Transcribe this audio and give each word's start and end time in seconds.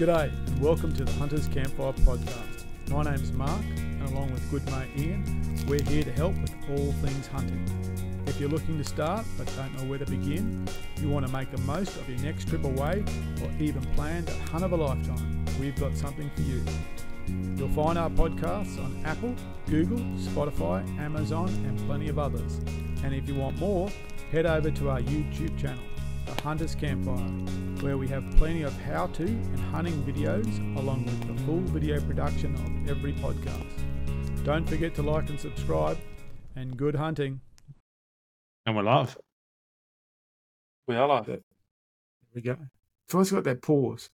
G'day 0.00 0.32
and 0.46 0.62
welcome 0.62 0.94
to 0.94 1.04
the 1.04 1.12
Hunters 1.12 1.46
Campfire 1.48 1.92
Podcast. 1.92 2.64
My 2.88 3.02
name's 3.02 3.32
Mark 3.32 3.60
and 3.76 4.02
along 4.08 4.32
with 4.32 4.50
good 4.50 4.64
mate 4.70 4.88
Ian, 4.96 5.22
we're 5.68 5.82
here 5.82 6.02
to 6.02 6.12
help 6.12 6.34
with 6.38 6.54
all 6.70 6.90
things 7.02 7.26
hunting. 7.26 7.62
If 8.26 8.40
you're 8.40 8.48
looking 8.48 8.78
to 8.78 8.84
start 8.84 9.26
but 9.36 9.54
don't 9.56 9.76
know 9.76 9.84
where 9.84 9.98
to 9.98 10.06
begin, 10.06 10.66
you 11.02 11.10
want 11.10 11.26
to 11.26 11.32
make 11.34 11.50
the 11.50 11.58
most 11.58 11.98
of 11.98 12.08
your 12.08 12.18
next 12.20 12.48
trip 12.48 12.64
away 12.64 13.04
or 13.42 13.50
even 13.58 13.82
plan 13.94 14.24
a 14.26 14.50
hunt 14.50 14.64
of 14.64 14.72
a 14.72 14.76
lifetime, 14.76 15.44
we've 15.60 15.78
got 15.78 15.94
something 15.94 16.30
for 16.34 16.40
you. 16.40 16.64
You'll 17.58 17.68
find 17.68 17.98
our 17.98 18.08
podcasts 18.08 18.82
on 18.82 19.02
Apple, 19.04 19.34
Google, 19.68 19.98
Spotify, 20.16 20.80
Amazon 20.98 21.50
and 21.68 21.78
plenty 21.80 22.08
of 22.08 22.18
others. 22.18 22.58
And 23.04 23.14
if 23.14 23.28
you 23.28 23.34
want 23.34 23.58
more, 23.58 23.90
head 24.32 24.46
over 24.46 24.70
to 24.70 24.88
our 24.88 25.02
YouTube 25.02 25.58
channel 25.58 25.89
the 26.34 26.42
Hunter's 26.42 26.74
Campfire, 26.74 27.16
where 27.82 27.98
we 27.98 28.06
have 28.08 28.24
plenty 28.36 28.62
of 28.62 28.72
how 28.82 29.08
to 29.08 29.24
and 29.24 29.58
hunting 29.72 30.00
videos 30.04 30.76
along 30.76 31.04
with 31.04 31.26
the 31.26 31.42
full 31.44 31.60
video 31.60 32.00
production 32.00 32.54
of 32.54 32.88
every 32.88 33.12
podcast. 33.14 34.44
Don't 34.44 34.68
forget 34.68 34.94
to 34.94 35.02
like 35.02 35.28
and 35.28 35.40
subscribe, 35.40 35.98
and 36.54 36.76
good 36.76 36.94
hunting. 36.94 37.40
And 38.64 38.76
we're 38.76 38.82
live. 38.82 39.18
We 40.86 40.94
are 40.94 41.08
live. 41.08 41.26
There 41.26 41.40
we 42.34 42.42
go. 42.42 42.56
It's 43.06 43.14
always 43.14 43.30
got 43.32 43.44
that 43.44 43.60
pause. 43.60 44.08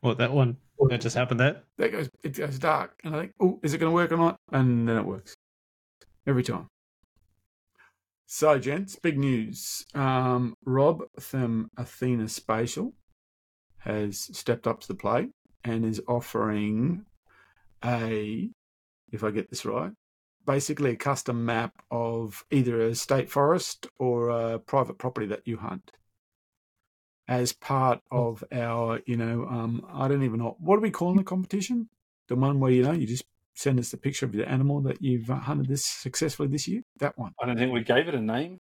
What, 0.00 0.18
that 0.18 0.32
one? 0.32 0.58
That 0.90 1.00
just 1.00 1.16
happened 1.16 1.40
there? 1.40 1.62
That 1.78 1.92
goes, 1.92 2.10
it 2.22 2.36
goes 2.36 2.58
dark, 2.58 3.00
and 3.02 3.16
I 3.16 3.20
think, 3.20 3.32
oh, 3.40 3.58
is 3.62 3.72
it 3.72 3.78
going 3.78 3.90
to 3.90 3.94
work 3.94 4.12
or 4.12 4.18
not? 4.18 4.36
And 4.52 4.86
then 4.86 4.98
it 4.98 5.06
works 5.06 5.34
every 6.26 6.42
time. 6.42 6.68
So, 8.26 8.58
gents, 8.58 8.96
big 8.96 9.18
news. 9.18 9.84
Um, 9.94 10.54
Rob 10.64 11.02
from 11.20 11.70
Athena 11.76 12.28
Spatial 12.28 12.94
has 13.78 14.30
stepped 14.36 14.66
up 14.66 14.80
to 14.80 14.88
the 14.88 14.94
plate 14.94 15.30
and 15.62 15.84
is 15.84 16.00
offering 16.08 17.04
a, 17.84 18.48
if 19.12 19.22
I 19.22 19.30
get 19.30 19.50
this 19.50 19.66
right, 19.66 19.92
basically 20.46 20.92
a 20.92 20.96
custom 20.96 21.44
map 21.44 21.74
of 21.90 22.44
either 22.50 22.80
a 22.80 22.94
state 22.94 23.30
forest 23.30 23.86
or 23.98 24.30
a 24.30 24.58
private 24.58 24.98
property 24.98 25.26
that 25.26 25.46
you 25.46 25.58
hunt 25.58 25.92
as 27.28 27.52
part 27.52 28.00
of 28.10 28.42
our, 28.52 29.00
you 29.06 29.16
know, 29.16 29.46
um, 29.46 29.86
I 29.92 30.08
don't 30.08 30.22
even 30.22 30.40
know, 30.40 30.56
what 30.58 30.76
are 30.76 30.82
we 30.82 30.90
calling 30.90 31.16
the 31.16 31.24
competition? 31.24 31.88
The 32.28 32.36
one 32.36 32.58
where, 32.58 32.72
you 32.72 32.82
know, 32.82 32.92
you 32.92 33.06
just 33.06 33.24
send 33.54 33.78
us 33.78 33.90
the 33.90 33.96
picture 33.96 34.26
of 34.26 34.32
the 34.32 34.48
animal 34.48 34.80
that 34.82 35.00
you've 35.02 35.30
uh, 35.30 35.36
hunted 35.36 35.66
this 35.68 35.84
successfully 35.84 36.48
this 36.48 36.66
year? 36.68 36.82
That 37.00 37.16
one. 37.18 37.32
I 37.42 37.46
don't 37.46 37.56
think 37.58 37.72
we 37.72 37.82
gave 37.82 38.08
it 38.08 38.14
a 38.14 38.20
name. 38.20 38.58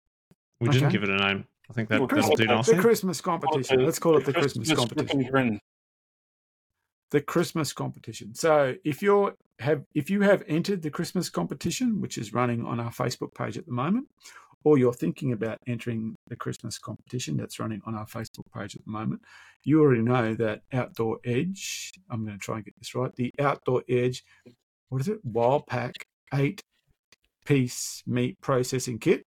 We 0.60 0.70
Okay. 0.70 0.80
didn't 0.80 0.92
give 0.92 1.04
it 1.04 1.10
a 1.10 1.18
name. 1.18 1.46
I 1.70 1.74
think 1.74 1.90
that, 1.90 2.00
Well, 2.00 2.08
that'll 2.08 2.30
do 2.30 2.36
Christmas- 2.36 2.48
nicely. 2.50 2.76
The 2.76 2.82
Christmas 2.82 3.22
competition. 3.22 3.86
Let's 3.86 4.00
call 4.00 4.18
it 4.18 4.26
the 4.26 4.34
Christmas 4.34 4.72
competition. 4.74 5.24
grin. 5.24 5.60
The 7.12 7.22
Christmas 7.22 7.74
competition. 7.74 8.34
So 8.36 8.76
if 8.86 9.02
you're 9.02 9.36
have 9.60 9.84
if 9.94 10.10
you 10.10 10.22
have 10.22 10.44
entered 10.48 10.82
the 10.82 10.90
Christmas 10.90 11.30
competition, 11.30 12.02
which 12.02 12.18
is 12.18 12.34
running 12.34 12.66
on 12.66 12.80
our 12.80 12.90
Facebook 12.92 13.34
page 13.36 13.58
at 13.58 13.66
the 13.66 13.72
moment, 13.72 14.08
or 14.64 14.78
you're 14.78 14.94
thinking 14.94 15.34
about 15.34 15.58
entering 15.68 16.16
the 16.28 16.36
Christmas 16.36 16.78
competition 16.80 17.36
that's 17.38 17.60
running 17.60 17.82
on 17.86 17.96
our 17.96 18.06
Facebook 18.06 18.52
page 18.54 18.76
at 18.76 18.86
the 18.86 18.92
moment, 18.92 19.22
you 19.64 19.82
already 19.82 20.02
know 20.02 20.34
that 20.36 20.62
Outdoor 20.72 21.20
Edge. 21.26 21.92
I'm 22.10 22.26
going 22.26 22.38
to 22.38 22.44
try 22.44 22.56
and 22.58 22.66
get 22.66 22.76
this 22.80 22.96
right. 22.96 23.14
The 23.16 23.34
Outdoor 23.40 23.84
Edge. 23.90 24.24
What 24.92 25.00
is 25.00 25.08
it? 25.08 25.26
WildPak 25.26 25.94
eight 26.34 26.62
piece 27.46 28.04
meat 28.06 28.42
processing 28.42 29.00
kit 29.00 29.26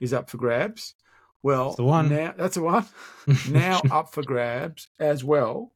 is 0.00 0.14
up 0.14 0.30
for 0.30 0.38
grabs. 0.38 0.94
Well, 1.42 1.66
That's 1.66 1.76
the 1.76 1.84
one. 1.84 2.08
now 2.08 2.34
that's 2.34 2.54
the 2.54 2.62
one. 2.62 2.86
now 3.50 3.82
up 3.90 4.14
for 4.14 4.22
grabs 4.22 4.88
as 4.98 5.22
well 5.22 5.72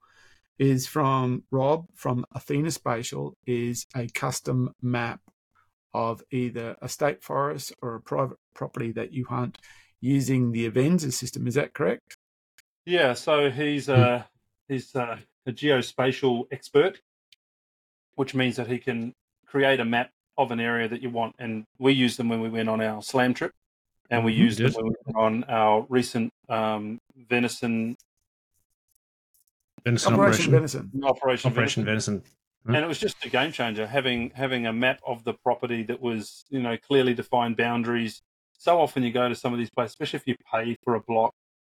is 0.59 0.87
from 0.87 1.43
Rob 1.51 1.85
from 1.95 2.25
Athena 2.35 2.71
Spatial 2.71 3.37
is 3.47 3.87
a 3.95 4.07
custom 4.09 4.73
map 4.81 5.21
of 5.93 6.23
either 6.31 6.75
a 6.81 6.89
state 6.89 7.23
forest 7.23 7.75
or 7.83 7.97
a 7.97 8.01
private 8.01 8.39
property 8.55 8.91
that 8.93 9.13
you 9.13 9.27
hunt 9.27 9.59
using 10.01 10.51
the 10.53 10.71
Avenza 10.71 11.13
system. 11.13 11.47
Is 11.47 11.57
that 11.57 11.75
correct? 11.75 12.17
Yeah, 12.87 13.13
so 13.13 13.51
he's 13.51 13.91
a 13.91 14.27
he's 14.67 14.95
a, 14.95 15.19
a 15.47 15.53
geospatial 15.53 16.45
expert, 16.51 17.01
which 18.17 18.35
means 18.35 18.57
that 18.57 18.67
he 18.69 18.79
can 18.79 19.13
create 19.47 19.81
a 19.81 19.85
map 19.85 20.11
of 20.37 20.51
an 20.51 20.61
area 20.61 20.89
that 20.89 21.01
you 21.03 21.11
want. 21.11 21.35
And 21.39 21.65
we 21.79 21.93
used 21.93 22.19
them 22.19 22.29
when 22.29 22.41
we 22.41 22.49
went 22.49 22.69
on 22.69 22.81
our 22.81 23.03
slam 23.03 23.35
trip, 23.35 23.53
and 24.11 24.25
we 24.25 24.35
Mhm, 24.35 24.39
used 24.39 24.59
them 24.59 24.73
when 24.73 24.87
we 24.87 24.95
went 25.07 25.17
on 25.17 25.45
our 25.45 25.87
recent 25.89 26.33
um, 26.49 26.99
venison 27.17 27.97
Venison 29.85 30.15
Operation 30.15 30.15
Operation. 30.15 30.51
Venison. 30.53 30.91
operation. 31.05 31.51
Operation 31.53 31.85
venison. 31.85 32.23
Venison. 32.65 32.75
and 32.77 32.85
it 32.85 32.89
was 32.89 32.99
just 32.99 33.23
a 33.25 33.29
game 33.29 33.53
changer 33.53 33.87
having 33.87 34.31
having 34.31 34.67
a 34.67 34.73
map 34.73 34.99
of 35.07 35.25
the 35.25 35.35
property 35.35 35.83
that 35.83 36.01
was 36.01 36.45
you 36.49 36.61
know 36.63 36.77
clearly 36.79 37.13
defined 37.13 37.57
boundaries 37.57 38.23
so 38.57 38.81
often 38.81 39.03
you 39.03 39.13
go 39.13 39.29
to 39.29 39.35
some 39.35 39.53
of 39.53 39.59
these 39.59 39.69
places 39.71 39.93
especially 39.93 40.17
if 40.19 40.27
you 40.27 40.35
pay 40.51 40.75
for 40.85 40.95
a 40.95 41.01
block 41.01 41.35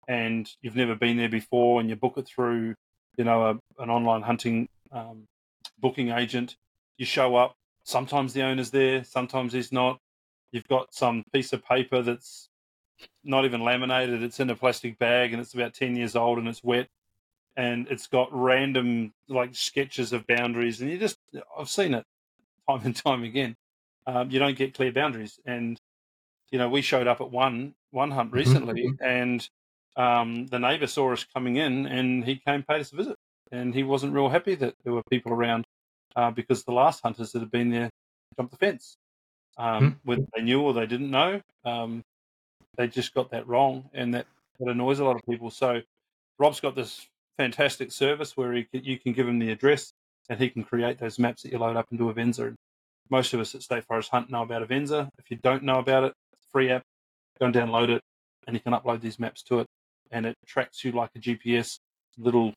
and 0.09 0.48
you've 0.62 0.77
never 0.77 0.94
been 0.94 1.19
there 1.19 1.28
before 1.28 1.81
and 1.81 1.91
you 1.91 1.97
book 1.97 2.15
it 2.16 2.27
through 2.27 2.75
you 3.19 3.25
know 3.25 3.43
a, 3.50 3.82
an 3.82 3.91
online 3.91 4.22
hunting 4.22 4.66
um, 4.93 5.25
booking 5.81 6.11
agent. 6.11 6.56
You 6.97 7.06
show 7.06 7.37
up 7.37 7.56
sometimes 7.84 8.34
the 8.34 8.43
owner's 8.43 8.71
there 8.71 9.05
sometimes 9.05 9.53
he's 9.53 9.72
not. 9.72 9.99
You've 10.53 10.69
got 10.69 10.94
some 10.94 11.25
piece 11.33 11.53
of 11.53 11.65
paper 11.65 12.03
that's 12.03 12.49
not 13.22 13.44
even 13.44 13.61
laminated 13.61 14.22
it's 14.25 14.41
in 14.41 14.50
a 14.50 14.56
plastic 14.56 14.99
bag 14.99 15.33
and 15.33 15.41
it's 15.41 15.55
about 15.55 15.72
10 15.72 15.94
years 15.94 16.16
old 16.16 16.37
and 16.37 16.49
it's 16.49 16.65
wet 16.65 16.89
and 17.59 17.89
it's 17.91 18.06
got 18.06 18.28
random 18.33 19.12
like 19.28 19.55
sketches 19.55 20.12
of 20.12 20.27
boundaries, 20.27 20.81
and 20.81 20.91
you 20.91 20.97
just 20.97 21.19
I've 21.59 21.69
seen 21.69 21.93
it 21.93 22.05
time 22.71 22.81
and 22.84 22.97
time 22.97 23.25
again. 23.25 23.56
Um, 24.06 24.31
you 24.31 24.39
don't 24.39 24.56
get 24.56 24.75
clear 24.75 24.93
boundaries, 24.93 25.41
and 25.45 25.78
you 26.50 26.59
know 26.59 26.69
we 26.69 26.81
showed 26.81 27.09
up 27.09 27.21
at 27.21 27.31
one 27.31 27.75
one 27.91 28.12
hunt 28.12 28.33
recently, 28.33 28.93
and 29.03 29.47
um, 29.97 30.47
the 30.47 30.60
neighbour 30.60 30.87
saw 30.87 31.12
us 31.12 31.25
coming 31.34 31.56
in, 31.56 31.87
and 31.87 32.25
he 32.25 32.37
came 32.37 32.62
paid 32.62 32.81
us 32.81 32.93
a 32.93 32.97
visit, 32.97 33.18
and 33.53 33.75
he 33.75 33.82
wasn't 33.82 34.12
real 34.14 34.28
happy 34.28 34.54
that 34.54 34.75
there 34.84 34.92
were 34.92 35.03
people 35.10 35.32
around 35.32 35.64
uh, 36.16 36.31
because 36.31 36.64
the 36.64 36.72
last 36.72 37.00
hunters 37.03 37.32
that 37.32 37.41
had 37.41 37.50
been 37.50 37.70
there 37.70 37.91
jumped 38.36 38.53
the 38.53 38.59
fence, 38.59 38.97
um, 39.56 39.98
whether 40.04 40.25
they 40.34 40.42
knew 40.42 40.60
or 40.60 40.72
they 40.72 40.86
didn't 40.86 41.10
know. 41.10 41.41
Um, 41.64 42.03
they 42.76 42.86
just 42.86 43.14
got 43.14 43.31
that 43.32 43.47
wrong, 43.48 43.91
and 43.92 44.14
that, 44.14 44.26
that 44.60 44.69
annoys 44.69 45.00
a 45.00 45.04
lot 45.04 45.16
of 45.16 45.22
people. 45.28 45.50
So 45.50 45.81
Rob's 46.38 46.60
got 46.60 46.75
this 46.75 47.06
fantastic 47.36 47.92
service 47.92 48.36
where 48.36 48.53
he 48.53 48.66
you 48.72 48.98
can 48.98 49.12
give 49.12 49.28
him 49.28 49.38
the 49.38 49.50
address 49.50 49.92
and 50.28 50.41
he 50.41 50.50
can 50.50 50.65
create 50.65 50.98
those 50.98 51.19
maps 51.19 51.42
that 51.42 51.53
you 51.53 51.59
load 51.59 51.76
up 51.76 51.86
into 51.91 52.12
Avenza. 52.12 52.48
And 52.48 52.56
most 53.10 53.32
of 53.32 53.41
us 53.41 53.54
at 53.54 53.62
State 53.62 53.84
Forest 53.84 54.10
Hunt 54.10 54.30
know 54.30 54.42
about 54.42 54.69
Avenza. 54.69 55.09
If 55.19 55.30
you 55.30 55.38
don't 55.42 55.62
know 55.62 55.78
about 55.78 56.04
it, 56.04 56.12
it's 56.32 56.44
a 56.47 56.50
free 56.53 56.70
app. 56.70 56.82
Go 57.38 57.47
and 57.47 57.54
download 57.54 57.88
it, 57.88 58.03
and 58.47 58.54
you 58.54 58.60
can 58.60 58.72
upload 58.72 59.00
these 59.00 59.19
maps 59.19 59.42
to 59.44 59.60
it, 59.60 59.66
and 60.10 60.26
it 60.26 60.36
tracks 60.47 60.84
you 60.84 60.92
like 60.92 61.10
a 61.16 61.20
GPS. 61.20 61.78
Little 62.19 62.53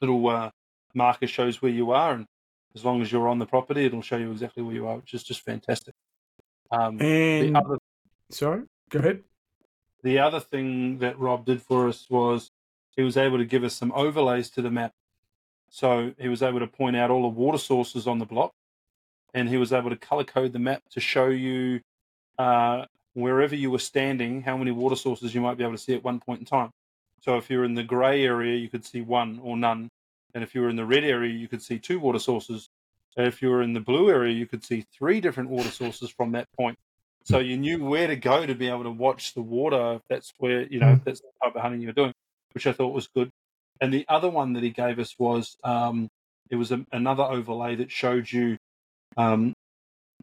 little 0.00 0.26
uh, 0.28 0.50
marker 0.94 1.26
shows 1.26 1.60
where 1.62 1.72
you 1.72 1.90
are, 1.92 2.12
and 2.12 2.26
as 2.74 2.84
long 2.84 3.02
as 3.02 3.10
you're 3.10 3.28
on 3.28 3.38
the 3.38 3.46
property, 3.46 3.84
it'll 3.86 4.02
show 4.02 4.16
you 4.16 4.30
exactly 4.32 4.62
where 4.62 4.74
you 4.74 4.86
are, 4.86 4.96
which 4.96 5.14
is 5.14 5.22
just 5.22 5.42
fantastic. 5.42 5.94
Um, 6.70 6.98
the 6.98 7.04
And 7.46 7.56
other 7.56 7.78
sorry, 8.30 8.62
go 8.90 8.98
ahead. 8.98 9.22
the 10.02 10.18
other 10.18 10.40
thing 10.40 10.98
that 10.98 11.18
Rob 11.18 11.44
did 11.46 11.62
for 11.62 11.88
us 11.88 12.06
was 12.10 12.50
he 12.96 13.02
was 13.02 13.16
able 13.16 13.38
to 13.38 13.44
give 13.44 13.64
us 13.64 13.74
some 13.74 13.92
overlays 13.92 14.50
to 14.50 14.62
the 14.62 14.70
map. 14.70 14.92
So 15.70 16.12
he 16.18 16.28
was 16.28 16.42
able 16.42 16.60
to 16.60 16.66
point 16.66 16.96
out 16.96 17.10
all 17.10 17.22
the 17.22 17.28
water 17.28 17.58
sources 17.58 18.06
on 18.06 18.18
the 18.18 18.24
block, 18.26 18.52
and 19.34 19.48
he 19.48 19.56
was 19.56 19.72
able 19.72 19.90
to 19.90 19.96
color 19.96 20.24
code 20.24 20.52
the 20.52 20.58
map 20.58 20.82
to 20.90 21.00
show 21.00 21.28
you 21.28 21.80
uh, 22.38 22.86
wherever 23.14 23.54
you 23.54 23.70
were 23.70 23.78
standing 23.78 24.42
how 24.42 24.56
many 24.56 24.70
water 24.70 24.96
sources 24.96 25.34
you 25.34 25.40
might 25.40 25.56
be 25.56 25.64
able 25.64 25.72
to 25.74 25.78
see 25.78 25.94
at 25.94 26.04
one 26.04 26.20
point 26.20 26.40
in 26.40 26.46
time. 26.46 26.70
So 27.20 27.36
if 27.36 27.50
you're 27.50 27.64
in 27.64 27.74
the 27.74 27.82
grey 27.82 28.24
area, 28.24 28.56
you 28.56 28.68
could 28.68 28.84
see 28.84 29.00
one 29.00 29.40
or 29.42 29.56
none, 29.56 29.90
and 30.34 30.44
if 30.44 30.54
you 30.54 30.60
were 30.60 30.68
in 30.68 30.76
the 30.76 30.84
red 30.84 31.04
area, 31.04 31.32
you 31.32 31.48
could 31.48 31.62
see 31.62 31.78
two 31.78 31.98
water 31.98 32.18
sources. 32.18 32.68
And 33.16 33.26
if 33.26 33.40
you 33.40 33.48
were 33.48 33.62
in 33.62 33.72
the 33.72 33.80
blue 33.80 34.10
area, 34.10 34.34
you 34.34 34.46
could 34.46 34.62
see 34.62 34.84
three 34.96 35.20
different 35.20 35.48
water 35.48 35.70
sources 35.70 36.10
from 36.10 36.32
that 36.32 36.46
point. 36.56 36.76
So 37.24 37.38
you 37.38 37.56
knew 37.56 37.84
where 37.84 38.06
to 38.06 38.14
go 38.14 38.46
to 38.46 38.54
be 38.54 38.68
able 38.68 38.84
to 38.84 38.90
watch 38.90 39.34
the 39.34 39.42
water. 39.42 40.00
That's 40.08 40.32
where 40.38 40.62
you 40.62 40.78
know 40.78 41.00
that's 41.04 41.20
the 41.20 41.28
type 41.42 41.56
of 41.56 41.62
hunting 41.62 41.80
you 41.80 41.88
were 41.88 41.92
doing, 41.92 42.12
which 42.52 42.66
I 42.66 42.72
thought 42.72 42.92
was 42.92 43.08
good. 43.08 43.30
And 43.80 43.92
the 43.92 44.04
other 44.08 44.30
one 44.30 44.52
that 44.52 44.62
he 44.62 44.70
gave 44.70 44.98
us 44.98 45.14
was 45.18 45.56
um, 45.64 46.08
it 46.50 46.56
was 46.56 46.70
a, 46.70 46.84
another 46.92 47.24
overlay 47.24 47.76
that 47.76 47.90
showed 47.90 48.30
you 48.30 48.58
um, 49.16 49.54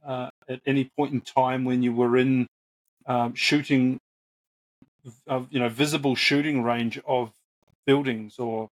uh, 0.05 0.29
at 0.47 0.61
any 0.65 0.89
point 0.97 1.13
in 1.13 1.21
time 1.21 1.65
when 1.65 1.83
you 1.83 1.93
were 1.93 2.17
in 2.17 2.47
um, 3.05 3.33
shooting, 3.33 3.99
you 5.49 5.59
know, 5.59 5.69
visible 5.69 6.15
shooting 6.15 6.63
range 6.63 6.99
of 7.05 7.31
buildings 7.85 8.39
or 8.39 8.69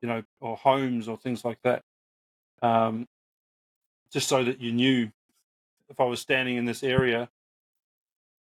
you 0.00 0.08
know 0.08 0.22
or 0.40 0.56
homes 0.56 1.08
or 1.08 1.16
things 1.16 1.44
like 1.44 1.58
that. 1.62 1.82
Um, 2.62 3.06
just 4.12 4.28
so 4.28 4.44
that 4.44 4.60
you 4.60 4.72
knew 4.72 5.10
if 5.88 6.00
I 6.00 6.04
was 6.04 6.20
standing 6.20 6.56
in 6.56 6.64
this 6.64 6.82
area, 6.82 7.28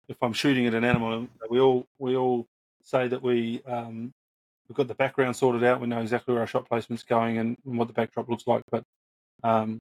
if 0.08 0.16
I'm 0.22 0.32
shooting 0.32 0.66
at 0.66 0.74
an 0.74 0.84
animal, 0.84 1.28
we 1.50 1.60
all 1.60 1.86
we 1.98 2.16
all 2.16 2.46
say 2.82 3.08
that 3.08 3.22
we 3.22 3.62
um, 3.66 4.12
we've 4.68 4.76
got 4.76 4.88
the 4.88 4.94
background 4.94 5.36
sorted 5.36 5.64
out. 5.64 5.80
We 5.80 5.86
know 5.86 6.00
exactly 6.00 6.34
where 6.34 6.42
our 6.42 6.46
shot 6.46 6.68
placement's 6.68 7.02
going 7.02 7.38
and, 7.38 7.56
and 7.66 7.78
what 7.78 7.88
the 7.88 7.94
backdrop 7.94 8.28
looks 8.28 8.46
like. 8.46 8.62
But 8.70 8.84
um, 9.42 9.78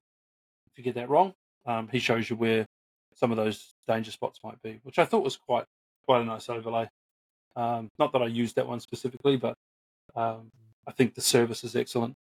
if 0.71 0.77
you 0.77 0.83
get 0.83 0.95
that 0.95 1.09
wrong, 1.09 1.33
um, 1.65 1.89
he 1.91 1.99
shows 1.99 2.29
you 2.29 2.35
where 2.35 2.65
some 3.13 3.31
of 3.31 3.37
those 3.37 3.73
danger 3.87 4.11
spots 4.11 4.39
might 4.43 4.61
be, 4.61 4.79
which 4.83 4.99
I 4.99 5.05
thought 5.05 5.23
was 5.23 5.37
quite 5.37 5.65
quite 6.05 6.21
a 6.21 6.25
nice 6.25 6.49
overlay. 6.49 6.89
Um, 7.57 7.89
not 7.97 8.11
that 8.13 8.21
I 8.21 8.27
used 8.27 8.55
that 8.55 8.67
one 8.67 8.79
specifically, 8.79 9.35
but 9.35 9.55
um, 10.15 10.49
I 10.87 10.91
think 10.91 11.15
the 11.15 11.21
service 11.21 11.63
is 11.63 11.75
excellent. 11.75 12.13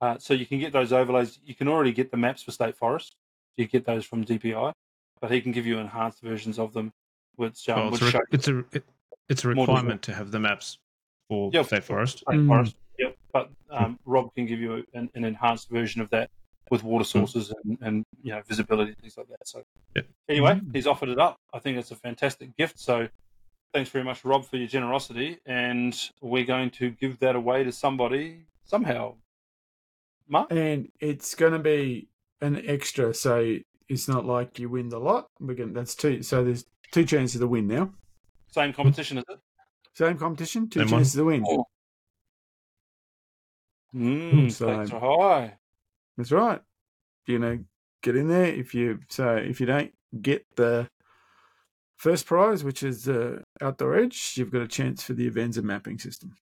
Uh, 0.00 0.18
so 0.18 0.34
you 0.34 0.44
can 0.44 0.58
get 0.58 0.72
those 0.72 0.92
overlays. 0.92 1.38
You 1.44 1.54
can 1.54 1.68
already 1.68 1.92
get 1.92 2.10
the 2.10 2.16
maps 2.16 2.42
for 2.42 2.50
State 2.50 2.76
Forest. 2.76 3.14
You 3.56 3.66
get 3.66 3.86
those 3.86 4.04
from 4.04 4.24
DPI, 4.24 4.72
but 5.20 5.30
he 5.30 5.40
can 5.40 5.52
give 5.52 5.66
you 5.66 5.78
enhanced 5.78 6.20
versions 6.20 6.58
of 6.58 6.72
them, 6.74 6.92
which 7.36 7.68
um, 7.68 7.76
Well, 7.76 7.90
would 7.92 8.02
it's, 8.02 8.08
a, 8.08 8.10
show 8.10 8.18
re- 8.18 8.24
it's 8.32 8.48
a 8.48 8.58
it, 8.72 8.84
it's 9.28 9.44
a 9.44 9.48
requirement 9.48 10.02
to 10.02 10.14
have 10.14 10.30
the 10.32 10.40
maps 10.40 10.78
for 11.28 11.50
Yeah, 11.54 11.62
State 11.62 11.84
Forest. 11.84 12.18
State 12.18 12.36
Mm. 12.40 12.48
Forest. 12.48 12.76
Yep. 12.98 13.16
But 13.32 13.50
um, 13.70 13.98
Rob 14.04 14.34
can 14.34 14.46
give 14.46 14.60
you 14.60 14.84
an, 14.94 15.08
an 15.14 15.24
enhanced 15.24 15.70
version 15.70 16.00
of 16.00 16.10
that 16.10 16.28
with 16.70 16.82
water 16.82 17.04
sources 17.04 17.54
and, 17.64 17.78
and 17.80 18.04
you 18.22 18.32
know 18.32 18.42
visibility 18.46 18.90
and 18.90 18.98
things 18.98 19.16
like 19.16 19.28
that. 19.28 19.46
So 19.46 19.62
Yep. 19.94 20.06
anyway, 20.28 20.54
Mm. 20.54 20.74
he's 20.74 20.86
offered 20.88 21.08
it 21.08 21.18
up. 21.18 21.36
I 21.54 21.60
think 21.60 21.78
it's 21.78 21.92
a 21.92 21.96
fantastic 21.96 22.54
gift. 22.56 22.78
So 22.78 23.08
thanks 23.72 23.90
very 23.90 24.04
much, 24.04 24.24
Rob, 24.24 24.44
for 24.46 24.56
your 24.56 24.68
generosity. 24.68 25.38
And 25.46 25.96
we're 26.20 26.44
going 26.44 26.70
to 26.70 26.90
give 26.90 27.18
that 27.20 27.36
away 27.36 27.64
to 27.64 27.72
somebody 27.72 28.44
somehow. 28.64 29.14
Mark? 30.28 30.50
and 30.50 30.88
it's 30.98 31.34
going 31.36 31.52
to 31.52 31.58
be 31.60 32.08
an 32.40 32.60
extra. 32.66 33.14
So 33.14 33.58
it's 33.88 34.08
not 34.08 34.24
like 34.26 34.58
you 34.58 34.68
win 34.68 34.88
the 34.88 34.98
lot. 34.98 35.28
We're 35.38 35.54
going 35.54 35.72
that's 35.72 35.94
two. 35.94 36.22
So 36.22 36.42
there's 36.42 36.64
two 36.90 37.04
chances 37.04 37.40
to 37.40 37.46
win 37.46 37.68
now. 37.68 37.90
Same 38.50 38.72
competition, 38.72 39.18
is 39.18 39.24
it? 39.28 39.38
Same 39.94 40.18
competition, 40.18 40.68
two 40.68 40.80
Same 40.80 40.90
one. 40.90 40.98
chances 41.00 41.14
to 41.14 41.24
win. 41.24 41.44
Oh. 41.46 41.64
Mm, 43.94 44.50
So- 44.52 44.84
stakes 44.84 44.92
are 44.92 45.00
high. 45.00 45.54
That's 46.16 46.32
right. 46.32 46.60
You 47.26 47.38
know, 47.38 47.58
get 48.02 48.16
in 48.16 48.28
there. 48.28 48.46
If 48.46 48.74
you 48.74 49.00
so 49.08 49.36
if 49.36 49.60
you 49.60 49.66
don't 49.66 49.92
get 50.22 50.46
the 50.56 50.88
first 51.96 52.26
prize, 52.26 52.62
which 52.64 52.82
is 52.82 53.04
the 53.04 53.42
outdoor 53.60 53.96
edge, 53.96 54.34
you've 54.36 54.50
got 54.52 54.62
a 54.62 54.68
chance 54.68 55.02
for 55.02 55.12
the 55.14 55.30
Avenza 55.30 55.62
mapping 55.62 55.98
system. 55.98 56.34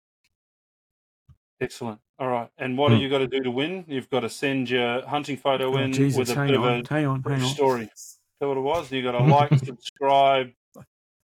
Excellent. 1.60 2.00
All 2.18 2.28
right. 2.28 2.50
And 2.58 2.76
what 2.76 2.88
Hmm. 2.88 2.94
have 2.94 3.02
you 3.02 3.08
got 3.08 3.18
to 3.18 3.26
do 3.26 3.40
to 3.42 3.50
win? 3.50 3.84
You've 3.88 4.10
got 4.10 4.20
to 4.20 4.28
send 4.28 4.68
your 4.70 5.06
hunting 5.06 5.36
photo 5.36 5.74
Oh, 5.74 5.78
in 5.78 5.92
Jesus, 5.92 6.18
with 6.18 6.30
a 6.30 6.34
hang 6.34 6.48
bit 6.48 6.56
of 6.56 6.64
a 6.64 6.82
hang 6.88 7.06
on, 7.06 7.22
hang 7.22 7.32
brief 7.32 7.42
on. 7.42 7.48
story. 7.48 7.82
Is 7.94 8.18
that 8.40 8.48
what 8.48 8.56
it 8.56 8.60
was? 8.60 8.92
You 8.92 9.02
got 9.02 9.12
to 9.12 9.18
like, 9.22 9.56
subscribe. 9.58 10.50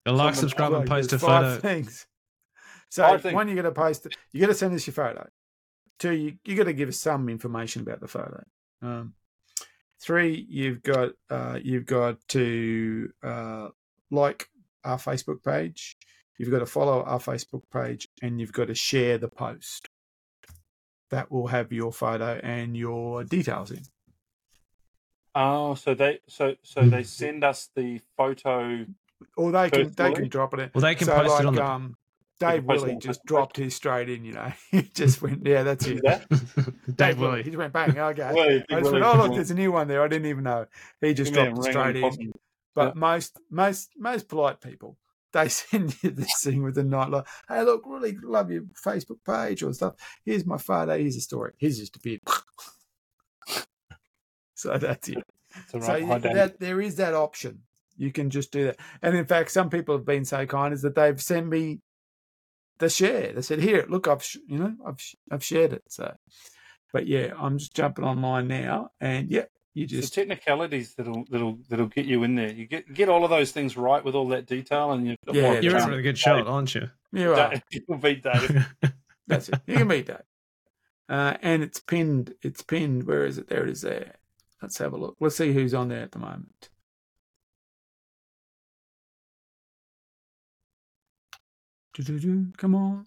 You 0.06 0.12
like, 0.12 0.34
subscribe, 0.34 0.72
and 0.72 0.88
post 0.88 1.12
a 1.12 1.18
there's 1.18 1.22
five 1.22 1.44
photo. 1.46 1.60
things. 1.60 2.06
So 2.90 3.02
Five 3.02 3.32
one, 3.32 3.48
you 3.48 3.56
got 3.56 3.62
to 3.62 3.72
post. 3.72 4.06
You 4.32 4.40
got 4.40 4.46
to 4.48 4.54
send 4.54 4.74
us 4.74 4.86
your 4.86 4.94
photo. 4.94 5.26
Two, 5.98 6.12
you, 6.12 6.34
you 6.44 6.56
got 6.56 6.64
to 6.64 6.72
give 6.72 6.88
us 6.88 6.98
some 6.98 7.28
information 7.28 7.82
about 7.82 8.00
the 8.00 8.08
photo. 8.08 8.42
Um, 8.82 9.14
three, 10.00 10.46
you've 10.48 10.82
got 10.82 11.12
uh, 11.30 11.58
you've 11.62 11.86
got 11.86 12.18
to 12.28 13.10
uh, 13.22 13.68
like 14.14 14.48
our 14.84 14.98
Facebook 14.98 15.42
page. 15.44 15.96
You've 16.38 16.50
got 16.50 16.60
to 16.60 16.66
follow 16.66 17.02
our 17.02 17.18
Facebook 17.20 17.62
page, 17.72 18.08
and 18.22 18.40
you've 18.40 18.52
got 18.52 18.68
to 18.68 18.74
share 18.74 19.18
the 19.18 19.28
post. 19.28 19.88
That 21.10 21.30
will 21.30 21.46
have 21.48 21.72
your 21.72 21.92
photo 21.92 22.40
and 22.42 22.76
your 22.76 23.24
details 23.24 23.70
in. 23.70 23.82
Oh, 25.34 25.74
so 25.74 25.94
they 25.94 26.20
so 26.28 26.54
so 26.62 26.82
they 26.88 27.02
send 27.02 27.44
us 27.44 27.70
the 27.74 28.00
photo. 28.16 28.86
Or 29.36 29.52
they 29.52 29.70
can 29.70 29.92
they 29.92 30.12
can 30.12 30.28
drop 30.28 30.54
it 30.54 30.60
in. 30.60 30.70
Well, 30.74 30.82
they 30.82 30.94
can 30.94 31.06
so 31.06 31.14
post 31.14 31.30
like, 31.30 31.40
it 31.40 31.46
on 31.46 31.54
the. 31.54 31.64
um, 31.64 31.96
Dave 32.40 32.66
post 32.66 32.82
Willie 32.82 32.94
on 32.94 33.00
just 33.00 33.20
Facebook. 33.20 33.26
dropped 33.26 33.56
his 33.56 33.74
straight 33.76 34.08
in. 34.10 34.24
You 34.24 34.32
know, 34.32 34.52
he 34.70 34.82
just 34.82 35.22
went, 35.22 35.46
yeah, 35.46 35.62
that's 35.62 35.86
it. 35.86 36.02
that? 36.04 36.26
Dave 36.96 37.18
Willie. 37.18 37.30
Willie. 37.30 37.42
He 37.44 37.50
just 37.50 37.58
went 37.58 37.72
bang. 37.72 37.96
Okay. 37.98 38.30
Willie, 38.32 38.64
I 38.70 38.80
just 38.80 38.82
Willie, 38.92 39.02
went, 39.02 39.04
oh 39.04 39.22
look, 39.22 39.34
there's 39.34 39.50
a 39.50 39.54
new 39.54 39.72
one 39.72 39.88
there. 39.88 40.02
I 40.02 40.08
didn't 40.08 40.26
even 40.26 40.44
know. 40.44 40.66
He 41.00 41.14
just 41.14 41.32
Give 41.32 41.44
dropped 41.44 41.66
it 41.66 41.70
straight 41.70 41.96
in. 41.96 42.02
possible. 42.02 42.40
But 42.74 42.96
most 42.96 43.38
most 43.50 43.90
most 43.96 44.28
polite 44.28 44.60
people, 44.60 44.98
they 45.32 45.48
send 45.60 45.96
you 46.02 46.10
this 46.10 46.42
thing 46.42 46.62
with 46.62 46.76
a 46.78 46.84
night 46.84 47.10
like, 47.10 47.26
hey, 47.48 47.62
look, 47.62 47.82
really 47.86 48.16
love 48.22 48.50
your 48.50 48.62
Facebook 48.84 49.18
page 49.26 49.62
or 49.62 49.72
stuff. 49.72 49.94
Here's 50.24 50.44
my 50.46 50.58
photo. 50.58 50.98
Here's 50.98 51.16
a 51.16 51.20
story. 51.20 51.52
Here's 51.58 51.78
just 51.78 51.96
a 51.96 52.00
bit. 52.00 52.20
so 54.54 54.78
that's 54.78 55.08
it. 55.08 55.24
So 55.70 55.78
right. 55.78 56.00
you- 56.02 56.06
Hi, 56.08 56.18
Dave. 56.18 56.34
that 56.34 56.60
there 56.60 56.80
is 56.80 56.96
that 56.96 57.14
option. 57.14 57.62
You 57.96 58.10
can 58.10 58.28
just 58.30 58.50
do 58.50 58.64
that. 58.64 58.76
And 59.02 59.16
in 59.16 59.24
fact, 59.24 59.52
some 59.52 59.70
people 59.70 59.96
have 59.96 60.04
been 60.04 60.24
so 60.24 60.46
kind 60.46 60.74
as 60.74 60.82
that 60.82 60.96
they've 60.96 61.20
sent 61.22 61.46
me 61.48 61.80
the 62.78 62.88
share. 62.88 63.32
They 63.32 63.42
said, 63.42 63.60
"Here, 63.60 63.86
look, 63.88 64.08
I've 64.08 64.24
sh- 64.24 64.38
you 64.48 64.58
know, 64.58 64.74
I've 64.84 65.00
sh- 65.00 65.14
I've 65.30 65.44
shared 65.44 65.72
it." 65.72 65.84
So, 65.88 66.12
but 66.92 67.06
yeah, 67.06 67.34
I'm 67.38 67.56
just 67.58 67.72
jumping 67.72 68.04
online 68.04 68.48
now, 68.48 68.90
and 69.00 69.30
yeah, 69.30 69.44
you 69.74 69.86
It's 69.90 70.08
the 70.08 70.14
technicalities 70.14 70.94
that'll 70.94 71.24
that'll 71.30 71.58
that'll 71.68 71.86
get 71.86 72.06
you 72.06 72.22
in 72.22 72.36
there. 72.36 72.52
You 72.52 72.66
get 72.66 72.92
get 72.94 73.08
all 73.08 73.24
of 73.24 73.30
those 73.30 73.50
things 73.50 73.76
right 73.76 74.04
with 74.04 74.14
all 74.14 74.28
that 74.28 74.46
detail, 74.46 74.92
and 74.92 75.06
you 75.06 75.16
yeah, 75.32 75.34
you're 75.34 75.52
that's 75.52 75.64
in 75.64 75.70
chance. 75.72 75.86
with 75.86 75.98
a 75.98 76.02
good 76.02 76.18
shot, 76.18 76.46
aren't 76.46 76.74
you? 76.74 76.88
you 77.12 77.34
are. 77.34 77.54
You'll 77.70 77.98
beat 77.98 78.22
Dave. 78.22 78.66
That's 79.26 79.48
it. 79.48 79.60
You 79.66 79.78
can 79.78 79.88
beat 79.88 80.06
that. 80.06 80.26
Uh, 81.08 81.36
and 81.42 81.62
it's 81.62 81.80
pinned. 81.80 82.34
It's 82.42 82.62
pinned. 82.62 83.04
Where 83.04 83.24
is 83.24 83.38
it? 83.38 83.48
There 83.48 83.62
it 83.64 83.70
is. 83.70 83.80
There. 83.80 84.12
Let's 84.62 84.78
have 84.78 84.92
a 84.92 84.96
look. 84.96 85.16
Let's 85.18 85.36
see 85.36 85.52
who's 85.52 85.74
on 85.74 85.88
there 85.88 86.02
at 86.02 86.12
the 86.12 86.18
moment. 86.18 86.68
Do-do-do. 91.94 92.48
Come 92.56 92.74
on. 92.74 93.06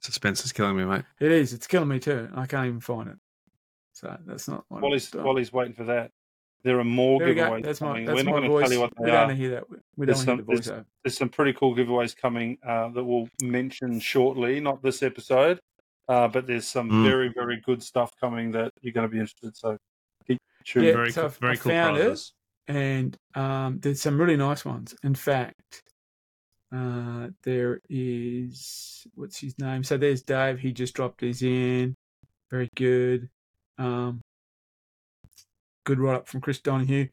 Suspense 0.00 0.44
is 0.44 0.52
killing 0.52 0.76
me, 0.76 0.84
mate. 0.84 1.04
It 1.18 1.32
is. 1.32 1.52
It's 1.52 1.66
killing 1.66 1.88
me 1.88 1.98
too. 1.98 2.28
I 2.34 2.46
can't 2.46 2.66
even 2.66 2.80
find 2.80 3.08
it. 3.08 3.16
So 3.98 4.16
that's 4.26 4.46
not 4.46 4.64
what 4.68 4.82
While 4.82 4.92
he's 4.92 5.12
I'm- 5.14 5.24
while 5.24 5.34
waiting 5.34 5.74
for 5.74 5.84
that, 5.84 6.12
there 6.62 6.78
are 6.78 6.84
more 6.84 7.18
There 7.18 7.34
giveaways 7.34 7.64
That's 7.64 7.80
my 7.80 7.86
coming. 7.88 8.04
that's 8.04 8.16
We're 8.16 8.22
not 8.22 8.30
my 8.42 8.46
going 8.48 8.50
to 8.50 8.60
tell 8.62 8.72
you 8.72 8.80
what 8.80 8.90
they 8.96 9.02
we 9.02 9.06
they 9.06 9.10
don't 9.10 9.20
want 9.26 9.30
to 9.30 9.36
hear 9.36 9.50
that. 9.50 9.70
We 9.70 9.76
don't 9.76 10.06
There's 10.06 10.16
want 10.18 10.18
to 10.18 10.24
some- 10.24 10.36
hear 10.38 10.44
the 10.56 10.62
there's- 10.62 10.80
voiceover. 10.82 10.86
There's 11.04 11.18
some 11.18 11.28
pretty 11.30 11.52
cool 11.54 11.74
giveaways 11.74 12.16
coming 12.16 12.58
uh, 12.64 12.88
that 12.90 13.04
we'll 13.04 13.28
mention 13.42 13.98
shortly. 14.00 14.60
Not 14.60 14.82
this 14.82 15.02
episode, 15.02 15.60
uh, 16.08 16.28
but 16.28 16.46
there's 16.46 16.66
some 16.68 16.88
Mm. 16.90 17.04
very 17.04 17.28
very 17.34 17.60
good 17.64 17.82
stuff 17.82 18.12
coming 18.20 18.52
that 18.52 18.72
you're 18.82 18.92
going 18.92 19.08
to 19.08 19.12
be 19.12 19.18
interested. 19.18 19.56
So 19.56 19.76
keep 20.26 20.38
tuned. 20.64 20.86
Yeah, 20.86 20.92
very 20.92 21.10
so 21.12 21.22
cool, 21.22 21.30
very 21.40 21.52
I 21.54 21.56
cool 21.56 21.72
found 21.72 21.96
it. 21.98 22.20
and 22.68 23.16
um, 23.34 23.78
there's 23.80 24.00
some 24.00 24.20
really 24.20 24.36
nice 24.36 24.64
ones. 24.64 24.94
In 25.02 25.14
fact, 25.16 25.82
uh, 26.72 27.28
there 27.44 27.80
is 27.88 29.06
what's 29.14 29.38
his 29.40 29.58
name? 29.58 29.82
So 29.82 29.96
there's 29.96 30.22
Dave. 30.22 30.58
He 30.60 30.72
just 30.72 30.94
dropped 30.94 31.20
his 31.20 31.42
in. 31.42 31.94
Very 32.50 32.68
good. 32.76 33.28
Um, 33.78 34.20
good 35.84 36.00
write 36.00 36.16
up 36.16 36.28
from 36.28 36.40
Chris 36.40 36.60
Donahue. 36.60 37.08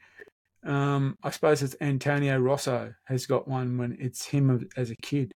Um, 0.66 1.18
I 1.24 1.30
suppose 1.30 1.62
it's 1.62 1.76
Antonio 1.80 2.40
Rosso 2.40 2.94
has 3.06 3.26
got 3.28 3.48
one 3.48 3.78
when 3.78 3.96
it's 4.00 4.26
him 4.26 4.68
as 4.76 4.90
a 4.90 4.96
kid. 4.96 5.32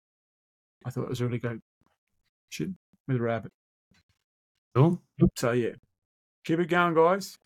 I 0.86 0.90
thought 0.90 1.04
it 1.04 1.10
was 1.10 1.22
really 1.22 1.38
good. 1.38 1.60
Shit, 2.48 2.70
with 3.06 3.18
a 3.18 3.20
rabbit. 3.20 3.52
Cool. 4.74 5.02
So 5.36 5.52
yeah, 5.52 5.72
keep 6.44 6.58
it 6.60 6.68
going, 6.68 6.94
guys. 6.94 7.36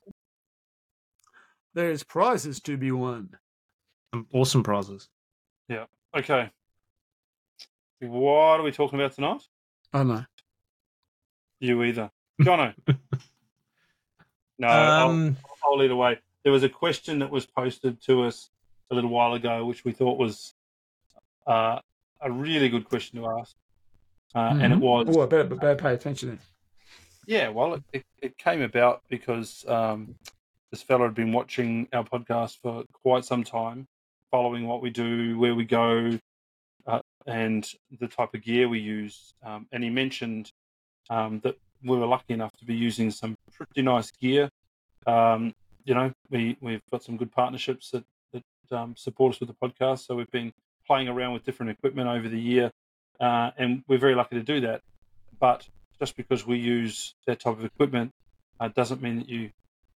There's 1.75 2.03
prizes 2.05 2.61
to 2.63 2.77
be 2.77 2.93
won. 2.93 3.31
Awesome 4.33 4.63
prizes. 4.63 5.09
Yeah. 5.69 5.87
Okay. 6.17 6.51
What 8.01 8.61
are 8.61 8.63
we 8.63 8.73
talking 8.73 9.01
about 9.01 9.13
tonight? 9.13 9.43
I 9.93 9.99
don't 9.99 10.09
know. 10.09 10.25
You 11.61 11.83
either, 11.85 12.11
Jono. 12.41 12.75
no, 14.63 14.69
I'll, 14.69 15.11
Um, 15.11 15.37
I'll 15.65 15.77
lead 15.79 15.91
away. 15.91 16.19
There 16.45 16.53
was 16.53 16.63
a 16.63 16.69
question 16.69 17.19
that 17.21 17.31
was 17.31 17.47
posted 17.47 18.01
to 18.03 18.23
us 18.25 18.51
a 18.91 18.95
little 18.95 19.11
while 19.11 19.35
ago, 19.35 19.65
which 19.65 19.85
we 19.85 19.93
thought 19.93 20.19
was 20.19 20.55
uh, 21.47 21.79
a 22.21 22.31
really 22.31 22.69
good 22.69 22.89
question 22.89 23.21
to 23.21 23.29
ask, 23.39 23.55
uh, 24.35 24.57
and 24.61 24.73
it 24.73 24.79
was 24.79 25.15
Oh, 25.17 25.23
I 25.23 25.27
better, 25.27 25.45
better 25.45 25.77
pay 25.77 25.95
attention 25.95 26.29
then. 26.31 26.39
Yeah, 27.27 27.49
well, 27.51 27.75
it, 27.75 27.83
it, 27.93 28.05
it 28.21 28.39
came 28.39 28.63
about 28.63 29.03
because 29.09 29.65
um, 29.69 30.15
this 30.71 30.83
fellow 30.83 31.05
had 31.05 31.15
been 31.15 31.33
watching 31.33 31.89
our 31.93 32.05
podcast 32.05 32.59
for 32.63 32.85
quite 33.05 33.25
some 33.25 33.45
time, 33.45 33.87
following 34.31 34.67
what 34.67 34.83
we 34.83 34.91
do, 34.91 35.39
where 35.39 35.55
we 35.55 35.65
go, 35.65 36.19
uh, 36.87 37.01
and 37.27 37.69
the 38.01 38.09
type 38.09 38.35
of 38.35 38.43
gear 38.43 38.69
we 38.69 38.81
use. 38.81 39.35
Um, 39.45 39.67
and 39.73 39.85
he 39.85 39.91
mentioned 39.91 40.51
um, 41.11 41.41
that 41.45 41.57
we 41.85 41.97
were 41.97 42.07
lucky 42.07 42.35
enough 42.35 42.57
to 42.59 42.65
be 42.65 42.75
using 42.75 43.11
some 43.11 43.37
pretty 43.57 43.83
nice 43.83 44.11
gear. 44.11 44.49
Um, 45.07 45.55
you 45.85 45.95
know, 45.95 46.13
we, 46.31 46.57
we've 46.61 46.83
got 46.91 47.03
some 47.03 47.17
good 47.17 47.33
partnerships 47.33 47.91
that, 47.91 48.05
that 48.33 48.45
um, 48.77 48.95
support 48.97 49.35
us 49.35 49.41
with 49.41 49.49
the 49.49 49.55
podcast. 49.55 50.07
So 50.07 50.15
we've 50.15 50.31
been 50.31 50.53
playing 50.87 51.09
around 51.09 51.33
with 51.33 51.45
different 51.45 51.71
equipment 51.71 52.09
over 52.09 52.29
the 52.29 52.41
year, 52.41 52.71
uh, 53.21 53.51
and 53.57 53.83
we're 53.89 53.99
very 53.99 54.15
lucky 54.15 54.37
to 54.37 54.43
do 54.43 54.61
that. 54.61 54.83
But 55.39 55.69
just 55.99 56.17
because 56.17 56.47
we 56.47 56.59
use 56.59 57.15
that 57.27 57.41
type 57.41 57.59
of 57.59 57.65
equipment 57.65 58.11
uh, 58.61 58.69
doesn't 58.69 59.03
mean 59.03 59.19
that 59.19 59.29
you 59.29 59.51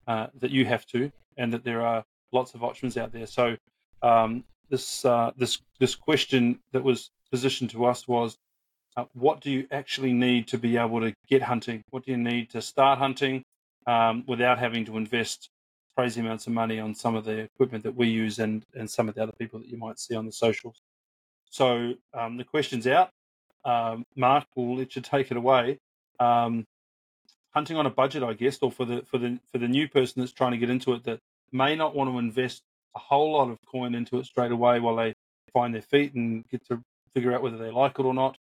uh, 0.07 0.27
that 0.41 0.51
you 0.51 0.67
have 0.67 0.85
to, 0.87 1.11
and 1.39 1.53
that 1.53 1.65
there 1.65 1.81
are 1.81 2.05
lots 2.33 2.55
of 2.55 2.63
options 2.63 2.97
out 2.97 3.13
there. 3.13 3.27
So 3.27 3.57
um, 4.03 4.45
this 4.71 5.05
uh, 5.05 5.33
this 5.37 5.61
this 5.79 5.95
question 5.95 6.61
that 6.73 6.83
was 6.83 7.11
positioned 7.31 7.71
to 7.71 7.85
us 7.87 8.07
was, 8.07 8.37
uh, 8.97 9.05
what 9.15 9.41
do 9.41 9.51
you 9.51 9.67
actually 9.71 10.13
need 10.13 10.49
to 10.49 10.59
be 10.59 10.77
able 10.77 11.01
to 11.01 11.15
get 11.29 11.43
hunting? 11.43 11.83
What 11.91 12.05
do 12.05 12.13
you 12.13 12.19
need 12.19 12.51
to 12.51 12.63
start 12.63 12.99
hunting 12.99 13.44
um, 13.87 14.25
without 14.27 14.59
having 14.59 14.85
to 14.87 14.97
invest 14.97 15.51
crazy 15.97 16.21
amounts 16.21 16.47
of 16.47 16.53
money 16.53 16.81
on 16.81 16.95
some 16.95 17.15
of 17.15 17.25
the 17.25 17.39
equipment 17.39 17.85
that 17.85 17.95
we 17.95 18.09
use 18.09 18.39
and, 18.39 18.65
and 18.75 18.91
some 18.91 19.09
of 19.09 19.15
the 19.15 19.23
other 19.23 19.33
people 19.39 19.61
that 19.61 19.69
you 19.69 19.79
might 19.79 19.99
see 19.99 20.15
on 20.15 20.27
the 20.27 20.33
socials? 20.33 20.83
So 21.51 21.95
um, 22.13 22.37
the 22.37 22.45
question's 22.45 22.87
out. 22.87 23.11
Um, 23.65 24.05
Mark, 24.17 24.47
will 24.57 24.77
let 24.77 24.97
you 24.97 25.03
take 25.03 25.31
it 25.31 25.37
away. 25.37 25.79
Um, 26.21 26.67
hunting 27.55 27.77
on 27.77 27.87
a 27.87 27.91
budget, 27.91 28.23
I 28.23 28.35
guess, 28.35 28.59
or 28.61 28.71
for 28.71 28.85
the 28.85 29.03
for 29.11 29.19
the 29.19 29.39
for 29.51 29.59
the 29.59 29.69
new 29.69 29.89
person 29.89 30.21
that's 30.21 30.33
trying 30.33 30.53
to 30.53 30.59
get 30.59 30.71
into 30.71 30.93
it 30.93 31.05
that 31.05 31.21
may 31.53 31.77
not 31.77 31.95
want 31.95 32.11
to 32.11 32.19
invest 32.19 32.63
a 32.97 32.99
whole 32.99 33.33
lot 33.33 33.51
of 33.51 33.59
coin 33.71 33.95
into 33.95 34.19
it 34.19 34.27
straight 34.27 34.53
away 34.53 34.81
while 34.81 34.97
they 34.97 35.15
find 35.53 35.75
their 35.75 35.83
feet 35.83 36.15
and 36.15 36.47
get 36.49 36.67
to 36.67 36.81
figure 37.15 37.33
out 37.33 37.43
whether 37.43 37.57
they 37.57 37.71
like 37.71 37.99
it 37.99 38.05
or 38.05 38.15
not. 38.15 38.37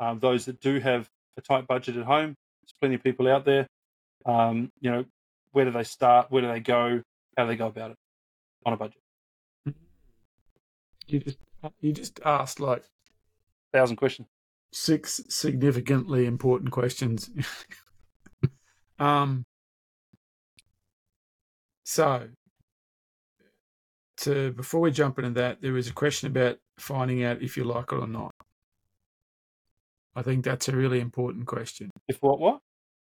Um, 0.00 0.18
those 0.20 0.44
that 0.44 0.60
do 0.60 0.78
have 0.78 1.08
a 1.36 1.40
tight 1.40 1.66
budget 1.66 1.96
at 1.96 2.04
home, 2.04 2.34
there's 2.62 2.74
plenty 2.78 2.94
of 2.94 3.02
people 3.02 3.28
out 3.28 3.44
there. 3.44 3.66
Um, 4.26 4.70
you 4.80 4.90
know, 4.90 5.04
where 5.52 5.64
do 5.64 5.70
they 5.70 5.84
start? 5.84 6.30
Where 6.30 6.42
do 6.42 6.48
they 6.48 6.60
go? 6.60 7.02
How 7.36 7.44
do 7.44 7.48
they 7.50 7.56
go 7.56 7.66
about 7.68 7.92
it 7.92 7.96
on 8.66 8.72
a 8.72 8.76
budget? 8.76 9.00
You 11.06 11.20
just 11.20 11.38
you 11.80 11.92
just 11.92 12.20
asked 12.24 12.60
like 12.60 12.82
a 12.82 13.78
Thousand 13.78 13.96
questions. 13.96 14.28
six 14.72 15.20
significantly 15.28 16.26
important 16.26 16.70
questions. 16.70 17.30
um. 18.98 19.44
So, 21.84 22.28
to 24.18 24.52
before 24.52 24.80
we 24.80 24.90
jump 24.90 25.18
into 25.18 25.30
that, 25.40 25.62
there 25.62 25.72
was 25.72 25.88
a 25.88 25.92
question 25.94 26.28
about 26.28 26.58
finding 26.78 27.24
out 27.24 27.42
if 27.42 27.56
you 27.56 27.64
like 27.64 27.92
it 27.92 27.96
or 27.96 28.06
not. 28.06 28.32
I 30.14 30.22
think 30.22 30.44
that's 30.44 30.68
a 30.68 30.76
really 30.76 31.00
important 31.00 31.46
question. 31.46 31.90
If 32.08 32.18
what 32.20 32.40
what? 32.40 32.60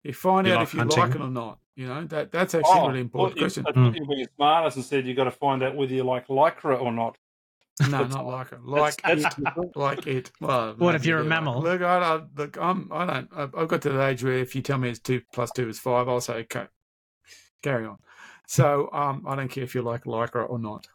You 0.04 0.14
find 0.14 0.46
You 0.48 0.54
out 0.54 0.60
like 0.60 0.68
if 0.68 0.74
you 0.74 0.80
hunting? 0.80 1.00
like 1.00 1.16
it 1.16 1.22
or 1.22 1.30
not. 1.30 1.60
You 1.76 1.88
know 1.88 2.04
that 2.06 2.32
that's 2.32 2.54
actually 2.54 2.80
a 2.80 2.88
really 2.88 3.00
important 3.02 3.38
Oh, 3.38 3.40
you, 3.40 3.46
question. 3.46 3.66
I 3.68 3.72
thought 3.72 3.96
you 3.96 4.06
were 4.06 4.16
being 4.16 4.28
smart 4.36 4.76
and 4.76 4.86
said 4.86 5.08
you 5.08 5.16
got 5.16 5.24
to 5.24 5.32
find 5.32 5.64
out 5.64 5.76
whether 5.76 5.94
you 5.94 6.04
like 6.04 6.28
lycra 6.28 6.80
or 6.80 6.92
not. 6.92 7.18
No, 7.90 8.04
not 8.08 8.26
like 8.28 8.52
it. 8.52 8.64
Like 8.64 9.02
That's- 9.02 9.26
it. 9.38 9.70
Like 9.76 10.06
it. 10.06 10.32
Well, 10.40 10.76
What 10.78 10.94
if 10.94 11.06
you're 11.06 11.18
a 11.20 11.22
like- 11.22 11.30
mammal? 11.30 11.62
Look, 11.64 11.82
I, 11.82 11.98
I 11.98 12.22
look. 12.38 12.58
I'm. 12.62 12.92
I 12.92 13.06
don't. 13.06 13.30
I've 13.36 13.56
I've 13.56 13.68
got 13.68 13.82
to 13.84 13.90
the 13.90 14.04
age 14.06 14.24
where 14.24 14.38
if 14.38 14.56
you 14.56 14.62
tell 14.62 14.78
me 14.78 14.90
it's 14.90 15.00
two 15.00 15.22
plus 15.34 15.50
two 15.52 15.68
is 15.68 15.80
five, 15.80 16.08
I'll 16.08 16.22
say 16.22 16.34
okay. 16.42 16.68
Carry 17.64 17.86
on. 17.86 17.98
So 18.46 18.90
um, 18.94 19.24
I 19.26 19.36
don't 19.36 19.48
care 19.50 19.64
if 19.64 19.74
you 19.74 19.82
like 19.82 20.04
lycra 20.04 20.48
or 20.48 20.60
not. 20.60 20.86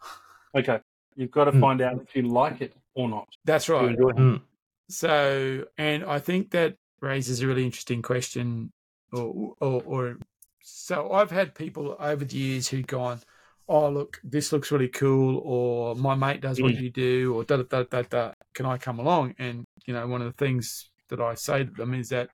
Okay, 0.55 0.79
you've 1.17 1.31
got 1.33 1.45
to 1.47 1.51
Hmm. 1.53 1.61
find 1.61 1.81
out 1.81 2.01
if 2.03 2.15
you 2.15 2.23
like 2.23 2.61
it 2.61 2.75
or 2.95 3.09
not. 3.09 3.27
That's 3.45 3.69
right. 3.69 3.97
Mm. 3.97 4.43
So, 4.91 5.65
and 5.77 6.05
I 6.05 6.19
think 6.19 6.51
that 6.53 6.77
raises 7.01 7.43
a 7.43 7.47
really 7.47 7.65
interesting 7.65 8.03
question, 8.03 8.73
or, 9.13 9.55
or, 9.61 9.83
or 9.85 10.19
so 10.61 11.13
I've 11.13 11.31
had 11.31 11.55
people 11.55 11.97
over 11.99 12.25
the 12.25 12.37
years 12.37 12.69
who've 12.69 12.87
gone, 12.87 13.21
"Oh, 13.69 13.89
look, 13.91 14.21
this 14.25 14.53
looks 14.53 14.71
really 14.71 14.89
cool," 14.89 15.39
or 15.45 15.95
"My 15.95 16.15
mate 16.15 16.41
does 16.41 16.61
what 16.61 16.75
Mm. 16.75 16.81
you 16.83 16.91
do," 16.91 17.35
or 17.35 17.45
"Da 17.45 17.57
da 17.57 17.63
da 17.63 17.83
da 17.85 18.03
da." 18.03 18.33
Can 18.55 18.67
I 18.67 18.77
come 18.79 18.99
along? 18.99 19.35
And 19.39 19.65
you 19.87 19.95
know, 19.95 20.07
one 20.07 20.21
of 20.23 20.27
the 20.27 20.45
things 20.45 20.91
that 21.09 21.21
I 21.21 21.35
say 21.35 21.65
to 21.65 21.71
them 21.71 21.95
is 21.95 22.11
that, 22.11 22.31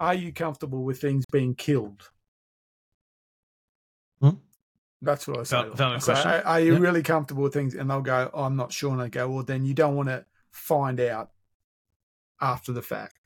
"Are 0.00 0.14
you 0.14 0.32
comfortable 0.32 0.82
with 0.84 1.00
things 1.00 1.24
being 1.30 1.54
killed?" 1.54 2.10
Hmm. 4.20 4.30
That's 5.00 5.28
what 5.28 5.38
I 5.38 5.42
say. 5.44 5.68
Valid 5.74 5.96
I 5.96 5.98
say, 5.98 6.12
"Are- 6.12 6.42
Are 6.44 6.60
you 6.60 6.72
Yeah. 6.72 6.78
really 6.80 7.02
comfortable 7.04 7.44
with 7.44 7.52
things? 7.52 7.74
And 7.74 7.88
they'll 7.88 8.00
go, 8.02 8.30
oh, 8.34 8.42
"I'm 8.44 8.56
not 8.56 8.72
sure." 8.72 8.92
And 8.92 9.00
I 9.00 9.08
go, 9.08 9.30
"Well, 9.30 9.44
then 9.44 9.64
you 9.64 9.74
don't 9.74 9.94
want 9.94 10.08
to 10.08 10.26
find 10.50 10.98
out 10.98 11.30
after 12.40 12.72
the 12.72 12.82
fact. 12.82 13.17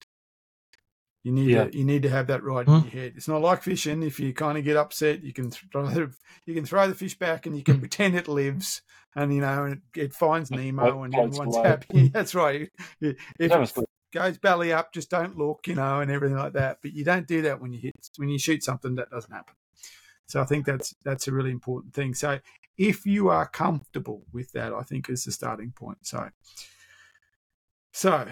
You 1.22 1.30
need 1.32 1.50
Yeah. 1.50 1.64
to 1.64 1.76
you 1.78 1.84
need 1.84 2.02
to 2.02 2.08
have 2.10 2.26
that 2.28 2.42
right 2.42 2.66
Hmm. 2.66 2.74
in 2.74 2.82
your 2.82 2.90
head. 2.90 3.12
It's 3.16 3.28
not 3.28 3.40
like 3.42 3.62
fishing. 3.62 4.02
If 4.02 4.18
you 4.18 4.32
kind 4.34 4.58
of 4.58 4.64
get 4.64 4.76
upset, 4.76 5.22
you 5.22 5.32
can 5.32 5.50
throw 5.50 5.86
the, 5.86 6.12
you 6.46 6.54
can 6.54 6.64
throw 6.66 6.88
the 6.88 6.94
fish 6.94 7.16
back 7.18 7.46
and 7.46 7.56
you 7.56 7.62
can 7.62 7.78
pretend 7.78 8.16
it 8.16 8.26
lives, 8.28 8.82
and 9.14 9.32
you 9.32 9.40
know 9.40 9.64
and 9.64 9.74
it, 9.94 10.00
it 10.00 10.14
finds 10.14 10.50
Nemo 10.50 11.02
and 11.04 11.14
everyone's 11.14 11.56
happy. 11.56 12.08
That's 12.12 12.34
right. 12.34 12.70
If 13.00 13.16
it 13.38 13.86
goes 14.12 14.38
belly 14.38 14.72
up, 14.72 14.92
just 14.92 15.10
don't 15.10 15.38
look, 15.38 15.66
you 15.68 15.74
know, 15.76 16.00
and 16.00 16.10
everything 16.10 16.36
like 16.36 16.52
that. 16.54 16.78
But 16.82 16.92
you 16.92 17.04
don't 17.04 17.26
do 17.28 17.42
that 17.42 17.60
when 17.60 17.72
you 17.72 17.78
hit 17.78 17.94
when 18.16 18.28
you 18.28 18.38
shoot 18.38 18.64
something 18.64 18.96
that 18.96 19.10
doesn't 19.10 19.32
happen. 19.32 19.54
So 20.26 20.40
I 20.40 20.44
think 20.44 20.66
that's 20.66 20.94
that's 21.04 21.28
a 21.28 21.32
really 21.32 21.50
important 21.52 21.94
thing. 21.94 22.14
So 22.14 22.40
if 22.76 23.06
you 23.06 23.28
are 23.28 23.46
comfortable 23.46 24.24
with 24.32 24.50
that, 24.52 24.72
I 24.72 24.82
think 24.82 25.08
is 25.08 25.24
the 25.24 25.30
starting 25.32 25.70
point. 25.70 25.98
So 26.02 26.30
so 27.92 28.26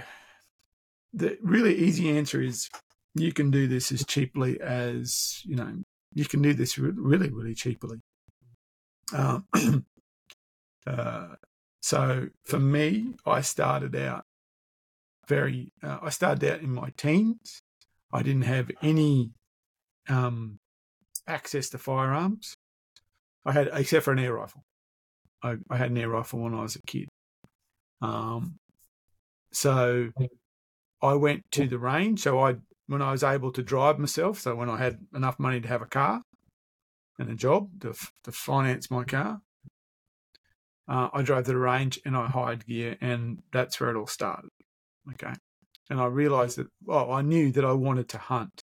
the 1.13 1.39
really 1.43 1.75
easy 1.75 2.11
answer 2.17 2.41
is 2.41 2.69
you 3.15 3.33
can 3.33 3.51
do 3.51 3.67
this 3.67 3.91
as 3.91 4.05
cheaply 4.05 4.61
as 4.61 5.43
you 5.45 5.57
know 5.57 5.73
you 6.15 6.25
can 6.25 6.43
do 6.43 6.55
this 6.55 6.79
really 6.79 7.31
really 7.31 7.55
cheaply. 7.55 7.99
Um, 9.13 9.47
uh, 10.87 11.29
so 11.81 12.29
for 12.45 12.59
me, 12.59 13.15
I 13.27 13.41
started 13.41 13.97
out 13.97 14.25
very. 15.27 15.73
Uh, 15.83 15.99
I 16.03 16.11
started 16.11 16.53
out 16.53 16.61
in 16.61 16.73
my 16.73 16.91
teens. 16.97 17.63
I 18.13 18.23
didn't 18.23 18.43
have 18.43 18.71
any 18.83 19.31
um, 20.09 20.59
access 21.27 21.71
to 21.71 21.79
firearms. 21.79 22.55
I 23.45 23.53
had, 23.53 23.71
except 23.73 24.05
for 24.05 24.13
an 24.13 24.19
air 24.19 24.35
rifle. 24.35 24.65
I, 25.43 25.57
I 25.71 25.77
had 25.77 25.91
an 25.91 25.99
air 25.99 26.09
rifle 26.09 26.41
when 26.41 26.55
I 26.55 26.63
was 26.63 26.77
a 26.77 26.83
kid. 26.83 27.09
Um, 28.03 28.57
so 29.53 30.11
I 31.03 31.15
went 31.15 31.51
to 31.53 31.67
the 31.67 31.79
range. 31.79 32.21
So 32.21 32.39
I, 32.39 32.57
when 32.87 33.03
I 33.03 33.13
was 33.13 33.23
able 33.23 33.53
to 33.53 33.63
drive 33.63 33.99
myself, 33.99 34.41
so 34.41 34.55
when 34.55 34.69
I 34.71 34.77
had 34.77 34.99
enough 35.15 35.39
money 35.39 35.61
to 35.61 35.69
have 35.69 35.83
a 35.83 35.87
car 35.87 36.23
and 37.19 37.31
a 37.31 37.35
job 37.35 37.69
to, 37.81 37.95
to 38.25 38.33
finance 38.33 38.91
my 38.91 39.05
car, 39.05 39.41
uh, 40.89 41.09
I 41.13 41.23
drove 41.23 41.45
to 41.45 41.53
the 41.53 41.59
range 41.59 42.01
and 42.05 42.17
I 42.17 42.27
hired 42.27 42.67
gear, 42.67 42.97
and 43.01 43.43
that's 43.53 43.79
where 43.79 43.91
it 43.91 43.97
all 43.97 44.09
started. 44.09 44.51
Okay. 45.13 45.33
And 45.89 46.01
I 46.01 46.07
realized 46.07 46.59
that, 46.59 46.67
well, 46.85 47.13
I 47.13 47.23
knew 47.23 47.53
that 47.53 47.65
I 47.65 47.73
wanted 47.73 48.09
to 48.11 48.19
hunt. 48.19 48.63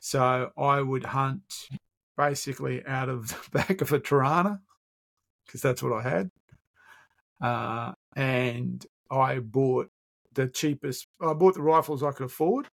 So 0.00 0.50
I 0.56 0.80
would 0.80 1.04
hunt 1.04 1.42
basically 2.16 2.84
out 2.86 3.08
of 3.08 3.28
the 3.28 3.36
back 3.58 3.80
of 3.80 3.92
a 3.92 4.00
Torana, 4.00 4.60
because 5.46 5.60
that's 5.60 5.82
what 5.82 5.92
I 5.92 6.08
had. 6.08 6.30
Uh, 7.40 7.92
and 8.14 8.84
I 9.10 9.40
bought 9.40 9.90
the 10.32 10.46
cheapest, 10.46 11.08
I 11.20 11.32
bought 11.34 11.54
the 11.54 11.62
rifles 11.62 12.02
I 12.02 12.12
could 12.12 12.26
afford, 12.26 12.68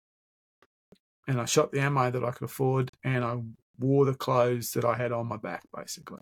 and 1.28 1.40
I 1.40 1.46
shot 1.46 1.72
the 1.72 1.80
ammo 1.80 2.12
that 2.12 2.24
I 2.24 2.32
could 2.32 2.46
afford, 2.46 2.92
and 3.04 3.24
I 3.24 3.38
wore 3.80 4.06
the 4.06 4.14
clothes 4.14 4.72
that 4.72 4.86
I 4.86 4.96
had 4.96 5.12
on 5.12 5.28
my 5.28 5.38
back, 5.38 5.64
basically. 5.75 6.22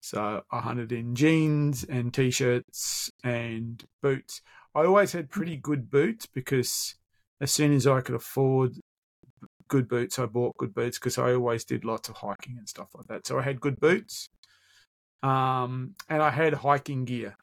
So 0.00 0.42
I 0.50 0.60
hunted 0.60 0.92
in 0.92 1.14
jeans 1.14 1.84
and 1.84 2.14
t 2.14 2.30
shirts 2.30 3.10
and 3.24 3.84
boots. 4.02 4.40
I 4.74 4.84
always 4.84 5.12
had 5.12 5.30
pretty 5.30 5.56
good 5.56 5.90
boots 5.90 6.26
because 6.26 6.94
as 7.40 7.50
soon 7.50 7.72
as 7.72 7.86
I 7.86 8.00
could 8.02 8.14
afford 8.14 8.74
good 9.68 9.88
boots, 9.88 10.18
I 10.18 10.26
bought 10.26 10.56
good 10.58 10.74
boots 10.74 10.98
because 10.98 11.18
I 11.18 11.32
always 11.34 11.64
did 11.64 11.84
lots 11.84 12.08
of 12.08 12.16
hiking 12.16 12.56
and 12.56 12.68
stuff 12.68 12.88
like 12.94 13.06
that. 13.08 13.26
So 13.26 13.38
I 13.38 13.42
had 13.42 13.60
good 13.60 13.80
boots. 13.80 14.28
Um, 15.22 15.94
and 16.08 16.22
I 16.22 16.30
had 16.30 16.54
hiking 16.54 17.04
gear 17.04 17.36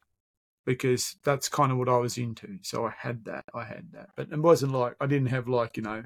because 0.65 1.15
that's 1.23 1.49
kind 1.49 1.71
of 1.71 1.77
what 1.77 1.89
I 1.89 1.97
was 1.97 2.17
into. 2.17 2.59
So 2.61 2.85
I 2.85 2.93
had 2.97 3.25
that. 3.25 3.45
I 3.53 3.63
had 3.65 3.91
that. 3.93 4.09
But 4.15 4.29
it 4.31 4.39
wasn't 4.39 4.73
like 4.73 4.95
I 4.99 5.07
didn't 5.07 5.27
have 5.27 5.47
like, 5.47 5.77
you 5.77 5.83
know, 5.83 6.03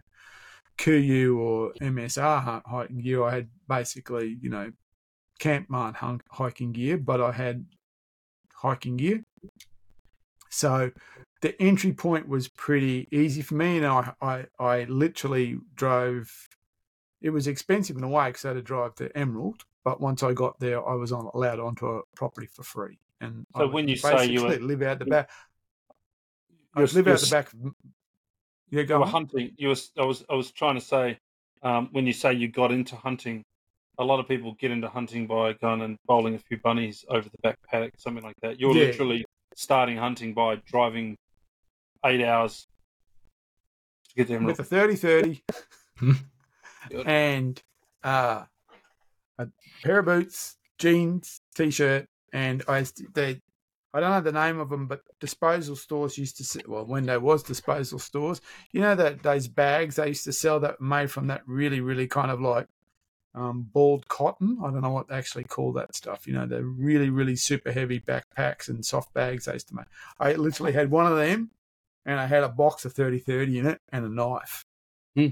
KUIU 0.77 1.37
or 1.37 1.73
MSR 1.81 2.61
hiking 2.65 3.01
gear. 3.01 3.23
I 3.23 3.35
had 3.35 3.49
basically, 3.67 4.37
you 4.41 4.49
know, 4.49 4.71
Campmart 5.39 5.95
hun- 5.95 6.21
hiking 6.29 6.71
gear, 6.71 6.97
but 6.97 7.21
I 7.21 7.31
had 7.31 7.65
hiking 8.53 8.97
gear. 8.97 9.23
So 10.49 10.91
the 11.41 11.61
entry 11.61 11.93
point 11.93 12.27
was 12.27 12.47
pretty 12.47 13.07
easy 13.11 13.41
for 13.41 13.55
me, 13.55 13.77
and 13.77 13.85
I 13.85 14.13
I, 14.21 14.45
I 14.59 14.83
literally 14.85 15.57
drove. 15.75 16.31
It 17.21 17.31
was 17.31 17.47
expensive 17.47 17.97
in 17.97 18.03
a 18.03 18.07
way 18.07 18.27
because 18.27 18.45
I 18.45 18.49
had 18.49 18.53
to 18.55 18.61
drive 18.61 18.95
to 18.95 19.15
Emerald, 19.17 19.65
but 19.83 19.99
once 19.99 20.21
I 20.21 20.33
got 20.33 20.59
there, 20.59 20.87
I 20.87 20.93
was 20.93 21.11
on, 21.11 21.29
allowed 21.33 21.59
onto 21.59 21.87
a 21.87 22.01
property 22.15 22.47
for 22.47 22.63
free. 22.63 22.99
And 23.21 23.45
So 23.55 23.65
would 23.65 23.73
when 23.73 23.87
you 23.87 23.95
say 23.95 24.25
you 24.27 24.43
were- 24.43 24.57
live 24.57 24.81
out 24.83 24.99
the 24.99 25.05
back, 25.05 25.29
I 26.75 26.81
I 26.81 26.83
live 26.83 27.07
you 27.07 27.13
out 27.13 27.19
the 27.19 27.29
back. 27.31 27.53
Of, 27.53 27.73
yeah, 28.69 28.81
You 28.81 28.87
were 28.95 29.01
on. 29.03 29.07
hunting. 29.07 29.51
You 29.57 29.69
was. 29.69 29.91
I 29.97 30.03
was. 30.05 30.23
I 30.29 30.35
was 30.35 30.51
trying 30.51 30.75
to 30.75 30.81
say. 30.81 31.17
Um, 31.63 31.89
when 31.91 32.05
you 32.05 32.13
say 32.13 32.33
you 32.33 32.47
got 32.49 32.71
into 32.71 32.95
hunting, 32.95 33.43
a 33.97 34.03
lot 34.03 34.19
of 34.19 34.27
people 34.27 34.53
get 34.59 34.69
into 34.69 34.87
hunting 34.87 35.25
by 35.25 35.53
going 35.53 35.81
and 35.81 35.97
bowling 36.05 36.35
a 36.35 36.39
few 36.39 36.57
bunnies 36.59 37.03
over 37.09 37.27
the 37.27 37.37
back 37.41 37.57
paddock, 37.67 37.93
something 37.97 38.23
like 38.23 38.35
that. 38.43 38.59
You're 38.59 38.75
Yeah. 38.75 38.85
literally 38.85 39.25
starting 39.55 39.97
hunting 39.97 40.35
by 40.35 40.57
driving 40.67 41.17
eight 42.05 42.23
hours 42.23 42.67
to 44.09 44.15
get 44.15 44.27
there. 44.27 44.39
with 44.39 44.59
a 44.59 44.63
30 44.63 44.95
30 44.95 45.43
and 47.05 47.59
uh, 48.03 48.43
a 49.39 49.47
pair 49.83 49.99
of 49.99 50.05
boots, 50.05 50.57
jeans, 50.77 51.41
t 51.55 51.71
shirt, 51.71 52.05
and 52.37 52.63
I 52.67 52.85
they, 53.15 53.41
I 53.95 53.99
don't 53.99 54.11
know 54.11 54.21
the 54.21 54.31
name 54.31 54.59
of 54.59 54.69
them, 54.69 54.85
but 54.85 55.01
disposal 55.19 55.75
stores 55.75 56.19
used 56.19 56.37
to 56.37 56.43
sell, 56.43 56.61
well, 56.67 56.85
when 56.85 57.07
there 57.07 57.19
was 57.19 57.41
disposal 57.41 57.97
stores, 57.97 58.41
you 58.71 58.79
know 58.79 58.93
that 58.93 59.23
those 59.23 59.47
bags 59.47 59.95
they 59.95 60.09
used 60.09 60.25
to 60.25 60.33
sell 60.33 60.59
that 60.59 60.79
made 60.79 61.09
from 61.09 61.27
that 61.27 61.41
really, 61.47 61.81
really 61.81 62.05
kind 62.05 62.29
of 62.29 62.39
like 62.39 62.67
um, 63.33 63.67
balled 63.73 64.07
cotton. 64.07 64.59
I 64.63 64.69
don't 64.69 64.81
know 64.81 64.91
what 64.91 65.07
they 65.07 65.15
actually 65.15 65.45
call 65.45 65.73
that 65.73 65.95
stuff. 65.95 66.27
You 66.27 66.33
know, 66.33 66.45
they're 66.45 66.61
really, 66.61 67.09
really 67.09 67.35
super 67.35 67.71
heavy 67.71 67.99
backpacks 67.99 68.67
and 68.67 68.85
soft 68.85 69.15
bags 69.15 69.45
they 69.45 69.53
used 69.53 69.69
to 69.69 69.75
make. 69.75 69.85
I 70.19 70.33
literally 70.33 70.73
had 70.73 70.91
one 70.91 71.07
of 71.07 71.17
them 71.17 71.49
and 72.05 72.19
I 72.19 72.27
had 72.27 72.43
a 72.43 72.49
box 72.49 72.85
of 72.85 72.93
30-30 72.93 73.57
in 73.57 73.65
it 73.65 73.81
and 73.91 74.05
a 74.05 74.09
knife. 74.09 74.63
Hmm. 75.15 75.29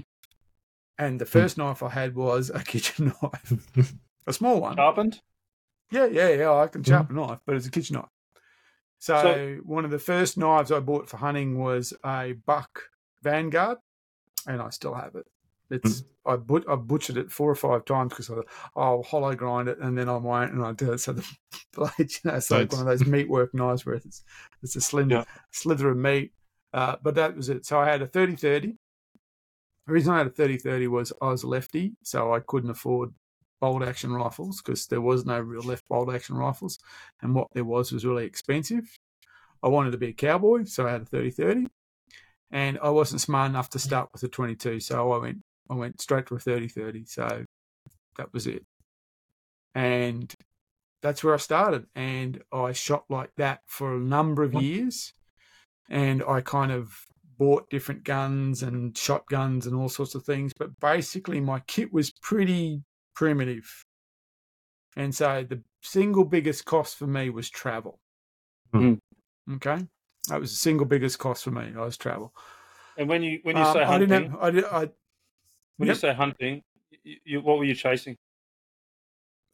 And 0.98 1.20
the 1.20 1.26
first 1.26 1.56
knife 1.56 1.84
I 1.84 1.90
had 1.90 2.16
was 2.16 2.50
a 2.50 2.64
kitchen 2.64 3.12
knife, 3.22 3.94
a 4.26 4.32
small 4.32 4.60
one. 4.60 4.74
Sharpened. 4.74 5.20
Yeah, 5.90 6.06
yeah, 6.06 6.30
yeah. 6.30 6.52
I 6.52 6.66
can 6.66 6.82
sharpen 6.82 7.16
a 7.18 7.26
knife, 7.26 7.38
but 7.46 7.56
it's 7.56 7.66
a 7.66 7.70
kitchen 7.70 7.94
knife. 7.94 8.08
So, 8.98 9.20
So- 9.22 9.60
one 9.64 9.84
of 9.84 9.90
the 9.90 9.98
first 9.98 10.36
knives 10.38 10.72
I 10.72 10.80
bought 10.80 11.08
for 11.08 11.16
hunting 11.18 11.58
was 11.58 11.92
a 12.04 12.34
buck 12.46 12.84
Vanguard, 13.22 13.78
and 14.46 14.60
I 14.62 14.70
still 14.70 14.94
have 14.94 15.14
it. 15.14 15.26
It's 15.68 16.04
I 16.24 16.36
but 16.36 16.68
I 16.70 16.76
butchered 16.76 17.16
it 17.16 17.32
four 17.32 17.50
or 17.50 17.56
five 17.56 17.84
times 17.84 18.10
because 18.10 18.30
I 18.30 18.34
I'll 18.76 19.02
hollow 19.02 19.34
grind 19.34 19.68
it 19.68 19.78
and 19.80 19.98
then 19.98 20.08
I 20.08 20.16
won't 20.16 20.52
and 20.52 20.62
I 20.64 20.70
do 20.72 20.92
it 20.92 20.98
so 20.98 21.12
the 21.12 21.28
blade, 21.74 21.90
you 21.98 22.06
know, 22.24 22.34
it's 22.36 22.46
So 22.46 22.56
like 22.58 22.64
it's- 22.66 22.78
one 22.78 22.86
of 22.86 22.98
those 22.98 23.06
meat 23.08 23.28
work 23.28 23.52
knives 23.52 23.84
where 23.84 23.96
it's 23.96 24.22
it's 24.62 24.76
a 24.76 24.80
slender 24.90 25.16
Yeah. 25.16 25.24
slither 25.50 25.90
of 25.90 25.96
meat. 25.96 26.32
Uh, 26.72 26.96
but 27.02 27.14
that 27.16 27.34
was 27.36 27.48
it. 27.48 27.66
So 27.66 27.80
I 27.80 27.86
had 27.88 28.00
a 28.02 28.06
30-30. 28.06 28.76
The 29.86 29.92
reason 29.92 30.12
I 30.14 30.18
had 30.18 30.26
a 30.26 30.30
30-30 30.30 30.88
was 30.88 31.12
I 31.22 31.28
was 31.28 31.42
a 31.42 31.48
lefty, 31.48 31.94
so 32.02 32.32
I 32.32 32.40
couldn't 32.40 32.70
afford 32.70 33.12
bolt 33.60 33.82
action 33.82 34.12
rifles 34.12 34.60
because 34.62 34.86
there 34.86 35.00
was 35.00 35.24
no 35.24 35.38
real 35.40 35.62
left 35.62 35.88
bolt 35.88 36.12
action 36.14 36.36
rifles, 36.36 36.78
and 37.22 37.34
what 37.34 37.48
there 37.54 37.64
was 37.64 37.92
was 37.92 38.04
really 38.04 38.24
expensive. 38.24 38.84
I 39.62 39.68
wanted 39.68 39.92
to 39.92 39.98
be 39.98 40.08
a 40.08 40.12
cowboy, 40.12 40.64
so 40.64 40.86
I 40.86 40.92
had 40.92 41.02
a 41.02 41.04
30-30, 41.06 41.66
and 42.50 42.78
I 42.82 42.90
wasn't 42.90 43.20
smart 43.20 43.50
enough 43.50 43.70
to 43.70 43.78
start 43.78 44.10
with 44.12 44.22
a 44.22 44.28
22, 44.28 44.80
so 44.80 45.12
I 45.12 45.18
went 45.18 45.38
I 45.70 45.74
went 45.74 46.00
straight 46.00 46.26
to 46.26 46.36
a 46.36 46.38
30-30. 46.38 47.08
So 47.08 47.44
that 48.16 48.32
was 48.32 48.46
it, 48.46 48.64
and 49.74 50.32
that's 51.02 51.22
where 51.22 51.34
I 51.34 51.38
started, 51.38 51.86
and 51.94 52.42
I 52.52 52.72
shot 52.72 53.04
like 53.08 53.30
that 53.36 53.60
for 53.66 53.94
a 53.94 54.00
number 54.00 54.42
of 54.42 54.54
years, 54.54 55.12
and 55.88 56.22
I 56.26 56.40
kind 56.40 56.72
of 56.72 56.98
bought 57.38 57.68
different 57.68 58.02
guns 58.02 58.62
and 58.62 58.96
shotguns 58.96 59.66
and 59.66 59.76
all 59.76 59.90
sorts 59.90 60.14
of 60.14 60.24
things, 60.24 60.52
but 60.58 60.80
basically 60.80 61.38
my 61.38 61.60
kit 61.66 61.92
was 61.92 62.10
pretty 62.22 62.82
primitive. 63.16 63.84
And 64.96 65.14
so 65.14 65.44
the 65.48 65.62
single 65.82 66.24
biggest 66.24 66.64
cost 66.64 66.96
for 66.96 67.06
me 67.06 67.30
was 67.30 67.50
travel. 67.50 67.98
Mhm. 68.72 69.00
Okay. 69.54 69.86
That 70.28 70.40
was 70.40 70.50
the 70.52 70.56
single 70.56 70.86
biggest 70.86 71.18
cost 71.18 71.44
for 71.44 71.50
me. 71.50 71.72
I 71.76 71.84
was 71.84 71.96
travel. 71.96 72.32
And 72.96 73.08
when 73.08 73.22
you 73.22 73.40
when 73.42 73.56
you 73.56 73.62
Um, 73.62 73.72
say 73.74 73.82
I 73.82 73.86
hunting, 73.86 74.08
didn't 74.08 74.30
have, 74.30 74.40
I, 74.40 74.50
did, 74.50 74.64
I, 74.64 74.78
when 75.76 75.86
Yep. 75.88 75.88
you 75.88 75.94
say 75.94 76.14
hunting, 76.14 76.62
you, 77.02 77.16
you, 77.24 77.40
what 77.42 77.58
were 77.58 77.64
you 77.64 77.74
chasing? 77.74 78.16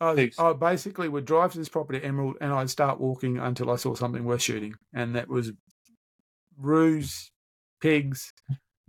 I, 0.01 0.11
was- 0.11 0.17
Pigs. 0.17 0.39
I 0.39 0.53
basically 0.53 1.09
would 1.09 1.25
drive 1.25 1.53
to 1.53 1.59
this 1.59 1.69
property 1.69 2.03
Emerald 2.03 2.37
and 2.41 2.53
I'd 2.53 2.71
start 2.71 3.01
walking 3.01 3.39
until 3.39 3.71
I 3.71 3.77
saw 3.77 3.95
something 3.95 4.25
worth 4.25 4.43
shooting. 4.43 4.75
And 4.93 5.15
that 5.17 5.29
was 5.29 5.53
roos, 6.57 7.31
pigs, 7.81 8.33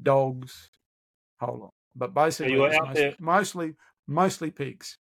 dogs, 0.02 0.70
whole 1.40 1.60
lot. 1.60 1.74
But 1.96 2.14
basically, 2.14 2.54
you 2.54 2.60
were 2.62 2.74
out 2.74 2.88
most- 2.88 2.96
there- 2.96 3.16
mostly, 3.20 3.76
mostly 4.08 4.52
pigs. 4.52 4.98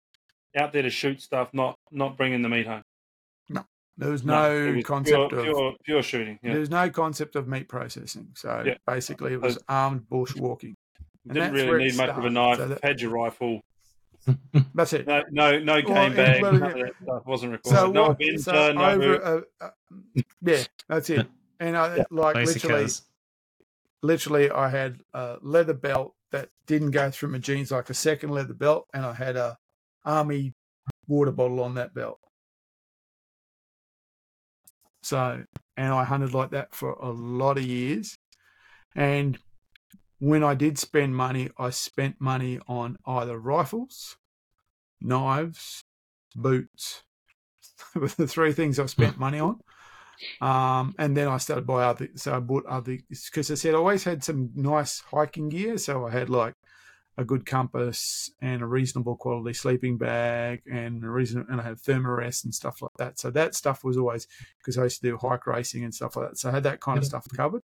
Out 0.57 0.73
there 0.73 0.83
to 0.83 0.91
shoot 0.91 1.21
stuff, 1.21 1.51
not 1.53 1.79
not 1.91 2.17
bringing 2.17 2.43
the 2.43 2.49
meat 2.49 2.67
home. 2.67 2.83
There 3.99 4.11
was 4.11 4.21
it 4.21 4.27
no 4.27 4.73
was 4.77 4.85
concept 4.85 5.31
pure, 5.31 5.41
of 5.41 5.45
pure, 5.47 5.75
pure 5.87 6.03
shooting. 6.03 6.39
Yeah. 6.43 6.53
There's 6.53 6.69
no 6.69 6.91
concept 6.91 7.35
of 7.35 7.49
meat 7.49 7.67
processing. 7.67 8.29
So 8.35 8.63
Yeah. 8.67 8.75
basically, 8.87 9.33
it 9.33 9.41
was 9.41 9.59
armed 9.71 10.07
bush 10.11 10.35
walking. 10.37 10.77
and 11.25 11.33
Didn't 11.33 11.55
really 11.55 11.85
need 11.87 11.97
much 11.97 12.11
of 12.11 12.23
a 12.27 12.29
knife. 12.29 12.59
So 12.59 12.69
that- 12.69 12.85
had 12.85 13.01
your 13.01 13.13
rifle. 13.13 13.63
That's 14.75 14.93
it. 14.93 15.07
No, 15.07 15.23
no, 15.31 15.59
no 15.61 15.81
game 15.81 15.95
Well, 15.95 16.11
bag. 16.11 16.43
well, 16.43 16.53
None 16.53 16.63
of 16.73 16.75
that 16.79 16.93
stuff 17.03 17.25
wasn't 17.27 17.53
required. 17.53 17.75
So, 17.75 17.91
no 17.91 18.09
what, 18.09 18.19
Avenza, 18.19 18.41
so 18.45 18.73
no. 18.75 18.85
over, 18.91 19.25
uh, 19.25 19.65
uh, 19.65 19.71
yeah, 20.43 20.65
that's 20.91 21.09
it. 21.09 21.27
And 21.59 21.75
I 21.75 22.05
like 22.11 22.35
Basic 22.35 22.65
literally, 22.65 22.85
as. 22.85 23.03
literally, 24.03 24.51
I 24.51 24.69
had 24.69 25.01
a 25.15 25.39
leather 25.41 25.73
belt 25.73 26.15
that 26.33 26.49
didn't 26.67 26.91
go 26.91 27.11
through 27.11 27.31
my 27.31 27.39
jeans, 27.39 27.71
like 27.71 27.91
a 27.91 27.95
second 27.95 28.31
leather 28.31 28.55
belt, 28.55 28.87
and 28.93 29.05
I 29.05 29.15
had 29.15 29.37
a 29.37 29.59
army 30.05 30.55
water 31.07 31.33
bottle 31.33 31.61
on 31.61 31.75
that 31.75 31.95
belt. 31.95 32.19
So, 35.03 35.45
and 35.77 35.95
I 35.95 36.05
hunted 36.05 36.35
like 36.35 36.51
that 36.51 36.75
for 36.75 36.93
a 36.93 37.11
lot 37.11 37.59
of 37.59 37.65
years. 37.65 38.17
And 38.95 39.39
when 40.19 40.43
I 40.43 40.55
did 40.55 40.79
spend 40.79 41.15
money, 41.15 41.51
I 41.59 41.71
spent 41.71 42.21
money 42.21 42.59
on 42.67 42.97
either 43.07 43.39
rifles, 43.39 44.17
knives, 45.01 45.85
boots. 46.35 47.03
the 47.95 48.27
three 48.27 48.53
things 48.53 48.79
I 48.79 48.87
spent 48.87 49.19
money 49.19 49.39
on. 49.39 49.61
Um, 50.41 50.95
and 50.99 51.17
then 51.17 51.29
I 51.29 51.39
started 51.39 51.67
buy 51.67 51.85
other. 51.85 52.09
So 52.17 52.35
I 52.35 52.41
bought 52.41 52.67
other 52.67 52.99
because 53.09 53.51
I 53.51 53.55
said 53.55 53.75
I 53.75 53.79
always 53.79 54.05
had 54.05 54.25
some 54.25 54.51
nice 54.55 55.01
hiking 55.01 55.49
gear. 55.49 55.79
So 55.79 56.07
I 56.07 56.11
had 56.11 56.31
like 56.31 56.55
a 57.19 57.25
good 57.25 57.47
compass 57.47 58.31
and 58.43 58.63
a 58.63 58.67
reasonable 58.67 59.17
quality 59.17 59.55
sleeping 59.55 59.97
bag 59.97 60.61
and 60.71 61.03
a 61.03 61.09
reason 61.09 61.47
and 61.49 61.61
I 61.61 61.65
had 61.65 61.79
thermarest 61.79 62.45
and 62.45 62.55
stuff 62.55 62.83
like 62.83 62.93
that. 62.99 63.19
So 63.19 63.31
that 63.31 63.55
stuff 63.55 63.85
was 63.85 63.97
always 63.97 64.27
because 64.59 64.77
I 64.77 64.85
used 64.85 65.01
to 65.01 65.09
do 65.09 65.17
hike 65.17 65.47
racing 65.47 65.85
and 65.85 65.95
stuff 65.95 66.17
like 66.17 66.31
that. 66.31 66.39
So 66.39 66.51
I 66.51 66.53
had 66.53 66.65
that 66.65 66.81
kind 66.81 66.99
of 66.99 67.07
stuff 67.07 67.27
covered. 67.35 67.63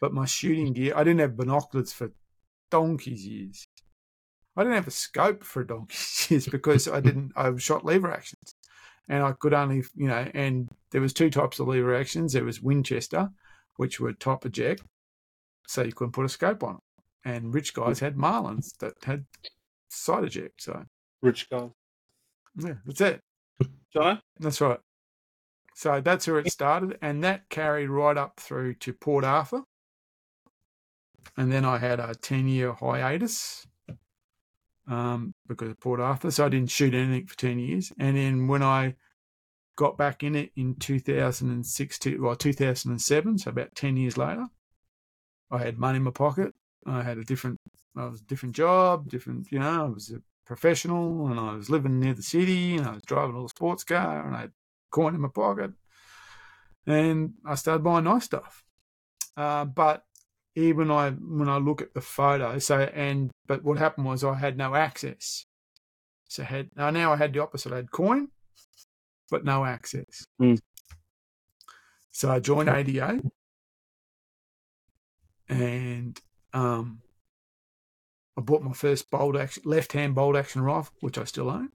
But 0.00 0.12
my 0.12 0.26
shooting 0.26 0.74
gear, 0.74 0.92
I 0.94 1.04
didn't 1.04 1.20
have 1.20 1.36
binoculars 1.36 1.92
for 1.92 2.12
donkey's 2.70 3.26
years. 3.26 3.66
I 4.56 4.62
didn't 4.62 4.76
have 4.76 4.88
a 4.88 4.92
scope 4.92 5.42
for 5.44 5.64
donkey's 5.64 6.26
years 6.30 6.46
because 6.46 6.88
I 6.88 7.00
didn't. 7.00 7.32
I 7.36 7.54
shot 7.56 7.84
lever 7.84 8.12
actions, 8.12 8.54
and 9.08 9.22
I 9.22 9.32
could 9.32 9.54
only, 9.54 9.84
you 9.94 10.08
know, 10.08 10.28
and 10.34 10.68
there 10.90 11.00
was 11.00 11.12
two 11.12 11.30
types 11.30 11.58
of 11.58 11.68
lever 11.68 11.94
actions. 11.94 12.32
There 12.32 12.44
was 12.44 12.62
Winchester, 12.62 13.30
which 13.76 14.00
were 14.00 14.12
top 14.12 14.46
eject, 14.46 14.82
so 15.66 15.82
you 15.82 15.92
couldn't 15.92 16.12
put 16.12 16.24
a 16.24 16.28
scope 16.28 16.62
on 16.62 16.76
it, 16.76 17.28
and 17.28 17.54
rich 17.54 17.74
guys 17.74 18.00
had 18.00 18.16
Marlins 18.16 18.76
that 18.78 18.94
had 19.04 19.24
side 19.88 20.24
eject. 20.24 20.62
So 20.62 20.84
Rich 21.22 21.48
guys. 21.50 21.70
yeah, 22.56 22.74
that's 22.84 23.00
it. 23.00 23.20
Jono? 23.94 24.20
That's 24.38 24.60
right. 24.60 24.80
So 25.74 26.00
that's 26.00 26.26
where 26.26 26.38
it 26.38 26.50
started, 26.50 26.98
and 27.02 27.22
that 27.24 27.48
carried 27.50 27.88
right 27.88 28.16
up 28.16 28.40
through 28.40 28.74
to 28.76 28.92
Port 28.92 29.24
Arthur. 29.24 29.62
And 31.36 31.52
then 31.52 31.64
I 31.64 31.78
had 31.78 32.00
a 32.00 32.14
10 32.14 32.48
year 32.48 32.72
hiatus 32.72 33.66
um, 34.88 35.34
because 35.46 35.70
of 35.70 35.80
Port 35.80 36.00
Arthur. 36.00 36.30
So 36.30 36.46
I 36.46 36.48
didn't 36.48 36.70
shoot 36.70 36.94
anything 36.94 37.26
for 37.26 37.36
10 37.36 37.58
years. 37.58 37.92
And 37.98 38.16
then 38.16 38.48
when 38.48 38.62
I 38.62 38.94
got 39.76 39.98
back 39.98 40.22
in 40.22 40.34
it 40.34 40.50
in 40.56 40.74
2006, 40.76 41.98
to, 42.00 42.20
well, 42.20 42.36
2007, 42.36 43.38
so 43.38 43.50
about 43.50 43.74
10 43.74 43.96
years 43.96 44.16
later, 44.16 44.46
I 45.50 45.58
had 45.58 45.78
money 45.78 45.96
in 45.96 46.02
my 46.02 46.10
pocket. 46.10 46.54
I 46.86 47.02
had 47.02 47.18
a 47.18 47.24
different, 47.24 47.58
I 47.96 48.06
was 48.06 48.20
a 48.20 48.24
different 48.24 48.54
job, 48.54 49.08
different, 49.08 49.50
you 49.50 49.58
know, 49.58 49.86
I 49.86 49.88
was 49.88 50.10
a 50.10 50.22
professional 50.46 51.26
and 51.28 51.38
I 51.38 51.54
was 51.54 51.68
living 51.68 51.98
near 51.98 52.14
the 52.14 52.22
city 52.22 52.76
and 52.76 52.86
I 52.86 52.92
was 52.92 53.02
driving 53.02 53.32
a 53.32 53.34
little 53.34 53.48
sports 53.48 53.84
car 53.84 54.26
and 54.26 54.36
I 54.36 54.42
had 54.42 54.52
coin 54.90 55.14
in 55.14 55.20
my 55.20 55.28
pocket. 55.28 55.72
And 56.86 57.34
I 57.44 57.56
started 57.56 57.82
buying 57.82 58.04
nice 58.04 58.24
stuff. 58.24 58.64
Uh, 59.36 59.64
but 59.64 60.05
even 60.56 60.90
I, 60.90 61.10
when 61.10 61.48
I 61.48 61.58
look 61.58 61.82
at 61.82 61.94
the 61.94 62.00
photo, 62.00 62.58
so 62.58 62.80
and 62.80 63.30
but 63.46 63.62
what 63.62 63.78
happened 63.78 64.06
was 64.06 64.24
I 64.24 64.34
had 64.34 64.56
no 64.56 64.74
access. 64.74 65.44
So 66.28 66.42
I 66.42 66.46
had 66.46 66.70
now 66.74 66.90
now 66.90 67.12
I 67.12 67.16
had 67.16 67.32
the 67.32 67.40
opposite. 67.40 67.72
I 67.72 67.76
had 67.76 67.90
coin, 67.90 68.28
but 69.30 69.44
no 69.44 69.64
access. 69.64 70.26
Mm. 70.40 70.58
So 72.10 72.30
I 72.30 72.40
joined 72.40 72.70
ADA, 72.70 73.20
and 75.48 76.18
um, 76.54 77.02
I 78.36 78.40
bought 78.40 78.62
my 78.62 78.72
first 78.72 79.10
bolt 79.10 79.36
action, 79.36 79.62
left-hand 79.66 80.14
bolt 80.14 80.36
action 80.36 80.62
rifle, 80.62 80.94
which 81.00 81.18
I 81.18 81.24
still 81.24 81.50
own. 81.50 81.68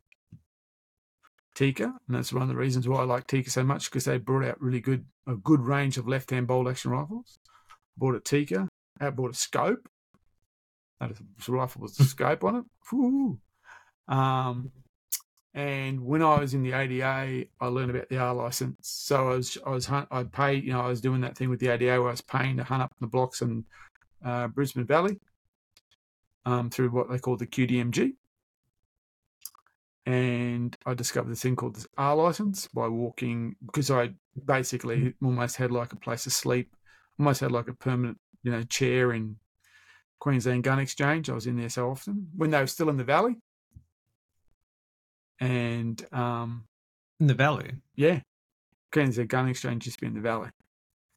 Tikka, 1.53 1.83
and 1.83 2.15
that's 2.15 2.33
one 2.33 2.41
of 2.41 2.47
the 2.47 2.55
reasons 2.55 2.87
why 2.87 3.01
I 3.01 3.03
like 3.03 3.27
Tikka 3.27 3.51
so 3.51 3.63
much 3.63 3.91
because 3.91 4.05
they 4.05 4.17
brought 4.17 4.45
out 4.45 4.59
really 4.59 4.79
good 4.79 5.05
a 5.27 5.35
good 5.35 5.59
range 5.61 5.97
of 5.97 6.07
left-hand 6.07 6.47
bolt 6.47 6.67
action 6.67 6.89
rifles. 6.89 7.37
Bought 7.97 8.15
a 8.15 8.19
Tikka, 8.19 8.67
I 9.01 9.09
bought 9.09 9.31
a 9.31 9.37
scope. 9.37 9.89
That 10.99 11.11
rifle 11.47 11.81
with 11.81 11.99
a 11.99 12.03
scope 12.03 12.43
on 12.43 12.57
it. 12.57 14.13
Um, 14.13 14.71
and 15.53 16.05
when 16.05 16.21
I 16.21 16.39
was 16.39 16.53
in 16.53 16.63
the 16.63 16.73
ADA, 16.73 17.03
I 17.59 17.65
learned 17.65 17.91
about 17.91 18.09
the 18.09 18.17
R 18.17 18.33
license. 18.33 18.77
So 18.81 19.31
I 19.31 19.35
was 19.35 19.57
I 19.65 19.69
was 19.71 19.85
hunt, 19.85 20.07
I 20.11 20.23
paid 20.23 20.63
you 20.63 20.73
know 20.73 20.81
I 20.81 20.87
was 20.87 21.01
doing 21.01 21.21
that 21.21 21.37
thing 21.37 21.49
with 21.49 21.59
the 21.59 21.69
ADA 21.69 21.99
where 21.99 22.07
I 22.07 22.11
was 22.11 22.21
paying 22.21 22.57
to 22.57 22.63
hunt 22.63 22.83
up 22.83 22.93
the 22.99 23.07
blocks 23.07 23.41
in 23.41 23.65
uh, 24.23 24.47
Brisbane 24.47 24.85
Valley 24.85 25.19
um, 26.45 26.69
through 26.69 26.89
what 26.89 27.09
they 27.09 27.19
call 27.19 27.35
the 27.35 27.47
QDMG. 27.47 28.13
and 30.05 30.77
I 30.85 30.93
discovered 30.93 31.31
this 31.31 31.41
thing 31.41 31.55
called 31.55 31.75
the 31.75 31.87
R 31.97 32.15
license 32.15 32.67
by 32.67 32.87
walking 32.87 33.55
because 33.65 33.91
I 33.91 34.11
basically 34.45 35.13
almost 35.23 35.57
had 35.57 35.71
like 35.71 35.93
a 35.93 35.97
place 35.97 36.23
to 36.23 36.29
sleep, 36.29 36.73
almost 37.19 37.41
had 37.41 37.51
like 37.51 37.67
a 37.67 37.73
permanent, 37.73 38.19
you 38.43 38.51
know, 38.51 38.63
chair 38.63 39.11
in 39.13 39.37
Queensland 40.19 40.63
Gun 40.63 40.79
Exchange. 40.79 41.29
I 41.29 41.33
was 41.33 41.47
in 41.47 41.57
there 41.57 41.69
so 41.69 41.89
often 41.89 42.27
when 42.35 42.51
they 42.51 42.59
were 42.59 42.67
still 42.67 42.89
in 42.89 42.97
the 42.97 43.03
valley, 43.03 43.35
and 45.39 46.03
um, 46.13 46.65
In 47.19 47.27
the 47.27 47.33
valley. 47.33 47.71
yeah, 47.95 48.21
Queensland 48.91 49.29
Gun 49.29 49.47
Exchange 49.47 49.85
used 49.85 49.97
to 49.99 50.01
be 50.01 50.07
in 50.07 50.13
the 50.15 50.21
valley 50.21 50.49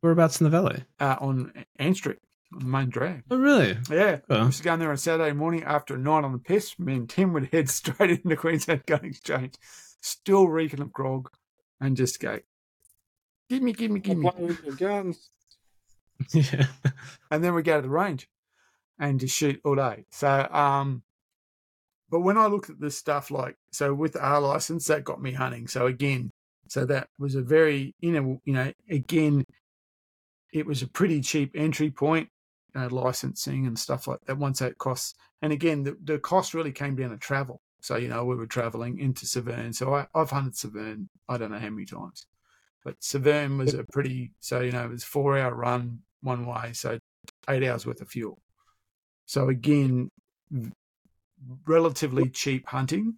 Whereabouts 0.01 0.41
in 0.41 0.45
the 0.45 0.51
valley? 0.51 0.85
uh, 1.01 1.17
on 1.21 1.53
Ann 1.79 1.95
Street 1.95 2.19
on 2.53 2.61
the 2.61 2.67
main 2.67 2.89
drag. 2.91 3.25
Oh, 3.31 3.39
really? 3.39 3.77
Yeah, 3.91 4.19
I 4.29 4.35
Oh. 4.35 4.45
used 4.47 4.59
to 4.59 4.65
go 4.65 4.75
in 4.75 4.79
there 4.81 4.91
on 4.91 4.97
Saturday 4.99 5.33
morning 5.33 5.65
after 5.65 5.95
a 5.95 5.99
night 5.99 6.25
on 6.25 6.33
the 6.33 6.39
piss. 6.39 6.79
Me 6.79 6.95
and 6.95 7.09
Tim 7.09 7.33
would 7.33 7.49
head 7.53 7.69
straight 7.71 8.11
into 8.11 8.37
Queensland 8.37 8.85
Gun 8.87 9.05
Exchange, 9.05 9.55
still 10.03 10.47
reeking 10.49 10.81
of 10.81 10.93
grog, 10.93 11.31
and 11.81 11.97
just 11.97 12.21
go, 12.21 12.39
"Give 13.49 13.63
me, 13.63 13.73
give 13.73 13.91
me, 13.91 13.99
give 14.01 14.19
me." 14.19 14.31
Playing 14.31 14.47
with 14.65 14.79
guns. 14.79 15.31
yeah. 16.33 16.67
and 17.31 17.43
then 17.43 17.55
we 17.55 17.63
go 17.63 17.77
to 17.77 17.83
the 17.83 17.89
range 17.89 18.29
and 18.99 19.21
just 19.21 19.37
shoot 19.37 19.61
all 19.65 19.75
day. 19.75 20.05
So, 20.11 20.49
um, 20.51 21.03
but 22.11 22.21
when 22.21 22.39
I 22.39 22.47
looked 22.47 22.71
at 22.71 22.81
this 22.81 22.97
stuff, 22.97 23.31
like 23.31 23.57
so 23.73 23.93
with 23.93 24.17
R 24.17 24.41
license, 24.41 24.87
that 24.87 25.05
got 25.05 25.21
me 25.21 25.33
hunting. 25.33 25.67
So 25.67 25.87
again, 25.87 26.31
so 26.69 26.85
that 26.87 27.09
was 27.19 27.35
a 27.35 27.43
very 27.43 27.95
you 28.01 28.13
know 28.13 28.41
you 28.45 28.53
know 28.53 28.73
again, 28.89 29.45
it 30.53 30.67
was 30.67 30.83
a 30.83 30.89
pretty 30.89 31.21
cheap 31.21 31.53
entry 31.55 31.91
point, 31.91 32.29
uh, 32.77 32.89
licensing 32.89 33.67
and 33.67 33.79
stuff 33.79 34.07
like 34.07 34.21
that. 34.27 34.39
Once 34.39 34.61
that 34.61 34.79
costs, 34.79 35.15
and 35.43 35.53
again, 35.53 35.83
the 35.83 35.97
the 36.05 36.19
cost 36.19 36.55
really 36.55 36.73
came 36.73 36.95
down 36.95 37.11
to 37.11 37.17
travel. 37.17 37.61
So 37.81 37.97
you 37.97 38.09
know 38.09 38.25
we 38.25 38.37
were 38.37 38.47
traveling 38.47 38.99
into 38.99 39.27
Severn. 39.27 39.73
So 39.73 39.95
I, 39.95 40.07
I've 40.15 40.31
hunted 40.31 40.57
Severn. 40.57 41.09
I 41.29 41.37
don't 41.37 41.51
know 41.51 41.59
how 41.59 41.71
many 41.71 41.87
times. 41.87 42.27
But 42.85 43.03
Severn 43.03 43.57
was 43.59 43.73
a 43.75 43.85
pretty 43.85 44.33
so 44.41 44.61
you 44.61 44.73
know 44.73 44.85
it 44.85 44.91
was 44.91 45.05
four 45.05 45.39
hour 45.39 45.55
run 45.55 46.01
one 46.21 46.47
way, 46.47 46.73
so 46.73 46.99
eight 47.49 47.65
hours 47.65 47.87
worth 47.87 48.01
of 48.01 48.09
fuel. 48.09 48.41
So 49.27 49.49
again, 49.49 50.11
relatively 51.67 52.29
cheap 52.29 52.69
hunting. 52.69 53.15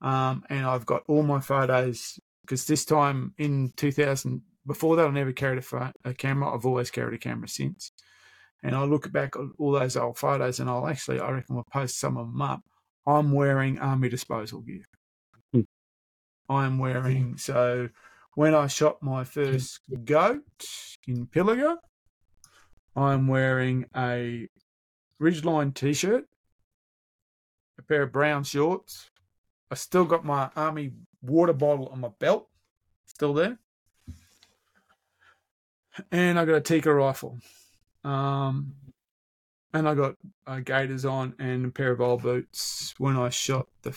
Um, 0.00 0.44
and 0.48 0.64
I've 0.64 0.86
got 0.86 1.02
all 1.08 1.22
my 1.22 1.40
photos 1.40 2.20
because 2.42 2.66
this 2.66 2.84
time 2.84 3.34
in 3.36 3.72
2000, 3.76 4.42
before 4.66 4.96
that, 4.96 5.06
I 5.06 5.10
never 5.10 5.32
carried 5.32 5.62
a, 5.62 5.92
a 6.04 6.14
camera. 6.14 6.54
I've 6.54 6.66
always 6.66 6.90
carried 6.90 7.14
a 7.14 7.18
camera 7.18 7.48
since. 7.48 7.92
And 8.62 8.74
I 8.74 8.84
look 8.84 9.10
back 9.12 9.36
at 9.36 9.42
all 9.58 9.72
those 9.72 9.96
old 9.96 10.18
photos, 10.18 10.58
and 10.58 10.68
I'll 10.68 10.88
actually, 10.88 11.20
I 11.20 11.30
reckon, 11.30 11.54
we'll 11.54 11.64
post 11.72 11.98
some 11.98 12.16
of 12.16 12.26
them 12.26 12.42
up. 12.42 12.60
I'm 13.06 13.32
wearing 13.32 13.78
army 13.78 14.08
disposal 14.08 14.60
gear. 14.60 14.88
Hmm. 15.52 15.60
I'm 16.48 16.78
wearing 16.78 17.36
so 17.36 17.88
when 18.38 18.54
I 18.54 18.68
shot 18.68 19.02
my 19.02 19.24
first 19.24 19.80
goat 20.04 20.44
in 21.08 21.26
Pilliga, 21.26 21.76
I'm 22.94 23.26
wearing 23.26 23.86
a 23.96 24.46
Ridgeline 25.20 25.74
t-shirt, 25.74 26.24
a 27.80 27.82
pair 27.82 28.02
of 28.02 28.12
brown 28.12 28.44
shorts. 28.44 29.10
I 29.72 29.74
still 29.74 30.04
got 30.04 30.24
my 30.24 30.50
army 30.54 30.92
water 31.20 31.52
bottle 31.52 31.88
on 31.88 31.98
my 31.98 32.10
belt, 32.20 32.46
still 33.06 33.34
there, 33.34 33.58
and 36.12 36.38
I 36.38 36.44
got 36.44 36.54
a 36.54 36.60
Tikka 36.60 36.94
rifle, 36.94 37.40
um, 38.04 38.72
and 39.74 39.88
I 39.88 39.96
got 39.96 40.14
uh, 40.46 40.60
gaiters 40.60 41.04
on 41.04 41.34
and 41.40 41.66
a 41.66 41.70
pair 41.70 41.90
of 41.90 42.00
old 42.00 42.22
boots 42.22 42.94
when 42.98 43.16
I 43.16 43.30
shot 43.30 43.66
the 43.82 43.90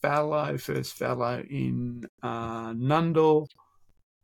fallow 0.00 0.56
first 0.58 0.92
fallow 0.92 1.42
in 1.50 2.04
uh, 2.22 2.72
Nundle. 2.72 3.48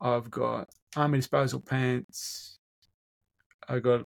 I've 0.01 0.31
got 0.31 0.69
army 0.97 1.19
disposal 1.19 1.61
pants. 1.61 2.59
I 3.69 3.79
got 3.79 4.05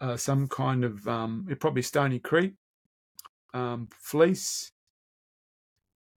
uh, 0.00 0.16
some 0.16 0.48
kind 0.48 0.84
of 0.84 1.06
um, 1.08 1.46
it 1.50 1.60
probably 1.60 1.82
Stony 1.82 2.18
Creek 2.18 2.54
um, 3.54 3.88
fleece 3.92 4.72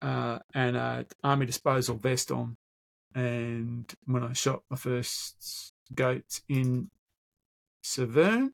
uh, 0.01 0.39
and 0.53 0.75
a 0.75 1.05
army 1.23 1.45
disposal 1.45 1.95
vest 1.95 2.31
on. 2.31 2.55
And 3.13 3.91
when 4.05 4.23
I 4.23 4.33
shot 4.33 4.61
my 4.69 4.77
first 4.77 5.73
goats 5.93 6.41
in 6.47 6.89
Severn, 7.83 8.53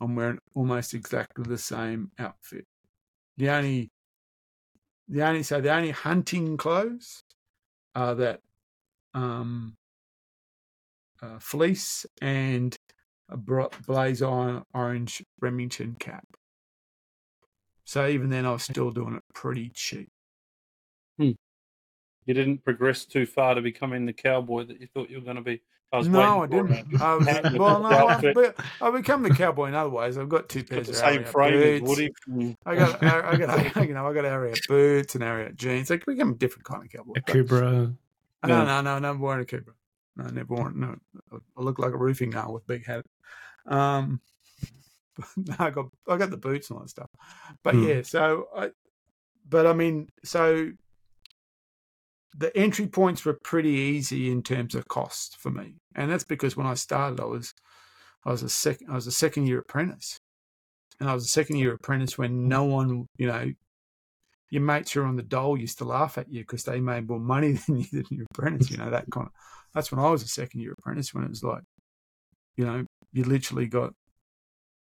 I'm 0.00 0.16
wearing 0.16 0.38
almost 0.54 0.94
exactly 0.94 1.44
the 1.44 1.58
same 1.58 2.10
outfit. 2.18 2.66
The 3.36 3.50
only, 3.50 3.90
the 5.08 5.22
only 5.22 5.42
so 5.42 5.60
the 5.60 5.72
only 5.72 5.90
hunting 5.90 6.56
clothes 6.56 7.22
are 7.94 8.14
that 8.16 8.40
um, 9.14 9.76
uh, 11.22 11.38
fleece 11.38 12.06
and 12.20 12.76
a 13.28 13.36
blaze 13.36 14.22
on 14.22 14.64
orange 14.74 15.24
Remington 15.40 15.96
cap. 15.98 16.24
So 17.84 18.06
even 18.06 18.30
then, 18.30 18.46
I 18.46 18.52
was 18.52 18.64
still 18.64 18.90
doing 18.90 19.14
it 19.14 19.22
pretty 19.34 19.70
cheap. 19.70 20.08
You 22.26 22.34
didn't 22.34 22.64
progress 22.64 23.04
too 23.04 23.24
far 23.24 23.54
to 23.54 23.62
becoming 23.62 24.04
the 24.04 24.12
cowboy 24.12 24.64
that 24.64 24.80
you 24.80 24.88
thought 24.92 25.08
you 25.08 25.18
were 25.18 25.24
going 25.24 25.36
to 25.36 25.42
be. 25.42 25.62
I 25.92 26.00
no, 26.02 26.42
I 26.42 26.46
didn't. 26.48 27.00
I 27.00 27.14
was, 27.14 27.26
well, 27.54 27.80
no, 27.80 27.88
I've, 27.88 28.54
I've 28.82 28.92
become 28.92 29.22
the 29.22 29.30
cowboy 29.30 29.66
in 29.66 29.74
other 29.74 29.90
ways. 29.90 30.18
I've 30.18 30.28
got 30.28 30.48
two 30.48 30.62
Got 30.62 30.70
pairs 30.70 30.86
the 30.88 30.92
of 30.94 30.98
same 30.98 31.22
Ariat 31.22 31.28
frame 31.28 31.54
as 31.54 31.80
boots. 31.80 31.88
Woody. 31.88 32.14
Mm. 32.28 32.56
I 32.66 32.74
got, 32.74 33.02
I, 33.04 33.30
I 33.30 33.36
got, 33.36 33.86
you 33.86 33.94
know, 33.94 34.08
I 34.08 34.12
got 34.12 34.24
Ariat 34.24 34.66
boots 34.66 35.14
and 35.14 35.22
Ariat 35.22 35.54
jeans. 35.54 35.88
Like, 35.88 36.04
become 36.04 36.32
a 36.32 36.34
different 36.34 36.64
kind 36.64 36.82
of 36.84 36.90
cowboy. 36.90 37.14
Akubra. 37.20 37.94
No, 38.44 38.48
Yeah. 38.48 38.64
no, 38.64 38.80
no, 38.80 38.98
never 38.98 39.18
worn 39.18 39.44
Akubra. 39.44 39.74
No, 40.16 40.24
never 40.30 40.54
worn. 40.54 40.80
No, 40.80 40.96
I 41.32 41.62
look 41.62 41.78
like 41.78 41.92
a 41.92 41.98
roofing 41.98 42.30
nail 42.30 42.52
with 42.52 42.66
big 42.66 42.86
hat. 42.86 43.04
Um, 43.66 44.20
I 45.58 45.70
got, 45.70 45.86
I 46.08 46.16
got 46.16 46.30
the 46.30 46.36
boots 46.36 46.70
and 46.70 46.76
all 46.78 46.82
that 46.84 46.90
stuff. 46.90 47.10
But 47.62 47.74
Hmm. 47.74 47.84
yeah, 47.84 48.02
so 48.02 48.46
I, 48.56 48.70
but 49.48 49.66
I 49.66 49.72
mean, 49.72 50.08
so 50.24 50.72
the 52.36 52.54
entry 52.56 52.86
points 52.86 53.24
were 53.24 53.38
pretty 53.42 53.70
easy 53.70 54.30
in 54.30 54.42
terms 54.42 54.74
of 54.74 54.88
cost 54.88 55.36
for 55.38 55.50
me, 55.50 55.74
and 55.94 56.10
that's 56.10 56.24
because 56.24 56.56
when 56.56 56.66
I 56.66 56.74
started, 56.74 57.20
I 57.20 57.24
was, 57.24 57.54
I 58.24 58.30
was 58.30 58.42
a 58.42 58.48
second, 58.48 58.88
I 58.90 58.94
was 58.94 59.06
a 59.06 59.12
second 59.12 59.46
year 59.46 59.58
apprentice, 59.60 60.18
and 61.00 61.08
I 61.08 61.14
was 61.14 61.24
a 61.24 61.28
second 61.28 61.56
year 61.56 61.74
apprentice 61.74 62.18
when 62.18 62.48
no 62.48 62.64
one, 62.64 63.06
you 63.16 63.26
know, 63.26 63.52
your 64.50 64.62
mates 64.62 64.92
who 64.92 65.00
are 65.00 65.06
on 65.06 65.16
the 65.16 65.22
dole 65.22 65.58
used 65.58 65.78
to 65.78 65.84
laugh 65.84 66.18
at 66.18 66.30
you 66.30 66.40
because 66.40 66.64
they 66.64 66.80
made 66.80 67.08
more 67.08 67.20
money 67.20 67.52
than 67.66 67.78
you 67.78 67.86
than 67.92 68.06
your 68.10 68.26
apprentice. 68.30 68.70
You 68.70 68.78
know 68.78 68.90
that 68.90 69.10
kind 69.10 69.26
of. 69.26 69.32
That's 69.74 69.92
when 69.92 70.04
I 70.04 70.10
was 70.10 70.22
a 70.22 70.28
second 70.28 70.60
year 70.60 70.74
apprentice. 70.78 71.12
When 71.12 71.24
it 71.24 71.30
was 71.30 71.42
like, 71.42 71.62
you 72.56 72.64
know, 72.64 72.84
you 73.12 73.24
literally 73.24 73.66
got. 73.66 73.94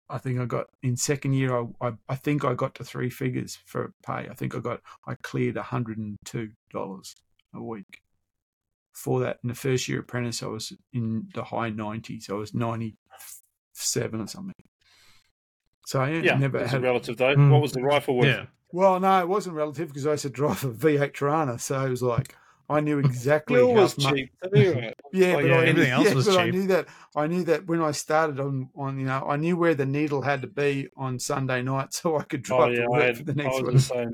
I 0.09 0.17
think 0.17 0.39
I 0.39 0.45
got 0.45 0.67
in 0.83 0.97
second 0.97 1.33
year. 1.33 1.57
I 1.57 1.87
I, 1.87 1.93
I 2.09 2.15
think 2.15 2.43
I 2.43 2.53
got 2.53 2.75
to 2.75 2.83
three 2.83 3.09
figures 3.09 3.57
for 3.65 3.93
pay. 4.05 4.27
I 4.29 4.33
think 4.33 4.55
I 4.55 4.59
got 4.59 4.81
I 5.07 5.15
cleared 5.15 5.57
hundred 5.57 5.97
and 5.97 6.17
two 6.25 6.51
dollars 6.71 7.15
a 7.53 7.61
week. 7.61 8.01
For 8.91 9.21
that, 9.21 9.39
in 9.41 9.49
the 9.49 9.55
first 9.55 9.87
year 9.87 10.01
apprentice, 10.01 10.43
I 10.43 10.47
was 10.47 10.71
in 10.91 11.27
the 11.33 11.43
high 11.43 11.69
nineties. 11.69 12.29
I 12.29 12.33
was 12.33 12.53
ninety 12.53 12.95
seven 13.73 14.21
or 14.21 14.27
something. 14.27 14.53
So 15.85 16.01
I 16.01 16.09
Yeah, 16.11 16.37
never 16.37 16.59
it's 16.59 16.71
had 16.71 16.81
a 16.81 16.83
relative 16.83 17.17
though. 17.17 17.35
Mm. 17.35 17.51
What 17.51 17.61
was 17.61 17.71
the 17.71 17.81
rifle 17.81 18.17
worth? 18.17 18.27
Yeah. 18.27 18.45
well, 18.71 18.99
no, 18.99 19.19
it 19.19 19.27
wasn't 19.27 19.55
relative 19.55 19.89
because 19.89 20.07
I 20.07 20.11
used 20.11 20.23
to 20.23 20.29
drive 20.29 20.63
a 20.63 20.71
V8 20.71 21.13
Torana, 21.13 21.59
so 21.59 21.85
it 21.85 21.89
was 21.89 22.01
like 22.01 22.35
I 22.69 22.79
knew 22.79 22.99
exactly 22.99 23.57
Fuel 23.59 23.75
how 23.75 23.81
was 23.81 23.97
much. 23.97 24.13
cheap. 24.15 24.31
right? 24.51 24.93
Yeah, 25.13 25.35
Like, 25.35 25.43
but 25.43 25.47
yeah, 25.47 25.55
I, 25.57 25.65
everything 25.65 25.91
else 25.91 26.07
yeah, 26.07 26.13
was 26.15 26.25
but 26.25 26.37
I 26.37 26.49
knew 26.49 26.67
that 26.67 26.87
I 27.15 27.27
knew 27.27 27.43
that 27.43 27.67
when 27.67 27.81
I 27.81 27.91
started 27.91 28.39
on 28.39 28.69
on 28.75 28.99
you 28.99 29.05
know 29.05 29.23
I 29.27 29.35
knew 29.35 29.55
where 29.57 29.75
the 29.75 29.85
needle 29.85 30.21
had 30.23 30.41
to 30.41 30.47
be 30.47 30.87
on 30.97 31.19
Sunday 31.19 31.61
night, 31.61 31.93
so 31.99 32.17
I 32.17 32.23
could 32.23 32.43
Oh 32.49 32.57
drive 32.57 32.71
yeah, 32.71 32.77
to 32.77 32.83
I, 32.85 32.87
work 32.89 33.01
had, 33.07 33.17
for 33.17 33.23
the 33.23 33.31
I 33.33 33.35
next 33.35 33.53
was 33.55 33.63
one. 33.63 33.73
the 33.73 33.79
same. 33.81 34.11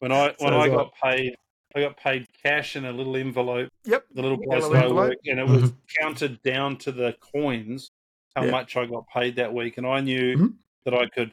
When 0.00 0.12
I 0.12 0.26
when 0.38 0.52
So 0.52 0.60
I 0.60 0.66
it's 0.66 0.76
got 0.76 0.92
paid, 1.02 1.34
I 1.74 1.80
got 1.80 1.96
paid 1.96 2.26
cash 2.44 2.76
in 2.76 2.84
a 2.84 2.92
little 2.92 3.16
envelope. 3.16 3.68
Yep, 3.84 4.04
The 4.14 4.22
little 4.22 4.38
Yellow 4.48 4.60
place 4.60 4.70
that 4.70 4.78
I 4.78 4.82
envelope. 4.84 5.14
and 5.26 5.40
it 5.40 5.46
was 5.48 5.72
counted 6.00 6.40
down 6.42 6.76
to 6.78 6.92
the 6.92 7.16
coins 7.34 7.90
how 8.36 8.44
Yeah. 8.44 8.50
much 8.52 8.76
I 8.76 8.86
got 8.86 9.08
paid 9.12 9.34
that 9.36 9.52
week, 9.52 9.78
and 9.78 9.86
I 9.86 10.00
knew 10.00 10.36
Mhm. 10.36 10.54
That 10.84 10.94
I 10.94 11.06
could 11.06 11.32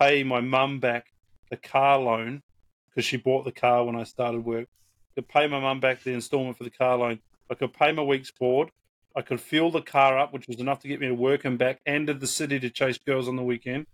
pay 0.00 0.22
my 0.24 0.40
mum 0.40 0.80
back 0.80 1.06
the 1.50 1.56
car 1.56 1.98
loan 1.98 2.42
because 2.88 3.04
she 3.04 3.16
bought 3.16 3.44
the 3.44 3.52
car 3.52 3.84
when 3.84 3.96
I 3.96 4.04
started 4.04 4.44
work. 4.44 4.66
I 4.66 5.20
could 5.20 5.28
pay 5.28 5.46
my 5.46 5.60
mum 5.60 5.80
back 5.80 6.02
the 6.02 6.12
instalment 6.12 6.56
for 6.56 6.64
the 6.64 6.70
car 6.70 6.96
loan. 6.96 7.20
I 7.50 7.54
could 7.54 7.72
pay 7.72 7.92
my 7.92 8.02
week's 8.02 8.30
board. 8.30 8.70
I 9.14 9.20
could 9.22 9.40
fuel 9.40 9.70
the 9.70 9.82
car 9.82 10.18
up, 10.18 10.32
which 10.32 10.46
was 10.48 10.56
enough 10.58 10.80
to 10.80 10.88
get 10.88 10.98
me 11.00 11.08
to 11.08 11.14
work 11.14 11.44
and 11.44 11.58
back, 11.58 11.80
and 11.84 12.06
to 12.06 12.14
the 12.14 12.26
city 12.26 12.58
to 12.60 12.70
chase 12.70 12.96
girls 12.98 13.28
on 13.28 13.36
the 13.36 13.42
weekend. 13.42 13.86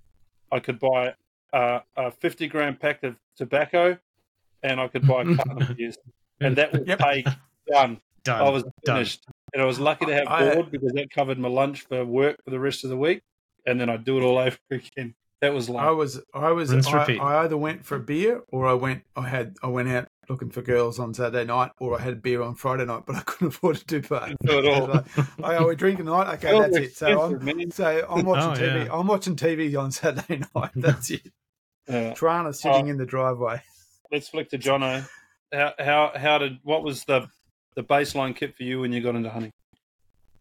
I 0.53 0.61
could 0.61 0.79
buy 0.79 1.15
uh, 1.53 1.81
a 1.97 2.13
50 2.13 2.47
gram 2.47 2.77
pack 2.77 3.03
of 3.03 3.17
tobacco, 3.37 3.99
and 4.63 4.81
I 4.81 4.87
could 4.87 5.07
buy 5.07 5.23
a 5.23 5.25
carton 5.37 5.63
of 5.63 5.77
beers. 5.77 5.99
And 6.41 6.55
that 6.57 6.73
would 6.73 6.87
Yep. 6.87 6.99
paid 7.01 7.25
done. 7.67 8.01
Done. 8.23 8.41
I 8.41 8.49
was 8.51 8.63
done. 8.85 8.97
finished. 8.97 9.25
And 9.53 9.61
I 9.63 9.65
was 9.67 9.81
lucky 9.81 10.07
to 10.07 10.15
have 10.15 10.29
I- 10.29 10.55
board 10.55 10.71
because 10.71 10.93
that 10.93 11.11
covered 11.11 11.39
my 11.39 11.49
lunch 11.49 11.81
for 11.89 12.05
work 12.05 12.37
for 12.45 12.51
the 12.51 12.61
rest 12.61 12.85
of 12.85 12.91
the 12.91 12.97
week. 12.97 13.23
And 13.69 13.81
then 13.81 13.89
I'd 13.91 14.05
do 14.05 14.19
it 14.19 14.23
all 14.23 14.39
over 14.39 14.57
again. 14.71 15.15
That 15.41 15.55
was 15.55 15.69
I 15.71 15.73
like 15.73 15.97
was 15.97 16.21
I 16.35 16.51
was 16.51 16.71
Rinse, 16.73 16.89
I, 16.89 17.01
repeat. 17.01 17.21
I 17.21 17.45
either 17.45 17.57
went 17.57 17.85
for 17.87 17.95
a 17.97 18.01
beer 18.01 18.43
or 18.49 18.67
I 18.67 18.73
went 18.73 19.05
I 19.15 19.29
had 19.29 19.57
I 19.63 19.69
went 19.69 19.89
out 19.89 20.09
looking 20.29 20.51
for 20.51 20.63
girls 20.63 20.99
on 20.99 21.15
Saturday 21.15 21.45
night 21.45 21.71
or 21.79 21.97
I 21.97 22.03
had 22.03 22.13
a 22.15 22.17
beer 22.17 22.43
on 22.43 22.57
Friday 22.57 22.85
night, 22.85 23.05
but 23.07 23.15
I 23.15 23.21
couldn't 23.21 23.47
afford 23.55 23.77
to 23.77 23.85
do 23.87 24.01
both. 24.01 24.35
Not 24.43 24.65
at 24.65 24.81
all. 24.83 24.87
Like, 25.39 25.61
oh, 25.61 25.65
we're 25.67 25.77
drinking 25.77 26.07
tonight. 26.07 26.35
Okay, 26.35 26.59
that's 26.59 26.77
it. 26.77 26.97
So 26.97 27.21
I'm 27.23 27.35
expensive, 27.37 27.73
so 27.75 28.07
I'm 28.11 28.25
watching 28.27 28.51
Oh, 28.65 28.69
TV. 28.69 28.87
yeah. 28.87 28.93
I'm 28.93 29.07
watching 29.07 29.37
TV 29.37 29.79
on 29.81 29.93
Saturday 29.93 30.43
night. 30.57 30.71
That's 30.75 31.11
it. 31.13 31.31
Uh, 31.89 32.13
Trana 32.15 32.53
sitting 32.55 32.87
Oh. 32.87 32.91
in 32.91 32.97
the 32.99 33.07
driveway. 33.07 33.63
let's 34.11 34.29
flick 34.29 34.51
to 34.51 34.59
Jono. 34.59 35.09
How 35.53 35.73
how 35.79 36.13
how 36.17 36.39
did 36.39 36.59
what 36.65 36.83
was 36.83 37.05
the 37.05 37.29
the 37.77 37.85
baseline 37.85 38.35
kit 38.35 38.57
for 38.57 38.65
you 38.65 38.81
when 38.81 38.93
you 38.93 39.01
got 39.01 39.15
into 39.15 39.31
hunting? 39.31 39.53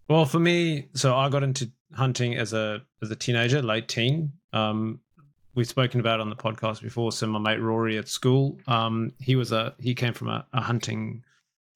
Well, 0.10 0.26
for 0.26 0.40
me, 0.40 0.88
so 0.94 1.16
I 1.16 1.30
got 1.30 1.44
into 1.44 1.72
hunting 1.94 2.36
as 2.36 2.54
a 2.54 2.82
as 3.02 3.12
a 3.12 3.16
teenager, 3.16 3.62
late 3.62 3.88
teen. 3.88 4.34
Um, 4.54 5.00
we've 5.56 5.68
spoken 5.68 6.00
about 6.00 6.20
on 6.20 6.30
the 6.30 6.36
podcast 6.36 6.82
before. 6.82 7.12
So 7.12 7.28
my 7.28 7.40
mate 7.40 7.62
Rory 7.62 7.98
at 7.98 8.08
school, 8.08 8.60
um, 8.68 9.14
he 9.20 9.36
was 9.36 9.52
a 9.52 9.74
he 9.80 9.96
came 9.96 10.14
from 10.14 10.30
a, 10.30 10.46
a 10.54 10.62
hunting 10.62 11.24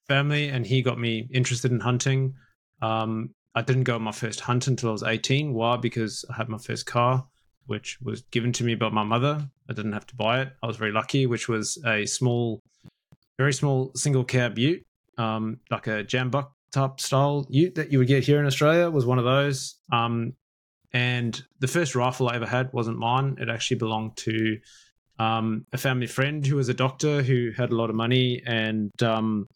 family, 0.08 0.48
and 0.48 0.66
he 0.66 0.82
got 0.82 0.98
me 0.98 1.28
interested 1.32 1.72
in 1.72 1.80
hunting. 1.80 2.34
Um, 2.80 3.30
I 3.54 3.62
didn't 3.62 3.84
go 3.84 3.96
on 3.96 4.02
my 4.02 4.12
first 4.12 4.40
hunt 4.40 4.66
until 4.66 4.90
I 4.90 4.92
was 4.92 5.02
eighteen. 5.02 5.54
Why? 5.54 5.76
Because 5.76 6.24
I 6.30 6.34
had 6.34 6.48
my 6.48 6.58
first 6.58 6.86
car, 6.86 7.26
which 7.66 7.98
was 8.00 8.22
given 8.30 8.52
to 8.54 8.64
me 8.64 8.74
by 8.74 8.88
my 8.88 9.04
mother. 9.04 9.48
I 9.68 9.72
didn't 9.72 9.92
have 9.92 10.06
to 10.08 10.16
buy 10.16 10.42
it. 10.42 10.52
I 10.62 10.66
was 10.66 10.76
very 10.76 10.92
lucky, 10.92 11.26
which 11.26 11.48
was 11.48 11.82
a 11.86 12.06
small, 12.06 12.60
very 13.38 13.52
small 13.52 13.92
single 13.94 14.24
cab 14.24 14.58
Ute, 14.58 14.84
um, 15.18 15.60
like 15.70 15.86
a 15.86 16.02
jambuck 16.02 16.52
type 16.72 17.00
style 17.00 17.46
ute 17.50 17.74
that 17.74 17.92
you 17.92 17.98
would 17.98 18.08
get 18.08 18.24
here 18.24 18.40
in 18.40 18.46
Australia 18.46 18.90
was 18.90 19.06
one 19.06 19.18
of 19.18 19.24
those. 19.24 19.76
Um, 19.92 20.34
and 20.92 21.42
the 21.60 21.68
first 21.68 21.94
rifle 21.94 22.28
I 22.28 22.36
ever 22.36 22.46
had 22.46 22.72
wasn't 22.72 22.98
mine. 22.98 23.36
It 23.40 23.48
actually 23.48 23.78
belonged 23.78 24.16
to 24.18 24.58
um, 25.18 25.66
a 25.72 25.78
family 25.78 26.06
friend 26.06 26.44
who 26.46 26.56
was 26.56 26.68
a 26.68 26.74
doctor 26.74 27.22
who 27.22 27.50
had 27.56 27.70
a 27.70 27.76
lot 27.76 27.90
of 27.90 27.96
money, 27.96 28.42
and 28.44 28.90
um, 29.02 29.46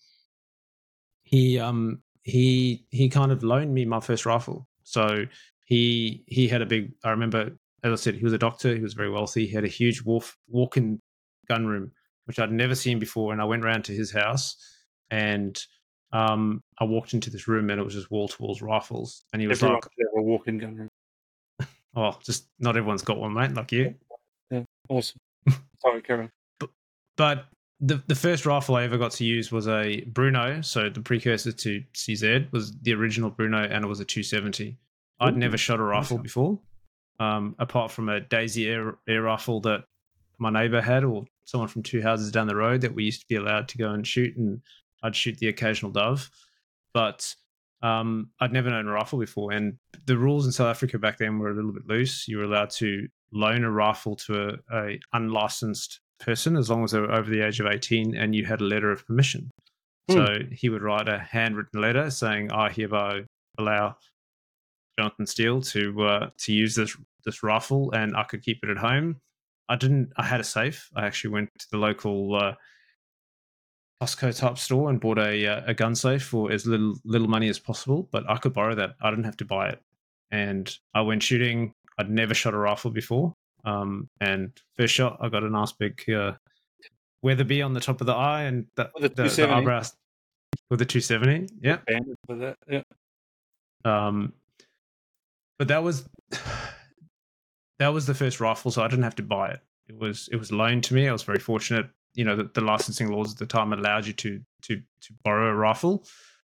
he 1.22 1.58
um, 1.58 2.02
he 2.22 2.86
he 2.90 3.08
kind 3.08 3.32
of 3.32 3.42
loaned 3.42 3.74
me 3.74 3.84
my 3.84 4.00
first 4.00 4.24
rifle. 4.24 4.66
So 4.84 5.26
he 5.64 6.24
he 6.26 6.48
had 6.48 6.62
a 6.62 6.66
big. 6.66 6.92
I 7.04 7.10
remember, 7.10 7.50
as 7.82 7.92
I 7.92 7.96
said, 7.96 8.14
he 8.14 8.24
was 8.24 8.32
a 8.32 8.38
doctor. 8.38 8.74
He 8.74 8.80
was 8.80 8.94
very 8.94 9.10
wealthy. 9.10 9.46
He 9.46 9.54
had 9.54 9.64
a 9.64 9.68
huge 9.68 10.02
wolf 10.02 10.36
walk-in 10.48 11.00
gun 11.48 11.66
room, 11.66 11.92
which 12.24 12.38
I'd 12.38 12.52
never 12.52 12.74
seen 12.74 12.98
before. 12.98 13.32
And 13.32 13.42
I 13.42 13.44
went 13.44 13.64
round 13.64 13.84
to 13.86 13.92
his 13.92 14.12
house, 14.12 14.56
and 15.10 15.58
um, 16.12 16.62
I 16.78 16.84
walked 16.84 17.14
into 17.14 17.30
this 17.30 17.48
room, 17.48 17.70
and 17.70 17.80
it 17.80 17.84
was 17.84 17.94
just 17.94 18.10
wall 18.10 18.28
to 18.28 18.42
walls 18.42 18.62
rifles. 18.62 19.24
And 19.32 19.42
he 19.42 19.48
was 19.48 19.62
Everyone 19.62 19.80
like, 19.82 20.08
a 20.16 20.22
walk-in 20.22 20.58
gun 20.58 20.76
room. 20.76 20.88
"Oh, 21.96 22.18
just 22.24 22.48
not 22.58 22.76
everyone's 22.76 23.02
got 23.02 23.18
one, 23.18 23.34
mate, 23.34 23.54
like 23.54 23.72
you." 23.72 23.94
Yeah, 24.50 24.62
awesome. 24.88 25.18
Sorry, 25.82 26.02
Karen. 26.02 26.30
But 27.16 27.46
the 27.80 28.02
the 28.06 28.14
first 28.14 28.46
rifle 28.46 28.76
I 28.76 28.84
ever 28.84 28.98
got 28.98 29.12
to 29.12 29.24
use 29.24 29.52
was 29.52 29.66
a 29.66 30.02
Brno, 30.12 30.64
so 30.64 30.88
the 30.88 31.00
precursor 31.00 31.52
to 31.52 31.82
CZ 31.94 32.50
was 32.52 32.72
the 32.82 32.94
original 32.94 33.30
Brno, 33.30 33.70
and 33.70 33.84
it 33.84 33.88
was 33.88 34.00
a 34.00 34.04
270. 34.04 34.76
I'd 35.18 35.36
never 35.36 35.56
shot 35.56 35.80
a 35.80 35.82
rifle 35.82 36.16
awesome. 36.16 36.22
before, 36.22 36.58
um, 37.20 37.54
apart 37.58 37.90
from 37.90 38.10
a 38.10 38.20
Daisy 38.20 38.68
air, 38.68 38.98
air 39.08 39.22
rifle 39.22 39.60
that 39.62 39.84
my 40.38 40.50
neighbor 40.50 40.82
had, 40.82 41.04
or 41.04 41.24
someone 41.46 41.68
from 41.68 41.82
two 41.82 42.02
houses 42.02 42.30
down 42.30 42.46
the 42.46 42.56
road 42.56 42.82
that 42.82 42.94
we 42.94 43.04
used 43.04 43.22
to 43.22 43.26
be 43.26 43.36
allowed 43.36 43.68
to 43.68 43.78
go 43.78 43.92
and 43.92 44.06
shoot, 44.06 44.36
and 44.36 44.60
I'd 45.02 45.16
shoot 45.16 45.38
the 45.38 45.48
occasional 45.48 45.92
dove. 45.92 46.30
But 46.94 47.34
um, 47.82 48.30
I'd 48.40 48.52
never 48.52 48.70
known 48.70 48.88
a 48.88 48.92
rifle 48.92 49.18
before, 49.18 49.52
and 49.52 49.78
the 50.06 50.16
rules 50.16 50.46
in 50.46 50.52
South 50.52 50.68
Africa 50.68 50.98
back 50.98 51.18
then 51.18 51.38
were 51.38 51.50
a 51.50 51.54
little 51.54 51.72
bit 51.72 51.86
loose. 51.86 52.26
You 52.26 52.38
were 52.38 52.44
allowed 52.44 52.70
to 52.70 53.08
loan 53.32 53.64
a 53.64 53.70
rifle 53.70 54.16
to 54.16 54.58
a, 54.70 54.76
a 54.76 55.00
unlicensed 55.12 56.00
person 56.18 56.56
as 56.56 56.70
long 56.70 56.84
as 56.84 56.92
they 56.92 57.00
were 57.00 57.12
over 57.12 57.30
the 57.30 57.42
age 57.42 57.60
of 57.60 57.66
18 57.66 58.16
and 58.16 58.34
you 58.34 58.44
had 58.44 58.60
a 58.60 58.64
letter 58.64 58.90
of 58.90 59.06
permission. 59.06 59.50
Hmm. 60.08 60.14
So 60.14 60.38
he 60.52 60.68
would 60.68 60.82
write 60.82 61.08
a 61.08 61.18
handwritten 61.18 61.80
letter 61.80 62.10
saying, 62.10 62.52
I 62.52 62.70
hereby 62.70 63.24
allow 63.58 63.96
Jonathan 64.98 65.26
Steele 65.26 65.60
to 65.60 66.02
uh, 66.02 66.30
to 66.38 66.52
use 66.52 66.74
this 66.74 66.96
this 67.24 67.42
rifle 67.42 67.92
and 67.92 68.16
I 68.16 68.22
could 68.22 68.42
keep 68.42 68.60
it 68.62 68.70
at 68.70 68.78
home. 68.78 69.16
I 69.68 69.76
didn't 69.76 70.12
I 70.16 70.24
had 70.24 70.40
a 70.40 70.44
safe. 70.44 70.88
I 70.94 71.06
actually 71.06 71.30
went 71.30 71.50
to 71.58 71.66
the 71.70 71.78
local 71.78 72.36
uh, 72.36 72.54
Costco 74.02 74.36
type 74.36 74.58
store 74.58 74.90
and 74.90 75.00
bought 75.00 75.18
a 75.18 75.46
uh, 75.46 75.62
a 75.66 75.74
gun 75.74 75.94
safe 75.94 76.22
for 76.22 76.52
as 76.52 76.66
little 76.66 76.94
little 77.04 77.28
money 77.28 77.48
as 77.48 77.58
possible, 77.58 78.08
but 78.10 78.28
I 78.28 78.36
could 78.36 78.52
borrow 78.52 78.74
that. 78.74 78.94
I 79.00 79.10
didn't 79.10 79.24
have 79.24 79.38
to 79.38 79.44
buy 79.44 79.70
it. 79.70 79.82
And 80.30 80.74
I 80.94 81.00
went 81.00 81.22
shooting. 81.22 81.72
I'd 81.98 82.10
never 82.10 82.34
shot 82.34 82.52
a 82.52 82.58
rifle 82.58 82.90
before. 82.90 83.34
Um, 83.64 84.08
and 84.20 84.52
first 84.76 84.94
shot, 84.94 85.16
I 85.20 85.28
got 85.28 85.42
a 85.42 85.50
nice 85.50 85.72
big 85.72 86.08
uh, 86.10 86.32
Weatherby 87.22 87.62
on 87.62 87.72
the 87.72 87.80
top 87.80 88.00
of 88.00 88.06
the 88.06 88.12
eye 88.14 88.42
and 88.42 88.66
the, 88.76 88.90
With 88.94 89.02
the, 89.02 89.22
the 89.22 89.28
270. 89.28 89.52
eyebrows 89.52 89.96
with 90.70 90.82
a 90.82 90.84
270. 90.84 91.48
Yeah. 91.60 91.78
Banded 91.86 92.16
for 92.26 92.36
that. 92.36 92.56
Yeah. 92.68 92.82
Um, 93.84 94.32
but 95.58 95.68
that 95.68 95.82
was 95.82 96.08
that 97.78 97.88
was 97.88 98.06
the 98.06 98.14
first 98.14 98.40
rifle, 98.40 98.70
so 98.70 98.82
I 98.82 98.88
didn't 98.88 99.04
have 99.04 99.16
to 99.16 99.22
buy 99.22 99.50
it. 99.50 99.60
It 99.88 99.98
was 99.98 100.28
it 100.30 100.36
was 100.36 100.52
loaned 100.52 100.84
to 100.84 100.94
me. 100.94 101.08
I 101.08 101.12
was 101.12 101.22
very 101.22 101.38
fortunate. 101.38 101.88
You 102.16 102.24
know, 102.24 102.34
the, 102.34 102.50
the 102.52 102.60
licensing 102.60 103.12
laws 103.12 103.32
at 103.32 103.38
the 103.38 103.46
time 103.46 103.72
allowed 103.72 104.06
you 104.06 104.12
to 104.14 104.40
to 104.62 104.76
to 104.76 105.14
borrow 105.22 105.50
a 105.50 105.54
rifle. 105.54 106.04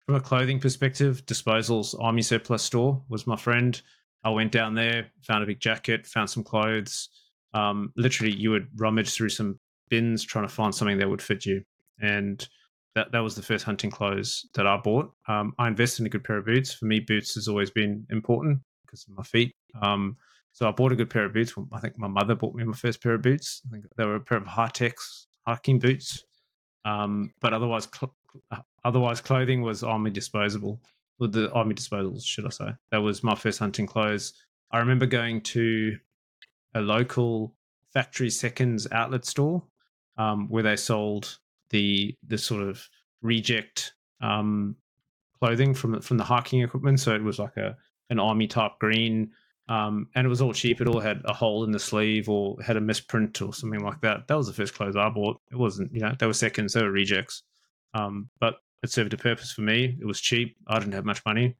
From 0.06 0.16
a 0.16 0.22
clothing 0.22 0.60
perspective, 0.60 1.26
Disposal's 1.26 1.96
Army 1.96 2.22
Surplus 2.22 2.64
store 2.64 3.02
was 3.10 3.26
my 3.26 3.36
friend. 3.36 3.82
I 4.24 4.30
went 4.30 4.52
down 4.52 4.76
there, 4.76 5.08
found 5.22 5.44
a 5.44 5.48
big 5.48 5.60
jacket, 5.60 6.08
found 6.08 6.30
some 6.30 6.44
clothes. 6.44 7.10
Um, 7.54 7.92
literally, 7.96 8.34
you 8.34 8.52
would 8.52 8.68
rummage 8.76 9.14
through 9.14 9.30
some 9.30 9.60
bins 9.90 10.24
trying 10.24 10.48
to 10.48 10.54
find 10.54 10.74
something 10.74 10.98
that 11.00 11.10
would 11.10 11.22
fit 11.22 11.46
you. 11.46 11.64
And 12.00 12.48
that, 12.96 13.12
that 13.12 13.20
was 13.20 13.36
the 13.36 13.42
first 13.42 13.66
hunting 13.66 13.92
clothes 13.92 14.48
that 14.54 14.66
I 14.68 14.78
bought. 14.78 15.12
Um, 15.28 15.54
I 15.58 15.68
invested 15.68 16.04
in 16.04 16.08
a 16.08 16.10
good 16.10 16.24
pair 16.24 16.38
of 16.38 16.46
boots. 16.46 16.74
For 16.74 16.86
me, 16.86 17.00
boots 17.00 17.36
has 17.36 17.48
always 17.48 17.70
been 17.72 18.06
important 18.10 18.60
because 18.86 19.06
of 19.08 19.16
my 19.16 19.24
feet. 19.24 19.56
Um, 19.82 20.18
so 20.54 20.68
I 20.68 20.72
bought 20.72 20.92
a 20.92 20.96
good 20.96 21.10
pair 21.10 21.26
of 21.26 21.34
boots. 21.34 21.54
I 21.74 21.80
think 21.80 21.98
my 21.98 22.08
mother 22.08 22.36
bought 22.36 22.56
me 22.56 22.64
my 22.64 22.74
first 22.74 23.04
pair 23.04 23.16
of 23.16 23.22
boots. 23.22 23.62
I 23.68 23.72
think 23.72 23.86
they 23.98 24.06
were 24.06 24.16
a 24.16 24.22
pair 24.22 24.38
of 24.38 24.48
Hi-Tec 24.48 24.96
hiking 25.46 25.80
boots. 25.80 26.26
Um, 26.84 27.34
but 27.42 27.54
otherwise, 27.54 27.88
cl- 27.94 28.16
uh, 28.52 28.62
otherwise 28.84 29.22
clothing 29.22 29.62
was 29.62 29.84
army 29.84 30.12
disposable. 30.12 30.82
With 31.18 31.32
the 31.32 31.50
army 31.54 31.74
disposals, 31.74 32.26
should 32.26 32.46
I 32.46 32.50
say? 32.50 32.70
That 32.92 32.98
was 32.98 33.24
my 33.24 33.36
first 33.36 33.60
hunting 33.60 33.88
clothes. 33.88 34.34
I 34.72 34.80
remember 34.80 35.06
going 35.06 35.40
to 35.42 35.98
a 36.74 36.82
local 36.82 37.56
factory 37.94 38.30
seconds 38.30 38.86
outlet 38.92 39.24
store 39.24 39.64
um, 40.18 40.50
where 40.50 40.64
they 40.64 40.76
sold 40.76 41.40
the 41.70 42.16
the 42.28 42.38
sort 42.38 42.64
of 42.64 42.88
reject 43.22 43.94
um, 44.22 44.76
clothing 45.40 45.74
from 45.74 46.02
from 46.02 46.18
the 46.18 46.24
hiking 46.24 46.62
equipment. 46.62 47.00
So 47.00 47.16
it 47.16 47.24
was 47.24 47.40
like 47.40 47.56
a 47.58 47.78
an 48.10 48.20
army 48.20 48.48
type 48.48 48.74
green, 48.80 49.32
um, 49.68 50.08
and 50.16 50.26
it 50.26 50.30
was 50.30 50.42
all 50.42 50.54
cheap. 50.54 50.80
It 50.80 50.88
all 50.88 51.00
had 51.00 51.22
a 51.26 51.34
hole 51.34 51.64
in 51.64 51.72
the 51.72 51.80
sleeve 51.80 52.30
or 52.30 52.62
had 52.62 52.78
a 52.78 52.82
misprint 52.82 53.42
or 53.42 53.54
something 53.54 53.84
like 53.84 54.02
that. 54.02 54.28
That 54.28 54.38
was 54.38 54.48
the 54.48 54.54
first 54.54 54.76
clothes 54.76 54.96
I 54.96 55.10
bought. 55.10 55.40
It 55.52 55.58
wasn't, 55.58 55.94
you 55.94 56.02
know, 56.02 56.14
they 56.18 56.28
were 56.28 56.34
seconds, 56.34 56.74
they 56.74 56.84
were 56.84 56.92
rejects, 56.92 57.44
um, 57.94 58.30
but 58.40 58.56
it 58.84 58.92
served 58.92 59.14
a 59.14 59.18
purpose 59.18 59.52
for 59.52 59.62
me. 59.62 59.98
It 60.00 60.06
was 60.06 60.22
cheap. 60.22 60.56
I 60.68 60.78
didn't 60.78 60.94
have 60.94 61.06
much 61.06 61.26
money. 61.26 61.56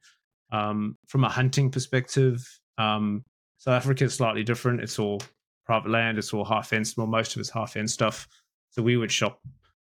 Um, 0.52 0.96
from 1.08 1.24
a 1.24 1.28
hunting 1.28 1.70
perspective, 1.70 2.46
um, 2.78 3.24
South 3.58 3.74
Africa 3.74 4.04
is 4.04 4.14
slightly 4.14 4.44
different. 4.44 4.80
It's 4.80 4.98
all 4.98 5.20
private 5.64 5.90
land. 5.90 6.18
It's 6.18 6.32
all 6.32 6.44
half 6.44 6.68
fenced. 6.68 6.96
Well, 6.96 7.08
most 7.08 7.34
of 7.34 7.40
it's 7.40 7.50
half 7.50 7.72
fenced 7.72 7.94
stuff. 7.94 8.28
So 8.70 8.82
we 8.82 8.96
would 8.96 9.10
shop 9.10 9.40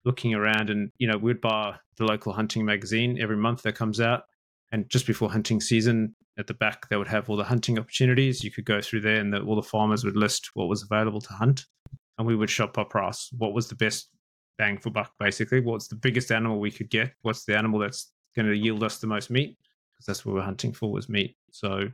looking 0.04 0.34
around 0.34 0.70
and, 0.70 0.92
you 0.98 1.08
know, 1.08 1.18
we'd 1.18 1.40
buy 1.40 1.76
the 1.96 2.06
local 2.06 2.34
hunting 2.34 2.66
magazine 2.66 3.18
every 3.22 3.38
month 3.38 3.62
that 3.62 3.76
comes 3.76 4.02
out. 4.02 4.24
And 4.72 4.90
just 4.90 5.08
before 5.08 5.32
hunting 5.32 5.62
season, 5.62 6.16
at 6.40 6.48
the 6.48 6.54
back, 6.54 6.88
they 6.88 6.96
would 6.96 7.10
have 7.10 7.30
all 7.30 7.36
the 7.36 7.44
hunting 7.44 7.78
opportunities. 7.78 8.44
You 8.44 8.50
could 8.50 8.66
go 8.66 8.82
through 8.82 9.02
there 9.02 9.18
and 9.18 9.34
the, 9.34 9.42
all 9.42 9.56
the 9.56 9.62
farmers 9.62 10.06
would 10.06 10.16
list 10.16 10.52
what 10.54 10.70
was 10.70 10.82
available 10.82 11.20
to 11.22 11.34
hunt. 11.34 11.66
And 12.18 12.26
we 12.26 12.36
would 12.36 12.50
shop 12.50 12.74
by 12.74 12.86
price. 12.86 13.30
What 13.38 13.54
was 13.54 13.68
the 13.68 13.76
best 13.76 14.10
bang 14.58 14.78
for 14.78 14.90
buck, 14.90 15.12
basically? 15.20 15.60
What's 15.60 15.88
the 15.88 15.96
biggest 15.96 16.32
animal 16.32 16.60
we 16.60 16.72
could 16.72 16.90
get? 16.90 17.12
What's 17.22 17.44
the 17.44 17.58
animal 17.58 17.80
that's 17.80 18.12
going 18.36 18.48
to 18.48 18.56
yield 18.56 18.84
us 18.84 19.00
the 19.00 19.08
most 19.08 19.30
meat? 19.30 19.58
Because 19.94 20.06
that's 20.06 20.26
what 20.26 20.34
we're 20.34 20.42
hunting 20.42 20.72
for 20.72 20.92
was 20.92 21.10
meat. 21.10 21.36
So 21.52 21.90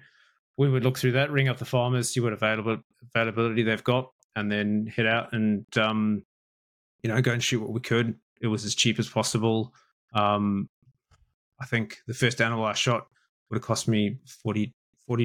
we 0.57 0.69
would 0.69 0.83
look 0.83 0.97
through 0.97 1.13
that, 1.13 1.31
ring 1.31 1.47
up 1.47 1.57
the 1.57 1.65
farmers, 1.65 2.11
see 2.11 2.19
what 2.19 2.33
available 2.33 2.77
availability 3.13 3.63
they've 3.63 3.83
got, 3.83 4.11
and 4.35 4.51
then 4.51 4.91
head 4.95 5.05
out 5.05 5.33
and 5.33 5.65
um, 5.77 6.23
you 7.01 7.09
know 7.09 7.21
go 7.21 7.31
and 7.31 7.43
shoot 7.43 7.61
what 7.61 7.71
we 7.71 7.79
could. 7.79 8.15
It 8.41 8.47
was 8.47 8.65
as 8.65 8.75
cheap 8.75 8.99
as 8.99 9.09
possible. 9.09 9.73
Um, 10.13 10.69
I 11.59 11.65
think 11.65 11.97
the 12.07 12.13
first 12.13 12.41
animal 12.41 12.65
I 12.65 12.73
shot 12.73 13.07
would 13.49 13.57
have 13.57 13.65
cost 13.65 13.87
me 13.87 14.17
40 14.43 14.73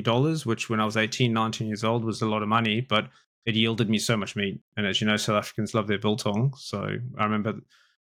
dollars, 0.02 0.44
which 0.44 0.68
when 0.68 0.80
I 0.80 0.84
was 0.84 0.96
18, 0.96 1.32
19 1.32 1.66
years 1.66 1.84
old 1.84 2.04
was 2.04 2.22
a 2.22 2.26
lot 2.26 2.42
of 2.42 2.48
money, 2.48 2.80
but 2.80 3.08
it 3.46 3.54
yielded 3.54 3.88
me 3.88 3.98
so 3.98 4.16
much 4.16 4.36
meat. 4.36 4.60
And 4.76 4.86
as 4.86 5.00
you 5.00 5.06
know, 5.06 5.16
South 5.16 5.36
Africans 5.36 5.74
love 5.74 5.86
their 5.86 5.98
biltong. 5.98 6.52
So 6.56 6.96
I 7.18 7.24
remember 7.24 7.54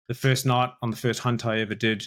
the 0.07 0.13
first 0.13 0.45
night 0.45 0.71
on 0.81 0.89
the 0.89 0.97
first 0.97 1.19
hunt 1.19 1.45
I 1.45 1.59
ever 1.59 1.75
did, 1.75 2.05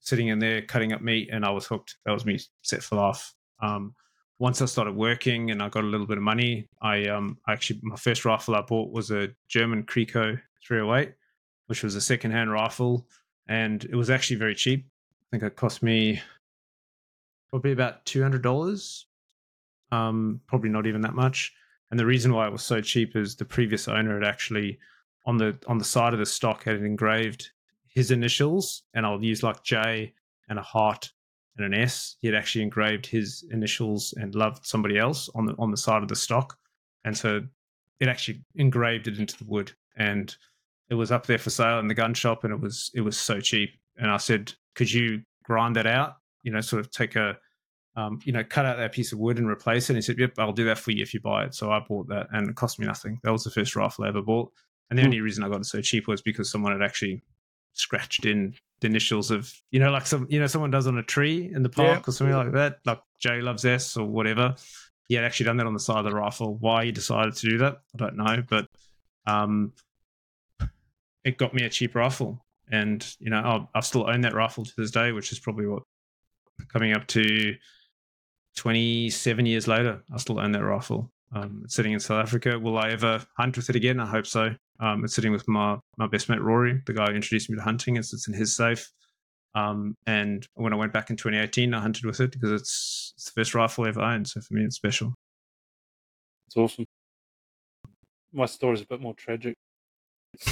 sitting 0.00 0.28
in 0.28 0.38
there 0.38 0.62
cutting 0.62 0.92
up 0.92 1.02
meat, 1.02 1.28
and 1.30 1.44
I 1.44 1.50
was 1.50 1.66
hooked. 1.66 1.96
That 2.06 2.12
was 2.12 2.24
me 2.24 2.38
set 2.62 2.82
for 2.82 2.96
life. 2.96 3.34
Um, 3.60 3.94
once 4.38 4.60
I 4.60 4.66
started 4.66 4.96
working 4.96 5.50
and 5.50 5.62
I 5.62 5.68
got 5.68 5.84
a 5.84 5.86
little 5.86 6.06
bit 6.06 6.18
of 6.18 6.24
money, 6.24 6.68
I 6.80 7.06
um 7.06 7.38
actually 7.48 7.80
my 7.82 7.96
first 7.96 8.24
rifle 8.24 8.56
I 8.56 8.62
bought 8.62 8.90
was 8.90 9.10
a 9.10 9.28
German 9.48 9.84
Krieger 9.84 10.42
308, 10.66 11.14
which 11.66 11.82
was 11.82 11.94
a 11.94 12.00
secondhand 12.00 12.50
rifle, 12.50 13.06
and 13.48 13.84
it 13.84 13.94
was 13.94 14.10
actually 14.10 14.36
very 14.36 14.54
cheap. 14.54 14.84
I 14.84 15.26
think 15.30 15.42
it 15.44 15.56
cost 15.56 15.82
me 15.82 16.20
probably 17.52 17.72
about 17.72 18.04
two 18.06 18.22
hundred 18.22 18.42
dollars. 18.42 19.06
Um, 19.92 20.40
probably 20.46 20.70
not 20.70 20.86
even 20.86 21.02
that 21.02 21.14
much. 21.14 21.52
And 21.90 22.00
the 22.00 22.06
reason 22.06 22.32
why 22.32 22.46
it 22.46 22.52
was 22.52 22.62
so 22.62 22.80
cheap 22.80 23.14
is 23.14 23.36
the 23.36 23.44
previous 23.44 23.86
owner 23.86 24.14
had 24.14 24.26
actually 24.26 24.78
on 25.26 25.36
the 25.36 25.56
on 25.68 25.76
the 25.76 25.84
side 25.84 26.14
of 26.14 26.18
the 26.18 26.26
stock 26.26 26.64
had 26.64 26.76
engraved 26.76 27.50
his 27.86 28.10
initials, 28.10 28.84
and 28.94 29.04
I'll 29.04 29.22
use 29.22 29.42
like 29.42 29.62
J 29.62 30.14
and 30.48 30.58
a 30.58 30.62
heart 30.62 31.12
and 31.58 31.66
an 31.66 31.74
S. 31.74 32.16
He 32.20 32.26
had 32.26 32.34
actually 32.34 32.62
engraved 32.62 33.04
his 33.04 33.44
initials 33.50 34.14
and 34.16 34.34
loved 34.34 34.64
somebody 34.64 34.96
else 34.96 35.28
on 35.34 35.44
the 35.44 35.54
on 35.58 35.70
the 35.70 35.76
side 35.76 36.02
of 36.02 36.08
the 36.08 36.16
stock, 36.16 36.56
and 37.04 37.16
so 37.16 37.42
it 38.00 38.08
actually 38.08 38.42
engraved 38.54 39.08
it 39.08 39.18
into 39.18 39.36
the 39.36 39.44
wood, 39.44 39.72
and 39.96 40.34
it 40.88 40.94
was 40.94 41.12
up 41.12 41.26
there 41.26 41.38
for 41.38 41.50
sale 41.50 41.78
in 41.78 41.88
the 41.88 41.94
gun 41.94 42.14
shop, 42.14 42.44
and 42.44 42.52
it 42.54 42.60
was 42.60 42.90
it 42.94 43.02
was 43.02 43.18
so 43.18 43.40
cheap. 43.40 43.74
And 43.98 44.10
I 44.10 44.16
said, 44.16 44.54
could 44.74 44.90
you 44.90 45.20
grind 45.44 45.76
that 45.76 45.86
out? 45.86 46.16
You 46.42 46.52
know, 46.52 46.60
sort 46.60 46.80
of 46.80 46.90
take 46.90 47.16
a 47.16 47.36
um, 47.94 48.20
you 48.24 48.32
know, 48.32 48.42
cut 48.42 48.64
out 48.64 48.78
that 48.78 48.92
piece 48.92 49.12
of 49.12 49.18
wood 49.18 49.38
and 49.38 49.48
replace 49.48 49.84
it. 49.84 49.90
And 49.90 49.96
he 49.98 50.02
said, 50.02 50.18
Yep, 50.18 50.38
I'll 50.38 50.52
do 50.52 50.64
that 50.64 50.78
for 50.78 50.92
you 50.92 51.02
if 51.02 51.12
you 51.12 51.20
buy 51.20 51.44
it. 51.44 51.54
So 51.54 51.70
I 51.70 51.80
bought 51.80 52.08
that 52.08 52.28
and 52.32 52.48
it 52.48 52.56
cost 52.56 52.78
me 52.78 52.86
nothing. 52.86 53.20
That 53.22 53.32
was 53.32 53.44
the 53.44 53.50
first 53.50 53.76
rifle 53.76 54.04
I 54.04 54.08
ever 54.08 54.22
bought. 54.22 54.50
And 54.90 54.98
the 54.98 55.02
Hmm. 55.02 55.06
only 55.06 55.20
reason 55.20 55.44
I 55.44 55.48
got 55.48 55.60
it 55.60 55.66
so 55.66 55.80
cheap 55.82 56.08
was 56.08 56.22
because 56.22 56.50
someone 56.50 56.72
had 56.72 56.82
actually 56.82 57.22
scratched 57.74 58.24
in 58.24 58.54
the 58.80 58.86
initials 58.86 59.30
of, 59.30 59.52
you 59.70 59.78
know, 59.78 59.90
like 59.90 60.06
some, 60.06 60.26
you 60.30 60.40
know, 60.40 60.46
someone 60.46 60.70
does 60.70 60.86
on 60.86 60.98
a 60.98 61.02
tree 61.02 61.50
in 61.54 61.62
the 61.62 61.68
park 61.68 62.04
Yeah. 62.06 62.10
or 62.10 62.12
something 62.12 62.34
like 62.34 62.52
that, 62.52 62.78
like 62.86 63.00
J 63.20 63.40
loves 63.42 63.64
S 63.64 63.96
or 63.96 64.06
whatever. 64.06 64.54
He 65.08 65.14
had 65.14 65.24
actually 65.24 65.44
done 65.44 65.58
that 65.58 65.66
on 65.66 65.74
the 65.74 65.80
side 65.80 65.98
of 65.98 66.04
the 66.04 66.14
rifle. 66.14 66.56
Why 66.56 66.86
he 66.86 66.92
decided 66.92 67.34
to 67.36 67.50
do 67.50 67.58
that, 67.58 67.82
I 67.94 67.98
don't 67.98 68.16
know. 68.16 68.42
But 68.48 68.66
um, 69.26 69.72
it 71.24 71.36
got 71.38 71.54
me 71.54 71.64
a 71.64 71.68
cheap 71.68 71.94
rifle. 71.94 72.44
And, 72.70 73.06
you 73.18 73.28
know, 73.28 73.40
I'll, 73.40 73.70
I 73.74 73.80
still 73.80 74.08
own 74.08 74.22
that 74.22 74.34
rifle 74.34 74.64
to 74.64 74.72
this 74.78 74.90
day, 74.90 75.12
which 75.12 75.30
is 75.30 75.38
probably 75.38 75.66
what 75.66 75.82
coming 76.72 76.92
up 76.92 77.06
to 77.08 77.54
27 78.56 79.46
years 79.46 79.68
later, 79.68 80.02
I 80.12 80.18
still 80.18 80.40
own 80.40 80.52
that 80.52 80.64
rifle. 80.64 81.10
Um, 81.34 81.62
it's 81.64 81.74
sitting 81.74 81.92
in 81.92 82.00
South 82.00 82.22
Africa. 82.22 82.58
Will 82.58 82.76
I 82.76 82.90
ever 82.90 83.24
hunt 83.38 83.56
with 83.56 83.70
it 83.70 83.76
again? 83.76 84.00
I 84.00 84.06
hope 84.06 84.26
so. 84.26 84.50
Um, 84.80 85.04
it's 85.04 85.14
sitting 85.14 85.32
with 85.32 85.48
my, 85.48 85.78
my 85.96 86.06
best 86.06 86.28
mate 86.28 86.42
Rory, 86.42 86.82
the 86.86 86.92
guy 86.92 87.06
who 87.06 87.14
introduced 87.14 87.48
me 87.48 87.56
to 87.56 87.62
hunting. 87.62 87.96
It's, 87.96 88.12
it's 88.12 88.28
in 88.28 88.34
his 88.34 88.54
safe. 88.54 88.90
Um, 89.54 89.96
and 90.06 90.46
when 90.54 90.72
I 90.72 90.76
went 90.76 90.92
back 90.92 91.10
in 91.10 91.16
2018, 91.16 91.72
I 91.72 91.80
hunted 91.80 92.04
with 92.04 92.20
it 92.20 92.32
because 92.32 92.52
it's, 92.52 93.14
it's 93.16 93.26
the 93.26 93.40
first 93.40 93.54
rifle 93.54 93.84
I 93.84 93.88
ever 93.88 94.00
owned. 94.00 94.28
So 94.28 94.40
for 94.40 94.54
me, 94.54 94.64
it's 94.64 94.76
special. 94.76 95.14
It's 96.48 96.56
awesome. 96.56 96.86
My 98.32 98.46
story's 98.46 98.82
a 98.82 98.86
bit 98.86 99.00
more 99.00 99.14
tragic. 99.14 99.54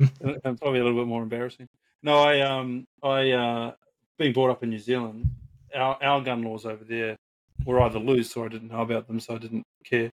and 0.00 0.38
and 0.44 0.60
probably 0.60 0.80
a 0.80 0.84
little 0.84 1.00
bit 1.00 1.08
more 1.08 1.22
embarrassing. 1.22 1.68
No, 2.02 2.18
I 2.18 2.40
um 2.40 2.86
I 3.02 3.30
uh 3.30 3.72
being 4.20 4.34
brought 4.34 4.50
up 4.50 4.62
in 4.62 4.68
New 4.68 4.78
Zealand, 4.78 5.30
our 5.74 5.96
our 6.02 6.20
gun 6.20 6.42
laws 6.42 6.66
over 6.66 6.84
there 6.84 7.16
were 7.64 7.80
either 7.80 7.98
loose 7.98 8.36
or 8.36 8.44
I 8.44 8.48
didn't 8.48 8.70
know 8.70 8.82
about 8.82 9.08
them, 9.08 9.18
so 9.18 9.34
I 9.34 9.38
didn't 9.38 9.64
care. 9.84 10.10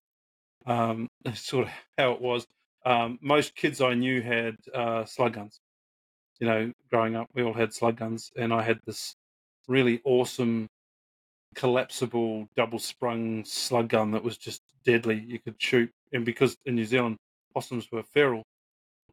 Um, 0.65 1.07
sort 1.35 1.67
of 1.67 1.73
how 1.97 2.13
it 2.13 2.21
was. 2.21 2.45
Um, 2.85 3.19
most 3.21 3.53
kids 3.55 3.81
I 3.81 3.93
knew 3.93 4.21
had 4.21 4.55
uh, 4.73 5.03
slug 5.03 5.33
guns. 5.33 5.59
You 6.39 6.47
know, 6.47 6.71
growing 6.89 7.15
up, 7.17 7.27
we 7.33 7.43
all 7.43 7.53
had 7.53 7.73
slug 7.73 7.97
guns, 7.97 8.31
and 8.37 8.53
I 8.53 8.61
had 8.61 8.79
this 8.85 9.13
really 9.67 9.99
awesome 10.05 10.67
collapsible 11.55 12.47
double 12.55 12.79
sprung 12.79 13.43
slug 13.43 13.89
gun 13.89 14.11
that 14.11 14.23
was 14.23 14.37
just 14.37 14.61
deadly. 14.85 15.21
You 15.27 15.39
could 15.39 15.55
shoot, 15.57 15.91
and 16.13 16.23
because 16.23 16.55
in 16.65 16.75
New 16.75 16.85
Zealand 16.85 17.17
possums 17.53 17.91
were 17.91 18.03
feral, 18.03 18.43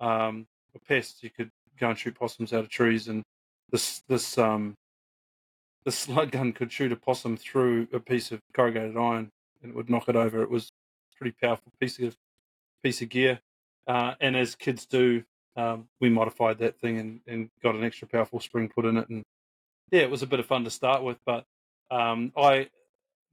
um, 0.01 0.47
or 0.73 0.81
pests, 0.87 1.25
you 1.25 1.31
could 1.31 1.51
go 1.81 1.89
and 1.89 1.99
shoot 1.99 2.15
possums 2.15 2.53
out 2.53 2.61
of 2.61 2.69
trees, 2.69 3.09
and 3.09 3.25
this 3.73 4.03
this 4.09 4.39
um 4.39 4.77
the 5.85 5.93
slug 5.93 6.31
gun 6.31 6.53
could 6.53 6.73
shoot 6.73 6.93
a 6.93 6.97
possum 6.97 7.37
through 7.37 7.89
a 7.93 8.01
piece 8.01 8.33
of 8.33 8.41
corrugated 8.55 8.97
iron, 8.97 9.31
and 9.63 9.71
it 9.71 9.77
would 9.77 9.91
knock 9.91 10.09
it 10.09 10.17
over. 10.17 10.43
It 10.43 10.51
was 10.51 10.71
a 11.13 11.19
pretty 11.19 11.37
powerful 11.41 11.73
piece 11.81 11.99
of 11.99 12.17
piece 12.83 13.03
of 13.03 13.09
gear, 13.09 13.41
uh, 13.87 14.15
and 14.21 14.37
as 14.37 14.55
kids 14.55 14.87
do, 14.87 15.25
um, 15.57 15.89
we 16.01 16.09
modified 16.09 16.59
that 16.59 16.79
thing 16.79 16.99
and, 16.99 17.21
and 17.27 17.51
got 17.63 17.75
an 17.75 17.85
extra 17.85 18.09
powerful 18.09 18.41
spring 18.41 18.69
put 18.75 18.85
in 18.85 18.97
it, 18.97 19.09
and 19.09 19.23
yeah, 19.91 20.03
it 20.03 20.11
was 20.11 20.23
a 20.23 20.27
bit 20.27 20.41
of 20.41 20.47
fun 20.47 20.65
to 20.65 20.71
start 20.71 21.03
with. 21.03 21.19
But 21.27 21.45
um, 21.91 22.33
I, 22.37 22.69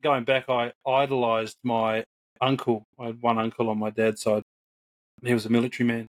going 0.03 0.25
back, 0.25 0.49
I 0.49 0.73
idolized 0.85 1.57
my 1.63 2.03
uncle. 2.41 2.85
I 2.99 3.07
had 3.07 3.21
one 3.21 3.39
uncle 3.39 3.69
on 3.69 3.77
my 3.77 3.89
dad's 3.89 4.21
side. 4.21 4.43
He 5.23 5.33
was 5.33 5.45
a 5.45 5.49
military 5.49 5.87
man, 5.87 6.07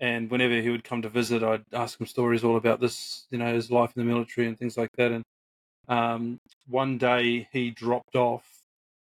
and 0.00 0.30
whenever 0.30 0.60
he 0.60 0.70
would 0.70 0.84
come 0.84 1.02
to 1.02 1.08
visit, 1.08 1.42
I'd 1.42 1.64
ask 1.72 2.00
him 2.00 2.06
stories 2.06 2.44
all 2.44 2.56
about 2.56 2.80
this, 2.80 3.26
you 3.30 3.38
know, 3.38 3.52
his 3.52 3.70
life 3.70 3.92
in 3.96 4.06
the 4.06 4.12
military 4.12 4.46
and 4.46 4.58
things 4.58 4.76
like 4.76 4.90
that. 4.96 5.12
And 5.12 5.24
um, 5.88 6.40
one 6.68 6.98
day 6.98 7.48
he 7.52 7.70
dropped 7.70 8.16
off 8.16 8.44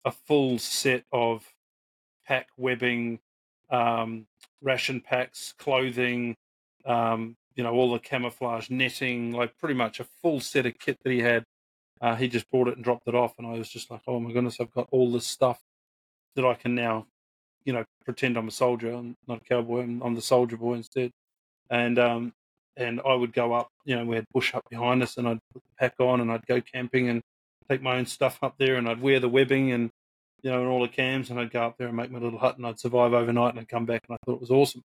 a 0.05 0.11
full 0.11 0.59
set 0.59 1.05
of 1.13 1.47
pack 2.27 2.49
webbing, 2.57 3.19
um, 3.71 4.27
ration 4.63 5.01
packs, 5.01 5.53
clothing, 5.59 6.37
um, 6.87 7.37
you 7.55 7.63
know, 7.63 7.73
all 7.73 7.93
the 7.93 7.99
camouflage 7.99 8.71
netting, 8.71 9.33
like 9.33 9.57
pretty 9.59 9.75
much 9.75 10.01
a 10.01 10.05
full 10.05 10.41
set 10.41 10.67
of 10.67 10.79
kit 10.79 10.99
that 11.03 11.11
he 11.13 11.21
had. 11.21 11.45
Uh, 12.01 12.17
he 12.17 12.29
just 12.29 12.51
brought 12.51 12.69
it 12.69 12.77
and 12.77 12.85
dropped 12.85 13.09
it 13.09 13.15
off, 13.15 13.35
and 13.39 13.47
I 13.47 13.53
was 13.53 13.69
just 13.71 13.91
like, 13.91 14.03
"Oh 14.07 14.21
my 14.21 14.33
goodness, 14.33 14.59
I've 14.61 14.73
got 14.73 14.89
all 14.91 15.13
this 15.13 15.27
stuff 15.27 15.61
that 16.37 16.45
I 16.45 16.55
can 16.55 16.75
now, 16.75 17.07
you 17.65 17.73
know, 17.73 17.85
pretend 18.05 18.37
I'm 18.37 18.49
a 18.49 18.51
soldier. 18.53 18.93
I'm 18.93 19.17
not 19.29 19.43
a 19.43 19.45
cowboy. 19.45 19.83
I'm, 19.83 20.03
I'm 20.03 20.15
the 20.15 20.23
soldier 20.23 20.57
boy 20.57 20.75
instead." 20.75 21.13
And 21.71 21.99
um, 21.99 22.35
and 22.77 23.01
I 23.07 23.15
would 23.15 23.33
go 23.33 23.53
up, 23.53 23.69
you 23.85 23.97
know, 23.97 24.05
we 24.05 24.17
had 24.17 24.27
bush 24.33 24.55
up 24.55 24.65
behind 24.71 25.03
us, 25.03 25.17
and 25.17 25.29
I'd 25.29 25.41
put 25.53 25.63
the 25.63 25.75
pack 25.79 25.95
on, 25.99 26.21
and 26.21 26.31
I'd 26.31 26.47
go 26.47 26.61
camping 26.61 27.09
and 27.09 27.23
take 27.69 27.83
my 27.83 27.97
own 27.97 28.07
stuff 28.07 28.39
up 28.43 28.55
there, 28.59 28.77
and 28.77 28.89
I'd 28.89 29.01
wear 29.01 29.21
the 29.21 29.29
webbing 29.29 29.73
and 29.73 29.91
you 30.45 30.51
know, 30.51 30.61
and 30.61 30.69
all 30.69 30.83
the 30.83 30.89
cams, 30.89 31.31
and 31.31 31.41
I'd 31.41 31.51
go 31.51 31.63
up 31.63 31.79
there 31.79 31.89
and 31.89 31.97
make 31.97 32.11
my 32.11 32.19
little 32.19 32.39
hut, 32.39 32.59
and 32.59 32.67
I'd 32.67 32.79
survive 32.79 33.15
overnight, 33.15 33.53
and 33.53 33.61
I'd 33.61 33.69
come 33.69 33.87
back, 33.87 34.03
and 34.07 34.15
I 34.15 34.19
thought 34.25 34.35
it 34.35 34.41
was 34.41 34.51
awesome. 34.51 34.83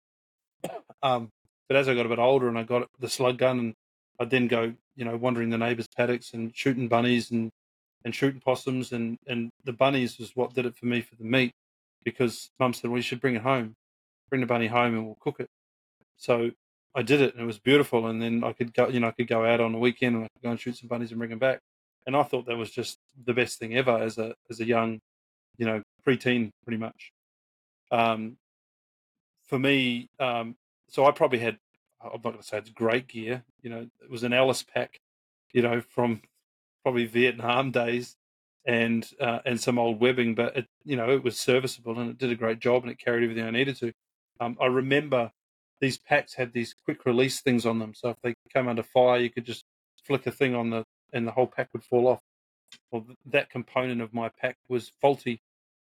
Um, 1.04 1.30
but 1.67 1.78
as 1.78 1.88
I 1.88 1.93
got 1.93 2.08
a 2.08 2.10
bit 2.10 2.17
older, 2.17 2.47
and 2.47 2.58
I 2.58 2.63
got 2.63 2.88
the 3.00 3.08
slug 3.08 3.38
gun, 3.38 3.60
and 3.60 3.73
I'd 4.19 4.32
then 4.32 4.47
go, 4.47 4.73
you 4.95 5.06
know, 5.06 5.15
wandering 5.15 5.52
the 5.52 5.58
neighbours' 5.60 5.88
paddocks 5.95 6.34
and 6.34 6.52
shooting 6.56 6.88
bunnies 6.88 7.30
and 7.30 7.52
and 8.04 8.15
shooting 8.15 8.41
possums, 8.41 8.91
and 8.91 9.15
and 9.28 9.52
the 9.63 9.73
bunnies 9.73 10.17
was 10.17 10.32
what 10.36 10.56
did 10.56 10.65
it 10.65 10.76
for 10.76 10.88
me 10.88 11.02
for 11.02 11.15
the 11.15 11.23
meat, 11.23 11.52
because 12.04 12.50
Mum 12.60 12.73
said, 12.73 12.89
well, 12.89 12.97
you 12.97 13.04
should 13.04 13.21
bring 13.21 13.36
it 13.36 13.43
home, 13.43 13.76
bring 14.30 14.41
the 14.41 14.47
bunny 14.47 14.65
home, 14.65 14.95
and 14.95 15.06
we'll 15.06 15.17
cook 15.19 15.39
it. 15.39 15.50
So 16.17 16.50
I 16.98 17.04
did 17.04 17.22
it, 17.22 17.34
and 17.34 17.44
it 17.44 17.46
was 17.46 17.60
beautiful. 17.60 18.08
And 18.08 18.20
then 18.20 18.44
I 18.44 18.54
could 18.54 18.74
go, 18.74 18.88
you 18.88 19.00
know, 19.00 19.08
I 19.08 19.12
could 19.12 19.28
go 19.28 19.46
out 19.46 19.62
on 19.62 19.76
a 19.76 19.80
weekend 19.80 20.16
and 20.16 20.26
I 20.26 20.28
could 20.30 20.42
go 20.42 20.50
and 20.50 20.60
shoot 20.60 20.78
some 20.78 20.88
bunnies 20.88 21.12
and 21.12 21.20
bring 21.20 21.30
them 21.30 21.40
back. 21.40 21.60
And 22.08 22.16
I 22.16 22.24
thought 22.24 22.48
that 22.48 22.58
was 22.58 22.72
just 22.72 22.98
the 23.26 23.34
best 23.34 23.60
thing 23.60 23.76
ever 23.76 23.96
as 23.98 24.18
a 24.18 24.34
as 24.50 24.60
a 24.60 24.66
young, 24.66 25.00
you 25.58 25.68
know, 25.68 25.84
preteen, 26.06 26.50
pretty 26.64 26.78
much. 26.78 27.12
Um, 27.92 28.38
for 29.46 29.60
me, 29.60 30.10
um, 30.20 30.56
so 30.90 31.06
I 31.06 31.12
probably 31.12 31.40
had, 31.40 31.58
I'm 32.02 32.12
not 32.14 32.24
going 32.24 32.38
to 32.38 32.44
say 32.44 32.58
it's 32.58 32.70
great 32.72 33.08
gear. 33.08 33.44
You 33.62 33.70
know, 33.70 33.88
it 34.02 34.10
was 34.10 34.24
an 34.24 34.34
Alice 34.34 34.64
pack, 34.64 35.00
you 35.54 35.62
know, 35.62 35.82
from 35.82 36.22
probably 36.84 37.06
Vietnam 37.06 37.72
days, 37.72 38.16
and 38.66 39.10
uh, 39.22 39.40
and 39.46 39.60
some 39.60 39.80
old 39.80 40.00
webbing, 40.00 40.36
but 40.36 40.58
it, 40.58 40.68
you 40.84 40.98
know, 40.98 41.10
it 41.12 41.24
was 41.24 41.38
serviceable 41.38 42.00
and 42.00 42.10
it 42.10 42.18
did 42.18 42.32
a 42.32 42.36
great 42.36 42.60
job 42.60 42.84
and 42.84 42.92
it 42.92 43.00
carried 43.00 43.24
everything 43.24 43.46
I 43.46 43.52
needed 43.52 43.78
to. 43.78 43.94
Um, 44.40 44.58
I 44.60 44.66
remember 44.66 45.32
these 45.80 45.98
packs 45.98 46.34
had 46.34 46.54
these 46.54 46.76
quick 46.86 47.06
release 47.06 47.42
things 47.42 47.66
on 47.66 47.80
them, 47.80 47.94
so 47.94 48.10
if 48.10 48.18
they 48.24 48.36
came 48.54 48.68
under 48.68 48.84
fire, 48.84 49.20
you 49.20 49.30
could 49.30 49.46
just 49.46 49.63
flick 50.04 50.26
a 50.28 50.32
thing 50.32 50.56
on 50.56 50.70
the 50.70 50.84
and 51.13 51.28
the 51.28 51.32
whole 51.32 51.48
pack 51.48 51.70
would 51.74 51.84
fall 51.84 52.08
off. 52.08 52.20
Well, 52.92 53.06
that 53.26 53.50
component 53.50 54.02
of 54.02 54.13
my 54.13 54.30
pack 54.30 54.58
was 54.68 54.92
faulty, 55.02 55.40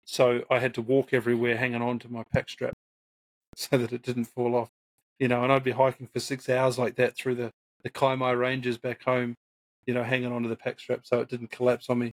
so 0.06 0.42
I 0.50 0.60
had 0.60 0.74
to 0.76 0.82
walk 0.82 1.14
everywhere 1.14 1.58
hanging 1.58 1.82
on 1.82 2.00
to 2.00 2.12
my 2.12 2.24
pack 2.34 2.50
strap 2.50 2.74
so 3.56 3.78
that 3.78 3.94
it 3.94 4.02
didn't 4.04 4.26
fall 4.26 4.56
off. 4.56 4.70
You 5.20 5.28
know, 5.28 5.44
and 5.44 5.52
I'd 5.52 5.64
be 5.64 5.72
hiking 5.72 6.08
for 6.08 6.20
six 6.20 6.50
hours 6.50 6.78
like 6.78 6.96
that 6.96 7.16
through 7.16 7.36
the 7.36 7.52
the 7.84 7.90
Kaimai 7.90 8.38
ranges 8.38 8.78
back 8.78 9.04
home, 9.04 9.36
you 9.86 9.94
know, 9.94 10.04
hanging 10.04 10.32
onto 10.32 10.50
the 10.50 10.56
pack 10.56 10.80
strap 10.80 11.02
so 11.04 11.22
it 11.22 11.30
didn't 11.30 11.52
collapse 11.52 11.90
on 11.90 12.00
me. 12.00 12.12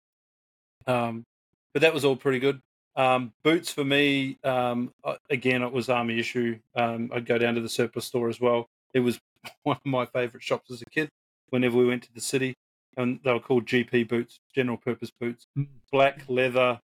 Um, 0.87 1.25
but 1.73 1.83
that 1.83 1.95
was 1.95 2.05
all 2.05 2.17
pretty 2.17 2.39
good. 2.39 2.61
Um, 2.95 3.33
boots 3.43 3.73
for 3.73 3.85
me, 3.85 4.39
um, 4.45 4.93
again, 5.31 5.63
it 5.63 5.73
was 5.73 5.89
army 5.89 6.19
issue. 6.19 6.59
Um, 6.77 7.11
I'd 7.13 7.27
go 7.27 7.39
down 7.39 7.55
to 7.55 7.61
the 7.61 7.69
surplus 7.69 8.05
store 8.07 8.29
as 8.29 8.41
well. 8.41 8.69
It 8.93 9.01
was 9.01 9.19
one 9.63 9.77
of 9.77 9.87
my 9.87 10.07
favourite 10.07 10.43
shops 10.43 10.71
as 10.71 10.83
a 10.83 10.91
kid. 10.91 11.09
Whenever 11.51 11.77
we 11.77 11.87
went 11.87 12.03
to 12.05 12.13
the 12.15 12.21
city, 12.21 12.55
and 12.97 13.21
they 13.25 13.33
were 13.33 13.41
called 13.41 13.67
GP 13.67 14.09
boots, 14.09 14.39
general 14.55 14.77
purpose 14.77 15.11
boots, 15.11 15.47
Mm. 15.57 15.67
black 15.91 16.25
leather, 16.29 16.81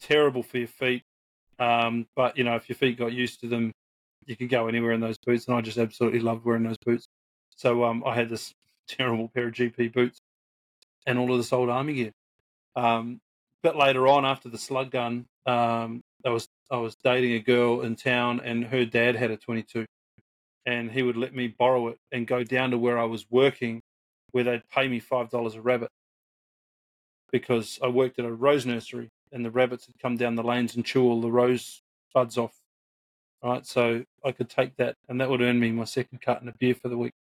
terrible 0.00 0.42
for 0.42 0.58
your 0.58 0.68
feet. 0.68 1.04
Um, 1.58 2.06
but 2.16 2.36
you 2.36 2.44
know, 2.44 2.56
if 2.56 2.68
your 2.68 2.76
feet 2.76 2.98
got 2.98 3.12
used 3.12 3.40
to 3.40 3.48
them, 3.48 3.72
you 4.26 4.36
could 4.36 4.48
go 4.48 4.66
anywhere 4.68 4.92
in 4.92 5.00
those 5.00 5.18
boots. 5.18 5.46
And 5.46 5.56
I 5.56 5.60
just 5.60 5.78
absolutely 5.78 6.20
loved 6.20 6.44
wearing 6.44 6.62
those 6.64 6.78
boots. 6.84 7.06
So 7.56 7.84
um, 7.84 8.02
I 8.06 8.14
had 8.14 8.28
this 8.28 8.54
terrible 8.88 9.28
pair 9.28 9.48
of 9.48 9.54
GP 9.54 9.92
boots 9.92 10.18
and 11.06 11.18
all 11.18 11.30
of 11.32 11.38
this 11.38 11.52
old 11.52 11.68
army 11.68 11.94
gear. 11.94 12.12
Um, 12.76 13.20
bit 13.62 13.76
later 13.76 14.06
on, 14.08 14.24
after 14.24 14.48
the 14.48 14.58
slug 14.58 14.90
gun, 14.90 15.26
um, 15.46 16.02
I 16.24 16.30
was 16.30 16.48
I 16.70 16.76
was 16.76 16.96
dating 17.02 17.32
a 17.32 17.40
girl 17.40 17.82
in 17.82 17.96
town, 17.96 18.40
and 18.44 18.64
her 18.64 18.84
dad 18.84 19.16
had 19.16 19.30
a 19.30 19.36
22, 19.36 19.86
and 20.66 20.90
he 20.90 21.02
would 21.02 21.16
let 21.16 21.34
me 21.34 21.48
borrow 21.48 21.88
it 21.88 21.98
and 22.12 22.26
go 22.26 22.44
down 22.44 22.70
to 22.70 22.78
where 22.78 22.98
I 22.98 23.04
was 23.04 23.26
working, 23.30 23.82
where 24.32 24.44
they'd 24.44 24.68
pay 24.70 24.88
me 24.88 25.00
five 25.00 25.30
dollars 25.30 25.54
a 25.54 25.62
rabbit 25.62 25.90
because 27.32 27.78
I 27.82 27.88
worked 27.88 28.18
at 28.18 28.24
a 28.24 28.32
rose 28.32 28.66
nursery, 28.66 29.08
and 29.32 29.44
the 29.44 29.50
rabbits 29.50 29.86
had 29.86 29.98
come 30.00 30.16
down 30.16 30.34
the 30.34 30.42
lanes 30.42 30.74
and 30.74 30.84
chew 30.84 31.04
all 31.04 31.20
the 31.20 31.30
rose 31.30 31.82
buds 32.14 32.36
off. 32.38 32.54
Right, 33.42 33.64
so 33.64 34.04
I 34.22 34.32
could 34.32 34.50
take 34.50 34.76
that, 34.76 34.96
and 35.08 35.20
that 35.20 35.30
would 35.30 35.40
earn 35.40 35.58
me 35.58 35.70
my 35.70 35.84
second 35.84 36.20
cut 36.20 36.40
and 36.40 36.48
a 36.50 36.54
beer 36.58 36.74
for 36.74 36.88
the 36.88 36.98
week, 36.98 37.14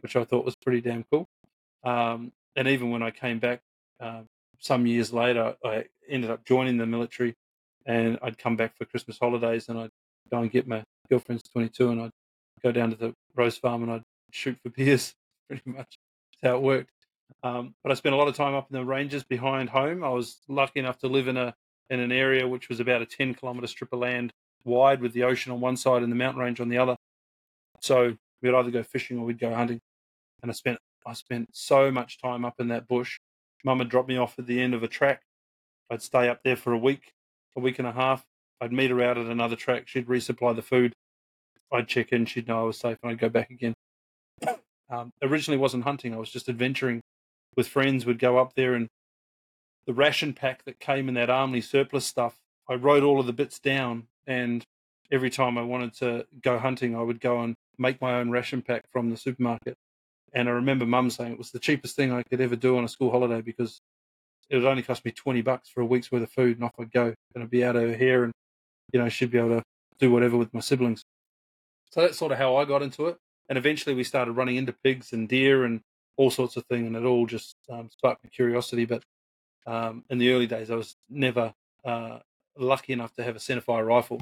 which 0.00 0.14
I 0.14 0.24
thought 0.24 0.44
was 0.44 0.54
pretty 0.54 0.80
damn 0.80 1.04
cool. 1.10 1.26
Um, 1.82 2.32
and 2.54 2.68
even 2.68 2.90
when 2.90 3.02
I 3.02 3.10
came 3.10 3.40
back 3.40 3.62
uh, 3.98 4.22
some 4.58 4.86
years 4.86 5.12
later, 5.12 5.54
I 5.64 5.84
ended 6.08 6.30
up 6.30 6.44
joining 6.44 6.76
the 6.76 6.86
military, 6.86 7.34
and 7.84 8.18
I'd 8.22 8.38
come 8.38 8.56
back 8.56 8.76
for 8.76 8.84
Christmas 8.84 9.18
holidays, 9.18 9.68
and 9.68 9.78
I'd 9.78 9.90
go 10.30 10.38
and 10.38 10.50
get 10.50 10.66
my 10.66 10.84
girlfriend's 11.08 11.44
22, 11.44 11.90
and 11.90 12.02
I'd 12.02 12.10
go 12.62 12.72
down 12.72 12.90
to 12.90 12.96
the 12.96 13.14
rose 13.34 13.56
farm 13.56 13.82
and 13.82 13.92
I'd 13.92 14.02
shoot 14.30 14.58
for 14.62 14.70
beers. 14.76 15.14
Pretty 15.48 15.62
much 15.66 15.98
that's 16.42 16.50
how 16.50 16.56
it 16.56 16.62
worked. 16.62 16.90
Um, 17.42 17.74
but 17.82 17.92
I 17.92 17.94
spent 17.94 18.14
a 18.14 18.18
lot 18.18 18.28
of 18.28 18.36
time 18.36 18.54
up 18.54 18.66
in 18.70 18.76
the 18.76 18.84
ranges 18.84 19.24
behind 19.24 19.70
home. 19.70 20.02
I 20.02 20.08
was 20.08 20.40
lucky 20.48 20.80
enough 20.80 20.98
to 20.98 21.08
live 21.08 21.28
in 21.28 21.36
a 21.36 21.54
in 21.88 22.00
an 22.00 22.10
area 22.10 22.48
which 22.48 22.68
was 22.68 22.80
about 22.80 23.00
a 23.00 23.06
10 23.06 23.34
kilometre 23.34 23.68
strip 23.68 23.92
of 23.92 24.00
land 24.00 24.32
wide 24.64 25.00
with 25.00 25.12
the 25.12 25.22
ocean 25.22 25.52
on 25.52 25.60
one 25.60 25.76
side 25.76 26.02
and 26.02 26.10
the 26.10 26.16
mountain 26.16 26.42
range 26.42 26.58
on 26.60 26.68
the 26.68 26.78
other. 26.78 26.96
So 27.80 28.16
we'd 28.42 28.54
either 28.54 28.72
go 28.72 28.82
fishing 28.82 29.18
or 29.18 29.24
we'd 29.24 29.38
go 29.38 29.54
hunting. 29.54 29.80
And 30.42 30.50
I 30.50 30.54
spent 30.54 30.78
I 31.06 31.12
spent 31.12 31.50
so 31.52 31.92
much 31.92 32.20
time 32.20 32.44
up 32.44 32.54
in 32.58 32.68
that 32.68 32.88
bush. 32.88 33.15
Mum 33.64 33.78
would 33.78 33.88
drop 33.88 34.08
me 34.08 34.16
off 34.16 34.38
at 34.38 34.46
the 34.46 34.60
end 34.60 34.74
of 34.74 34.82
a 34.82 34.88
track. 34.88 35.22
I'd 35.90 36.02
stay 36.02 36.28
up 36.28 36.40
there 36.44 36.56
for 36.56 36.72
a 36.72 36.78
week, 36.78 37.12
a 37.56 37.60
week 37.60 37.78
and 37.78 37.88
a 37.88 37.92
half. 37.92 38.24
I'd 38.60 38.72
meet 38.72 38.90
her 38.90 39.02
out 39.02 39.18
at 39.18 39.26
another 39.26 39.56
track. 39.56 39.86
She'd 39.86 40.06
resupply 40.06 40.56
the 40.56 40.62
food. 40.62 40.92
I'd 41.72 41.88
check 41.88 42.12
in. 42.12 42.26
She'd 42.26 42.48
know 42.48 42.60
I 42.60 42.64
was 42.64 42.78
safe, 42.78 42.98
and 43.02 43.12
I'd 43.12 43.18
go 43.18 43.28
back 43.28 43.50
again. 43.50 43.74
Um, 44.88 45.10
originally, 45.20 45.58
wasn't 45.58 45.82
hunting. 45.82 46.14
I 46.14 46.16
was 46.16 46.30
just 46.30 46.48
adventuring 46.48 47.00
with 47.56 47.66
friends. 47.66 48.06
We'd 48.06 48.20
go 48.20 48.38
up 48.38 48.54
there, 48.54 48.74
and 48.74 48.86
the 49.84 49.92
ration 49.92 50.32
pack 50.32 50.64
that 50.64 50.78
came 50.78 51.08
in 51.08 51.14
that 51.14 51.28
Armley 51.28 51.60
surplus 51.60 52.06
stuff. 52.06 52.36
I 52.70 52.74
wrote 52.74 53.02
all 53.02 53.18
of 53.18 53.26
the 53.26 53.32
bits 53.32 53.58
down, 53.58 54.06
and 54.28 54.64
every 55.10 55.28
time 55.28 55.58
I 55.58 55.62
wanted 55.62 55.94
to 55.94 56.26
go 56.40 56.58
hunting, 56.58 56.94
I 56.94 57.02
would 57.02 57.20
go 57.20 57.40
and 57.40 57.56
make 57.78 58.00
my 58.00 58.14
own 58.14 58.30
ration 58.30 58.62
pack 58.62 58.84
from 58.92 59.10
the 59.10 59.16
supermarket. 59.16 59.76
And 60.36 60.50
I 60.50 60.52
remember 60.52 60.84
Mum 60.84 61.08
saying 61.08 61.32
it 61.32 61.38
was 61.38 61.50
the 61.50 61.58
cheapest 61.58 61.96
thing 61.96 62.12
I 62.12 62.22
could 62.22 62.42
ever 62.42 62.56
do 62.56 62.76
on 62.76 62.84
a 62.84 62.88
school 62.88 63.10
holiday 63.10 63.40
because 63.40 63.80
it 64.50 64.56
would 64.56 64.66
only 64.66 64.82
cost 64.82 65.02
me 65.02 65.10
twenty 65.10 65.40
bucks 65.40 65.70
for 65.70 65.80
a 65.80 65.86
week's 65.86 66.12
worth 66.12 66.22
of 66.22 66.30
food, 66.30 66.58
and 66.58 66.64
off 66.64 66.74
I'd 66.78 66.92
go. 66.92 67.14
And 67.34 67.42
I'd 67.42 67.50
be 67.50 67.64
out 67.64 67.74
over 67.74 67.94
here, 67.94 68.22
and 68.22 68.34
you 68.92 69.00
know, 69.00 69.08
she'd 69.08 69.30
be 69.30 69.38
able 69.38 69.56
to 69.56 69.62
do 69.98 70.12
whatever 70.12 70.36
with 70.36 70.52
my 70.52 70.60
siblings. 70.60 71.02
So 71.90 72.02
that's 72.02 72.18
sort 72.18 72.32
of 72.32 72.38
how 72.38 72.56
I 72.56 72.66
got 72.66 72.82
into 72.82 73.06
it. 73.06 73.16
And 73.48 73.56
eventually 73.56 73.94
we 73.94 74.04
started 74.04 74.32
running 74.32 74.56
into 74.56 74.74
pigs 74.84 75.14
and 75.14 75.26
deer 75.26 75.64
and 75.64 75.80
all 76.18 76.30
sorts 76.30 76.56
of 76.58 76.66
things, 76.66 76.86
and 76.86 76.96
it 76.96 77.04
all 77.04 77.26
just 77.26 77.56
um, 77.70 77.88
sparked 77.90 78.22
my 78.22 78.28
curiosity. 78.28 78.84
But 78.84 79.02
um, 79.66 80.04
in 80.10 80.18
the 80.18 80.30
early 80.32 80.46
days, 80.46 80.70
I 80.70 80.74
was 80.74 80.96
never 81.08 81.54
uh, 81.82 82.18
lucky 82.58 82.92
enough 82.92 83.14
to 83.14 83.24
have 83.24 83.36
a 83.36 83.38
centerfire 83.38 83.86
rifle. 83.86 84.20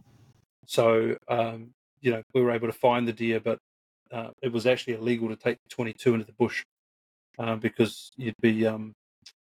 So, 0.66 1.16
um, 1.26 1.70
you 2.00 2.12
know, 2.12 2.22
we 2.32 2.40
were 2.40 2.52
able 2.52 2.68
to 2.68 2.72
find 2.72 3.08
the 3.08 3.12
deer, 3.12 3.40
but 3.40 3.58
uh, 4.14 4.30
it 4.42 4.52
was 4.52 4.66
actually 4.66 4.94
illegal 4.94 5.28
to 5.28 5.36
take 5.36 5.58
22 5.70 6.14
into 6.14 6.26
the 6.26 6.32
bush 6.32 6.64
uh, 7.38 7.56
because 7.56 8.12
you'd 8.16 8.40
be 8.40 8.64
um, 8.66 8.92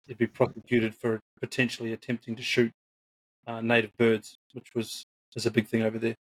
you'd 0.07 0.19
be 0.19 0.27
prosecuted 0.27 0.95
for 0.95 1.21
potentially 1.41 1.93
attempting 1.93 2.35
to 2.37 2.43
shoot 2.43 2.73
uh, 3.47 3.61
native 3.61 3.93
birds, 3.99 4.37
which 4.55 4.69
was 4.75 5.05
is 5.37 5.47
a 5.47 5.51
big 5.51 5.69
thing 5.69 5.83
over 5.83 5.99
there. 5.99 6.15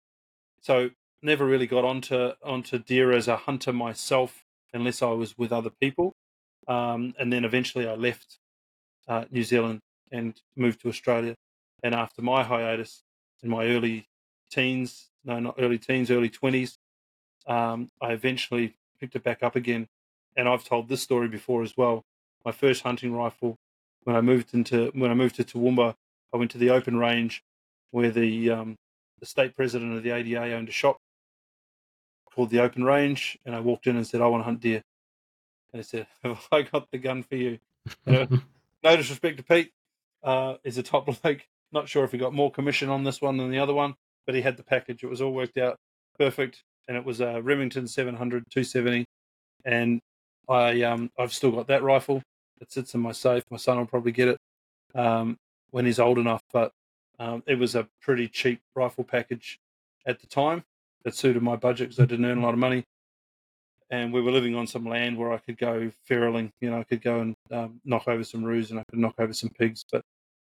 So 0.62 0.90
never 1.22 1.44
really 1.44 1.66
got 1.66 1.84
onto 1.84 2.32
onto 2.42 2.78
deer 2.78 3.12
as 3.12 3.28
a 3.28 3.36
hunter 3.36 3.72
myself 3.72 4.42
unless 4.72 5.02
I 5.02 5.10
was 5.10 5.36
with 5.36 5.52
other 5.52 5.70
people. 5.80 6.14
Um, 6.68 7.14
and 7.18 7.32
then 7.32 7.44
eventually 7.44 7.86
I 7.88 7.94
left 7.94 8.38
uh, 9.08 9.24
New 9.30 9.42
Zealand 9.44 9.80
and 10.12 10.40
moved 10.56 10.80
to 10.82 10.88
Australia. 10.88 11.34
And 11.82 11.94
after 11.94 12.22
my 12.22 12.44
hiatus 12.44 13.02
in 13.42 13.50
my 13.50 13.66
early 13.66 14.06
teens, 14.50 15.10
no, 15.24 15.40
not 15.40 15.56
early 15.58 15.78
teens, 15.78 16.10
early 16.10 16.30
20s, 16.30 16.76
um, 17.46 17.90
I 18.00 18.12
eventually 18.12 18.76
picked 19.00 19.16
it 19.16 19.22
back 19.22 19.42
up 19.42 19.56
again. 19.56 19.88
And 20.36 20.48
I've 20.48 20.64
told 20.64 20.88
this 20.88 21.02
story 21.02 21.28
before 21.28 21.62
as 21.62 21.76
well. 21.76 22.04
My 22.44 22.52
first 22.52 22.82
hunting 22.82 23.12
rifle, 23.12 23.56
when 24.04 24.16
I 24.16 24.20
moved 24.20 24.54
into 24.54 24.90
when 24.94 25.10
I 25.10 25.14
moved 25.14 25.36
to 25.36 25.44
Toowoomba, 25.44 25.94
I 26.32 26.36
went 26.36 26.50
to 26.52 26.58
the 26.58 26.70
open 26.70 26.96
range 26.96 27.42
where 27.90 28.10
the 28.10 28.50
um, 28.50 28.76
the 29.18 29.26
state 29.26 29.54
president 29.54 29.96
of 29.96 30.02
the 30.02 30.10
ADA 30.10 30.54
owned 30.54 30.68
a 30.68 30.72
shop 30.72 30.98
called 32.34 32.50
the 32.50 32.60
Open 32.60 32.84
Range, 32.84 33.38
and 33.44 33.54
I 33.54 33.60
walked 33.60 33.86
in 33.86 33.96
and 33.96 34.06
said, 34.06 34.20
"I 34.20 34.26
want 34.26 34.40
to 34.40 34.44
hunt 34.44 34.60
deer." 34.60 34.82
And 35.72 35.80
he 35.80 35.82
said, 35.82 36.06
"Have 36.22 36.48
I 36.50 36.62
got 36.62 36.90
the 36.90 36.98
gun 36.98 37.22
for 37.22 37.36
you?" 37.36 37.58
no 38.06 38.26
disrespect 38.82 39.38
to 39.38 39.42
Pete, 39.42 39.72
uh, 40.22 40.54
is 40.64 40.78
a 40.78 40.82
top 40.82 41.06
bloke. 41.22 41.46
Not 41.72 41.88
sure 41.88 42.04
if 42.04 42.12
he 42.12 42.18
got 42.18 42.34
more 42.34 42.50
commission 42.50 42.88
on 42.88 43.04
this 43.04 43.20
one 43.20 43.36
than 43.36 43.50
the 43.50 43.58
other 43.58 43.74
one, 43.74 43.94
but 44.26 44.34
he 44.34 44.42
had 44.42 44.56
the 44.56 44.62
package. 44.62 45.04
It 45.04 45.10
was 45.10 45.20
all 45.20 45.32
worked 45.32 45.58
out 45.58 45.78
perfect, 46.18 46.64
and 46.90 46.98
it 46.98 47.04
was 47.04 47.20
a 47.20 47.40
Remington 47.40 47.86
700 47.86 48.42
270, 48.50 49.04
and 49.64 50.00
I 50.48 50.82
um 50.82 51.08
I've 51.16 51.32
still 51.32 51.52
got 51.52 51.68
that 51.68 51.84
rifle. 51.84 52.20
It 52.60 52.72
sits 52.72 52.94
in 52.94 53.00
my 53.00 53.12
safe. 53.12 53.44
My 53.48 53.58
son 53.58 53.78
will 53.78 53.86
probably 53.86 54.10
get 54.10 54.26
it 54.26 54.38
um, 54.96 55.36
when 55.70 55.86
he's 55.86 56.00
old 56.00 56.18
enough, 56.18 56.42
but 56.52 56.72
um, 57.20 57.44
it 57.46 57.54
was 57.60 57.76
a 57.76 57.86
pretty 58.02 58.26
cheap 58.26 58.60
rifle 58.74 59.04
package 59.04 59.60
at 60.04 60.20
the 60.20 60.26
time 60.26 60.64
that 61.04 61.14
suited 61.14 61.42
my 61.44 61.54
budget 61.54 61.90
because 61.90 62.02
I 62.02 62.06
didn't 62.06 62.24
earn 62.24 62.38
a 62.38 62.42
lot 62.42 62.54
of 62.54 62.58
money. 62.58 62.82
And 63.90 64.12
we 64.12 64.20
were 64.20 64.32
living 64.32 64.56
on 64.56 64.66
some 64.66 64.84
land 64.84 65.16
where 65.16 65.32
I 65.32 65.38
could 65.38 65.58
go 65.58 65.92
ferreling. 66.08 66.50
You 66.60 66.70
know, 66.70 66.80
I 66.80 66.84
could 66.84 67.02
go 67.02 67.20
and 67.20 67.36
um, 67.52 67.80
knock 67.84 68.08
over 68.08 68.24
some 68.24 68.42
roos 68.42 68.72
and 68.72 68.80
I 68.80 68.84
could 68.90 68.98
knock 68.98 69.14
over 69.18 69.32
some 69.32 69.50
pigs. 69.50 69.84
But 69.90 70.02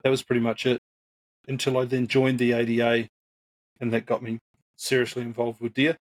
that 0.04 0.10
was 0.10 0.24
pretty 0.24 0.42
much 0.42 0.66
it 0.66 0.80
until 1.48 1.78
I 1.78 1.86
then 1.86 2.08
joined 2.08 2.40
the 2.40 2.54
ADA, 2.54 3.08
and 3.80 3.94
that 3.94 4.08
got 4.08 4.24
me 4.24 4.40
seriously 4.78 5.22
involved 5.22 5.62
with 5.62 5.76
deer, 5.76 5.98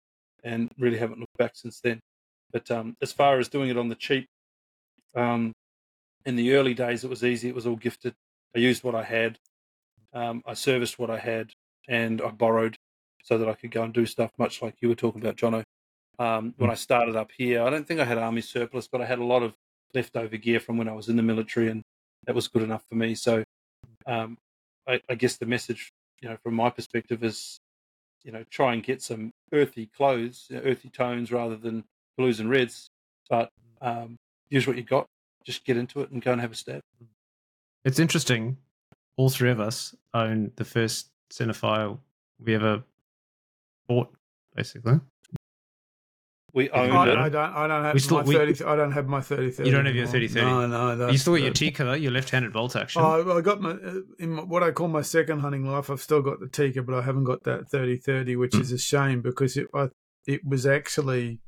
and 0.45 0.71
really 0.79 0.99
haven't 0.99 1.21
looked 1.21 1.37
back 1.39 1.53
since 1.55 1.81
then. 1.81 2.01
But 2.53 2.71
um, 2.71 2.97
as 3.01 3.13
far 3.13 3.39
as 3.39 3.49
doing 3.49 3.71
it 3.71 3.79
on 3.79 3.89
the 3.89 3.95
cheap, 3.95 4.27
um, 5.15 5.53
in 6.25 6.37
the 6.37 6.55
early 6.55 6.75
days 6.75 7.05
it 7.05 7.11
was 7.11 7.25
easy. 7.25 7.49
It 7.49 7.55
was 7.55 7.67
all 7.67 7.77
gifted. 7.77 8.15
I 8.55 8.59
used 8.59 8.85
what 8.85 8.95
I 8.95 9.05
had. 9.05 9.39
Um, 10.13 10.43
I 10.47 10.55
serviced 10.55 10.99
what 10.99 11.11
I 11.11 11.19
had, 11.19 11.53
and 11.89 12.21
I 12.21 12.31
borrowed 12.31 12.77
so 13.23 13.39
that 13.39 13.49
I 13.49 13.55
could 13.55 13.71
go 13.71 13.83
and 13.83 13.93
do 13.93 14.07
stuff 14.07 14.31
much 14.39 14.63
like 14.63 14.75
you 14.81 14.89
were 14.89 14.95
talking 14.95 15.21
about, 15.21 15.37
Jono. 15.37 15.63
Um, 16.19 16.55
when 16.59 16.69
hmm. 16.69 16.73
I 16.73 16.75
started 16.75 17.17
up 17.17 17.31
here, 17.37 17.63
I 17.63 17.71
don't 17.71 17.87
think 17.87 18.01
I 18.01 18.05
had 18.05 18.19
army 18.19 18.41
surplus, 18.41 18.89
but 18.89 19.01
I 19.01 19.07
had 19.07 19.19
a 19.19 19.25
lot 19.25 19.43
of 19.43 19.55
leftover 19.95 20.37
gear 20.37 20.61
from 20.61 20.77
when 20.77 20.89
I 20.89 20.93
was 20.93 21.09
in 21.09 21.17
the 21.17 21.23
military, 21.23 21.69
and 21.69 21.83
that 22.27 22.35
was 22.35 22.49
good 22.49 22.63
enough 22.63 22.85
for 22.89 22.97
me. 22.97 23.15
So, 23.15 23.45
um, 24.07 24.37
I, 24.87 25.01
I, 25.09 25.15
guess 25.15 25.37
the 25.37 25.47
message, 25.47 25.91
you 26.21 26.29
know, 26.29 26.37
from 26.43 26.55
my 26.55 26.71
perspective 26.71 27.23
is, 27.25 27.59
you 28.25 28.33
know, 28.33 28.45
try 28.51 28.75
and 28.75 28.83
get 28.83 29.03
some 29.03 29.33
earthy 29.53 29.87
clothes, 29.87 30.47
earthy 30.53 30.89
tones 30.89 31.33
rather 31.33 31.57
than 31.57 31.85
blues 32.17 32.41
and 32.41 32.51
reds, 32.51 32.91
but 33.29 33.51
um, 33.81 34.17
use 34.49 34.67
what 34.67 34.77
you 34.77 34.83
got. 34.83 35.07
Just 35.45 35.65
get 35.65 35.77
into 35.77 36.01
it 36.01 36.11
and 36.11 36.23
go 36.23 36.33
and 36.33 36.41
have 36.41 36.53
a 36.53 36.55
stab. 36.55 36.81
It's 37.85 37.99
interesting. 37.99 38.59
All 39.17 39.31
three 39.31 39.51
of 39.51 39.61
us 39.61 39.95
own 40.13 40.53
the 40.57 40.65
first 40.65 41.09
centerfire 41.33 41.99
we 42.39 42.55
ever 42.55 42.83
bought, 43.89 44.13
basically. 44.55 45.01
We 46.53 46.69
owned 46.71 46.93
I, 46.93 47.09
it. 47.13 47.17
I 47.19 47.29
don't. 47.29 47.55
I 47.55 47.67
don't 47.67 47.85
have 47.85 47.95
We 47.95 48.01
still- 48.01 48.19
my 48.19 48.23
we- 48.25 48.35
thirty. 48.35 48.65
I 48.65 48.75
don't 48.77 48.93
have 48.93 49.07
my 49.07 49.21
thirty 49.21 49.51
thirty. 49.51 49.69
You 49.69 49.75
don't 49.77 49.87
have 49.87 49.95
your 49.95 50.07
30-30? 50.07 50.35
No, 50.35 50.67
no. 50.67 50.97
That's, 50.97 51.13
you 51.13 51.19
still 51.19 51.35
got 51.35 51.43
your 51.43 51.51
that's- 51.51 51.59
Tikka, 51.59 51.99
your 51.99 52.11
left-handed 52.13 52.53
bolt 52.53 52.75
action. 52.77 53.03
Oh, 53.05 53.37
I 53.37 53.41
got 53.41 53.61
my 53.61 53.71
uh, 53.71 53.95
in 54.19 54.31
my, 54.31 54.43
what 54.43 54.63
I 54.63 54.71
call 54.73 54.89
my 54.89 55.03
second 55.03 55.41
hunting 55.41 55.65
life. 55.65 55.91
I've 55.91 56.01
still 56.03 56.23
got 56.23 56.41
the 56.41 56.49
Tikka, 56.49 56.83
but 56.83 56.95
I 56.95 57.03
haven't 57.03 57.25
got 57.25 57.43
that 57.45 57.69
thirty 57.71 57.97
thirty, 57.97 58.35
which 58.37 58.53
Mm. 58.53 58.61
is 58.63 58.73
a 58.73 58.79
shame 58.79 59.23
because 59.23 59.57
it 59.57 59.69
I, 59.75 59.89
it 60.27 60.41
was 60.45 60.67
actually 60.67 61.39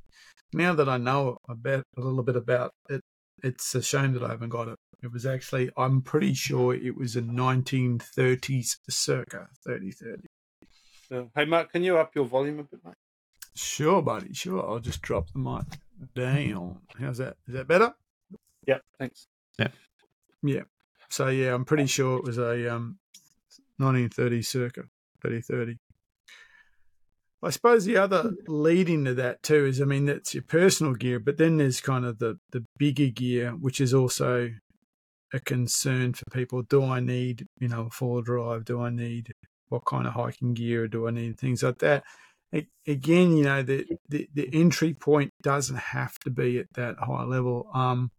now 0.53 0.75
that 0.75 0.89
I 0.89 0.99
know 0.99 1.39
about 1.49 1.85
a 1.97 2.01
little 2.01 2.23
bit 2.23 2.37
about 2.37 2.71
it, 2.89 3.01
it's 3.43 3.75
a 3.75 3.83
shame 3.83 4.13
that 4.13 4.23
I 4.23 4.29
haven't 4.29 4.51
got 4.51 4.69
it. 4.69 4.77
It 5.03 5.13
was 5.13 5.27
actually 5.27 5.71
I'm 5.77 6.01
pretty 6.03 6.33
sure 6.35 6.75
it 6.75 6.97
was 6.97 7.17
a 7.17 7.23
1930s 7.23 8.77
circa 8.89 9.49
3030. 9.65 10.23
So, 11.09 11.31
hey, 11.35 11.45
Mark, 11.45 11.73
can 11.73 11.83
you 11.83 11.99
up 11.99 12.15
your 12.15 12.25
volume 12.25 12.61
a 12.61 12.63
bit, 12.63 12.81
mate? 12.85 12.95
Sure, 13.55 14.03
buddy. 14.03 14.33
Sure. 14.33 14.67
I'll 14.67 14.81
just 14.81 15.03
drop 15.03 15.31
the 15.33 15.39
mic 15.39 15.65
down. 16.15 16.81
How's 16.99 17.19
that? 17.19 17.37
Is 17.47 17.55
that 17.55 17.69
better? 17.69 17.95
Yeah, 18.67 18.79
thanks. 18.99 19.27
Yeah. 19.59 19.69
Yeah. 20.43 20.63
So 21.09 21.29
yeah, 21.29 21.55
I'm 21.55 21.65
pretty 21.65 21.87
sure 21.87 22.19
it 22.19 22.25
was 22.25 22.39
a 22.39 22.75
um, 22.75 22.99
1930 23.77 24.43
circa 24.43 24.83
3030. 25.21 25.79
I 27.45 27.51
suppose 27.51 27.85
the 27.85 27.97
other 27.97 28.33
lead 28.47 28.89
into 28.89 29.15
that 29.15 29.43
too 29.43 29.67
is, 29.67 29.81
I 29.81 29.85
mean, 29.85 30.07
that's 30.07 30.33
your 30.33 30.45
personal 30.45 30.95
gear, 30.95 31.19
but 31.19 31.39
then 31.39 31.57
there's 31.57 31.81
kind 31.81 32.05
of 32.05 32.19
the 32.19 32.39
the 32.53 32.65
bigger 32.79 33.09
gear, 33.09 33.51
which 33.51 33.81
is 33.81 33.93
also 33.93 34.51
a 35.35 35.41
concern 35.41 36.13
for 36.13 36.25
people. 36.33 36.63
Do 36.63 36.85
I 36.85 37.01
need, 37.01 37.47
you 37.59 37.69
know, 37.69 37.87
a 37.87 37.91
four 37.91 38.23
drive? 38.23 38.65
Do 38.65 38.81
I 38.81 38.91
need 38.91 39.33
what 39.69 39.85
kind 39.85 40.07
of 40.07 40.13
hiking 40.13 40.55
gear? 40.55 40.87
Do 40.87 41.09
I 41.09 41.11
need 41.11 41.39
things 41.39 41.63
like 41.63 41.79
that? 41.79 42.05
Again, 42.87 43.37
you 43.37 43.45
know, 43.45 43.63
the, 43.63 43.87
the, 44.09 44.29
the 44.35 44.51
entry 44.53 44.93
point 44.93 45.33
doesn't 45.43 45.79
have 45.79 46.19
to 46.21 46.31
be 46.31 46.59
at 46.59 46.73
that 46.75 46.97
high 46.99 47.23
level. 47.23 47.71
Um, 47.73 48.11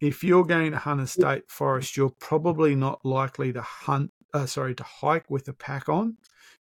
if 0.00 0.24
you're 0.24 0.44
going 0.44 0.72
to 0.72 0.78
hunt 0.78 1.00
a 1.00 1.06
state 1.06 1.50
forest, 1.50 1.96
you're 1.96 2.14
probably 2.18 2.74
not 2.74 3.04
likely 3.04 3.52
to 3.52 3.62
hunt, 3.62 4.12
uh, 4.32 4.46
sorry, 4.46 4.74
to 4.76 4.82
hike 4.84 5.28
with 5.28 5.46
a 5.48 5.52
pack 5.52 5.88
on. 5.88 6.16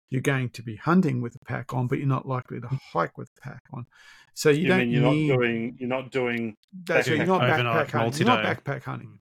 You're 0.08 0.22
going 0.22 0.50
to 0.50 0.62
be 0.62 0.76
hunting 0.76 1.20
with 1.20 1.36
a 1.36 1.44
pack 1.44 1.72
on, 1.74 1.86
but 1.86 1.98
you're 1.98 2.06
not 2.06 2.26
likely 2.26 2.60
to 2.60 2.68
hike 2.92 3.16
with 3.18 3.30
a 3.38 3.40
pack 3.40 3.62
on. 3.72 3.86
So 4.34 4.50
you, 4.50 4.62
You 4.62 4.68
don't 4.68 4.78
mean 4.78 4.90
you're 4.90 5.10
need, 5.12 5.28
not 5.28 5.36
doing 5.36 5.76
you're 5.78 5.88
not 5.88 6.10
doing 6.10 6.56
that's 6.84 7.08
right, 7.08 7.16
you're 7.16 7.26
not 7.26 7.42
Overnight 7.42 7.88
backpack 7.88 7.90
hunting. 7.92 8.26
You're 8.26 8.36
not 8.36 8.42
multi-day. 8.44 8.72
backpack 8.72 8.82
hunting. 8.82 9.18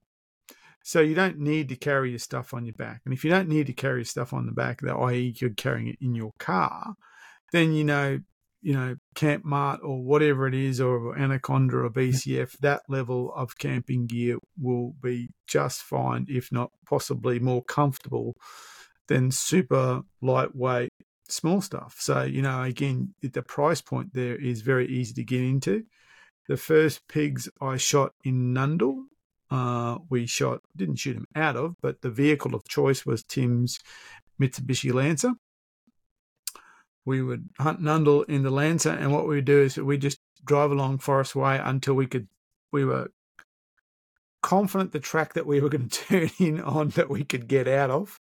So 0.86 1.00
you 1.00 1.16
don't 1.16 1.40
need 1.40 1.68
to 1.70 1.74
carry 1.74 2.10
your 2.10 2.20
stuff 2.20 2.54
on 2.54 2.64
your 2.64 2.74
back. 2.74 3.00
And 3.04 3.12
if 3.12 3.24
you 3.24 3.30
don't 3.30 3.48
need 3.48 3.66
to 3.66 3.72
carry 3.72 3.98
your 3.98 4.04
stuff 4.04 4.32
on 4.32 4.46
the 4.46 4.52
back, 4.52 4.82
that 4.82 4.94
i.e. 4.94 5.34
you're 5.40 5.50
carrying 5.50 5.88
it 5.88 5.98
in 6.00 6.14
your 6.14 6.30
car, 6.38 6.94
then 7.50 7.72
you 7.72 7.82
know, 7.82 8.20
you 8.62 8.72
know, 8.72 8.94
Camp 9.16 9.44
Mart 9.44 9.80
or 9.82 10.04
whatever 10.04 10.46
it 10.46 10.54
is, 10.54 10.80
or 10.80 11.18
Anaconda 11.18 11.78
or 11.78 11.90
BCF, 11.90 12.56
that 12.58 12.82
level 12.88 13.32
of 13.34 13.58
camping 13.58 14.06
gear 14.06 14.38
will 14.56 14.94
be 15.02 15.30
just 15.48 15.82
fine, 15.82 16.24
if 16.28 16.52
not 16.52 16.70
possibly 16.88 17.40
more 17.40 17.64
comfortable 17.64 18.36
than 19.08 19.32
super 19.32 20.02
lightweight 20.22 20.92
small 21.28 21.60
stuff. 21.60 21.96
So, 21.98 22.22
you 22.22 22.42
know, 22.42 22.62
again, 22.62 23.12
the 23.22 23.42
price 23.42 23.80
point 23.80 24.14
there 24.14 24.36
is 24.36 24.60
very 24.60 24.86
easy 24.86 25.14
to 25.14 25.24
get 25.24 25.40
into. 25.40 25.82
The 26.46 26.56
first 26.56 27.08
pigs 27.08 27.48
I 27.60 27.76
shot 27.76 28.12
in 28.22 28.54
Nundle, 28.54 29.06
uh, 29.50 29.98
we 30.08 30.26
shot, 30.26 30.60
didn't 30.76 30.96
shoot 30.96 31.16
him 31.16 31.26
out 31.34 31.56
of, 31.56 31.74
but 31.80 32.02
the 32.02 32.10
vehicle 32.10 32.54
of 32.54 32.66
choice 32.68 33.06
was 33.06 33.22
Tim's 33.22 33.78
Mitsubishi 34.40 34.92
Lancer. 34.92 35.32
We 37.04 37.22
would 37.22 37.50
hunt 37.60 37.80
Nundle 37.80 38.28
in 38.28 38.42
the 38.42 38.50
Lancer, 38.50 38.90
and 38.90 39.12
what 39.12 39.28
we 39.28 39.36
would 39.36 39.44
do 39.44 39.60
is 39.60 39.76
we 39.76 39.98
just 39.98 40.18
drive 40.44 40.70
along 40.70 40.98
Forest 40.98 41.36
Way 41.36 41.60
until 41.62 41.94
we 41.94 42.06
could, 42.06 42.28
we 42.72 42.84
were 42.84 43.10
confident 44.42 44.92
the 44.92 45.00
track 45.00 45.34
that 45.34 45.46
we 45.46 45.60
were 45.60 45.68
going 45.68 45.88
to 45.88 46.04
turn 46.04 46.30
in 46.38 46.60
on 46.60 46.88
that 46.90 47.08
we 47.08 47.24
could 47.24 47.46
get 47.48 47.68
out 47.68 47.90
of. 47.90 48.18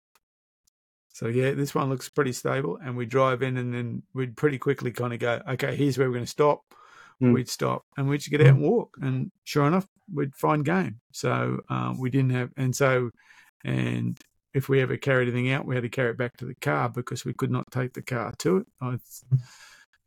So 1.11 1.27
yeah, 1.27 1.51
this 1.51 1.75
one 1.75 1.89
looks 1.89 2.07
pretty 2.07 2.31
stable, 2.31 2.79
and 2.81 2.95
we 2.95 3.05
drive 3.05 3.41
in, 3.41 3.57
and 3.57 3.73
then 3.73 4.03
we'd 4.13 4.37
pretty 4.37 4.57
quickly 4.57 4.91
kind 4.91 5.11
of 5.11 5.19
go, 5.19 5.41
okay, 5.49 5.75
here's 5.75 5.97
where 5.97 6.07
we're 6.07 6.13
going 6.13 6.25
to 6.25 6.31
stop. 6.31 6.61
Hmm. 7.19 7.33
We'd 7.33 7.49
stop, 7.49 7.83
and 7.97 8.07
we'd 8.07 8.19
just 8.19 8.31
get 8.31 8.41
out 8.41 8.47
and 8.47 8.61
walk, 8.61 8.95
and 9.01 9.31
sure 9.43 9.67
enough, 9.67 9.85
we'd 10.13 10.35
find 10.35 10.63
game. 10.63 11.01
So 11.11 11.59
um, 11.69 11.99
we 11.99 12.09
didn't 12.09 12.31
have, 12.31 12.51
and 12.55 12.73
so, 12.73 13.09
and 13.65 14.17
if 14.53 14.69
we 14.69 14.81
ever 14.81 14.95
carried 14.95 15.27
anything 15.27 15.51
out, 15.51 15.65
we 15.65 15.75
had 15.75 15.83
to 15.83 15.89
carry 15.89 16.11
it 16.11 16.17
back 16.17 16.37
to 16.37 16.45
the 16.45 16.55
car 16.55 16.89
because 16.89 17.25
we 17.25 17.33
could 17.33 17.51
not 17.51 17.69
take 17.71 17.93
the 17.93 18.01
car 18.01 18.33
to 18.39 18.57
it. 18.57 18.67
I, 18.81 18.97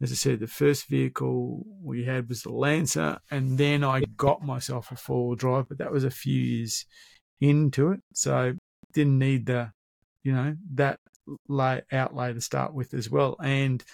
as 0.00 0.10
I 0.10 0.14
said, 0.14 0.40
the 0.40 0.46
first 0.46 0.88
vehicle 0.88 1.64
we 1.82 2.04
had 2.04 2.28
was 2.28 2.42
the 2.42 2.52
Lancer, 2.52 3.18
and 3.30 3.58
then 3.58 3.84
I 3.84 4.04
got 4.16 4.42
myself 4.42 4.90
a 4.90 4.96
four 4.96 5.28
wheel 5.28 5.36
drive, 5.36 5.68
but 5.68 5.78
that 5.78 5.92
was 5.92 6.04
a 6.04 6.10
few 6.10 6.40
years 6.40 6.86
into 7.40 7.92
it, 7.92 8.00
so 8.14 8.54
didn't 8.94 9.18
need 9.18 9.46
the, 9.46 9.70
you 10.24 10.32
know, 10.32 10.56
that 10.74 10.98
lay 11.48 11.82
outlay 11.92 12.32
to 12.32 12.40
start 12.40 12.74
with 12.74 12.94
as 12.94 13.10
well. 13.10 13.36
And 13.42 13.84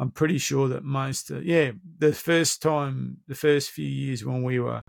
I'm 0.00 0.10
pretty 0.10 0.38
sure 0.38 0.66
that 0.68 0.82
most, 0.82 1.30
uh, 1.30 1.40
yeah, 1.40 1.72
the 1.98 2.14
first 2.14 2.62
time, 2.62 3.18
the 3.28 3.34
first 3.34 3.70
few 3.70 3.86
years 3.86 4.24
when 4.24 4.42
we 4.42 4.58
were 4.58 4.80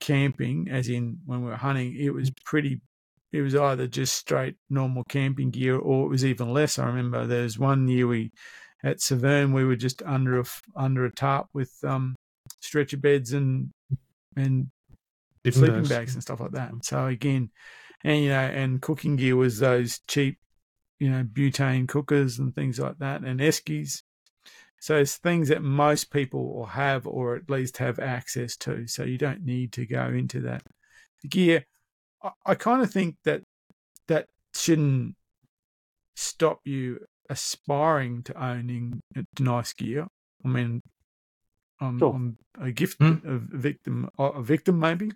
camping, 0.00 0.68
as 0.70 0.88
in 0.88 1.18
when 1.26 1.44
we 1.44 1.50
were 1.50 1.56
hunting, 1.56 1.94
it 1.96 2.14
was 2.14 2.30
pretty. 2.44 2.80
It 3.30 3.42
was 3.42 3.54
either 3.54 3.86
just 3.86 4.14
straight 4.14 4.56
normal 4.68 5.04
camping 5.08 5.50
gear, 5.50 5.76
or 5.78 6.06
it 6.06 6.08
was 6.08 6.24
even 6.24 6.52
less. 6.52 6.78
I 6.78 6.86
remember 6.86 7.26
there 7.26 7.42
was 7.44 7.58
one 7.58 7.88
year 7.88 8.06
we 8.06 8.30
at 8.82 9.00
Severn 9.00 9.52
we 9.52 9.64
were 9.64 9.76
just 9.76 10.02
under 10.02 10.40
a 10.40 10.44
under 10.74 11.04
a 11.04 11.12
tarp 11.14 11.46
with 11.52 11.72
um, 11.84 12.14
stretcher 12.60 12.96
beds 12.96 13.32
and 13.32 13.70
and 14.36 14.68
Different 15.44 15.66
sleeping 15.66 15.82
bags. 15.82 15.88
bags 15.88 16.14
and 16.14 16.22
stuff 16.22 16.40
like 16.40 16.52
that. 16.52 16.72
So 16.84 17.06
again, 17.06 17.50
and 18.04 18.22
you 18.22 18.30
know, 18.30 18.40
and 18.40 18.80
cooking 18.80 19.16
gear 19.16 19.36
was 19.36 19.58
those 19.58 20.00
cheap, 20.08 20.38
you 21.00 21.10
know, 21.10 21.24
butane 21.24 21.88
cookers 21.88 22.38
and 22.38 22.54
things 22.54 22.78
like 22.78 22.98
that, 22.98 23.22
and 23.22 23.40
eskies. 23.40 24.02
So 24.82 24.96
it's 24.96 25.16
things 25.16 25.46
that 25.46 25.62
most 25.62 26.10
people 26.10 26.54
will 26.56 26.66
have 26.66 27.06
or 27.06 27.36
at 27.36 27.48
least 27.48 27.76
have 27.76 28.00
access 28.00 28.56
to. 28.56 28.88
So 28.88 29.04
you 29.04 29.16
don't 29.16 29.44
need 29.44 29.72
to 29.74 29.86
go 29.86 30.06
into 30.06 30.40
that 30.40 30.64
gear. 31.30 31.66
I, 32.20 32.30
I 32.46 32.54
kind 32.56 32.82
of 32.82 32.90
think 32.90 33.14
that 33.22 33.42
that 34.08 34.26
shouldn't 34.56 35.14
stop 36.16 36.62
you 36.64 36.98
aspiring 37.30 38.24
to 38.24 38.44
owning 38.44 39.00
nice 39.38 39.72
gear. 39.72 40.08
I 40.44 40.48
mean, 40.48 40.82
I'm, 41.80 42.00
Sure. 42.00 42.14
I'm 42.14 42.38
a 42.60 42.72
gift, 42.72 42.98
Hmm. 42.98 43.18
a 43.24 43.38
victim, 43.38 44.10
a 44.18 44.42
victim 44.42 44.80
maybe 44.80 45.12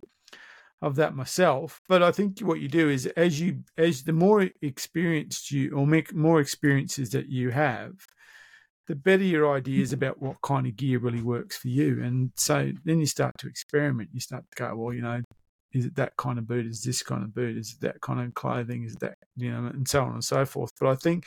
of 0.80 0.94
that 0.94 1.16
myself. 1.16 1.80
But 1.88 2.04
I 2.04 2.12
think 2.12 2.38
what 2.38 2.60
you 2.60 2.68
do 2.68 2.88
is 2.88 3.06
as 3.16 3.40
you 3.40 3.64
as 3.76 4.04
the 4.04 4.12
more 4.12 4.48
experienced 4.62 5.50
you 5.50 5.72
or 5.72 5.88
make 5.88 6.14
more 6.14 6.40
experiences 6.40 7.10
that 7.10 7.26
you 7.26 7.50
have, 7.50 8.06
the 8.86 8.94
better 8.94 9.22
your 9.22 9.52
ideas 9.54 9.92
about 9.92 10.20
what 10.22 10.40
kind 10.42 10.66
of 10.66 10.76
gear 10.76 10.98
really 10.98 11.22
works 11.22 11.56
for 11.56 11.68
you. 11.68 12.02
And 12.02 12.30
so 12.36 12.72
then 12.84 13.00
you 13.00 13.06
start 13.06 13.36
to 13.38 13.48
experiment. 13.48 14.10
You 14.12 14.20
start 14.20 14.44
to 14.50 14.62
go, 14.62 14.76
well, 14.76 14.94
you 14.94 15.02
know, 15.02 15.22
is 15.72 15.84
it 15.84 15.96
that 15.96 16.16
kind 16.16 16.38
of 16.38 16.46
boot? 16.46 16.66
Is 16.66 16.82
this 16.82 17.02
kind 17.02 17.22
of 17.22 17.34
boot? 17.34 17.56
Is 17.56 17.72
it 17.72 17.80
that 17.80 18.00
kind 18.00 18.20
of 18.20 18.34
clothing? 18.34 18.84
Is 18.84 18.94
that 18.96 19.16
you 19.36 19.50
know, 19.50 19.66
and 19.66 19.88
so 19.88 20.02
on 20.02 20.12
and 20.12 20.24
so 20.24 20.44
forth. 20.44 20.70
But 20.80 20.88
I 20.88 20.94
think 20.94 21.26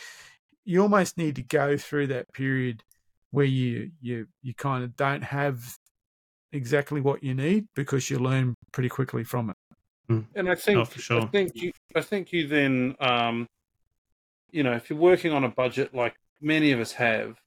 you 0.66 0.82
almost 0.82 1.18
need 1.18 1.36
to 1.36 1.44
go 1.44 1.78
through 1.78 2.08
that 2.08 2.32
period 2.34 2.84
where 3.32 3.46
you 3.46 3.92
you 4.02 4.28
you 4.42 4.54
kind 4.56 4.84
of 4.84 4.96
don't 4.96 5.24
have 5.24 5.78
exactly 6.52 7.02
what 7.02 7.24
you 7.24 7.34
need 7.34 7.68
because 7.76 8.10
you 8.10 8.18
learn 8.20 8.56
pretty 8.72 8.90
quickly 8.90 9.24
from 9.24 9.52
it. 9.52 9.56
And 10.36 10.50
I 10.50 10.56
think 10.56 10.80
Oh, 10.80 10.86
sure. 10.86 11.22
I 11.22 11.26
think 11.28 11.52
you 11.56 11.72
I 11.96 12.02
think 12.02 12.32
you 12.32 12.48
then 12.48 12.96
um, 13.00 13.48
you 14.52 14.64
know 14.64 14.74
if 14.74 14.90
you're 14.90 14.98
working 14.98 15.32
on 15.32 15.44
a 15.44 15.50
budget 15.50 15.94
like 15.94 16.16
many 16.42 16.72
of 16.72 16.80
us 16.80 16.94
have, 16.94 17.38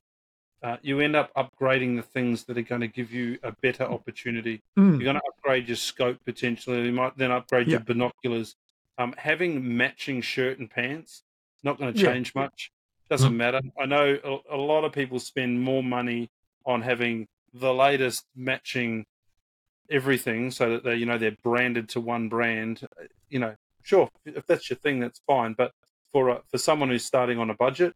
uh, 0.62 0.76
you 0.82 1.00
end 1.00 1.16
up 1.16 1.32
upgrading 1.34 1.96
the 1.96 2.02
things 2.02 2.44
that 2.44 2.56
are 2.56 2.62
going 2.62 2.80
to 2.80 2.88
give 2.88 3.12
you 3.12 3.38
a 3.42 3.52
better 3.62 3.84
opportunity. 3.84 4.62
Mm. 4.78 4.92
You're 4.92 5.04
going 5.12 5.16
to 5.16 5.22
upgrade 5.28 5.66
your 5.68 5.76
scope 5.76 6.18
potentially. 6.24 6.84
You 6.86 6.92
might 6.92 7.16
then 7.16 7.32
upgrade 7.32 7.68
your 7.68 7.80
binoculars. 7.80 8.54
Um, 8.98 9.14
having 9.18 9.76
matching 9.76 10.20
shirt 10.20 10.58
and 10.58 10.70
pants 10.70 11.22
not 11.64 11.78
going 11.78 11.92
to 11.94 11.98
Yeah. 12.00 12.12
change 12.12 12.34
much. 12.34 12.70
Doesn't 13.10 13.36
matter. 13.36 13.60
I 13.80 13.86
know 13.86 14.18
a, 14.50 14.54
a 14.54 14.56
lot 14.56 14.84
of 14.84 14.92
people 14.92 15.18
spend 15.18 15.60
more 15.60 15.82
money 15.82 16.30
on 16.64 16.82
having 16.82 17.26
the 17.52 17.74
latest 17.74 18.24
matching 18.36 19.04
everything 19.90 20.50
so 20.50 20.70
that 20.70 20.84
they 20.84 20.94
you 20.94 21.06
know 21.06 21.18
they're 21.18 21.36
branded 21.42 21.88
to 21.90 22.00
one 22.00 22.28
brand. 22.28 22.86
You 23.28 23.40
know, 23.40 23.54
sure 23.82 24.08
if 24.24 24.46
that's 24.46 24.70
your 24.70 24.78
thing, 24.78 25.00
that's 25.00 25.20
fine. 25.26 25.54
But 25.54 25.72
for 26.12 26.28
a, 26.30 26.42
for 26.50 26.58
someone 26.58 26.88
who's 26.88 27.04
starting 27.04 27.38
on 27.38 27.50
a 27.50 27.54
budget, 27.54 27.94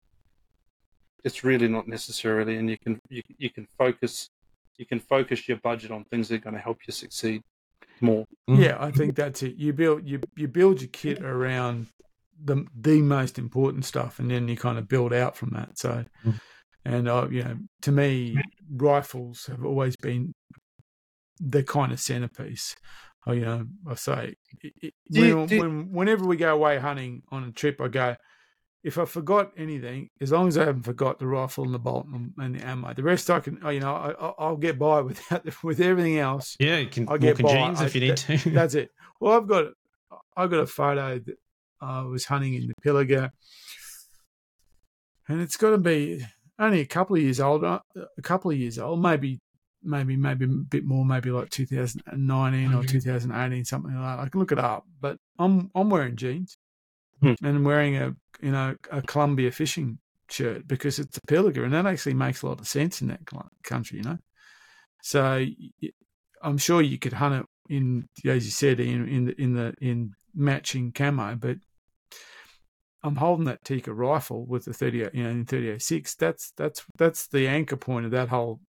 it's 1.27 1.43
really 1.43 1.67
not 1.67 1.89
necessarily, 1.89 2.57
and 2.57 2.71
you 2.71 2.79
can 2.79 3.01
you, 3.11 3.23
you 3.37 3.51
can 3.51 3.67
focus 3.77 4.31
you 4.79 4.87
can 4.87 5.01
focus 5.01 5.49
your 5.49 5.59
budget 5.59 5.91
on 5.91 6.05
things 6.05 6.29
that 6.29 6.37
are 6.37 6.45
going 6.47 6.55
to 6.55 6.61
help 6.61 6.79
you 6.87 6.93
succeed 6.93 7.43
more. 8.01 8.25
Mm. 8.49 8.63
Yeah, 8.65 8.77
I 8.79 8.91
think 8.93 9.17
that's 9.17 9.43
it. 9.43 9.57
You 9.57 9.73
build 9.73 10.09
you 10.09 10.21
you 10.37 10.47
build 10.47 10.81
your 10.81 10.91
kit 10.91 11.23
around 11.23 11.89
the 12.43 12.65
the 12.81 13.03
most 13.03 13.39
important 13.39 13.85
stuff, 13.85 14.21
and 14.21 14.31
then 14.31 14.47
you 14.47 14.57
kind 14.57 14.79
of 14.79 14.87
build 14.87 15.13
out 15.13 15.37
from 15.37 15.51
that. 15.51 15.77
So, 15.79 16.05
Mm. 16.25 16.41
and 16.85 17.09
uh, 17.09 17.29
you 17.31 17.43
know, 17.43 17.57
to 17.83 17.93
me, 17.93 18.37
rifles 18.71 19.47
have 19.47 19.65
always 19.65 19.97
been 19.97 20.33
the 21.41 21.65
kind 21.65 21.93
of 21.93 21.99
centerpiece. 21.99 22.77
Oh, 23.27 23.33
you 23.33 23.45
know, 23.45 23.67
I 23.91 23.95
say 23.97 24.37
it, 24.63 24.73
it, 24.81 24.95
Do 25.11 25.37
when, 25.37 25.47
do 25.47 25.59
when, 25.59 25.93
whenever 25.93 26.25
we 26.25 26.37
go 26.37 26.55
away 26.55 26.79
hunting 26.79 27.23
on 27.33 27.43
a 27.43 27.51
trip, 27.51 27.81
I 27.81 27.89
go. 27.89 28.17
If 28.89 28.99
I 28.99 29.05
forgot 29.05 29.51
anything, 29.57 30.09
as 30.21 30.31
long 30.31 30.47
as 30.47 30.57
I 30.57 30.65
haven't 30.65 30.85
forgot 30.85 31.19
the 31.19 31.27
rifle 31.27 31.65
and 31.65 31.75
the 31.75 31.79
bolt 31.89 32.07
and, 32.39 32.55
the 32.55 32.65
ammo, 32.65 32.95
the 32.95 33.03
rest 33.03 33.29
I 33.31 33.41
can, 33.41 33.55
you 33.75 33.81
know, 33.81 33.95
I, 33.95 34.11
I- 34.27 34.35
I'll 34.39 34.57
get 34.57 34.79
by 34.79 35.01
without 35.01 35.43
with 35.65 35.81
everything 35.81 36.19
else. 36.19 36.57
Yeah, 36.61 36.79
you 36.79 36.89
can 36.89 37.05
I'll 37.09 37.15
walk 37.15 37.21
get 37.21 37.41
in 37.41 37.47
by. 37.47 37.53
jeans 37.53 37.81
I- 37.81 37.87
if 37.87 37.95
you 37.97 38.01
need 38.03 38.17
to. 38.17 38.51
That's 38.59 38.75
it. 38.75 38.91
Well, 39.21 39.37
I've 39.37 39.49
got 39.49 39.65
I've 40.37 40.51
got 40.51 40.61
a 40.61 40.67
photo 40.67 41.19
that 41.19 41.37
I 41.81 42.03
was 42.03 42.25
hunting 42.27 42.55
in 42.55 42.69
the 42.69 42.75
Pilliga, 42.85 43.31
and 45.29 45.41
it's 45.41 45.57
got 45.57 45.71
to 45.71 45.79
be 45.79 46.25
only 46.59 46.81
a 46.81 46.87
couple 46.87 47.17
of 47.17 47.23
years 47.23 47.41
old. 47.41 47.65
uh, 47.65 47.81
A 48.19 48.23
couple 48.23 48.51
of 48.51 48.57
years 48.57 48.79
old, 48.79 49.03
maybe, 49.03 49.41
maybe, 49.83 50.17
maybe 50.17 50.45
a 50.45 50.49
bit 50.49 50.85
more, 50.85 51.05
maybe 51.05 51.31
like 51.31 51.51
2019 51.51 52.73
or 52.75 52.85
2018, 52.85 53.65
something 53.65 53.95
like 53.95 54.17
that. 54.19 54.25
I 54.25 54.29
can 54.29 54.41
look 54.41 54.53
it 54.53 54.59
up, 54.59 54.85
but 55.01 55.17
I'm 55.39 55.71
I'm 55.75 55.91
wearing 55.91 56.17
jeans 56.17 56.57
Hmm. 57.23 57.33
and 57.43 57.57
I'm 57.57 57.65
wearing 57.65 57.97
a 57.97 58.15
you 58.41 58.53
know 58.53 58.77
a 58.91 59.03
Columbia 59.03 59.51
fishing 59.51 59.99
shirt 60.29 60.67
because 60.67 60.99
it's 60.99 61.17
a 61.17 61.21
Pilliga, 61.23 61.65
and 61.65 61.73
that 61.73 61.87
actually 61.87 62.15
makes 62.15 62.43
a 62.43 62.47
lot 62.47 62.61
of 62.61 62.69
sense 62.69 63.01
in 63.01 63.09
that 63.09 63.21
country, 63.63 63.99
you 63.99 64.05
know. 64.05 64.19
So 65.03 65.45
I'm 66.43 66.59
sure 66.59 66.83
you 66.83 66.99
could 66.99 67.15
hunt 67.15 67.35
it 67.35 67.47
in 67.73 68.09
as 68.25 68.45
you 68.45 68.51
said 68.51 68.81
in 68.81 69.09
in 69.09 69.25
the, 69.27 69.41
in 69.41 69.55
the 69.55 69.75
in 69.81 70.13
matching 70.35 70.93
camo, 70.93 71.37
but 71.37 71.57
I'm 73.03 73.17
holding 73.17 73.45
that 73.45 73.65
Tikka 73.65 73.93
rifle 73.93 74.45
with 74.47 74.65
the 74.65 74.73
30, 74.73 75.11
you 75.15 75.23
know, 75.23 75.31
in 75.31 75.47
306. 75.47 76.17
That's 76.17 76.53
that's 76.57 76.85
that's 76.99 77.29
the 77.29 77.47
anchor 77.47 77.77
point 77.77 78.05
of 78.05 78.11
that 78.11 78.29
whole 78.29 78.61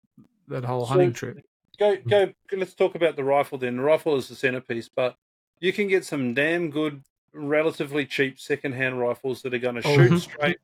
that 0.49 0.65
whole 0.65 0.85
So- 0.87 0.93
hunting 0.93 1.13
trip. 1.13 1.39
Go, 1.79 1.95
mm. 1.97 2.09
go. 2.09 2.33
Let's 2.57 2.75
talk 2.75 2.95
about 2.95 3.17
the 3.17 3.25
rifle 3.25 3.59
then. 3.59 3.77
The 3.77 3.83
rifle 3.83 4.17
is 4.17 4.29
the 4.29 4.35
centerpiece, 4.35 4.89
but 4.89 5.15
you 5.61 5.75
can 5.75 5.89
get 5.89 6.07
some 6.07 6.33
damn 6.33 6.71
good, 6.71 7.03
relatively 7.37 8.07
cheap 8.07 8.39
second-hand 8.41 8.99
rifles 8.99 9.43
that 9.43 9.55
are 9.55 9.59
going 9.59 9.77
to 9.81 9.87
Oh, 9.87 9.95
shoot 9.95 10.13
mhm. 10.13 10.21
straight. 10.21 10.59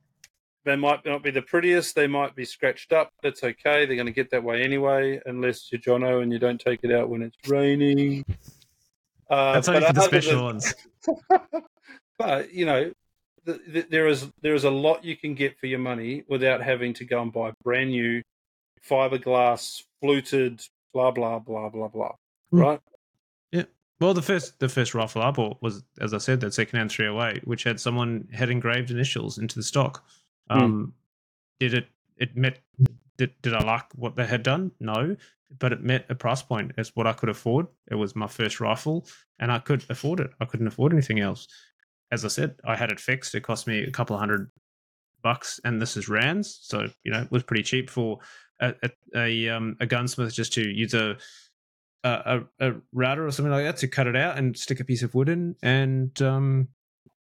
They 0.65 0.75
might 0.77 1.05
not 1.05 1.23
be 1.23 1.31
the 1.31 1.41
prettiest. 1.41 1.93
They 1.95 2.07
might 2.07 2.35
be 2.35 2.45
scratched 2.45 2.93
up. 2.93 3.11
That's 3.21 3.43
okay. 3.43 3.85
They're 3.85 3.95
going 3.97 4.05
to 4.05 4.11
get 4.13 4.31
that 4.31 4.43
way 4.43 4.63
anyway, 4.63 5.19
unless 5.25 5.69
you're 5.71 5.81
Jono 5.81 6.21
and 6.23 6.31
you 6.31 6.39
don't 6.39 6.59
take 6.59 6.79
it 6.83 6.91
out 6.91 7.09
when 7.09 7.21
it's 7.21 7.35
raining. 7.49 8.23
Uh, 9.29 9.53
That's 9.53 9.67
only 9.67 9.81
but 9.81 9.87
for 9.87 9.93
the 9.93 10.01
special 10.01 10.35
than- 10.35 10.43
ones. 10.43 10.73
but 12.17 12.53
you 12.53 12.65
know, 12.65 12.91
th 13.45 13.59
th 13.73 13.85
there 13.89 14.07
is 14.07 14.29
there 14.41 14.53
is 14.55 14.63
a 14.63 14.69
lot 14.69 15.03
you 15.03 15.17
can 15.17 15.33
get 15.35 15.57
for 15.59 15.65
your 15.67 15.79
money 15.79 16.23
without 16.29 16.61
having 16.61 16.93
to 16.93 17.03
go 17.05 17.21
and 17.21 17.33
buy 17.33 17.51
brand 17.63 17.89
new 17.89 18.21
fiberglass 18.89 19.83
fluted 20.01 20.61
blah 20.93 21.11
blah 21.11 21.39
blah 21.39 21.69
blah 21.69 21.87
blah. 21.87 22.13
Mm. 22.53 22.61
Right? 22.61 22.79
Well, 24.03 24.13
the 24.13 24.21
first 24.21 24.59
the 24.59 24.67
first 24.67 24.93
rifle 24.93 25.21
I 25.21 25.31
bought 25.31 25.61
was, 25.61 25.81
as 26.01 26.13
I 26.13 26.17
said, 26.17 26.41
that 26.41 26.53
secondhand 26.53 26.91
308, 26.91 27.47
which 27.47 27.63
had 27.63 27.79
someone 27.79 28.27
had 28.33 28.49
engraved 28.49 28.91
initials 28.91 29.37
into 29.37 29.55
the 29.55 29.63
stock. 29.63 30.03
Hmm. 30.51 30.59
Um, 30.59 30.93
Did 31.61 31.73
it? 31.73 31.87
It 32.17 32.35
met. 32.35 32.59
Did, 33.15 33.31
did 33.41 33.53
I 33.53 33.63
like 33.63 33.85
what 33.95 34.17
they 34.17 34.25
had 34.25 34.43
done? 34.43 34.71
No, 34.81 35.15
but 35.57 35.71
it 35.71 35.81
met 35.81 36.05
a 36.09 36.15
price 36.15 36.41
point. 36.41 36.73
It's 36.77 36.93
what 36.97 37.07
I 37.07 37.13
could 37.13 37.29
afford. 37.29 37.67
It 37.89 37.95
was 37.95 38.13
my 38.13 38.27
first 38.27 38.59
rifle, 38.59 39.07
and 39.39 39.49
I 39.49 39.59
could 39.59 39.85
afford 39.89 40.19
it. 40.19 40.31
I 40.41 40.43
couldn't 40.43 40.67
afford 40.67 40.91
anything 40.91 41.21
else. 41.21 41.47
As 42.11 42.25
I 42.25 42.27
said, 42.27 42.55
I 42.65 42.75
had 42.75 42.91
it 42.91 42.99
fixed. 42.99 43.33
It 43.35 43.43
cost 43.43 43.67
me 43.67 43.83
a 43.83 43.91
couple 43.91 44.17
of 44.17 44.19
hundred 44.19 44.51
bucks, 45.21 45.61
and 45.63 45.81
this 45.81 45.95
is 45.95 46.09
Rands, 46.09 46.59
so 46.61 46.89
you 47.05 47.11
know 47.13 47.21
it 47.21 47.31
was 47.31 47.43
pretty 47.43 47.63
cheap 47.63 47.89
for 47.89 48.19
a 48.59 48.73
a, 48.83 48.89
a, 49.15 49.49
um, 49.49 49.77
a 49.79 49.85
gunsmith 49.85 50.33
just 50.33 50.51
to 50.53 50.67
use 50.67 50.93
a 50.93 51.15
a, 52.03 52.41
a, 52.59 52.73
router 52.91 53.25
or 53.25 53.31
something 53.31 53.51
like 53.51 53.63
that 53.63 53.77
to 53.77 53.87
cut 53.87 54.07
it 54.07 54.15
out 54.15 54.37
and 54.37 54.57
stick 54.57 54.79
a 54.79 54.83
piece 54.83 55.03
of 55.03 55.15
wood 55.15 55.29
in. 55.29 55.55
And 55.61 56.19
um, 56.21 56.67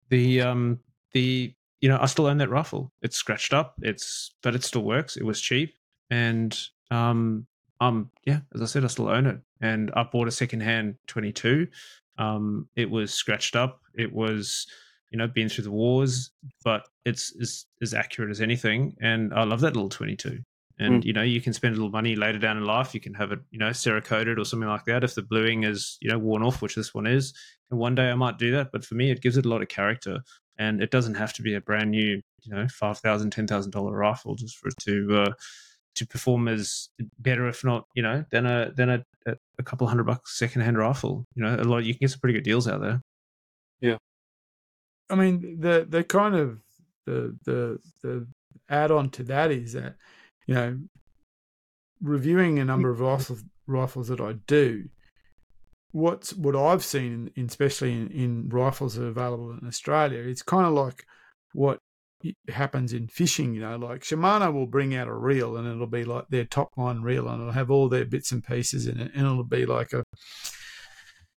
the 0.09 0.41
um, 0.41 0.79
the 1.13 1.53
you 1.81 1.89
know 1.89 1.97
I 1.99 2.05
still 2.05 2.27
own 2.27 2.37
that 2.37 2.49
rifle. 2.49 2.91
It's 3.01 3.17
scratched 3.17 3.53
up. 3.53 3.75
It's 3.81 4.33
but 4.41 4.55
it 4.55 4.63
still 4.63 4.83
works. 4.83 5.17
It 5.17 5.23
was 5.23 5.41
cheap, 5.41 5.75
and 6.09 6.57
um, 6.89 7.47
um, 7.79 8.11
yeah, 8.25 8.39
as 8.53 8.61
I 8.61 8.65
said, 8.65 8.83
I 8.83 8.87
still 8.87 9.09
own 9.09 9.25
it. 9.25 9.39
And 9.61 9.91
I 9.95 10.03
bought 10.03 10.27
a 10.27 10.31
secondhand 10.31 10.95
22. 11.07 11.67
Um, 12.17 12.67
it 12.75 12.89
was 12.89 13.13
scratched 13.13 13.55
up. 13.55 13.81
It 13.95 14.11
was 14.11 14.67
you 15.11 15.17
know 15.17 15.27
been 15.27 15.49
through 15.49 15.65
the 15.65 15.71
wars, 15.71 16.31
but 16.63 16.87
it's 17.05 17.35
as 17.41 17.65
as 17.81 17.93
accurate 17.93 18.31
as 18.31 18.41
anything. 18.41 18.95
And 19.01 19.33
I 19.33 19.43
love 19.43 19.61
that 19.61 19.75
little 19.75 19.89
22 19.89 20.39
and 20.81 21.05
you 21.05 21.13
know 21.13 21.21
you 21.21 21.41
can 21.41 21.53
spend 21.53 21.73
a 21.73 21.77
little 21.77 21.91
money 21.91 22.15
later 22.15 22.39
down 22.39 22.57
in 22.57 22.65
life 22.65 22.93
you 22.93 22.99
can 22.99 23.13
have 23.13 23.31
it 23.31 23.39
you 23.51 23.59
know 23.59 23.69
cerakoted 23.69 24.37
or 24.37 24.45
something 24.45 24.67
like 24.67 24.85
that 24.85 25.03
if 25.03 25.15
the 25.15 25.21
bluing 25.21 25.63
is 25.63 25.97
you 26.01 26.09
know 26.09 26.17
worn 26.17 26.43
off 26.43 26.61
which 26.61 26.75
this 26.75 26.93
one 26.93 27.07
is. 27.07 27.33
And 27.69 27.79
one 27.79 27.95
day 27.95 28.09
i 28.09 28.15
might 28.15 28.37
do 28.37 28.51
that 28.51 28.71
but 28.71 28.83
for 28.83 28.95
me 28.95 29.11
it 29.11 29.21
gives 29.21 29.37
it 29.37 29.45
a 29.45 29.49
lot 29.49 29.61
of 29.61 29.67
character. 29.67 30.19
And 30.57 30.83
it 30.83 30.91
doesn't 30.91 31.15
have 31.15 31.33
to 31.33 31.41
be 31.41 31.55
a 31.55 31.61
brand 31.61 31.91
new 31.91 32.21
you 32.41 32.53
know 32.53 32.67
five 32.67 32.99
thousand 32.99 33.31
ten 33.31 33.47
thousand 33.47 33.71
dollar 33.71 33.95
rifle 33.95 34.35
just 34.35 34.57
for 34.57 34.67
it 34.67 34.75
to 34.81 35.23
uh 35.23 35.33
to 35.95 36.07
perform 36.07 36.47
as 36.47 36.89
better 37.19 37.47
if 37.47 37.63
not 37.63 37.85
you 37.95 38.03
know 38.03 38.23
than 38.31 38.45
a 38.45 38.71
than 38.75 38.89
a, 38.89 39.05
a, 39.27 39.35
a 39.59 39.63
couple 39.63 39.87
hundred 39.87 40.05
bucks 40.05 40.37
secondhand 40.37 40.77
rifle. 40.77 41.25
You 41.35 41.43
know 41.43 41.55
a 41.55 41.63
lot 41.63 41.83
you 41.83 41.93
can 41.93 41.99
get 42.01 42.11
some 42.11 42.19
pretty 42.19 42.33
good 42.33 42.43
deals 42.43 42.67
out 42.67 42.81
there. 42.81 43.01
Yeah, 43.81 43.97
I 45.11 45.15
mean, 45.15 45.59
the 45.59 45.85
the 45.87 46.03
kind 46.03 46.35
of 46.35 46.59
the 47.05 47.37
the 47.43 47.79
the 48.01 48.27
add 48.69 48.91
on 48.91 49.09
to 49.11 49.23
that 49.23 49.51
is 49.51 49.73
that 49.73 49.95
you 50.51 50.57
know 50.57 50.77
reviewing 52.01 52.59
a 52.59 52.65
number 52.65 52.89
of 52.89 52.99
rifles 52.99 53.43
rifles 53.67 54.09
that 54.09 54.19
I 54.19 54.33
do. 54.47 54.89
What's 55.93 56.33
what 56.33 56.57
I've 56.57 56.83
seen, 56.83 57.31
in, 57.35 57.45
especially 57.45 57.93
in, 57.93 58.09
in 58.09 58.49
rifles 58.49 58.95
that 58.95 59.05
are 59.05 59.09
available 59.09 59.51
in 59.51 59.65
Australia, 59.65 60.19
it's 60.19 60.41
kind 60.41 60.65
of 60.65 60.73
like 60.73 61.05
what 61.53 61.79
happens 62.49 62.91
in 62.91 63.07
fishing. 63.07 63.53
You 63.53 63.61
know, 63.61 63.77
like 63.77 64.01
Shimano 64.01 64.53
will 64.53 64.67
bring 64.67 64.93
out 64.93 65.07
a 65.07 65.13
reel, 65.13 65.55
and 65.55 65.65
it'll 65.67 65.87
be 65.87 66.03
like 66.03 66.25
their 66.29 66.45
top 66.45 66.69
line 66.75 67.01
reel, 67.01 67.29
and 67.29 67.41
it'll 67.41 67.53
have 67.53 67.71
all 67.71 67.87
their 67.87 68.05
bits 68.05 68.33
and 68.33 68.43
pieces 68.43 68.87
in 68.87 68.99
it, 68.99 69.11
and 69.15 69.25
it'll 69.25 69.45
be 69.45 69.65
like 69.65 69.93
a 69.93 70.03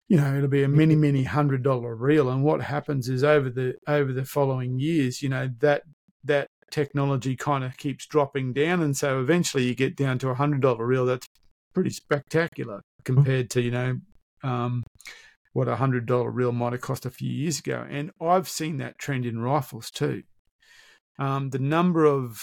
you 0.07 0.17
know 0.17 0.37
it'll 0.37 0.49
be 0.49 0.63
a 0.63 0.69
many 0.69 0.95
many 0.95 1.23
hundred 1.23 1.63
dollar 1.63 1.95
reel 1.95 2.29
and 2.29 2.43
what 2.43 2.61
happens 2.61 3.07
is 3.07 3.23
over 3.23 3.49
the 3.49 3.75
over 3.87 4.11
the 4.11 4.25
following 4.25 4.77
years 4.77 5.21
you 5.21 5.29
know 5.29 5.49
that 5.59 5.83
that 6.25 6.47
technology 6.71 7.35
kind 7.35 7.63
of 7.63 7.77
keeps 7.77 8.05
dropping 8.05 8.53
down 8.53 8.81
and 8.81 8.95
so 8.97 9.19
eventually 9.19 9.63
you 9.63 9.75
get 9.75 9.95
down 9.95 10.17
to 10.17 10.29
a 10.29 10.35
hundred 10.35 10.61
dollar 10.61 10.85
reel 10.85 11.05
that's 11.05 11.27
pretty 11.73 11.89
spectacular 11.89 12.81
compared 13.03 13.49
to 13.49 13.61
you 13.61 13.71
know 13.71 13.97
um, 14.43 14.83
what 15.53 15.67
a 15.67 15.75
hundred 15.75 16.05
dollar 16.05 16.31
reel 16.31 16.51
might 16.51 16.73
have 16.73 16.81
cost 16.81 17.05
a 17.05 17.09
few 17.09 17.29
years 17.29 17.59
ago 17.59 17.85
and 17.89 18.11
i've 18.21 18.47
seen 18.49 18.77
that 18.77 18.97
trend 18.97 19.25
in 19.25 19.39
rifles 19.39 19.91
too 19.91 20.23
um, 21.19 21.49
the 21.49 21.59
number 21.59 22.05
of 22.05 22.41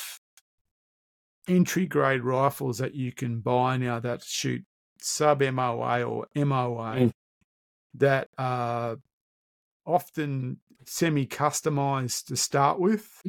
entry 1.49 1.87
grade 1.87 2.23
rifles 2.23 2.79
that 2.79 2.95
you 2.95 3.13
can 3.13 3.41
buy 3.41 3.77
now 3.77 3.99
that 3.99 4.23
shoot 4.23 4.63
sub 5.01 5.41
MOA 5.41 6.03
or 6.03 6.27
MOA 6.35 6.95
Mm. 6.97 7.13
that 7.95 8.29
are 8.37 8.97
often 9.87 10.59
semi 10.85 11.27
customized 11.27 12.27
to 12.27 12.37
start 12.37 12.79
with. 12.79 13.23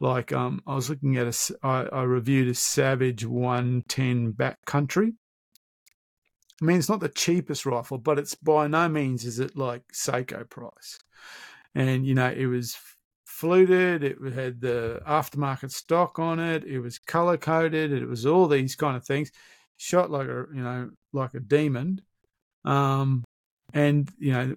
Like 0.00 0.32
um, 0.32 0.62
I 0.66 0.74
was 0.74 0.88
looking 0.88 1.16
at 1.16 1.26
a, 1.26 1.56
I, 1.66 1.82
I 1.92 2.02
reviewed 2.02 2.48
a 2.48 2.54
Savage 2.54 3.24
110 3.24 4.32
Backcountry. 4.32 5.14
I 6.60 6.64
mean, 6.64 6.78
it's 6.78 6.88
not 6.88 7.00
the 7.00 7.08
cheapest 7.08 7.66
rifle, 7.66 7.98
but 7.98 8.18
it's 8.18 8.34
by 8.34 8.66
no 8.66 8.88
means 8.88 9.24
is 9.24 9.38
it 9.38 9.56
like 9.56 9.82
Sako 9.92 10.44
price. 10.44 10.98
And 11.74 12.06
you 12.06 12.14
know, 12.14 12.30
it 12.30 12.46
was 12.46 12.76
fluted. 13.24 14.02
It 14.02 14.18
had 14.32 14.60
the 14.60 15.00
aftermarket 15.06 15.70
stock 15.70 16.18
on 16.18 16.40
it. 16.40 16.64
It 16.64 16.80
was 16.80 16.98
color 16.98 17.36
coded. 17.36 17.92
It 17.92 18.06
was 18.06 18.26
all 18.26 18.48
these 18.48 18.74
kind 18.74 18.96
of 18.96 19.04
things. 19.04 19.30
Shot 19.76 20.10
like 20.10 20.26
a 20.26 20.46
you 20.52 20.62
know 20.62 20.90
like 21.12 21.34
a 21.34 21.40
demon. 21.40 22.00
Um, 22.64 23.22
and 23.72 24.10
you 24.18 24.32
know 24.32 24.56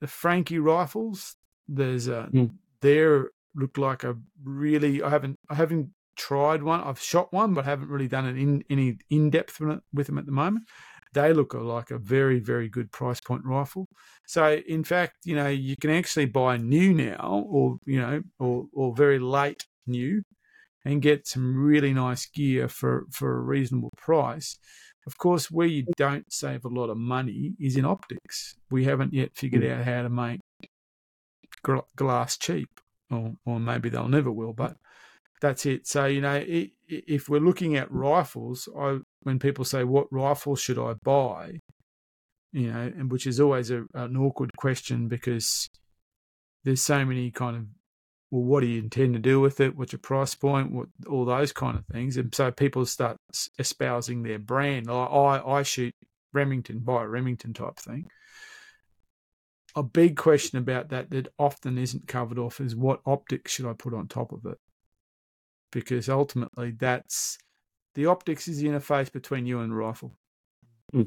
the 0.00 0.06
Franchi 0.06 0.58
rifles. 0.58 1.34
There's 1.68 2.06
a 2.06 2.28
Mm. 2.32 2.52
there 2.80 3.30
look 3.54 3.78
like 3.78 4.04
a 4.04 4.16
really. 4.42 5.02
I 5.02 5.10
haven't 5.10 5.38
I 5.48 5.54
haven't 5.54 5.90
tried 6.16 6.62
one. 6.62 6.80
I've 6.80 7.00
shot 7.00 7.32
one, 7.32 7.54
but 7.54 7.64
haven't 7.64 7.88
really 7.88 8.08
done 8.08 8.26
it 8.26 8.36
in 8.36 8.62
any 8.70 8.98
in 9.08 9.30
depth 9.30 9.60
with 9.92 10.06
them 10.06 10.18
at 10.18 10.26
the 10.26 10.32
moment. 10.32 10.64
They 11.12 11.32
look 11.32 11.54
like 11.54 11.90
a 11.90 11.98
very 11.98 12.38
very 12.38 12.68
good 12.68 12.92
price 12.92 13.20
point 13.20 13.44
rifle. 13.44 13.86
So 14.26 14.60
in 14.66 14.84
fact, 14.84 15.16
you 15.24 15.34
know, 15.34 15.48
you 15.48 15.74
can 15.80 15.90
actually 15.90 16.26
buy 16.26 16.56
new 16.56 16.92
now, 16.94 17.44
or 17.48 17.78
you 17.86 18.00
know, 18.00 18.22
or 18.38 18.66
or 18.72 18.94
very 18.94 19.18
late 19.18 19.64
new, 19.86 20.22
and 20.84 21.02
get 21.02 21.26
some 21.26 21.56
really 21.56 21.92
nice 21.92 22.26
gear 22.26 22.68
for 22.68 23.06
for 23.10 23.36
a 23.36 23.40
reasonable 23.40 23.92
price. 23.96 24.56
Of 25.06 25.18
course, 25.18 25.50
where 25.50 25.66
you 25.66 25.86
don't 25.96 26.30
save 26.32 26.64
a 26.64 26.68
lot 26.68 26.90
of 26.90 26.96
money 26.96 27.54
is 27.58 27.76
in 27.76 27.84
optics. 27.84 28.54
We 28.70 28.84
haven't 28.84 29.14
yet 29.14 29.34
figured 29.34 29.64
hmm. 29.64 29.70
out 29.72 29.84
how 29.84 30.02
to 30.02 30.10
make 30.10 30.40
gl- 31.64 31.86
glass 31.96 32.36
cheap, 32.36 32.68
or 33.10 33.34
or 33.44 33.60
maybe 33.60 33.88
they'll 33.88 34.08
never 34.08 34.30
will. 34.30 34.52
But 34.52 34.76
that's 35.40 35.66
it. 35.66 35.86
So 35.86 36.06
you 36.06 36.20
know, 36.20 36.34
i- 36.34 36.40
i- 36.40 36.72
if 36.88 37.28
we're 37.28 37.40
looking 37.40 37.76
at 37.76 37.90
rifles, 37.92 38.68
I 38.76 38.98
when 39.22 39.38
people 39.38 39.64
say 39.64 39.84
what 39.84 40.12
rifle 40.12 40.56
should 40.56 40.78
I 40.78 40.94
buy, 41.02 41.60
you 42.52 42.72
know, 42.72 42.80
and 42.96 43.10
which 43.10 43.26
is 43.26 43.40
always 43.40 43.70
a, 43.70 43.84
an 43.94 44.16
awkward 44.16 44.56
question 44.56 45.08
because 45.08 45.68
there's 46.64 46.82
so 46.82 47.04
many 47.04 47.30
kind 47.30 47.56
of 47.56 47.66
well, 48.30 48.42
what 48.44 48.60
do 48.60 48.68
you 48.68 48.78
intend 48.80 49.14
to 49.14 49.18
do 49.18 49.40
with 49.40 49.60
it? 49.60 49.76
What's 49.76 49.92
your 49.92 49.98
price 49.98 50.34
point? 50.36 50.70
What 50.72 50.88
all 51.08 51.24
those 51.24 51.52
kind 51.52 51.76
of 51.76 51.84
things, 51.86 52.16
and 52.16 52.34
so 52.34 52.50
people 52.52 52.86
start 52.86 53.16
espousing 53.58 54.22
their 54.22 54.38
brand. 54.38 54.88
I 54.90 54.94
I, 55.04 55.58
I 55.58 55.62
shoot 55.62 55.94
Remington, 56.32 56.78
buy 56.80 57.02
a 57.02 57.08
Remington 57.08 57.52
type 57.52 57.76
thing. 57.78 58.06
A 59.76 59.82
big 59.82 60.16
question 60.16 60.58
about 60.58 60.88
that 60.88 61.10
that 61.10 61.32
often 61.38 61.78
isn't 61.78 62.08
covered 62.08 62.38
off 62.38 62.60
is 62.60 62.74
what 62.74 63.00
optics 63.06 63.52
should 63.52 63.66
I 63.66 63.72
put 63.72 63.94
on 63.94 64.08
top 64.08 64.32
of 64.32 64.44
it? 64.46 64.58
Because 65.70 66.08
ultimately, 66.08 66.72
that's 66.72 67.38
the 67.94 68.06
optics 68.06 68.48
is 68.48 68.58
the 68.58 68.68
interface 68.68 69.12
between 69.12 69.46
you 69.46 69.60
and 69.60 69.70
the 69.70 69.76
rifle. 69.76 70.16
Mm. 70.92 71.06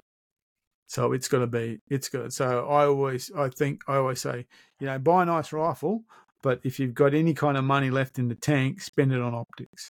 So 0.87 1.11
it's 1.11 1.27
got 1.27 1.39
to 1.39 1.47
be, 1.47 1.79
it's 1.89 2.07
got. 2.07 2.31
So 2.31 2.67
I 2.67 2.85
always, 2.85 3.31
I 3.35 3.49
think, 3.49 3.81
I 3.87 3.97
always 3.97 4.21
say, 4.21 4.45
you 4.79 4.87
know, 4.87 4.97
buy 4.99 5.23
a 5.23 5.25
nice 5.25 5.51
rifle, 5.51 6.03
but 6.41 6.61
if 6.63 6.79
you've 6.79 6.93
got 6.93 7.13
any 7.13 7.33
kind 7.33 7.57
of 7.57 7.65
money 7.65 7.89
left 7.89 8.19
in 8.19 8.27
the 8.29 8.35
tank, 8.35 8.81
spend 8.81 9.11
it 9.11 9.19
on 9.19 9.33
optics. 9.33 9.89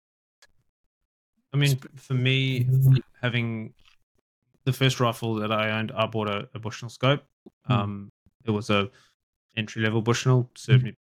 I 1.53 1.57
mean, 1.57 1.79
for 1.97 2.15
me, 2.15 2.67
having 3.23 3.75
the 4.65 4.73
first 4.73 5.01
rifle 5.01 5.35
that 5.37 5.53
I 5.53 5.71
owned, 5.71 5.93
I 5.93 6.07
bought 6.07 6.29
a, 6.29 6.49
a 6.55 6.59
Bushnell 6.59 6.89
scope. 6.89 7.23
Um, 7.69 8.11
it 8.45 8.51
was 8.51 8.71
a 8.71 8.89
entry 9.57 9.83
level 9.83 10.03
Bushnell, 10.03 10.51
served 10.57 10.85
me, 10.85 10.95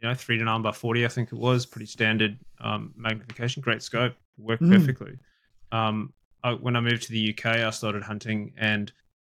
you 0.00 0.08
know, 0.08 0.14
three 0.14 0.38
to 0.38 0.44
nine 0.44 0.62
by 0.62 0.72
forty, 0.72 1.04
I 1.04 1.08
think 1.08 1.32
it 1.32 1.38
was, 1.38 1.66
pretty 1.66 1.86
standard 1.86 2.38
um, 2.60 2.92
magnification, 2.96 3.62
great 3.62 3.82
scope, 3.82 4.14
worked 4.38 4.62
Mm. 4.62 4.70
perfectly. 4.72 5.18
Um, 5.72 6.12
I, 6.42 6.52
when 6.54 6.76
I 6.76 6.80
moved 6.80 7.02
to 7.04 7.12
the 7.12 7.30
UK, 7.34 7.46
I 7.46 7.70
started 7.70 8.02
hunting, 8.02 8.52
and 8.56 8.92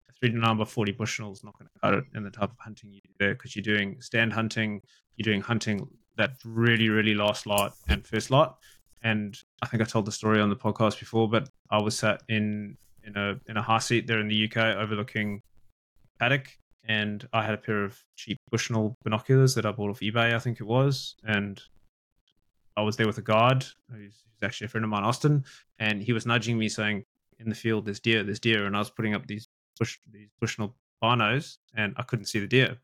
a 0.09 0.13
three 0.13 0.31
to 0.31 0.37
nine 0.37 0.57
by 0.57 0.65
forty 0.65 0.91
Bushnell 0.91 1.31
is 1.31 1.43
not 1.43 1.57
going 1.57 1.67
to 1.73 1.79
cut 1.79 1.93
it 1.93 2.03
in 2.15 2.23
the 2.23 2.31
type 2.31 2.51
of 2.51 2.57
hunting 2.59 2.91
you 2.91 3.01
do 3.01 3.09
there 3.19 3.33
because 3.35 3.55
you're 3.55 3.63
doing 3.63 3.99
stand 4.01 4.33
hunting, 4.33 4.81
you're 5.17 5.23
doing 5.31 5.41
hunting 5.41 5.87
that 6.17 6.31
really, 6.45 6.89
really 6.89 7.13
last 7.13 7.45
light 7.45 7.71
and 7.89 8.05
first 8.07 8.31
light. 8.31 8.49
And 9.03 9.37
I 9.61 9.67
think 9.67 9.81
I 9.81 9.85
told 9.85 10.05
the 10.05 10.11
story 10.11 10.39
on 10.41 10.49
the 10.49 10.55
podcast 10.55 10.99
before, 10.99 11.29
but 11.29 11.49
I 11.69 11.79
was 11.81 11.97
sat 11.97 12.23
in 12.29 12.77
in 13.03 13.15
a 13.17 13.39
in 13.47 13.57
a 13.57 13.61
high 13.61 13.79
seat 13.79 14.07
there 14.07 14.19
in 14.19 14.27
the 14.27 14.45
UK 14.49 14.57
overlooking 14.77 15.41
paddock, 16.19 16.57
and 16.87 17.27
I 17.33 17.43
had 17.43 17.53
a 17.53 17.57
pair 17.57 17.83
of 17.83 17.99
cheap 18.15 18.37
Bushnell 18.51 18.95
binoculars 19.03 19.55
that 19.55 19.65
I 19.65 19.71
bought 19.71 19.89
off 19.89 19.99
eBay, 20.01 20.33
I 20.35 20.39
think 20.39 20.59
it 20.59 20.65
was, 20.65 21.15
and 21.23 21.61
I 22.77 22.81
was 22.81 22.97
there 22.97 23.07
with 23.07 23.17
a 23.17 23.21
guard 23.23 23.65
who's, 23.91 24.23
who's 24.25 24.43
actually 24.43 24.65
a 24.65 24.69
friend 24.69 24.83
of 24.83 24.89
mine, 24.89 25.03
Austin, 25.03 25.45
and 25.79 26.01
he 26.01 26.13
was 26.13 26.25
nudging 26.25 26.57
me 26.57 26.67
saying, 26.69 27.03
"In 27.39 27.49
the 27.49 27.55
field, 27.55 27.85
there's 27.85 27.99
deer, 27.99 28.23
there's 28.23 28.39
deer," 28.39 28.65
and 28.65 28.75
I 28.75 28.79
was 28.79 28.89
putting 28.89 29.13
up 29.13 29.25
these 29.27 29.47
bush 29.79 29.97
these 30.11 30.29
Bushnell 30.39 30.75
binos, 31.01 31.57
and 31.75 31.93
I 31.97 32.03
couldn't 32.03 32.25
see 32.25 32.39
the 32.39 32.47
deer, 32.47 32.77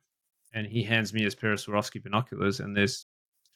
and 0.53 0.65
he 0.67 0.83
hands 0.83 1.13
me 1.13 1.23
his 1.23 1.35
pair 1.35 1.51
of 1.53 1.59
Swarovski 1.59 2.01
binoculars, 2.01 2.59
and 2.59 2.75
there's 2.75 3.05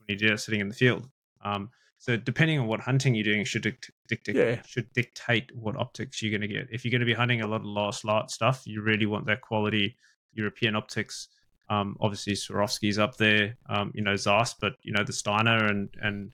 20 0.06 0.16
deer 0.16 0.38
sitting 0.38 0.60
in 0.62 0.70
the 0.70 0.76
field. 0.76 1.10
Um, 1.44 1.70
so 1.98 2.18
depending 2.18 2.60
on 2.60 2.68
what 2.68 2.82
hunting 2.82 3.16
you're 3.16 3.24
doing, 3.24 3.46
should 3.46 3.64
dict- 3.64 3.92
dictate 4.08 4.36
Yeah. 4.36 4.62
should 4.64 4.92
dictate 4.94 5.56
what 5.56 5.76
optics 5.78 6.22
you're 6.22 6.32
going 6.38 6.42
to 6.42 6.54
get. 6.54 6.68
If 6.72 6.84
you're 6.84 6.92
going 6.92 7.00
to 7.00 7.06
be 7.06 7.14
hunting 7.14 7.42
a 7.42 7.48
lot 7.48 7.62
of 7.62 7.66
last 7.66 8.04
light 8.04 8.30
stuff, 8.30 8.64
you 8.66 8.82
really 8.82 9.06
want 9.06 9.26
that 9.28 9.42
quality 9.42 9.96
European 10.36 10.76
optics. 10.76 11.30
Um, 11.70 11.98
obviously, 12.00 12.34
Swarovski's 12.34 13.00
up 13.00 13.18
there, 13.18 13.58
um, 13.70 13.92
you 13.96 14.04
know, 14.04 14.16
Zeiss, 14.16 14.54
but 14.54 14.74
you 14.84 14.94
know 14.94 15.04
the 15.04 15.14
Steiner 15.14 15.66
and 15.66 15.90
and 16.02 16.32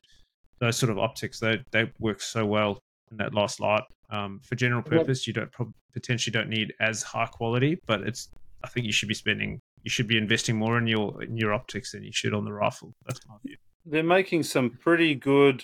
those 0.60 0.78
sort 0.78 0.92
of 0.92 1.00
optics 1.00 1.40
they 1.40 1.64
they 1.72 1.92
work 2.00 2.22
so 2.22 2.46
well 2.46 2.80
in 3.12 3.18
that 3.18 3.34
last 3.34 3.60
light. 3.60 3.84
Um, 4.10 4.42
for 4.44 4.56
general 4.56 4.82
purpose, 4.82 5.26
you 5.26 5.34
don't 5.34 5.52
prob- 5.52 5.74
potentially 5.94 6.32
don't 6.32 6.50
need 6.50 6.74
as 6.80 7.02
high 7.02 7.26
quality, 7.26 7.80
but 7.86 8.02
it's 8.02 8.30
I 8.64 8.68
think 8.68 8.86
you 8.86 8.92
should 8.92 9.08
be 9.08 9.16
spending 9.16 9.60
you 9.84 9.90
should 9.90 10.08
be 10.08 10.18
investing 10.18 10.58
more 10.58 10.78
in 10.78 10.88
your 10.88 11.24
in 11.24 11.38
your 11.38 11.54
optics 11.54 11.94
than 11.94 12.04
you 12.04 12.12
should 12.12 12.34
on 12.34 12.46
the 12.46 12.54
rifle. 12.54 12.94
That's 13.06 13.26
my 13.28 13.36
view. 13.44 13.56
They're 13.86 14.04
making 14.04 14.44
some 14.44 14.70
pretty 14.70 15.16
good 15.16 15.64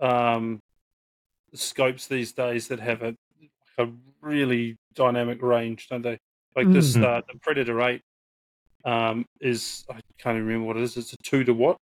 um, 0.00 0.60
scopes 1.54 2.06
these 2.06 2.32
days 2.32 2.68
that 2.68 2.78
have 2.80 3.02
a, 3.02 3.16
a 3.78 3.88
really 4.20 4.76
dynamic 4.94 5.42
range, 5.42 5.88
don't 5.88 6.02
they? 6.02 6.18
Like 6.56 6.70
this, 6.72 6.96
Mhm. 6.96 7.04
uh, 7.04 7.22
the 7.32 7.38
Predator 7.38 7.80
Eight 7.82 8.02
um, 8.84 9.26
is 9.40 9.84
I 9.90 10.00
can't 10.18 10.36
even 10.36 10.46
remember 10.46 10.66
what 10.66 10.76
it 10.76 10.82
is. 10.82 10.96
It's 10.96 11.12
a 11.12 11.16
two 11.18 11.44
to 11.44 11.52
what? 11.54 11.78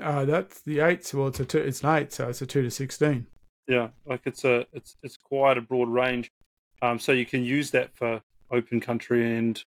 Uh, 0.00 0.24
that's 0.24 0.60
the 0.62 0.80
eight. 0.80 1.12
Well, 1.12 1.28
it's 1.28 1.40
a 1.40 1.44
two. 1.44 1.58
It's 1.58 1.82
an 1.82 1.90
eight, 1.96 2.12
so 2.12 2.28
it's 2.28 2.40
a 2.42 2.46
two 2.46 2.62
to 2.62 2.70
sixteen. 2.70 3.26
Yeah, 3.66 3.88
like 4.06 4.22
it's 4.24 4.44
a 4.44 4.66
it's 4.72 4.96
it's 5.02 5.16
quite 5.16 5.58
a 5.58 5.60
broad 5.60 5.88
range. 5.88 6.30
Um, 6.80 6.98
so 6.98 7.12
you 7.12 7.26
can 7.26 7.42
use 7.42 7.70
that 7.72 7.94
for 7.96 8.22
open 8.50 8.80
country 8.80 9.36
and 9.36 9.62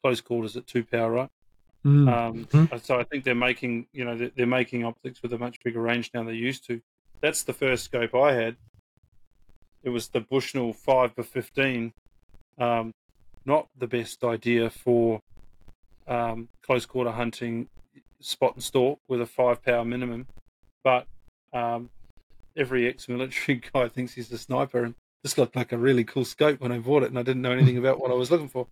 close 0.00 0.20
quarters 0.20 0.56
at 0.56 0.66
two 0.66 0.84
power, 0.84 1.10
right? 1.12 1.30
Mm. 1.84 2.08
Um, 2.12 2.44
Mhm. 2.46 2.82
So 2.84 2.98
I 2.98 3.04
think 3.04 3.22
they're 3.24 3.34
making, 3.36 3.86
you 3.92 4.04
know, 4.04 4.16
they're, 4.16 4.30
they're 4.30 4.46
making 4.46 4.84
optics 4.84 5.22
with 5.22 5.32
a 5.32 5.38
much 5.38 5.60
bigger 5.62 5.80
range 5.80 6.10
now 6.14 6.20
than 6.20 6.28
they 6.28 6.34
used 6.34 6.66
to. 6.66 6.80
That's 7.20 7.44
the 7.44 7.52
first 7.52 7.84
scope 7.84 8.14
I 8.14 8.32
had. 8.32 8.56
It 9.84 9.90
was 9.90 10.08
the 10.08 10.20
Bushnell 10.20 10.72
five 10.72 11.14
by 11.14 11.22
fifteen. 11.22 11.92
Um, 12.58 12.92
not 13.44 13.68
the 13.78 13.86
best 13.86 14.24
idea 14.24 14.70
for 14.70 15.20
um, 16.08 16.48
close 16.62 16.86
quarter 16.86 17.10
hunting, 17.12 17.68
spot 18.20 18.54
and 18.54 18.62
stalk 18.62 18.98
with 19.08 19.20
a 19.20 19.26
five 19.26 19.62
power 19.62 19.84
minimum, 19.84 20.26
but 20.82 21.06
um, 21.52 21.90
every 22.56 22.88
ex-military 22.88 23.62
guy 23.72 23.88
thinks 23.88 24.14
he's 24.14 24.32
a 24.32 24.38
sniper, 24.38 24.84
and 24.84 24.94
this 25.22 25.38
looked 25.38 25.56
like 25.56 25.72
a 25.72 25.78
really 25.78 26.04
cool 26.04 26.24
scope 26.24 26.60
when 26.60 26.72
I 26.72 26.78
bought 26.78 27.02
it, 27.02 27.10
and 27.10 27.18
I 27.18 27.22
didn't 27.22 27.42
know 27.42 27.52
anything 27.52 27.78
about 27.78 28.00
what 28.00 28.10
I 28.10 28.14
was 28.14 28.30
looking 28.30 28.48
for. 28.48 28.66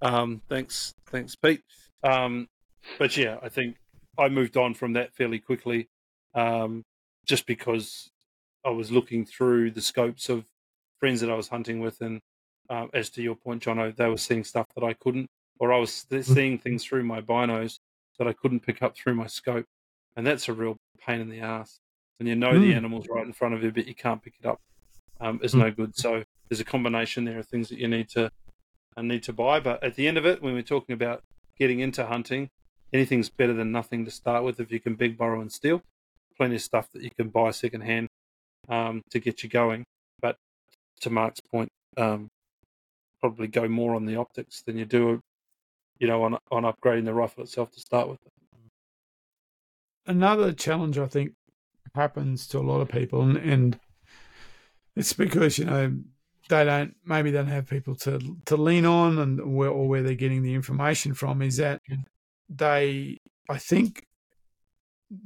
Um, 0.00 0.42
thanks, 0.48 0.94
thanks, 1.06 1.36
Pete. 1.36 1.62
Um, 2.02 2.48
but 2.98 3.16
yeah, 3.16 3.38
I 3.42 3.48
think 3.48 3.76
I 4.18 4.28
moved 4.28 4.56
on 4.56 4.74
from 4.74 4.94
that 4.94 5.14
fairly 5.14 5.38
quickly, 5.38 5.88
um, 6.34 6.82
just 7.26 7.46
because 7.46 8.10
I 8.64 8.70
was 8.70 8.90
looking 8.90 9.24
through 9.24 9.72
the 9.72 9.80
scopes 9.80 10.28
of 10.28 10.44
friends 10.98 11.20
that 11.20 11.30
I 11.30 11.34
was 11.34 11.48
hunting 11.48 11.80
with, 11.80 12.00
and 12.00 12.20
um, 12.72 12.88
as 12.94 13.10
to 13.10 13.22
your 13.22 13.34
point, 13.34 13.62
Jono, 13.62 13.94
they 13.94 14.08
were 14.08 14.16
seeing 14.16 14.44
stuff 14.44 14.66
that 14.74 14.82
I 14.84 14.94
couldn't, 14.94 15.26
or 15.58 15.72
I 15.72 15.78
was 15.78 16.06
seeing 16.22 16.58
things 16.58 16.84
through 16.84 17.04
my 17.04 17.20
binos 17.20 17.78
that 18.18 18.26
I 18.26 18.32
couldn't 18.32 18.60
pick 18.60 18.82
up 18.82 18.96
through 18.96 19.14
my 19.14 19.26
scope, 19.26 19.66
and 20.16 20.26
that's 20.26 20.48
a 20.48 20.52
real 20.52 20.76
pain 20.98 21.20
in 21.20 21.28
the 21.28 21.40
ass. 21.40 21.78
And 22.18 22.28
you 22.28 22.34
know 22.34 22.58
the 22.58 22.72
Mm. 22.72 22.76
animal's 22.76 23.08
right 23.08 23.26
in 23.26 23.32
front 23.32 23.54
of 23.54 23.62
you, 23.62 23.72
but 23.72 23.86
you 23.86 23.94
can't 23.94 24.22
pick 24.22 24.34
it 24.40 24.46
up, 24.46 24.58
um, 25.20 25.38
is 25.42 25.54
Mm. 25.54 25.58
no 25.58 25.70
good. 25.70 25.96
So 25.96 26.24
there's 26.48 26.60
a 26.60 26.64
combination 26.64 27.24
there 27.24 27.40
of 27.40 27.46
things 27.48 27.68
that 27.68 27.78
you 27.78 27.88
need 27.88 28.08
to 28.10 28.30
uh, 28.96 29.02
need 29.02 29.22
to 29.24 29.32
buy. 29.32 29.58
But 29.60 29.82
at 29.82 29.94
the 29.96 30.06
end 30.06 30.18
of 30.18 30.26
it, 30.26 30.42
when 30.42 30.54
we're 30.54 30.62
talking 30.62 30.92
about 30.92 31.22
getting 31.58 31.80
into 31.80 32.04
hunting, 32.06 32.48
anything's 32.92 33.30
better 33.30 33.54
than 33.54 33.72
nothing 33.72 34.04
to 34.04 34.10
start 34.10 34.44
with 34.44 34.60
if 34.60 34.70
you 34.70 34.80
can 34.80 34.94
big 34.94 35.16
borrow 35.16 35.40
and 35.40 35.50
steal. 35.52 35.82
Plenty 36.36 36.56
of 36.56 36.62
stuff 36.62 36.90
that 36.92 37.02
you 37.02 37.10
can 37.10 37.28
buy 37.30 37.50
secondhand 37.52 38.08
um, 38.68 39.02
to 39.10 39.18
get 39.18 39.42
you 39.42 39.48
going. 39.48 39.84
But 40.20 40.36
to 41.00 41.10
Mark's 41.10 41.40
point, 41.40 41.70
um, 41.96 42.28
probably 43.22 43.46
go 43.46 43.68
more 43.68 43.94
on 43.94 44.04
the 44.04 44.16
optics 44.16 44.62
than 44.62 44.76
you 44.76 44.84
do, 44.84 45.22
you 45.98 46.08
know, 46.08 46.22
on 46.24 46.36
on 46.50 46.64
upgrading 46.64 47.06
the 47.06 47.14
rifle 47.14 47.44
itself 47.44 47.70
to 47.70 47.80
start 47.80 48.08
with. 48.08 48.18
Another 50.06 50.52
challenge 50.52 50.98
I 50.98 51.06
think 51.06 51.32
happens 51.94 52.48
to 52.48 52.58
a 52.58 52.60
lot 52.60 52.80
of 52.80 52.88
people, 52.88 53.22
and, 53.22 53.36
and 53.36 53.80
it's 54.96 55.12
because 55.12 55.56
you 55.56 55.64
know 55.64 55.96
they 56.48 56.64
don't 56.64 56.96
maybe 57.04 57.30
they 57.30 57.38
don't 57.38 57.46
have 57.46 57.68
people 57.68 57.94
to 57.96 58.18
to 58.46 58.56
lean 58.56 58.84
on, 58.84 59.18
and 59.18 59.54
where 59.54 59.70
or 59.70 59.88
where 59.88 60.02
they're 60.02 60.14
getting 60.14 60.42
the 60.42 60.54
information 60.54 61.14
from 61.14 61.40
is 61.40 61.58
that 61.58 61.80
they 62.48 63.18
I 63.48 63.58
think 63.58 64.04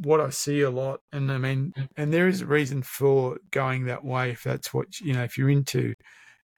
what 0.03 0.21
I 0.21 0.31
see 0.31 0.61
a 0.61 0.71
lot, 0.71 1.01
and 1.13 1.33
I 1.33 1.39
mean, 1.39 1.73
and 1.97 2.13
there 2.13 2.29
is 2.29 2.43
a 2.43 2.47
reason 2.47 2.83
for 2.83 3.39
going 3.51 3.87
that 3.87 4.05
way 4.05 4.31
if 4.31 4.43
that's 4.43 4.75
what 4.75 5.01
you 5.01 5.15
know 5.15 5.25
if 5.25 5.39
you're 5.39 5.49
into 5.49 5.95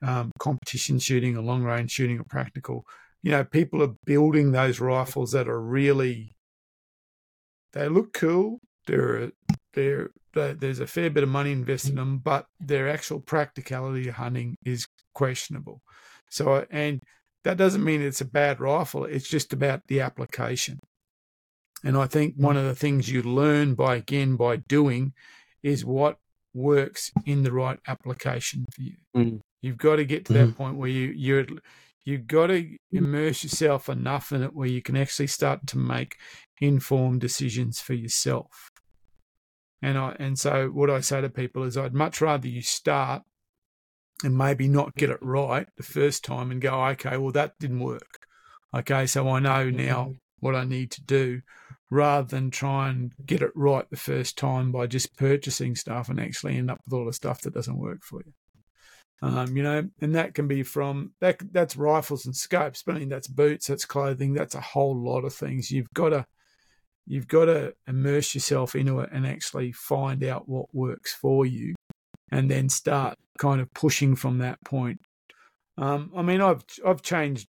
um, 0.03 0.31
competition 0.39 0.99
shooting 0.99 1.37
or 1.37 1.43
long 1.43 1.63
range 1.63 1.91
shooting 1.91 2.19
or 2.19 2.25
practical, 2.25 2.85
you 3.23 3.31
know, 3.31 3.45
people 3.45 3.83
are 3.83 3.95
building 4.05 4.53
those 4.53 4.81
rifles 4.81 5.33
that 5.33 5.49
are 5.49 5.61
really 5.61 6.33
they 7.73 7.89
look 7.89 8.13
cool. 8.13 8.61
They're 8.87 9.33
they're 9.75 10.11
they- 10.35 10.55
there's 10.55 10.81
a 10.81 10.87
fair 10.87 11.11
bit 11.11 11.23
of 11.23 11.29
money 11.29 11.53
invested 11.53 11.91
in 11.91 11.97
them, 11.97 12.19
but 12.19 12.47
their 12.61 12.89
actual 12.89 13.21
practicality 13.21 14.09
of 14.09 14.15
hunting 14.15 14.57
is 14.65 14.87
questionable. 15.15 15.81
So, 16.31 16.67
and 16.71 17.01
that 17.45 17.57
doesn't 17.57 17.83
mean 17.85 18.03
it's 18.03 18.21
a 18.21 18.25
bad 18.27 18.61
rifle. 18.61 19.05
It's 19.05 19.29
just 19.29 19.53
about 19.53 19.81
the 19.89 20.01
application. 20.01 20.79
And 21.85 21.97
I 21.97 22.07
think 22.07 22.35
one 22.37 22.57
of 22.57 22.65
the 22.65 22.75
things 22.75 23.09
you 23.09 23.23
learn 23.23 23.75
by 23.75 23.97
again 23.97 24.37
by 24.37 24.57
doing 24.57 25.13
is 25.63 25.85
what 25.85 26.19
works 26.55 27.11
in 27.25 27.43
the 27.43 27.53
right 27.53 27.79
application 27.87 28.65
for 28.75 28.83
you. 28.83 28.97
Mm. 29.17 29.41
You've 29.61 29.79
got 29.79 29.97
to 29.97 30.05
get 30.05 30.25
to 30.27 30.33
that 30.35 30.49
mm-hmm. 30.49 30.63
point 30.63 30.77
where 30.77 30.89
you 30.89 31.13
you're 31.17 31.47
you've 32.05 32.27
got 32.27 32.47
to 32.49 32.63
mm. 32.63 32.79
immerse 32.93 33.43
yourself 33.43 33.89
enough 33.89 34.33
in 34.33 34.43
it 34.43 34.55
where 34.55 34.69
you 34.69 34.83
can 34.83 34.97
actually 34.97 35.27
start 35.27 35.67
to 35.69 35.79
make 35.79 36.17
informed 36.61 37.21
decisions 37.21 37.81
for 37.81 37.95
yourself. 37.95 38.71
And 39.83 39.99
I 39.99 40.17
and 40.19 40.39
so 40.39 40.69
what 40.69 40.91
I 40.91 41.01
say 41.01 41.21
to 41.21 41.29
people 41.29 41.65
is 41.65 41.77
I'd 41.77 41.95
much 41.95 42.21
rather 42.21 42.49
you 42.49 42.63
start 42.63 43.23
and 44.25 44.37
maybe 44.37 44.67
not 44.67 44.97
get 44.97 45.11
it 45.11 45.19
right 45.23 45.69
the 45.77 45.83
first 45.83 46.25
time 46.25 46.51
and 46.51 46.61
go, 46.61 46.85
okay, 46.87 47.17
well 47.17 47.33
that 47.33 47.59
didn't 47.59 47.81
work. 47.81 48.27
Okay, 48.75 49.07
so 49.07 49.29
I 49.29 49.39
know 49.39 49.71
now 49.71 50.05
mm-hmm. 50.05 50.13
what 50.41 50.55
I 50.55 50.65
need 50.65 50.91
to 50.93 51.03
do 51.03 51.43
rather 51.91 52.27
than 52.27 52.51
try 52.51 52.91
and 52.91 53.13
get 53.25 53.41
it 53.41 53.53
right 53.55 53.89
the 53.91 53.97
first 53.97 54.37
time 54.37 54.71
by 54.73 54.87
just 54.87 55.17
purchasing 55.17 55.75
stuff 55.75 56.09
and 56.09 56.21
actually 56.21 56.57
end 56.57 56.71
up 56.71 56.81
with 56.85 56.93
all 56.93 57.07
the 57.07 57.13
stuff 57.13 57.41
that 57.43 57.55
doesn't 57.55 57.79
work 57.79 58.03
for 58.03 58.21
you. 58.25 58.33
Um, 59.21 59.57
you 59.57 59.65
know, 59.65 59.89
and 60.01 60.15
that 60.15 60.35
can 60.35 60.47
be 60.47 60.63
from 60.63 61.13
that 61.21 61.41
that's 61.53 61.77
rifles 61.77 62.27
and 62.27 62.37
scopes, 62.37 62.85
but 62.85 62.95
I 62.95 63.01
mean 63.01 63.09
that's 63.09 63.27
boots, 63.27 63.67
that's 63.67 63.85
clothing, 63.85 64.33
that's 64.33 64.55
a 64.55 64.61
whole 64.61 64.97
lot 64.97 65.25
of 65.25 65.35
things. 65.35 65.71
You've 65.73 65.93
got 65.93 66.11
to 66.11 66.27
you've 67.07 67.27
got 67.27 67.47
to 67.47 67.75
immerse 67.89 68.35
yourself 68.35 68.77
into 68.77 69.01
it 69.01 69.11
and 69.13 69.27
actually 69.27 69.73
find 69.73 70.23
out 70.23 70.49
what 70.49 70.73
works 70.73 71.15
for 71.15 71.45
you 71.45 71.75
and 72.31 72.51
then 72.51 72.69
start 72.69 73.17
kind 73.39 73.61
of 73.61 73.73
pushing 73.75 74.15
from 74.15 74.39
that 74.39 74.63
point. 74.65 75.01
Um, 75.79 76.13
I 76.17 76.23
mean, 76.23 76.41
I've 76.41 76.63
I've 76.87 77.03
changed 77.03 77.49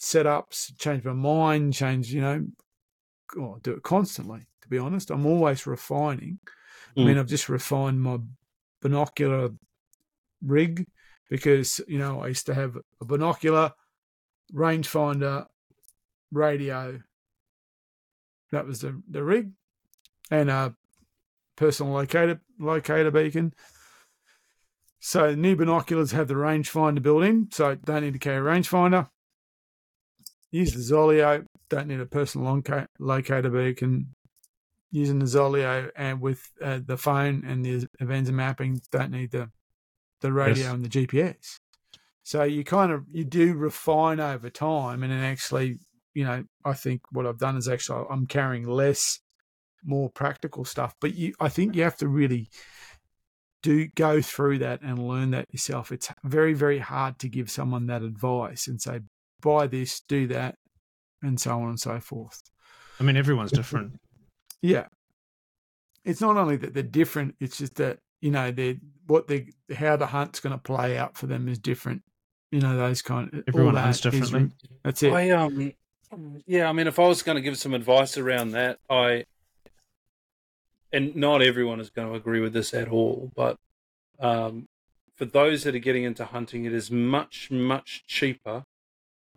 setups, 0.00 0.76
changed 0.78 1.04
my 1.04 1.12
mind, 1.12 1.74
changed, 1.74 2.10
you 2.10 2.22
know, 2.22 2.44
oh, 3.38 3.54
I 3.56 3.58
do 3.62 3.72
it 3.72 3.82
constantly. 3.82 4.46
To 4.62 4.68
be 4.68 4.78
honest, 4.78 5.10
I'm 5.10 5.26
always 5.26 5.66
refining. 5.66 6.38
I 6.96 7.02
mean, 7.02 7.18
I've 7.18 7.26
just 7.26 7.48
refined 7.48 8.00
my 8.00 8.18
binocular 8.80 9.50
rig. 10.42 10.86
Because 11.30 11.80
you 11.88 11.98
know 11.98 12.20
I 12.20 12.28
used 12.28 12.46
to 12.46 12.54
have 12.54 12.76
a 13.00 13.04
binocular, 13.04 13.72
rangefinder, 14.52 15.46
radio. 16.30 17.00
That 18.52 18.66
was 18.66 18.80
the 18.80 19.02
the 19.08 19.24
rig, 19.24 19.52
and 20.30 20.50
a 20.50 20.74
personal 21.56 21.92
locator 21.92 22.40
locator 22.58 23.10
beacon. 23.10 23.54
So 25.00 25.34
new 25.34 25.54
binoculars 25.54 26.12
have 26.12 26.28
the 26.28 26.34
rangefinder 26.34 27.02
built 27.02 27.24
in, 27.24 27.48
so 27.52 27.74
don't 27.74 28.02
need 28.02 28.14
to 28.14 28.18
carry 28.18 28.38
a 28.38 28.40
rangefinder. 28.40 29.08
Use 30.50 30.72
the 30.72 30.94
Zoleo, 30.94 31.44
don't 31.68 31.88
need 31.88 32.00
a 32.00 32.06
personal 32.06 32.62
locator 32.98 33.50
beacon. 33.50 34.14
Using 34.90 35.18
the 35.18 35.26
Zoleo 35.26 35.90
and 35.96 36.20
with 36.20 36.48
uh, 36.62 36.78
the 36.84 36.96
phone 36.96 37.44
and 37.44 37.64
the 37.64 37.88
Avenza 38.00 38.30
mapping, 38.30 38.80
don't 38.92 39.10
need 39.10 39.32
the 39.32 39.50
the 40.24 40.32
radio 40.32 40.64
yes. 40.64 40.72
and 40.72 40.84
the 40.84 40.88
GPS. 40.88 41.58
So 42.22 42.42
you 42.44 42.64
kind 42.64 42.90
of 42.90 43.04
you 43.12 43.24
do 43.24 43.52
refine 43.52 44.20
over 44.20 44.48
time, 44.48 45.02
and 45.02 45.12
then 45.12 45.22
actually, 45.22 45.78
you 46.14 46.24
know, 46.24 46.44
I 46.64 46.72
think 46.72 47.02
what 47.12 47.26
I've 47.26 47.38
done 47.38 47.58
is 47.58 47.68
actually 47.68 48.06
I'm 48.10 48.26
carrying 48.26 48.66
less, 48.66 49.20
more 49.84 50.08
practical 50.08 50.64
stuff. 50.64 50.94
But 50.98 51.14
you, 51.14 51.34
I 51.38 51.50
think 51.50 51.76
you 51.76 51.82
have 51.82 51.98
to 51.98 52.08
really 52.08 52.48
do 53.62 53.88
go 53.94 54.22
through 54.22 54.60
that 54.60 54.80
and 54.80 55.06
learn 55.06 55.32
that 55.32 55.52
yourself. 55.52 55.92
It's 55.92 56.10
very 56.24 56.54
very 56.54 56.78
hard 56.78 57.18
to 57.18 57.28
give 57.28 57.50
someone 57.50 57.86
that 57.88 58.00
advice 58.02 58.66
and 58.66 58.80
say 58.80 59.00
buy 59.42 59.66
this, 59.66 60.00
do 60.08 60.26
that, 60.28 60.54
and 61.22 61.38
so 61.38 61.60
on 61.60 61.68
and 61.68 61.78
so 61.78 62.00
forth. 62.00 62.40
I 62.98 63.02
mean, 63.02 63.16
everyone's 63.16 63.52
different. 63.52 63.92
Yeah, 64.62 64.86
it's 66.06 66.22
not 66.22 66.38
only 66.38 66.56
that 66.56 66.72
they're 66.72 66.82
different; 66.82 67.34
it's 67.38 67.58
just 67.58 67.74
that 67.74 67.98
you 68.24 68.30
know, 68.30 68.50
they 68.50 68.78
what 69.06 69.28
they 69.28 69.48
how 69.76 69.96
the 69.96 70.06
hunt's 70.06 70.40
going 70.40 70.52
to 70.52 70.58
play 70.58 70.96
out 70.96 71.16
for 71.16 71.26
them 71.26 71.48
is 71.48 71.58
different. 71.58 72.02
You 72.50 72.60
know, 72.60 72.76
those 72.76 73.02
kind 73.02 73.32
of 73.32 73.44
everyone 73.48 73.76
hunts 73.76 74.00
differently. 74.00 74.44
Is, 74.44 74.50
that's 74.82 75.02
it. 75.02 75.12
I 75.12 75.30
um, 75.30 75.72
yeah, 76.46 76.68
I 76.68 76.72
mean, 76.72 76.86
if 76.86 76.98
I 76.98 77.06
was 77.06 77.22
going 77.22 77.36
to 77.36 77.42
give 77.42 77.58
some 77.58 77.74
advice 77.74 78.16
around 78.16 78.52
that, 78.52 78.78
I 78.88 79.24
and 80.92 81.14
not 81.16 81.42
everyone 81.42 81.80
is 81.80 81.90
going 81.90 82.08
to 82.08 82.14
agree 82.14 82.40
with 82.40 82.52
this 82.52 82.72
at 82.72 82.88
all, 82.88 83.32
but 83.34 83.56
um, 84.20 84.68
for 85.16 85.24
those 85.24 85.64
that 85.64 85.74
are 85.74 85.80
getting 85.80 86.04
into 86.04 86.24
hunting, 86.24 86.64
it 86.64 86.72
is 86.72 86.90
much 86.90 87.50
much 87.50 88.04
cheaper, 88.06 88.64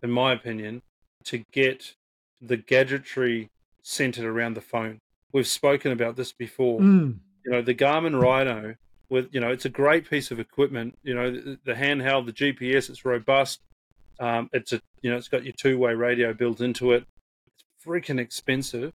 in 0.04 0.12
my 0.12 0.34
opinion, 0.34 0.84
to 1.26 1.44
get 1.52 1.96
the 2.40 2.58
gadgetry 2.58 3.50
centered 3.82 4.26
around 4.26 4.54
the 4.54 4.62
phone. 4.62 5.00
We've 5.34 5.48
spoken 5.48 5.92
about 5.92 6.16
this 6.16 6.32
before. 6.32 6.80
Mm 6.80 7.20
you 7.48 7.54
know 7.54 7.62
the 7.62 7.74
Garmin 7.74 8.22
Rhino 8.22 8.76
with 9.10 9.34
you 9.34 9.40
know 9.40 9.50
it's 9.50 9.66
a 9.66 9.70
great 9.70 10.10
piece 10.10 10.32
of 10.32 10.40
equipment. 10.40 10.98
You 11.04 11.16
know 11.16 11.32
the, 11.32 11.60
the 11.66 11.74
handheld, 11.74 12.26
the 12.26 12.34
GPS, 12.34 12.90
it's 12.90 13.06
robust. 13.06 13.62
Um, 14.20 14.50
it's 14.54 14.74
a 14.74 14.82
you 15.02 15.12
know 15.12 15.18
it's 15.18 15.28
got 15.28 15.44
your 15.44 15.54
two 15.54 15.78
way 15.78 15.94
radio 15.94 16.34
built 16.34 16.62
into 16.62 16.94
it. 16.94 17.06
It's 17.48 17.86
freaking 17.86 18.20
expensive. 18.20 18.94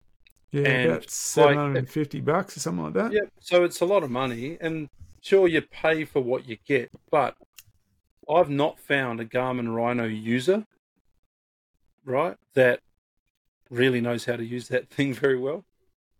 Yeah, 0.51 0.67
and 0.67 0.91
about 0.91 1.09
seven 1.09 1.57
hundred 1.57 1.77
and 1.77 1.89
fifty 1.89 2.19
like, 2.19 2.25
bucks 2.25 2.57
or 2.57 2.59
something 2.61 2.85
like 2.85 2.93
that. 2.93 3.11
Yeah, 3.11 3.21
so 3.39 3.63
it's 3.63 3.81
a 3.81 3.85
lot 3.85 4.03
of 4.03 4.09
money, 4.09 4.57
and 4.59 4.89
sure 5.21 5.47
you 5.47 5.61
pay 5.61 6.05
for 6.05 6.21
what 6.21 6.47
you 6.47 6.57
get, 6.65 6.89
but 7.11 7.35
I've 8.29 8.49
not 8.49 8.79
found 8.79 9.19
a 9.19 9.25
Garmin 9.25 9.75
Rhino 9.75 10.05
user, 10.05 10.65
right, 12.05 12.35
that 12.53 12.79
really 13.69 14.01
knows 14.01 14.25
how 14.25 14.37
to 14.37 14.45
use 14.45 14.69
that 14.69 14.89
thing 14.89 15.13
very 15.13 15.37
well 15.37 15.65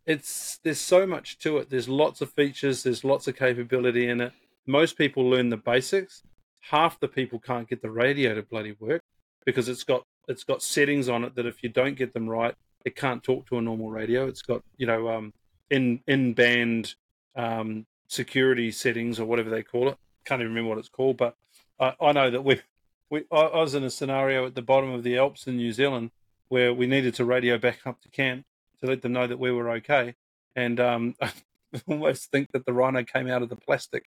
it's 0.06 0.60
there's 0.64 0.80
so 0.80 1.06
much 1.06 1.38
to 1.40 1.58
it. 1.58 1.70
There's 1.70 1.90
lots 1.90 2.22
of 2.22 2.32
features. 2.32 2.84
There's 2.84 3.04
lots 3.04 3.28
of 3.28 3.36
capability 3.36 4.10
in 4.10 4.22
it. 4.22 4.34
Most 4.66 4.98
people 4.98 5.30
learn 5.30 5.50
the 5.50 5.58
basics. 5.58 6.24
Half 6.62 7.00
the 7.00 7.08
people 7.08 7.40
can't 7.40 7.68
get 7.68 7.82
the 7.82 7.92
radio 7.92 8.36
to 8.36 8.44
bloody 8.44 8.76
work 8.80 9.02
because 9.46 9.70
it's 9.70 9.84
got 9.84 10.06
it's 10.28 10.44
got 10.44 10.62
settings 10.62 11.10
on 11.10 11.24
it 11.24 11.36
that 11.36 11.46
if 11.46 11.64
you 11.64 11.70
don't 11.70 11.98
get 11.98 12.14
them 12.14 12.30
right, 12.30 12.56
it 12.86 12.96
can't 12.96 13.24
talk 13.24 13.48
to 13.48 13.58
a 13.58 13.62
normal 13.62 13.90
radio. 13.90 14.28
It's 14.28 14.42
got 14.42 14.64
you 14.78 14.88
know 14.88 15.10
um, 15.10 15.34
in 15.70 16.02
in 16.08 16.34
band 16.34 16.96
um, 17.36 17.86
security 18.08 18.72
settings 18.72 19.20
or 19.20 19.26
whatever 19.26 19.50
they 19.50 19.64
call 19.64 19.90
it. 19.90 19.98
Can't 20.26 20.42
even 20.42 20.54
remember 20.54 20.70
what 20.70 20.80
it's 20.80 20.90
called, 20.90 21.18
but 21.18 21.36
I, 21.80 21.94
I 22.02 22.12
know 22.12 22.30
that 22.30 22.44
we 22.44 22.62
we 23.10 23.26
I, 23.32 23.42
I 23.42 23.62
was 23.62 23.76
in 23.76 23.84
a 23.84 23.90
scenario 23.90 24.46
at 24.46 24.56
the 24.56 24.62
bottom 24.62 24.92
of 24.92 25.04
the 25.04 25.18
Alps 25.18 25.48
in 25.48 25.58
New 25.58 25.72
Zealand 25.72 26.12
where 26.50 26.74
we 26.74 26.88
needed 26.88 27.14
to 27.16 27.26
radio 27.26 27.58
back 27.58 27.80
up 27.86 28.02
to 28.02 28.10
camp 28.10 28.46
to 28.82 28.88
let 28.88 29.02
them 29.02 29.14
know 29.14 29.28
that 29.28 29.40
we 29.40 29.52
were 29.52 29.70
okay. 29.72 30.16
And 30.56 30.80
um, 30.80 31.16
I 31.22 31.32
almost 31.88 32.32
think 32.32 32.52
that 32.52 32.66
the 32.66 32.74
rhino 32.74 33.04
came 33.04 33.30
out 33.30 33.42
of 33.42 33.50
the 33.50 33.56
plastic 33.56 34.06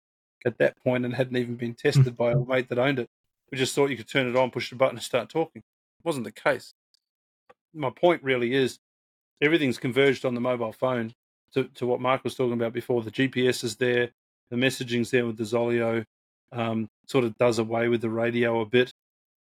at 0.47 0.59
that 0.59 0.77
point 0.83 1.05
and 1.05 1.15
hadn't 1.15 1.37
even 1.37 1.57
been 1.57 1.75
tested 1.79 2.17
by 2.17 2.33
a 2.33 2.37
mate 2.37 2.69
that 2.69 2.79
owned 2.79 2.99
it. 2.99 3.09
We 3.51 3.59
just 3.59 3.75
thought 3.75 3.91
you 3.91 3.97
could 3.97 4.09
turn 4.09 4.29
it 4.29 4.37
on, 4.37 4.51
push 4.51 4.71
the 4.71 4.77
button, 4.77 4.97
and 4.97 5.05
start 5.05 5.29
talking. 5.29 5.61
It 5.61 6.07
wasn't 6.07 6.25
the 6.25 6.33
case. 6.33 6.73
My 7.75 7.91
point 7.91 8.23
really 8.23 8.55
is 8.55 8.79
everything's 9.41 9.79
converged 9.79 10.25
on 10.25 10.35
the 10.35 10.41
mobile 10.41 10.73
phone 10.73 11.15
to, 11.55 11.65
to 11.75 11.87
what 11.87 12.01
Mark 12.01 12.23
was 12.25 12.35
talking 12.35 12.53
about 12.53 12.73
before. 12.73 13.03
The 13.03 13.11
GPS 13.11 13.65
is 13.65 13.77
there, 13.77 14.11
the 14.51 14.57
messaging's 14.57 15.11
there 15.11 15.27
with 15.27 15.37
the 15.37 15.45
Zoleo, 15.45 16.05
um, 16.53 16.89
sort 17.07 17.25
of 17.25 17.37
does 17.39 17.59
away 17.59 17.89
with 17.89 18.01
the 18.01 18.11
radio 18.11 18.61
a 18.61 18.67
bit. 18.67 18.93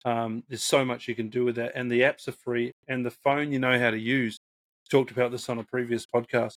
Um, 0.04 0.44
there's 0.48 0.62
so 0.62 0.84
much 0.84 1.08
you 1.08 1.14
can 1.14 1.28
do 1.28 1.44
with 1.44 1.56
that, 1.56 1.72
and 1.74 1.90
the 1.90 2.00
apps 2.00 2.26
are 2.26 2.32
free, 2.32 2.72
and 2.88 3.04
the 3.04 3.10
phone 3.10 3.52
you 3.52 3.58
know 3.58 3.78
how 3.78 3.90
to 3.90 3.98
use 3.98 4.38
talked 4.90 5.10
about 5.10 5.30
this 5.30 5.48
on 5.48 5.58
a 5.58 5.64
previous 5.64 6.06
podcast. 6.06 6.56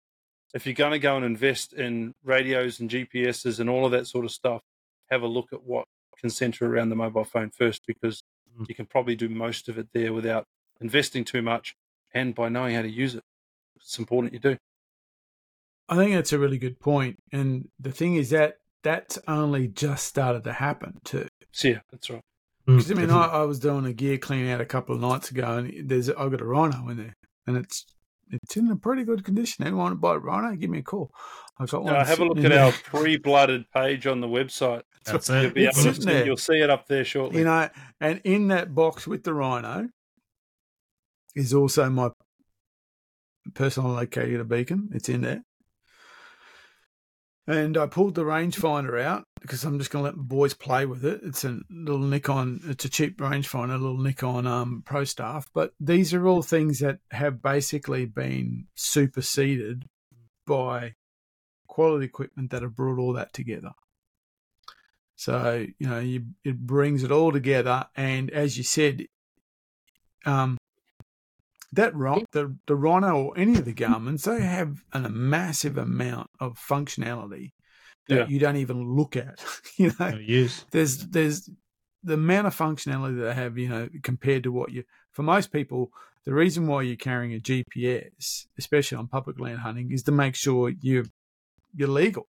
If 0.53 0.65
you're 0.65 0.73
going 0.73 0.91
to 0.91 0.99
go 0.99 1.15
and 1.15 1.25
invest 1.25 1.73
in 1.73 2.13
radios 2.23 2.79
and 2.79 2.89
GPSs 2.89 3.59
and 3.59 3.69
all 3.69 3.85
of 3.85 3.91
that 3.91 4.07
sort 4.07 4.25
of 4.25 4.31
stuff, 4.31 4.61
have 5.09 5.21
a 5.21 5.27
look 5.27 5.53
at 5.53 5.63
what 5.63 5.85
can 6.19 6.29
center 6.29 6.65
around 6.65 6.89
the 6.89 6.95
mobile 6.95 7.23
phone 7.23 7.49
first 7.49 7.81
because 7.85 8.23
mm. 8.57 8.67
you 8.67 8.75
can 8.75 8.85
probably 8.85 9.15
do 9.15 9.29
most 9.29 9.67
of 9.69 9.77
it 9.77 9.87
there 9.93 10.13
without 10.13 10.45
investing 10.79 11.23
too 11.23 11.41
much 11.41 11.75
and 12.13 12.35
by 12.35 12.49
knowing 12.49 12.75
how 12.75 12.81
to 12.81 12.89
use 12.89 13.15
it. 13.15 13.23
It's 13.75 13.99
important 13.99 14.33
you 14.33 14.39
do. 14.39 14.57
I 15.89 15.95
think 15.95 16.13
that's 16.13 16.33
a 16.33 16.39
really 16.39 16.57
good 16.57 16.79
point. 16.79 17.17
And 17.31 17.69
the 17.79 17.91
thing 17.91 18.15
is 18.15 18.29
that 18.29 18.57
that's 18.83 19.19
only 19.27 19.67
just 19.67 20.05
started 20.05 20.43
to 20.45 20.53
happen 20.53 20.99
too. 21.03 21.27
Yeah, 21.61 21.79
that's 21.91 22.09
right. 22.09 22.21
Because 22.65 22.91
I 22.91 22.95
mean, 22.95 23.09
I, 23.09 23.25
I, 23.25 23.43
was 23.43 23.59
doing 23.59 23.85
a 23.85 23.91
gear 23.91 24.17
clean 24.17 24.47
out 24.47 24.61
a 24.61 24.65
couple 24.65 24.95
of 24.95 25.01
nights 25.01 25.29
ago, 25.29 25.57
and 25.57 25.89
there's 25.89 26.09
I 26.09 26.29
got 26.29 26.39
a 26.39 26.45
rhino 26.45 26.87
in 26.87 26.95
there, 26.95 27.17
and 27.45 27.57
it's 27.57 27.85
it's 28.31 28.57
in 28.57 28.69
a 28.71 28.75
pretty 28.75 29.03
good 29.03 29.23
condition. 29.23 29.65
Anyone 29.65 29.83
want 29.83 29.91
to 29.93 29.97
buy 29.97 30.15
it 30.15 30.17
right 30.17 30.59
give 30.59 30.69
me 30.69 30.79
a 30.79 30.83
call. 30.83 31.11
I've 31.59 31.69
got 31.69 31.83
one. 31.83 31.93
have 31.93 32.19
a 32.19 32.25
look 32.25 32.37
at 32.37 32.49
there. 32.49 32.63
our 32.63 32.71
pre-blooded 32.71 33.69
page 33.71 34.07
on 34.07 34.21
the 34.21 34.27
website. 34.27 34.83
That's 35.05 35.29
it. 35.29 35.43
You'll, 35.43 35.51
be 35.51 35.63
able 35.65 35.73
to, 35.73 35.91
there. 36.01 36.25
you'll 36.25 36.37
see 36.37 36.61
it 36.61 36.69
up 36.69 36.87
there 36.87 37.05
shortly. 37.05 37.39
You 37.39 37.45
know, 37.45 37.69
and 37.99 38.21
in 38.23 38.47
that 38.47 38.73
box 38.73 39.05
with 39.05 39.23
the 39.23 39.33
rhino 39.33 39.89
is 41.35 41.53
also 41.53 41.89
my 41.89 42.09
personal 43.53 43.91
locator 43.91 44.43
beacon. 44.43 44.89
It's 44.93 45.09
in 45.09 45.21
there. 45.21 45.43
And 47.45 47.77
I 47.77 47.87
pulled 47.87 48.15
the 48.15 48.23
rangefinder 48.23 49.01
out 49.01 49.25
because 49.41 49.65
I'm 49.65 49.77
just 49.77 49.91
going 49.91 50.03
to 50.03 50.09
let 50.09 50.15
the 50.15 50.23
boys 50.23 50.53
play 50.53 50.85
with 50.85 51.03
it. 51.03 51.19
It's 51.23 51.43
a 51.43 51.59
little 51.69 51.99
Nikon, 51.99 52.61
it's 52.65 52.85
a 52.85 52.89
cheap 52.89 53.17
rangefinder, 53.17 53.75
a 53.75 53.77
little 53.77 53.97
Nikon 53.97 54.47
um, 54.47 54.83
Pro 54.85 55.03
Staff. 55.03 55.49
But 55.53 55.73
these 55.79 56.13
are 56.13 56.25
all 56.25 56.41
things 56.41 56.79
that 56.79 56.99
have 57.11 57.41
basically 57.41 58.05
been 58.05 58.67
superseded 58.75 59.89
by 60.47 60.93
quality 61.67 62.05
equipment 62.05 62.51
that 62.51 62.61
have 62.61 62.75
brought 62.75 62.99
all 62.99 63.13
that 63.13 63.33
together. 63.33 63.71
So, 65.15 65.67
you 65.77 65.87
know, 65.87 65.99
you, 65.99 66.25
it 66.45 66.59
brings 66.59 67.03
it 67.03 67.11
all 67.11 67.33
together. 67.33 67.87
And 67.95 68.31
as 68.31 68.57
you 68.57 68.63
said, 68.63 69.05
um, 70.25 70.57
that 71.75 71.95
right, 71.95 72.25
the 72.31 72.55
the 72.67 72.75
Rhino 72.75 73.15
or 73.15 73.37
any 73.37 73.55
of 73.55 73.65
the 73.65 73.73
Garmin's, 73.73 74.23
they 74.23 74.41
have 74.41 74.83
an, 74.93 75.05
a 75.05 75.09
massive 75.09 75.77
amount 75.77 76.29
of 76.39 76.57
functionality 76.57 77.51
that 78.07 78.15
yeah. 78.15 78.27
you 78.27 78.39
don't 78.39 78.57
even 78.57 78.95
look 78.95 79.15
at. 79.15 79.43
you 79.77 79.91
know, 79.99 80.17
yes. 80.25 80.65
there's 80.71 80.99
there's 81.07 81.49
the 82.03 82.15
amount 82.15 82.47
of 82.47 82.55
functionality 82.55 83.17
that 83.17 83.23
they 83.23 83.33
have. 83.33 83.57
You 83.57 83.69
know, 83.69 83.89
compared 84.03 84.43
to 84.43 84.51
what 84.51 84.71
you 84.71 84.83
for 85.11 85.23
most 85.23 85.51
people, 85.51 85.91
the 86.25 86.33
reason 86.33 86.67
why 86.67 86.83
you're 86.83 86.95
carrying 86.95 87.33
a 87.33 87.39
GPS, 87.39 88.45
especially 88.57 88.97
on 88.97 89.07
public 89.07 89.39
land 89.39 89.59
hunting, 89.59 89.91
is 89.91 90.03
to 90.03 90.11
make 90.11 90.35
sure 90.35 90.71
you 90.81 91.05
you're 91.75 91.87
legal. 91.89 92.27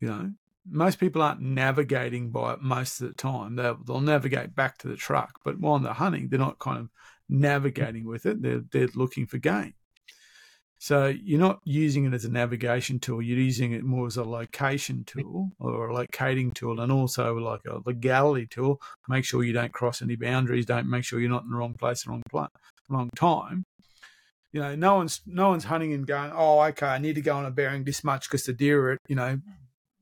You 0.00 0.08
know, 0.08 0.32
most 0.68 0.98
people 0.98 1.22
aren't 1.22 1.40
navigating 1.40 2.30
by 2.30 2.54
it 2.54 2.62
most 2.62 3.00
of 3.00 3.08
the 3.08 3.14
time. 3.14 3.56
They'll, 3.56 3.78
they'll 3.84 4.00
navigate 4.00 4.54
back 4.54 4.78
to 4.78 4.88
the 4.88 4.96
truck, 4.96 5.40
but 5.44 5.58
while 5.58 5.78
they're 5.78 5.92
hunting, 5.92 6.28
they're 6.28 6.38
not 6.38 6.58
kind 6.58 6.78
of 6.78 6.88
navigating 7.28 8.06
with 8.06 8.26
it. 8.26 8.42
They're, 8.42 8.62
they're 8.72 8.88
looking 8.94 9.26
for 9.26 9.38
game. 9.38 9.74
So 10.84 11.06
you're 11.06 11.40
not 11.40 11.60
using 11.64 12.04
it 12.04 12.12
as 12.12 12.26
a 12.26 12.30
navigation 12.30 12.98
tool. 12.98 13.22
You're 13.22 13.38
using 13.38 13.72
it 13.72 13.84
more 13.84 14.06
as 14.06 14.18
a 14.18 14.22
location 14.22 15.04
tool 15.04 15.50
or 15.58 15.88
a 15.88 15.94
locating 15.94 16.50
tool, 16.50 16.78
and 16.78 16.92
also 16.92 17.34
like 17.36 17.62
a 17.66 17.80
legality 17.86 18.46
tool. 18.46 18.82
Make 19.08 19.24
sure 19.24 19.42
you 19.44 19.54
don't 19.54 19.72
cross 19.72 20.02
any 20.02 20.14
boundaries. 20.14 20.66
Don't 20.66 20.90
make 20.90 21.04
sure 21.04 21.20
you're 21.20 21.30
not 21.30 21.44
in 21.44 21.50
the 21.50 21.56
wrong 21.56 21.72
place, 21.72 22.04
the 22.04 22.10
wrong 22.10 22.22
place, 22.30 22.50
wrong 22.90 23.08
time. 23.16 23.64
You 24.52 24.60
know, 24.60 24.76
no 24.76 24.96
one's 24.96 25.22
no 25.24 25.48
one's 25.48 25.64
hunting 25.64 25.94
and 25.94 26.06
going. 26.06 26.32
Oh, 26.34 26.60
okay, 26.60 26.86
I 26.86 26.98
need 26.98 27.14
to 27.14 27.22
go 27.22 27.34
on 27.34 27.46
a 27.46 27.50
bearing 27.50 27.84
this 27.84 28.04
much 28.04 28.28
because 28.28 28.44
the 28.44 28.52
deer 28.52 28.88
are 28.88 28.92
at 28.92 28.98
you 29.08 29.16
know 29.16 29.38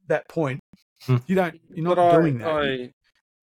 that 0.08 0.28
point. 0.28 0.58
Hmm. 1.04 1.18
You 1.28 1.36
don't. 1.36 1.60
You're 1.72 1.84
not 1.84 1.96
But 1.96 2.20
doing 2.20 2.38
that. 2.38 2.92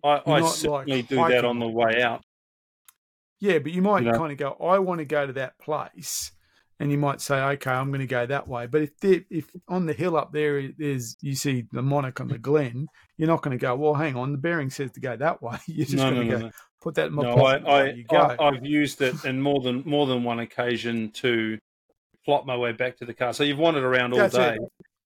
I, 0.03 0.07
I, 0.07 0.21
I, 0.25 0.41
certainly 0.49 0.97
like, 0.97 1.07
do 1.07 1.15
that 1.15 1.45
on 1.45 1.59
the 1.59 1.69
way 1.69 2.01
out. 2.03 2.21
Yeah, 3.39 3.59
but 3.59 3.71
you 3.71 3.81
might 3.81 4.03
You 4.03 4.11
know? 4.11 4.17
kind 4.17 4.31
of 4.31 4.37
go, 4.37 4.51
I 4.61 4.79
want 4.79 4.99
to 4.99 5.05
go 5.05 5.25
to 5.25 5.33
that 5.33 5.57
place. 5.59 6.31
And 6.81 6.91
you 6.91 6.97
might 6.97 7.19
say, 7.19 7.35
okay, 7.41 7.71
I'm 7.71 7.89
going 7.89 7.99
to 7.99 8.07
go 8.07 8.25
that 8.25 8.47
way. 8.47 8.65
But 8.65 8.83
if 8.83 8.97
there- 8.99 9.25
if 9.29 9.49
on 9.67 9.85
the 9.85 9.91
hill 9.91 10.15
up 10.15 10.31
there, 10.31 10.61
there 10.61 10.71
is 10.79 11.17
you 11.21 11.35
see 11.35 11.65
the 11.73 11.81
monarch 11.81 12.21
on 12.21 12.29
the 12.29 12.37
glen, 12.37 12.87
you're 13.17 13.27
not 13.27 13.41
going 13.41 13.57
to 13.57 13.61
go, 13.61 13.75
well, 13.75 13.95
hang 13.95 14.15
on, 14.15 14.31
the 14.31 14.37
bearing 14.37 14.69
says 14.69 14.91
to 14.91 15.01
go 15.01 15.17
that 15.17 15.41
way. 15.41 15.57
You're 15.67 15.85
just 15.85 15.97
No, 15.97 16.09
going 16.09 16.27
no, 16.29 16.35
to 16.35 16.39
no, 16.39 16.47
go, 16.47 16.51
put 16.81 16.95
that 16.95 17.07
in 17.07 17.13
my 17.15 17.25
pocket. 17.25 17.63
I, 17.67 17.69
I, 17.69 17.89
you 17.91 18.05
go. 18.05 18.17
I, 18.21 18.47
I've 18.47 18.65
used 18.65 19.01
it 19.01 19.25
in 19.25 19.41
more 19.41 19.59
than 19.61 19.83
more 19.85 20.05
than 20.07 20.23
one 20.23 20.39
occasion 20.39 21.11
to 21.15 21.57
plot 22.23 22.45
my 22.45 22.55
way 22.55 22.71
back 22.71 22.95
to 22.99 23.05
the 23.05 23.13
car. 23.13 23.33
So 23.33 23.43
you've 23.43 23.59
wandered 23.59 23.83
around 23.83 24.13
all 24.13 24.19
That's 24.19 24.35
day, 24.35 24.55
it. 24.55 24.61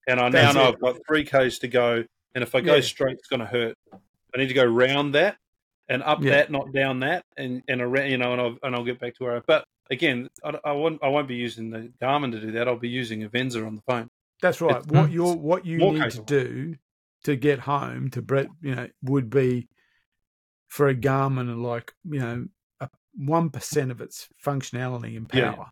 and 0.07 0.19
I 0.19 0.29
now 0.29 0.51
know 0.51 0.65
it. 0.65 0.75
I've 0.75 0.79
got 0.79 0.97
three 1.07 1.25
k's 1.25 1.57
to 1.59 1.67
go. 1.67 2.03
And 2.36 2.43
if 2.43 2.53
I 2.53 2.61
go 2.61 2.75
Yeah. 2.75 2.81
straight, 2.81 3.13
it's 3.17 3.27
going 3.27 3.39
to 3.39 3.45
hurt. 3.47 3.75
I 3.91 4.38
need 4.38 4.47
to 4.49 4.53
go 4.53 4.65
round 4.65 5.15
that 5.15 5.38
and 5.93 6.03
up 6.03 6.21
Yeah. 6.21 6.31
that, 6.31 6.51
not 6.51 6.73
down 6.73 6.99
that, 7.01 7.23
and 7.37 7.63
and 7.67 7.81
around, 7.81 8.09
you 8.11 8.17
know, 8.17 8.33
and 8.33 8.41
I'll 8.41 8.57
and 8.63 8.75
I'll 8.75 8.83
get 8.83 8.99
back 8.99 9.15
to 9.15 9.23
where. 9.23 9.37
I, 9.37 9.41
but 9.45 9.65
again, 9.89 10.29
I, 10.43 10.57
I 10.65 10.71
won't 10.73 11.03
I 11.03 11.07
won't 11.07 11.27
be 11.27 11.35
using 11.35 11.69
the 11.69 11.91
Garmin 12.01 12.31
to 12.31 12.41
do 12.41 12.51
that. 12.53 12.67
I'll 12.67 12.77
be 12.77 12.89
using 12.89 13.21
Avenza 13.21 13.65
on 13.65 13.75
the 13.75 13.81
phone. 13.83 14.09
That's 14.41 14.59
right. 14.59 14.77
It's- 14.77 14.87
What 14.87 15.11
you 15.17 15.25
what 15.25 15.65
you 15.65 15.77
need 15.77 16.01
capable. 16.01 16.25
to 16.25 16.43
do 16.43 16.75
to 17.23 17.35
get 17.35 17.59
home 17.59 18.09
to 18.11 18.21
Brett, 18.21 18.47
you 18.61 18.75
know, 18.75 18.89
would 19.03 19.29
be 19.29 19.69
for 20.67 20.87
a 20.89 20.95
Garmin 20.95 21.61
like 21.61 21.93
you 22.09 22.19
know 22.19 22.47
one 23.15 23.49
percent 23.51 23.91
of 23.91 24.01
its 24.01 24.27
functionality 24.43 25.15
and 25.15 25.29
Yeah. 25.33 25.53
power. 25.53 25.67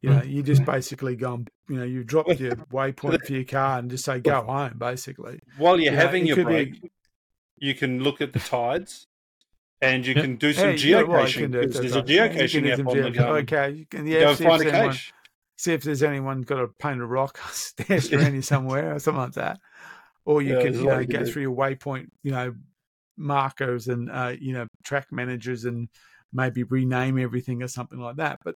You 0.00 0.10
know, 0.10 0.20
mm-hmm. 0.20 0.30
you 0.30 0.42
just 0.44 0.62
mm-hmm. 0.62 0.70
basically 0.70 1.16
go, 1.16 1.34
and, 1.34 1.50
you 1.68 1.76
know, 1.76 1.84
you 1.84 2.04
drop 2.04 2.28
your 2.38 2.52
waypoint 2.72 3.26
for 3.26 3.32
your 3.32 3.42
car 3.42 3.80
and 3.80 3.90
just 3.90 4.04
say 4.04 4.20
go 4.20 4.42
home, 4.42 4.74
basically. 4.78 5.40
While 5.56 5.80
you're 5.80 5.92
You 5.92 5.98
having 5.98 6.22
it 6.22 6.28
your 6.28 6.36
could 6.36 6.46
be- 6.46 6.52
break, 6.52 6.92
you 7.56 7.74
can 7.74 8.00
look 8.04 8.20
at 8.20 8.32
the 8.32 8.38
tides. 8.38 9.08
And 9.80 10.04
you 10.06 10.14
can 10.14 10.36
do 10.36 10.52
some 10.52 10.70
Hey, 10.70 10.76
yeah, 10.76 11.02
well, 11.02 11.22
geocaching. 11.24 11.52
do 11.52 11.66
there's 11.66 11.94
a 11.94 11.98
right. 12.00 12.08
Yeah, 12.08 12.24
you 12.32 12.48
can 12.48 12.64
geocaching 12.64 12.72
app 12.72 12.86
on 12.88 13.00
the 13.02 13.10
geo- 13.10 13.38
Okay, 13.38 13.70
you 13.70 13.86
can 13.86 14.06
yeah, 14.06 14.20
Go 14.20 14.34
see, 14.34 14.44
find 14.44 14.62
if 14.62 14.66
a 14.66 14.70
anyone, 14.72 14.90
cache. 14.90 15.12
see 15.56 15.72
if 15.72 15.82
there's 15.84 16.02
anyone 16.02 16.42
got 16.42 16.58
a 16.60 16.68
painted 16.68 17.06
rock 17.06 17.38
stashed 17.52 18.12
around 18.12 18.44
somewhere 18.52 18.94
or 18.94 18.98
something 18.98 19.22
like 19.22 19.32
that. 19.34 19.60
Or 20.24 20.42
you 20.42 20.52
Yeah, 20.54 20.62
can 20.62 20.74
you 20.74 20.86
know 20.88 21.04
go 21.04 21.24
through 21.24 21.42
your 21.42 21.56
waypoint, 21.56 22.08
you 22.22 22.32
know, 22.32 22.54
markers 23.16 23.88
and 23.88 24.10
uh, 24.10 24.34
you 24.38 24.52
know 24.52 24.66
track 24.84 25.06
managers 25.12 25.64
and 25.64 25.88
maybe 26.32 26.64
rename 26.64 27.18
everything 27.18 27.62
or 27.62 27.68
something 27.68 27.98
like 27.98 28.16
that. 28.16 28.40
But 28.44 28.56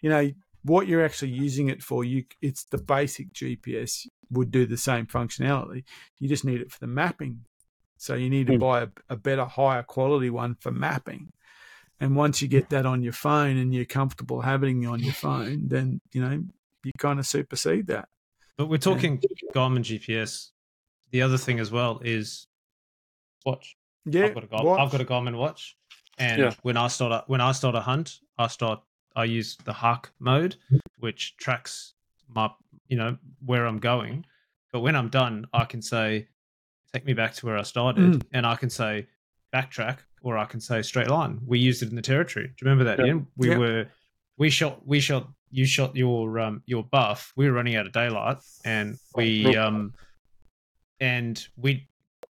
you 0.00 0.10
know 0.10 0.30
what 0.62 0.86
you're 0.86 1.04
actually 1.04 1.30
using 1.32 1.68
it 1.68 1.82
for, 1.82 2.04
you 2.04 2.24
it's 2.40 2.64
the 2.64 2.78
basic 2.78 3.32
GPS 3.32 4.06
would 4.30 4.50
do 4.50 4.64
the 4.66 4.76
same 4.78 5.06
functionality. 5.06 5.84
You 6.18 6.28
just 6.28 6.44
need 6.44 6.60
it 6.60 6.72
for 6.72 6.78
the 6.80 6.86
mapping. 6.86 7.44
So 8.04 8.14
you 8.14 8.28
need 8.28 8.48
to 8.48 8.52
Hmm. 8.52 8.58
buy 8.58 8.82
a, 8.82 8.88
a 9.08 9.16
better, 9.16 9.46
higher 9.46 9.82
quality 9.82 10.28
one 10.28 10.56
for 10.56 10.70
mapping. 10.70 11.32
And 12.00 12.14
once 12.16 12.42
you 12.42 12.48
get 12.48 12.68
that 12.68 12.84
on 12.84 13.02
your 13.02 13.14
phone 13.14 13.56
and 13.56 13.74
you're 13.74 13.86
comfortable 13.86 14.42
having 14.42 14.82
it 14.82 14.86
on 14.86 15.00
your 15.00 15.14
phone, 15.14 15.68
then 15.68 16.00
you 16.12 16.20
know 16.20 16.44
you 16.84 16.92
kind 16.98 17.18
of 17.18 17.26
supersede 17.26 17.86
that. 17.86 18.08
But 18.58 18.66
we're 18.66 18.76
talking 18.76 19.22
Garmin 19.54 19.82
GPS. 19.82 20.50
The 21.12 21.22
other 21.22 21.38
thing 21.38 21.60
as 21.60 21.70
well 21.70 22.00
is 22.04 22.46
watch. 23.46 23.76
Yeah, 24.04 24.26
I've 24.26 24.34
got 24.34 24.44
a 24.44 24.46
Garmin, 24.48 24.64
watch. 24.64 24.80
I've 24.80 24.90
got 24.90 25.00
a 25.00 25.04
Garmin 25.04 25.38
watch, 25.38 25.76
and 26.18 26.42
Yeah. 26.42 26.54
when 26.62 26.76
I 26.76 26.88
start 26.88 27.12
a, 27.12 27.24
when 27.26 27.40
I 27.40 27.52
start 27.52 27.74
a 27.74 27.80
hunt, 27.80 28.20
I 28.36 28.48
start 28.48 28.82
I 29.16 29.24
use 29.24 29.56
the 29.64 29.72
Hark 29.72 30.12
mode, 30.18 30.56
which 30.98 31.36
tracks 31.38 31.94
my 32.28 32.50
you 32.88 32.98
know 32.98 33.16
where 33.46 33.64
I'm 33.66 33.78
going. 33.78 34.26
But 34.72 34.80
when 34.80 34.96
I'm 34.96 35.08
done, 35.08 35.46
I 35.52 35.64
can 35.64 35.80
say, 35.80 36.28
"Take 36.94 37.04
me 37.04 37.12
back 37.12 37.34
to 37.34 37.46
where 37.46 37.58
I 37.58 37.62
started," 37.62 38.04
Mm. 38.04 38.22
and 38.32 38.46
I 38.46 38.54
can 38.56 38.70
say, 38.70 39.06
"Backtrack," 39.52 39.98
or 40.22 40.38
I 40.38 40.44
can 40.46 40.60
say, 40.60 40.80
"Straight 40.80 41.08
line." 41.08 41.40
We 41.44 41.58
used 41.58 41.82
it 41.82 41.88
in 41.90 41.96
the 41.96 42.02
territory. 42.02 42.46
Do 42.46 42.52
you 42.60 42.70
remember 42.70 42.84
that? 42.84 43.04
Ian? 43.04 43.26
We 43.36 43.56
were 43.56 43.88
we 44.38 44.48
shot 44.50 44.86
we 44.86 45.00
shot 45.00 45.28
you 45.50 45.66
shot 45.66 45.94
your 45.96 46.38
um 46.38 46.62
your 46.66 46.84
buff. 46.84 47.32
We 47.36 47.46
were 47.46 47.52
running 47.52 47.76
out 47.76 47.86
of 47.86 47.92
daylight, 47.92 48.38
and 48.64 48.96
we 49.14 49.56
um 49.56 49.92
and 51.00 51.46
we 51.56 51.88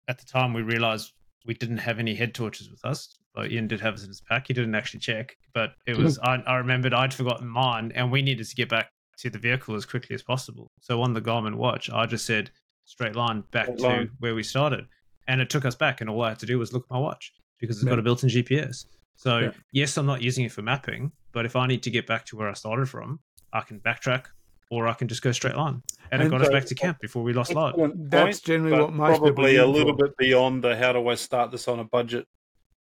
at 0.08 0.18
the 0.18 0.26
time 0.26 0.52
we 0.52 0.62
realized 0.62 1.12
we 1.46 1.54
didn't 1.54 1.78
have 1.78 1.98
any 1.98 2.14
head 2.14 2.34
torches 2.34 2.70
with 2.70 2.84
us. 2.84 3.14
But 3.34 3.52
Ian 3.52 3.68
did 3.68 3.80
have 3.80 3.94
us 3.94 4.02
in 4.02 4.08
his 4.08 4.20
pack. 4.20 4.48
He 4.48 4.54
didn't 4.54 4.74
actually 4.74 5.00
check, 5.00 5.36
but 5.54 5.74
it 5.86 5.96
was 5.96 6.18
I, 6.18 6.36
I 6.46 6.56
remembered 6.56 6.92
I'd 6.92 7.14
forgotten 7.14 7.46
mine, 7.46 7.92
and 7.94 8.10
we 8.10 8.22
needed 8.22 8.46
to 8.48 8.54
get 8.56 8.68
back 8.68 8.90
to 9.18 9.30
the 9.30 9.38
vehicle 9.38 9.74
as 9.76 9.84
quickly 9.86 10.14
as 10.14 10.22
possible. 10.22 10.70
So 10.80 11.02
on 11.02 11.12
the 11.14 11.20
Garmin 11.20 11.54
watch, 11.54 11.88
I 11.90 12.06
just 12.06 12.26
said 12.26 12.50
straight 12.88 13.14
line 13.14 13.44
back 13.50 13.64
Straight 13.66 13.78
to 13.78 13.86
line. 13.86 14.10
where 14.18 14.34
we 14.34 14.42
started, 14.42 14.86
and 15.28 15.40
it 15.40 15.50
took 15.50 15.64
us 15.64 15.74
back. 15.74 16.00
And 16.00 16.08
all 16.08 16.22
I 16.22 16.30
had 16.30 16.38
to 16.40 16.46
do 16.46 16.58
was 16.58 16.72
look 16.72 16.84
at 16.84 16.90
my 16.90 16.98
watch 16.98 17.32
because 17.60 17.76
it's 17.76 17.84
Yeah. 17.84 17.90
got 17.90 17.98
a 17.98 18.02
built-in 18.02 18.30
GPS. 18.30 18.86
So 19.14 19.38
Yeah. 19.38 19.50
yes, 19.72 19.96
I'm 19.98 20.06
not 20.06 20.22
using 20.22 20.44
it 20.44 20.52
for 20.52 20.62
mapping, 20.62 21.12
but 21.32 21.44
if 21.44 21.54
I 21.54 21.66
need 21.66 21.82
to 21.82 21.90
get 21.90 22.06
back 22.06 22.24
to 22.26 22.36
where 22.36 22.48
I 22.48 22.54
started 22.54 22.88
from, 22.88 23.20
I 23.52 23.60
can 23.60 23.78
backtrack 23.80 24.24
or 24.70 24.86
I 24.88 24.94
can 24.94 25.06
just 25.08 25.22
go 25.22 25.32
straight 25.32 25.56
line. 25.56 25.82
And, 26.10 26.22
it 26.22 26.26
And 26.26 26.30
got 26.30 26.40
us 26.42 26.48
back 26.48 26.64
to 26.66 26.74
camp 26.74 26.98
before 27.00 27.22
we 27.22 27.32
lost 27.34 27.52
light. 27.54 27.74
That's 27.94 28.40
generally 28.40 28.78
what 28.80 28.92
most 28.92 29.14
people 29.16 29.26
probably 29.32 29.56
a 29.56 29.66
little 29.66 29.96
for. 29.96 30.06
bit 30.06 30.16
beyond 30.16 30.64
the 30.64 30.76
how 30.76 30.92
do 30.92 31.06
I 31.08 31.14
start 31.14 31.50
this 31.50 31.68
on 31.68 31.78
a 31.80 31.84
budget 31.84 32.26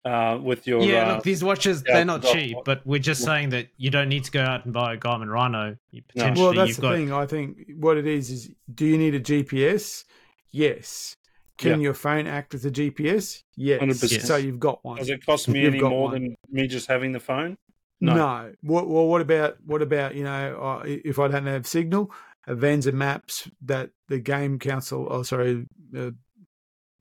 uh, 0.05 0.39
with 0.41 0.67
your 0.67 0.83
yeah, 0.83 1.09
uh, 1.11 1.15
look, 1.15 1.25
these 1.25 1.43
watches, 1.43 1.83
yeah, 1.87 1.95
they're 1.95 2.05
not 2.05 2.23
the- 2.23 2.33
cheap, 2.33 2.57
but 2.65 2.87
we're 2.87 2.99
just 3.01 3.21
Yeah. 3.23 3.27
saying 3.27 3.49
that 3.51 3.69
you 3.77 3.91
don't 3.91 4.09
need 4.09 4.25
to 4.25 4.31
go 4.31 4.41
out 4.43 4.65
and 4.65 4.73
buy 4.73 4.95
a 4.95 4.97
Garmin 4.97 5.33
Rino. 5.33 5.77
You 5.91 6.03
No. 6.15 6.33
Well, 6.37 6.53
that's 6.55 6.69
you've 6.69 6.77
the 6.77 6.83
got 6.83 6.95
thing. 6.95 7.13
I 7.13 7.27
think 7.27 7.59
what 7.79 7.97
it 7.97 8.07
is 8.07 8.31
is, 8.31 8.51
do 8.73 8.87
you 8.87 8.99
need 8.99 9.15
a 9.15 9.21
GPS? 9.21 10.05
Yes. 10.53 11.17
Can 11.59 11.81
Yeah. 11.81 11.85
your 11.87 11.95
phone 11.95 12.27
act 12.27 12.55
as 12.55 12.65
a 12.65 12.71
GPS? 12.71 13.43
Yes. 13.57 13.81
100%. 13.81 14.23
So 14.23 14.37
you've 14.37 14.61
got 14.61 14.85
one. 14.85 14.99
does 14.99 15.09
it 15.09 15.25
cost 15.25 15.49
me 15.49 15.63
You've 15.63 15.73
any 15.75 15.81
got 15.81 15.91
more 15.91 16.11
one. 16.11 16.13
than 16.13 16.37
me 16.51 16.67
just 16.69 16.87
having 16.87 17.13
the 17.13 17.21
phone? 17.21 17.57
No. 18.01 18.15
No. 18.15 18.53
What, 18.61 18.89
well, 18.89 19.07
what 19.09 19.23
about 19.23 19.57
what 19.65 19.81
about 19.81 20.15
you 20.15 20.23
know 20.23 20.57
uh, 20.61 20.83
if 20.87 21.19
I 21.19 21.29
don't 21.29 21.47
have 21.47 21.67
signal, 21.67 22.13
Avenza 22.47 22.93
maps 22.93 23.51
that 23.63 23.91
the 24.09 24.19
Game 24.21 24.59
Council, 24.59 25.09
oh 25.11 25.23
sorry, 25.23 25.67
uh, 25.97 26.11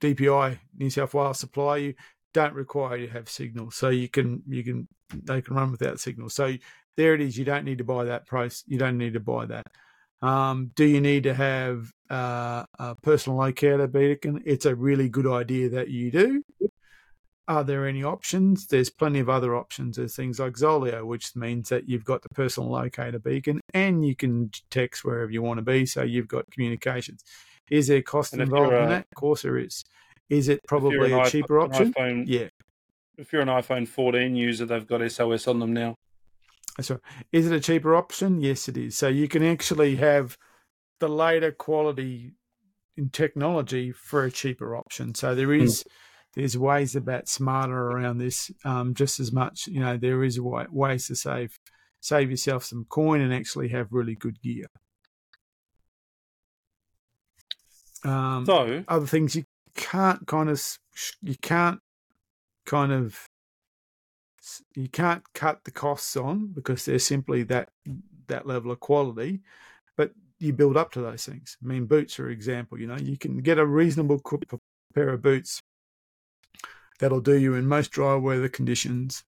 DPI 0.01 0.57
New 0.77 0.89
South 0.89 1.13
Wales 1.13 1.39
supply 1.39 1.77
you 1.77 1.93
don't 2.35 2.53
require 2.53 2.97
you 2.97 3.07
to 3.07 3.13
have 3.13 3.29
signal, 3.29 3.71
so 3.71 3.87
you 3.87 4.09
can 4.09 4.43
you 4.45 4.61
can 4.61 4.87
they 5.23 5.41
can 5.41 5.55
run 5.55 5.71
without 5.71 6.01
signal. 6.01 6.29
So 6.29 6.53
there 6.97 7.15
it 7.15 7.21
is. 7.21 7.37
You 7.37 7.45
don't 7.45 7.63
need 7.63 7.77
to 7.77 7.85
buy 7.85 8.03
that 8.03 8.27
price. 8.27 8.63
You 8.67 8.77
don't 8.77 8.97
need 8.97 9.13
to 9.13 9.21
buy 9.21 9.45
that. 9.45 9.65
Um, 10.21 10.71
do 10.75 10.83
you 10.83 10.99
need 10.99 11.23
to 11.23 11.33
have 11.33 11.91
uh, 12.09 12.65
a 12.77 12.95
personal 13.01 13.39
locator 13.39 13.87
beacon? 13.87 14.43
It's 14.45 14.65
a 14.65 14.75
really 14.75 15.07
good 15.07 15.27
idea 15.27 15.69
that 15.69 15.87
you 15.87 16.11
do. 16.11 16.43
Are 17.47 17.63
there 17.63 17.87
any 17.87 18.03
options? 18.03 18.67
There's 18.67 18.89
plenty 18.89 19.19
of 19.19 19.29
other 19.29 19.55
options. 19.55 19.95
There's 19.95 20.15
things 20.15 20.39
like 20.39 20.53
Zoleo, 20.53 21.05
which 21.05 21.35
means 21.35 21.69
that 21.69 21.87
you've 21.87 22.03
got 22.03 22.21
the 22.21 22.29
personal 22.29 22.69
locator 22.71 23.19
beacon 23.19 23.61
and 23.73 24.05
you 24.05 24.15
can 24.15 24.51
text 24.71 25.05
wherever 25.05 25.31
you 25.31 25.41
want 25.41 25.59
to 25.59 25.61
be. 25.61 25.85
So 25.85 26.01
you've 26.01 26.27
got 26.27 26.51
communications. 26.51 27.23
Is 27.69 27.87
there 27.87 28.01
cost 28.01 28.33
involved 28.33 28.73
in 28.73 28.89
that? 28.89 29.05
Of 29.11 29.15
course 29.15 29.43
there 29.43 29.57
is. 29.57 29.85
Is 30.29 30.47
it 30.49 30.61
probably 30.67 31.11
a 31.11 31.17
iPhone- 31.17 31.31
cheaper 31.31 31.59
option? 31.59 31.93
iPhone, 31.93 32.23
Yeah. 32.27 32.49
If 33.17 33.31
you're 33.31 33.41
an 33.41 33.47
iPhone 33.47 33.87
14 33.87 34.35
user, 34.35 34.65
they've 34.65 34.85
got 34.85 35.01
SOS 35.01 35.47
on 35.47 35.59
them 35.59 35.71
now. 35.71 35.95
So 36.81 36.99
is 37.31 37.49
it 37.49 37.55
a 37.55 37.61
cheaper 37.61 37.95
option? 37.95 38.41
Yes, 38.41 38.67
it 38.67 38.75
is. 38.75 38.97
So 38.97 39.07
you 39.07 39.29
can 39.29 39.41
actually 39.43 39.95
have 39.95 40.37
the 40.99 41.07
later 41.07 41.53
quality 41.53 42.33
in 42.97 43.09
technology 43.09 43.93
for 43.93 44.25
a 44.25 44.31
cheaper 44.31 44.75
option. 44.75 45.15
So 45.15 45.33
there 45.33 45.53
is 45.53 45.85
there's 46.33 46.57
ways 46.57 46.97
about 46.97 47.29
smarter 47.29 47.73
around 47.91 48.17
this 48.17 48.51
um, 48.65 48.93
just 48.93 49.21
as 49.21 49.31
much. 49.31 49.67
You 49.67 49.79
know, 49.79 49.95
there 49.95 50.21
is 50.21 50.37
ways 50.41 51.07
to 51.07 51.15
save 51.15 51.57
save 52.01 52.29
yourself 52.29 52.65
some 52.65 52.85
coin 52.89 53.21
and 53.21 53.33
actually 53.33 53.69
have 53.69 53.87
really 53.91 54.15
good 54.15 54.41
gear. 54.41 54.65
Um, 58.03 58.45
So, 58.45 58.83
other 58.87 59.07
things 59.07 59.35
you 59.35 59.45
can't 59.75 60.25
kind 60.27 60.49
of 60.49 60.61
you 61.21 61.35
can't 61.41 61.79
kind 62.65 62.91
of 62.91 63.27
you 64.75 64.87
can't 64.87 65.23
cut 65.33 65.63
the 65.63 65.71
costs 65.71 66.15
on 66.15 66.47
because 66.47 66.85
they're 66.85 66.99
simply 66.99 67.43
that 67.43 67.69
that 68.27 68.47
level 68.47 68.71
of 68.71 68.79
quality 68.79 69.41
but 69.97 70.11
you 70.39 70.51
build 70.53 70.75
up 70.77 70.91
to 70.91 71.01
those 71.01 71.25
things. 71.25 71.57
I 71.63 71.67
mean 71.67 71.85
boots 71.85 72.17
an 72.19 72.29
example 72.29 72.79
you 72.79 72.87
know 72.87 72.97
you 72.97 73.17
can 73.17 73.37
get 73.39 73.59
a 73.59 73.65
reasonable 73.65 74.21
pair 74.93 75.09
of 75.09 75.21
boots 75.21 75.61
that'll 76.99 77.21
do 77.21 77.37
you 77.37 77.55
in 77.55 77.67
most 77.67 77.91
dry 77.91 78.15
weather 78.15 78.49
conditions 78.49 79.23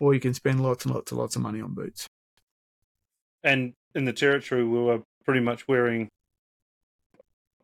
or 0.00 0.14
you 0.14 0.20
can 0.20 0.34
spend 0.34 0.62
lots 0.62 0.84
and 0.84 0.94
lots 0.94 1.12
and 1.12 1.20
lots 1.20 1.36
of 1.36 1.42
money 1.42 1.60
on 1.60 1.74
boots. 1.74 2.06
And 3.42 3.74
in 3.94 4.04
the 4.04 4.12
territory, 4.12 4.64
we 4.64 4.78
were 4.78 5.02
pretty 5.24 5.40
much 5.40 5.66
wearing, 5.68 6.08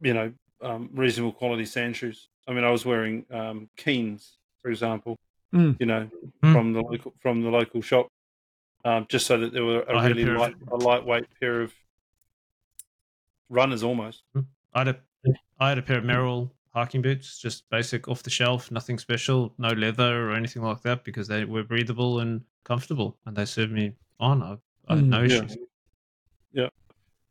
you 0.00 0.14
know, 0.14 0.32
um, 0.62 0.88
reasonable 0.94 1.32
quality 1.32 1.64
sand 1.64 1.96
shoes. 1.96 2.28
I 2.48 2.52
mean, 2.52 2.64
I 2.64 2.70
was 2.70 2.84
wearing 2.84 3.24
um, 3.30 3.68
Keens, 3.76 4.36
for 4.60 4.70
example, 4.70 5.18
Mm. 5.54 5.76
you 5.78 5.86
know, 5.86 6.08
Mm. 6.42 6.52
from 6.52 6.72
the 6.72 6.80
local 6.80 7.12
from 7.20 7.42
the 7.42 7.50
local 7.50 7.82
shop, 7.82 8.08
um, 8.86 9.06
just 9.10 9.26
so 9.26 9.36
that 9.38 9.52
there 9.52 9.64
were 9.64 9.82
a 9.82 9.96
I 9.98 10.02
had 10.02 10.12
a 10.12 10.14
really 10.14 10.30
of- 10.32 10.38
light, 10.38 10.54
a 10.70 10.76
lightweight 10.76 11.26
pair 11.40 11.60
of 11.60 11.74
runners 13.48 13.82
almost. 13.82 14.22
I 14.74 14.78
had 14.78 14.88
a 14.88 14.96
I 15.60 15.68
had 15.68 15.78
a 15.78 15.82
pair 15.82 15.98
of 15.98 16.04
Merrell 16.04 16.50
hiking 16.74 17.02
boots, 17.02 17.38
just 17.38 17.68
basic 17.70 18.08
off 18.08 18.22
the 18.22 18.30
shelf, 18.30 18.70
nothing 18.70 18.98
special, 18.98 19.52
no 19.58 19.68
leather 19.68 20.28
or 20.28 20.32
anything 20.32 20.62
like 20.62 20.80
that, 20.82 21.04
because 21.04 21.28
they 21.28 21.44
were 21.44 21.62
breathable 21.62 22.20
and 22.20 22.40
comfortable, 22.64 23.16
and 23.26 23.36
they 23.36 23.44
served 23.44 23.72
me 23.72 23.92
on. 24.18 24.42
I, 24.42 24.56
I 24.88 24.96
had 24.96 25.04
no 25.04 25.18
Mm, 25.22 25.28
yeah. 25.28 25.36
issues. 25.36 25.56
Yeah. 26.52 26.68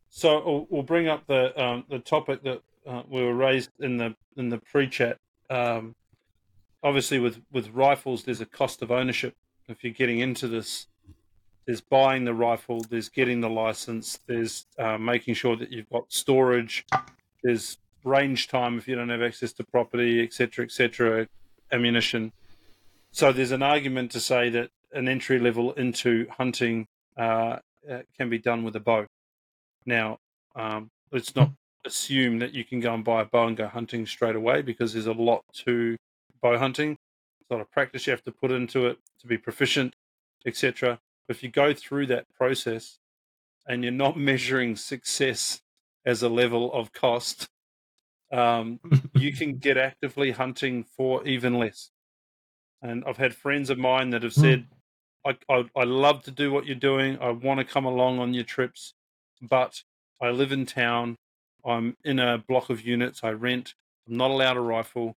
So 0.08 0.42
we'll, 0.46 0.66
we'll 0.70 0.82
bring 0.84 1.08
up 1.08 1.26
the 1.26 1.60
um, 1.62 1.84
the 1.90 1.98
topic 1.98 2.42
that 2.44 2.62
uh, 2.86 3.02
we 3.08 3.22
were 3.22 3.34
raised 3.34 3.70
in 3.80 3.96
the 3.96 4.14
in 4.36 4.48
the 4.48 4.58
pre-chat. 4.58 5.18
Um, 5.50 5.94
obviously, 6.82 7.18
with 7.18 7.40
with 7.52 7.70
rifles, 7.70 8.24
there's 8.24 8.40
a 8.40 8.46
cost 8.46 8.82
of 8.82 8.90
ownership. 8.90 9.34
If 9.68 9.84
you're 9.84 9.92
getting 9.92 10.18
into 10.18 10.48
this, 10.48 10.86
there's 11.66 11.80
buying 11.80 12.24
the 12.24 12.34
rifle, 12.34 12.84
there's 12.88 13.08
getting 13.08 13.40
the 13.40 13.50
license, 13.50 14.18
there's 14.26 14.66
uh, 14.78 14.98
making 14.98 15.34
sure 15.34 15.56
that 15.56 15.70
you've 15.70 15.88
got 15.88 16.12
storage, 16.12 16.84
there's 17.42 17.78
range 18.04 18.48
time 18.48 18.78
if 18.78 18.88
you 18.88 18.96
don't 18.96 19.08
have 19.08 19.22
access 19.22 19.52
to 19.54 19.64
property, 19.64 20.22
etc., 20.22 20.64
etc., 20.64 21.28
ammunition. 21.70 22.32
So 23.12 23.32
there's 23.32 23.52
an 23.52 23.62
argument 23.62 24.10
to 24.12 24.20
say 24.20 24.50
that 24.50 24.70
an 24.92 25.08
entry 25.08 25.38
level 25.38 25.72
into 25.72 26.26
hunting 26.30 26.86
uh, 27.16 27.58
uh, 27.90 28.00
can 28.16 28.28
be 28.28 28.38
done 28.38 28.64
with 28.64 28.74
a 28.76 28.80
bow. 28.80 29.06
Now, 29.86 30.18
um, 30.56 30.90
let's 31.10 31.34
not 31.34 31.50
assume 31.84 32.38
that 32.38 32.52
you 32.52 32.64
can 32.64 32.80
go 32.80 32.94
and 32.94 33.04
buy 33.04 33.22
a 33.22 33.24
bow 33.24 33.46
and 33.46 33.56
go 33.56 33.66
hunting 33.66 34.06
straight 34.06 34.36
away 34.36 34.62
because 34.62 34.92
there's 34.92 35.06
a 35.06 35.12
lot 35.12 35.44
to 35.64 35.96
bow 36.40 36.58
hunting. 36.58 36.98
There's 37.38 37.50
a 37.50 37.54
lot 37.54 37.60
of 37.60 37.70
practice 37.70 38.06
you 38.06 38.12
have 38.12 38.24
to 38.24 38.32
put 38.32 38.50
into 38.50 38.86
it 38.86 38.98
to 39.20 39.26
be 39.26 39.38
proficient, 39.38 39.94
etc. 40.46 41.00
If 41.28 41.42
you 41.42 41.48
go 41.50 41.74
through 41.74 42.06
that 42.06 42.26
process 42.34 42.98
and 43.66 43.82
you're 43.82 43.92
not 43.92 44.16
measuring 44.30 44.76
success 44.76 45.62
as 46.04 46.22
a 46.22 46.28
level 46.28 46.72
of 46.72 46.92
cost, 46.92 47.48
um, 48.32 48.80
you 49.14 49.32
can 49.32 49.58
get 49.58 49.76
actively 49.76 50.32
hunting 50.32 50.84
for 50.84 51.26
even 51.26 51.58
less. 51.58 51.90
And 52.80 53.04
I've 53.06 53.18
had 53.18 53.34
friends 53.34 53.70
of 53.70 53.78
mine 53.78 54.10
that 54.10 54.24
have 54.24 54.32
said, 54.32 54.66
I, 55.24 55.36
I, 55.48 55.64
I 55.76 55.84
love 55.84 56.24
to 56.24 56.32
do 56.32 56.50
what 56.50 56.66
you're 56.66 56.74
doing. 56.74 57.16
I 57.20 57.30
want 57.30 57.58
to 57.58 57.64
come 57.64 57.84
along 57.84 58.18
on 58.18 58.34
your 58.34 58.42
trips, 58.44 58.94
but 59.40 59.82
I 60.20 60.30
live 60.30 60.50
in 60.50 60.66
town. 60.66 61.16
I'm 61.64 61.96
in 62.04 62.18
a 62.18 62.38
block 62.38 62.70
of 62.70 62.82
units. 62.82 63.20
I 63.22 63.30
rent. 63.30 63.74
I'm 64.08 64.16
not 64.16 64.30
allowed 64.30 64.56
a 64.56 64.60
rifle. 64.60 65.14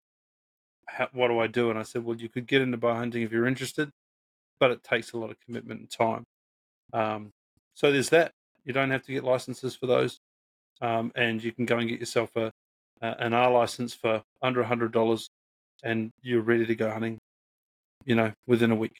How, 0.87 1.07
what 1.13 1.29
do 1.29 1.39
I 1.39 1.47
do? 1.47 1.69
And 1.69 1.79
I 1.79 1.83
said, 1.83 2.03
well, 2.05 2.17
you 2.17 2.29
could 2.29 2.47
get 2.47 2.61
into 2.61 2.77
bow 2.77 2.93
hunting 2.93 3.23
if 3.23 3.31
you're 3.31 3.47
interested, 3.47 3.89
but 4.59 4.71
it 4.71 4.83
takes 4.83 5.13
a 5.13 5.17
lot 5.17 5.31
of 5.31 5.37
commitment 5.45 5.79
and 5.81 5.89
time. 5.89 6.23
Um, 6.93 7.31
so 7.73 7.91
there's 7.91 8.09
that. 8.09 8.31
You 8.63 8.73
don't 8.73 8.91
have 8.91 9.03
to 9.03 9.11
get 9.11 9.23
licenses 9.23 9.75
for 9.75 9.87
those, 9.87 10.19
um, 10.81 11.11
and 11.15 11.43
you 11.43 11.51
can 11.51 11.65
go 11.65 11.77
and 11.77 11.89
get 11.89 11.99
yourself 11.99 12.35
a, 12.35 12.51
a 13.01 13.15
an 13.19 13.33
R 13.33 13.51
license 13.51 13.93
for 13.93 14.23
under 14.41 14.63
hundred 14.63 14.91
dollars, 14.91 15.29
and 15.83 16.11
you're 16.21 16.41
ready 16.41 16.65
to 16.65 16.75
go 16.75 16.89
hunting. 16.89 17.19
You 18.05 18.15
know, 18.15 18.33
within 18.47 18.71
a 18.71 18.75
week. 18.75 18.97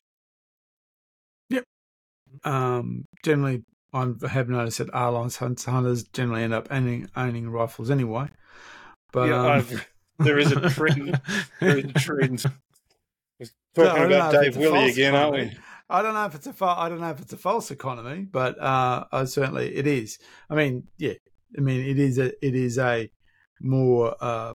Um, 2.44 3.06
generally, 3.24 3.64
I 3.94 4.28
have 4.28 4.50
noticed 4.50 4.80
that 4.80 4.94
R-license 4.94 5.66
hunters 5.66 6.04
generally 6.04 6.44
end 6.44 6.54
up 6.54 6.68
owning, 6.70 7.10
owning 7.16 7.50
rifles 7.50 7.90
anyway. 7.90 8.28
But 9.12 9.30
yeah, 9.30 9.56
um, 9.56 9.82
there 10.20 10.38
is 10.38 10.52
a 10.52 10.70
trend. 10.70 11.22
there 11.60 11.78
is 11.78 11.86
a 11.86 11.94
trend. 11.94 12.46
We're 13.40 13.86
talking 13.86 14.04
don't 14.04 14.12
about 14.12 14.32
Dave 14.34 14.58
Willie 14.58 14.90
again, 14.90 15.16
aren't 15.16 15.34
we? 15.34 15.58
I 15.90 16.02
don't 16.02 16.14
know 16.14 16.26
if 16.26 16.36
it's 16.36 16.48
a 16.48 16.54
fa- 16.54 16.76
I 16.78 16.90
don't 16.90 17.00
know 17.00 17.12
if 17.12 17.22
it's 17.22 17.34
a 17.34 17.38
false 17.38 17.70
economy, 17.72 18.26
but 18.30 18.60
uh, 18.60 19.06
uh, 19.12 19.26
certainly 19.26 19.76
it 19.76 19.86
is. 19.86 20.18
I 20.50 20.56
mean, 20.56 20.88
yeah, 20.98 21.14
I 21.58 21.62
mean 21.62 21.86
it 21.86 22.00
is 22.00 22.18
a 22.18 22.32
it 22.46 22.56
is 22.56 22.78
a 22.78 23.10
more 23.62 24.16
uh, 24.20 24.54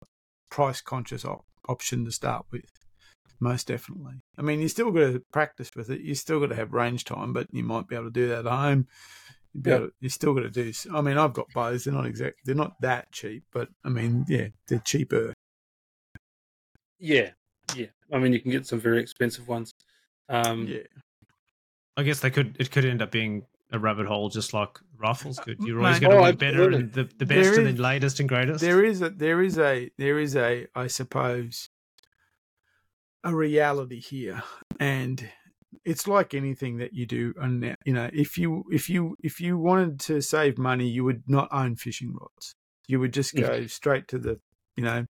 price 0.50 0.80
conscious 0.80 1.24
op- 1.24 1.44
option 1.68 2.04
to 2.04 2.12
start 2.12 2.46
with, 2.50 2.70
most 3.38 3.68
definitely. 3.68 4.19
I 4.38 4.42
mean, 4.42 4.60
you 4.60 4.68
still 4.68 4.90
got 4.90 5.12
to 5.12 5.22
practice 5.32 5.70
with 5.76 5.90
it. 5.90 6.00
You 6.00 6.14
still 6.14 6.40
got 6.40 6.46
to 6.48 6.54
have 6.56 6.72
range 6.72 7.04
time, 7.04 7.32
but 7.32 7.48
you 7.52 7.62
might 7.62 7.88
be 7.88 7.94
able 7.94 8.06
to 8.06 8.10
do 8.10 8.28
that 8.28 8.46
at 8.46 8.50
home. 8.52 8.86
You'd 9.52 9.62
be 9.64 9.70
Yeah. 9.70 9.76
able 9.76 9.86
to- 9.88 9.94
you 10.00 10.08
still 10.08 10.34
got 10.34 10.42
to 10.42 10.50
do. 10.50 10.72
I 10.92 11.00
mean, 11.00 11.18
I've 11.18 11.32
got 11.32 11.52
bows. 11.52 11.84
They're 11.84 11.92
not 11.94 12.06
exact. 12.06 12.38
They're 12.44 12.54
not 12.54 12.80
that 12.80 13.12
cheap, 13.12 13.44
but 13.52 13.68
I 13.84 13.88
mean, 13.88 14.24
yeah, 14.28 14.48
they're 14.68 14.78
cheaper. 14.78 15.34
Yeah, 16.98 17.30
yeah. 17.76 17.86
I 18.12 18.18
mean, 18.18 18.32
you 18.32 18.40
can 18.40 18.50
get 18.50 18.66
some 18.66 18.80
very 18.80 19.00
expensive 19.00 19.48
ones. 19.48 19.72
Um, 20.28 20.66
Yeah. 20.66 20.82
I 21.96 22.02
guess 22.02 22.20
they 22.20 22.30
could. 22.30 22.56
It 22.58 22.70
could 22.70 22.84
end 22.84 23.02
up 23.02 23.10
being 23.10 23.44
a 23.72 23.78
rabbit 23.78 24.06
hole, 24.06 24.28
just 24.30 24.54
like 24.54 24.78
rifles 24.96 25.38
could. 25.38 25.58
You're 25.60 25.78
always 25.80 25.98
going 25.98 26.12
to 26.12 26.16
Oh, 26.16 26.20
want 26.20 26.38
better 26.38 26.70
and 26.70 26.92
the, 26.92 27.04
the 27.04 27.26
best 27.26 27.50
There 27.50 27.66
and 27.66 27.76
the 27.76 27.82
latest 27.82 28.20
and 28.20 28.28
greatest. 28.28 28.60
There 28.60 28.84
is 28.84 29.02
a 29.02 29.10
there 29.10 29.42
is 29.42 29.58
a 29.58 29.90
there 29.98 30.18
is 30.18 30.36
a 30.36 30.66
I 30.74 30.86
suppose 30.86 31.68
a 33.24 33.34
reality 33.34 34.00
here, 34.00 34.42
and 34.78 35.28
it's 35.84 36.06
like 36.06 36.34
anything 36.34 36.78
that 36.78 36.92
you 36.94 37.06
do. 37.06 37.34
And 37.40 37.76
you 37.84 37.92
know, 37.92 38.10
if 38.12 38.38
you 38.38 38.64
if 38.70 38.88
you 38.88 39.16
if 39.22 39.40
you 39.40 39.58
wanted 39.58 40.00
to 40.00 40.20
save 40.20 40.58
money, 40.58 40.88
you 40.88 41.04
would 41.04 41.24
not 41.26 41.48
own 41.52 41.76
fishing 41.76 42.14
rods. 42.18 42.54
You 42.86 43.00
would 43.00 43.12
just 43.12 43.34
go 43.34 43.66
straight 43.66 44.08
to 44.08 44.18
the 44.18 44.40
you 44.76 44.84
know 44.84 45.06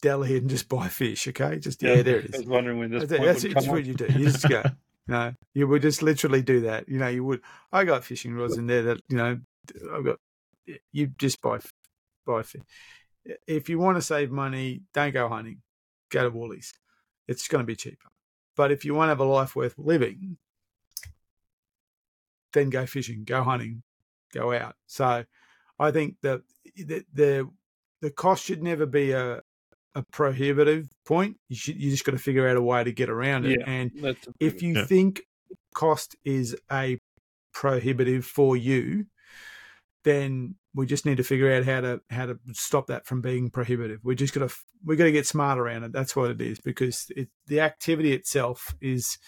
deli 0.00 0.36
and 0.36 0.50
just 0.50 0.68
buy 0.68 0.88
fish. 0.88 1.28
Okay, 1.28 1.58
just 1.58 1.82
yeah, 1.82 2.02
there 2.02 2.20
it 2.20 2.34
I 2.34 2.38
was 2.38 2.46
wondering 2.46 2.78
when 2.78 2.90
this 2.90 3.06
That's, 3.06 3.22
That's 3.22 3.42
would 3.42 3.52
it's 3.52 3.66
come 3.66 3.74
what 3.74 3.84
you 3.84 3.94
do. 3.94 4.06
You 4.06 4.26
just 4.26 4.48
go. 4.48 4.62
you 5.08 5.14
know 5.14 5.32
you 5.54 5.66
would 5.66 5.82
just 5.82 6.02
literally 6.02 6.42
do 6.42 6.62
that. 6.62 6.88
You 6.88 6.98
know, 6.98 7.08
you 7.08 7.24
would. 7.24 7.40
I 7.72 7.84
got 7.84 8.04
fishing 8.04 8.34
rods 8.34 8.56
in 8.56 8.66
there 8.66 8.82
that 8.82 9.00
you 9.08 9.16
know. 9.16 9.38
I've 9.94 10.04
got. 10.04 10.18
You 10.92 11.08
just 11.18 11.40
buy 11.40 11.58
buy 12.26 12.42
fish. 12.42 12.62
If 13.46 13.68
you 13.68 13.78
want 13.78 13.96
to 13.96 14.02
save 14.02 14.30
money, 14.30 14.82
don't 14.92 15.12
go 15.12 15.28
hunting. 15.28 15.62
Go 16.10 16.22
to 16.24 16.30
Woolies. 16.30 16.72
It's 17.28 17.48
going 17.48 17.62
to 17.62 17.66
be 17.66 17.76
cheaper. 17.76 18.08
But 18.56 18.72
if 18.72 18.84
you 18.84 18.94
want 18.94 19.06
to 19.06 19.10
have 19.10 19.20
a 19.20 19.24
life 19.24 19.56
worth 19.56 19.78
living, 19.78 20.36
then 22.52 22.70
go 22.70 22.86
fishing, 22.86 23.24
go 23.24 23.42
hunting, 23.42 23.82
go 24.32 24.52
out. 24.52 24.76
So, 24.86 25.24
I 25.78 25.90
think 25.90 26.16
that 26.22 26.42
the 26.76 27.04
the, 27.12 27.50
the 28.00 28.10
cost 28.10 28.44
should 28.44 28.62
never 28.62 28.86
be 28.86 29.12
a 29.12 29.42
a 29.94 30.02
prohibitive 30.10 30.88
point. 31.04 31.38
You 31.48 31.56
should 31.56 31.80
you 31.80 31.90
just 31.90 32.04
got 32.04 32.12
to 32.12 32.18
figure 32.18 32.48
out 32.48 32.56
a 32.56 32.62
way 32.62 32.84
to 32.84 32.92
get 32.92 33.10
around 33.10 33.46
it. 33.46 33.60
Yeah. 33.60 33.64
And 33.66 33.92
if 34.40 34.62
you 34.62 34.74
Yeah. 34.74 34.86
think 34.86 35.22
cost 35.74 36.16
is 36.24 36.56
a 36.70 36.98
prohibitive 37.52 38.24
for 38.24 38.56
you, 38.56 39.06
then 40.04 40.56
we 40.74 40.86
just 40.86 41.04
need 41.04 41.18
to 41.18 41.22
figure 41.22 41.52
out 41.52 41.64
how 41.64 41.80
to 41.80 42.00
how 42.10 42.26
to 42.26 42.38
stop 42.52 42.86
that 42.86 43.06
from 43.06 43.20
being 43.20 43.50
prohibitive. 43.50 44.00
We 44.02 44.14
just 44.14 44.34
got 44.34 44.48
to 44.48 44.54
we 44.84 44.96
got 44.96 45.04
to 45.04 45.12
get 45.12 45.26
smart 45.26 45.58
around 45.58 45.84
it. 45.84 45.92
That's 45.92 46.16
what 46.16 46.30
it 46.30 46.40
is 46.40 46.60
because 46.60 47.06
it, 47.10 47.28
the 47.46 47.60
activity 47.60 48.12
itself 48.12 48.74
is 48.80 49.18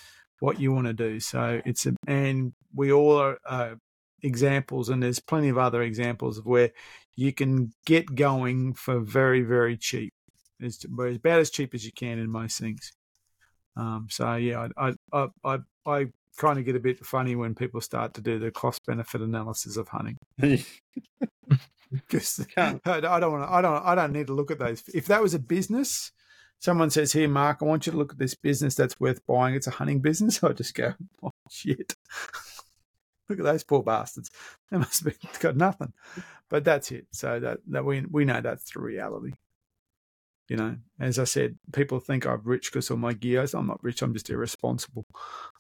what 0.41 0.61
you 0.61 0.73
want 0.73 0.87
to 0.87 0.93
do. 0.93 1.21
So 1.21 1.61
it's 1.65 1.87
a, 1.87 1.95
and 2.07 2.53
we 2.75 2.93
all 2.93 3.17
are 3.19 3.39
uh, 3.49 3.75
examples, 4.23 4.89
and 4.89 5.03
there's 5.03 5.21
plenty 5.21 5.49
of 5.49 5.59
other 5.59 5.83
examples 5.83 6.39
of 6.39 6.47
where 6.47 6.71
you 7.15 7.33
can 7.33 7.73
get 7.85 8.15
going 8.15 8.75
for 8.75 9.01
very 9.01 9.43
very 9.43 9.77
cheap. 9.77 10.15
It's 10.61 10.85
about 10.85 11.41
as 11.41 11.51
cheap 11.51 11.75
as 11.75 11.85
you 11.85 11.93
can 11.93 12.19
in 12.19 12.31
most 12.31 12.59
things. 12.59 12.93
Um, 13.77 14.07
so 14.11 14.37
yeah, 14.37 14.69
I 14.79 14.93
I 15.13 15.29
I, 15.45 15.59
I 15.85 16.07
kind 16.37 16.59
of 16.59 16.65
get 16.65 16.77
a 16.77 16.81
bit 16.81 17.05
funny 17.05 17.37
when 17.37 17.55
people 17.55 17.81
start 17.81 18.15
to 18.15 18.21
do 18.21 18.39
the 18.39 18.51
cost 18.51 18.85
benefit 18.87 19.21
analysis 19.21 19.77
of 19.77 19.89
hunting 19.89 20.17
because 21.91 22.47
I 22.57 22.79
don't 22.83 23.33
want 23.33 23.49
to. 23.49 23.53
I 23.53 23.61
don't. 23.61 23.85
I 23.85 23.95
don't 23.95 24.13
need 24.13 24.27
to 24.29 24.35
look 24.35 24.51
at 24.51 24.59
those. 24.59 24.83
If 24.93 25.07
that 25.07 25.23
was 25.23 25.35
a 25.35 25.39
business, 25.39 26.13
someone 26.59 26.91
says, 26.91 27.13
"Here, 27.13 27.29
Mark, 27.29 27.59
I 27.61 27.67
want 27.67 27.87
you 27.87 27.93
to 27.93 27.99
look 27.99 28.13
at 28.13 28.19
this 28.19 28.35
business 28.35 28.75
that's 28.75 28.99
worth 29.01 29.25
buying. 29.27 29.55
It's 29.55 29.67
a 29.67 29.73
hunting 29.73 30.01
business." 30.01 30.43
I 30.45 30.53
just 30.53 30.75
go, 30.75 30.95
"Oh 31.23 31.33
shit." 31.51 31.95
Look 33.27 33.39
at 33.39 33.45
those 33.47 33.65
poor 33.65 33.83
bastards. 33.83 34.31
They 34.71 34.77
must 34.77 35.03
have 35.03 35.41
got 35.41 35.57
nothing. 35.57 35.95
But 36.51 36.63
that's 36.63 36.93
it. 36.93 37.07
So 37.11 37.41
that, 37.41 37.61
that 37.69 37.83
we 37.83 38.03
we 38.03 38.27
know 38.27 38.43
that's 38.43 38.71
the 38.71 38.81
reality. 38.81 39.33
You 40.49 40.57
know, 40.57 40.77
as 41.01 41.19
I 41.19 41.25
said, 41.25 41.59
people 41.73 42.01
think 42.01 42.27
I'm 42.27 42.43
rich 42.45 42.71
because 42.71 42.91
of 42.91 42.99
my 42.99 43.15
gears. 43.15 43.55
I'm 43.55 43.67
not 43.67 43.83
rich. 43.83 44.03
I'm 44.03 44.13
just 44.13 44.29
irresponsible. 44.29 45.07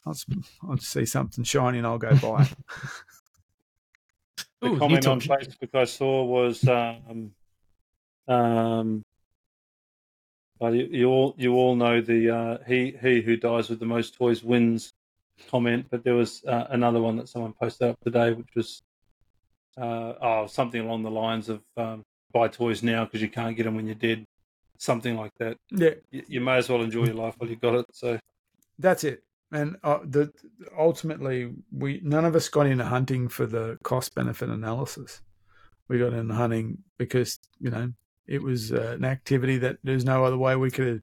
I'll, 0.04 0.12
s- 0.12 0.26
I'll 0.68 0.76
see 0.76 1.06
something 1.06 1.42
shiny 1.42 1.78
and 1.78 1.86
I'll 1.86 1.98
go 1.98 2.14
buy 2.16 2.42
it. 2.42 2.48
The 4.60 4.70
Ooh, 4.70 4.78
comment 4.78 5.06
on. 5.06 5.20
Facebook 5.20 5.74
I 5.74 5.84
saw 5.84 6.24
was, 6.24 6.66
um, 6.68 7.32
um, 8.28 9.02
well, 10.58 10.74
you, 10.74 10.88
you 10.90 11.08
all 11.08 11.34
you 11.36 11.54
all 11.54 11.76
know 11.76 12.00
the 12.00 12.30
uh, 12.30 12.58
he 12.66 12.96
he 13.00 13.20
who 13.20 13.36
dies 13.36 13.68
with 13.70 13.80
the 13.80 13.86
most 13.86 14.14
toys 14.14 14.42
wins 14.42 14.92
comment, 15.50 15.86
but 15.90 16.04
there 16.04 16.14
was 16.14 16.44
uh, 16.44 16.66
another 16.70 17.00
one 17.00 17.16
that 17.16 17.28
someone 17.28 17.52
posted 17.60 17.88
up 17.88 18.00
today, 18.00 18.32
which 18.32 18.54
was 18.54 18.82
uh, 19.76 20.14
oh 20.20 20.46
something 20.46 20.80
along 20.80 21.02
the 21.02 21.10
lines 21.10 21.48
of 21.48 21.60
um, 21.76 22.02
buy 22.32 22.48
toys 22.48 22.82
now 22.82 23.04
because 23.04 23.20
you 23.20 23.28
can't 23.28 23.56
get 23.56 23.64
them 23.64 23.74
when 23.76 23.86
you're 23.86 23.94
dead, 23.94 24.24
something 24.78 25.16
like 25.16 25.32
that. 25.38 25.56
yeah, 25.70 25.90
You, 26.10 26.22
you 26.28 26.40
may 26.40 26.56
as 26.56 26.68
well 26.68 26.82
enjoy 26.82 27.06
your 27.06 27.14
life 27.14 27.34
while 27.38 27.50
you 27.50 27.56
got 27.56 27.74
it. 27.74 27.86
So 27.92 28.18
that's 28.78 29.04
it. 29.04 29.22
And 29.52 29.76
uh, 29.84 29.98
the 30.04 30.32
ultimately, 30.76 31.52
we 31.70 32.00
none 32.02 32.24
of 32.24 32.34
us 32.34 32.48
got 32.48 32.66
into 32.66 32.84
hunting 32.84 33.28
for 33.28 33.46
the 33.46 33.78
cost 33.84 34.14
benefit 34.14 34.48
analysis. 34.48 35.20
We 35.88 35.98
got 35.98 36.12
into 36.12 36.34
hunting 36.34 36.78
because 36.98 37.38
you 37.60 37.70
know 37.70 37.92
it 38.26 38.42
was 38.42 38.72
uh, 38.72 38.96
an 38.98 39.04
activity 39.04 39.58
that 39.58 39.76
there's 39.84 40.04
no 40.04 40.24
other 40.24 40.38
way 40.38 40.56
we 40.56 40.70
could 40.70 41.02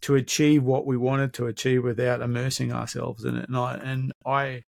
to 0.00 0.16
achieve 0.16 0.64
what 0.64 0.84
we 0.84 0.96
wanted 0.96 1.32
to 1.34 1.46
achieve 1.46 1.84
without 1.84 2.22
immersing 2.22 2.72
ourselves 2.72 3.24
in 3.24 3.36
it. 3.36 3.48
And 3.48 3.56
I 3.56 3.74
and 3.74 4.12
I 4.26 4.64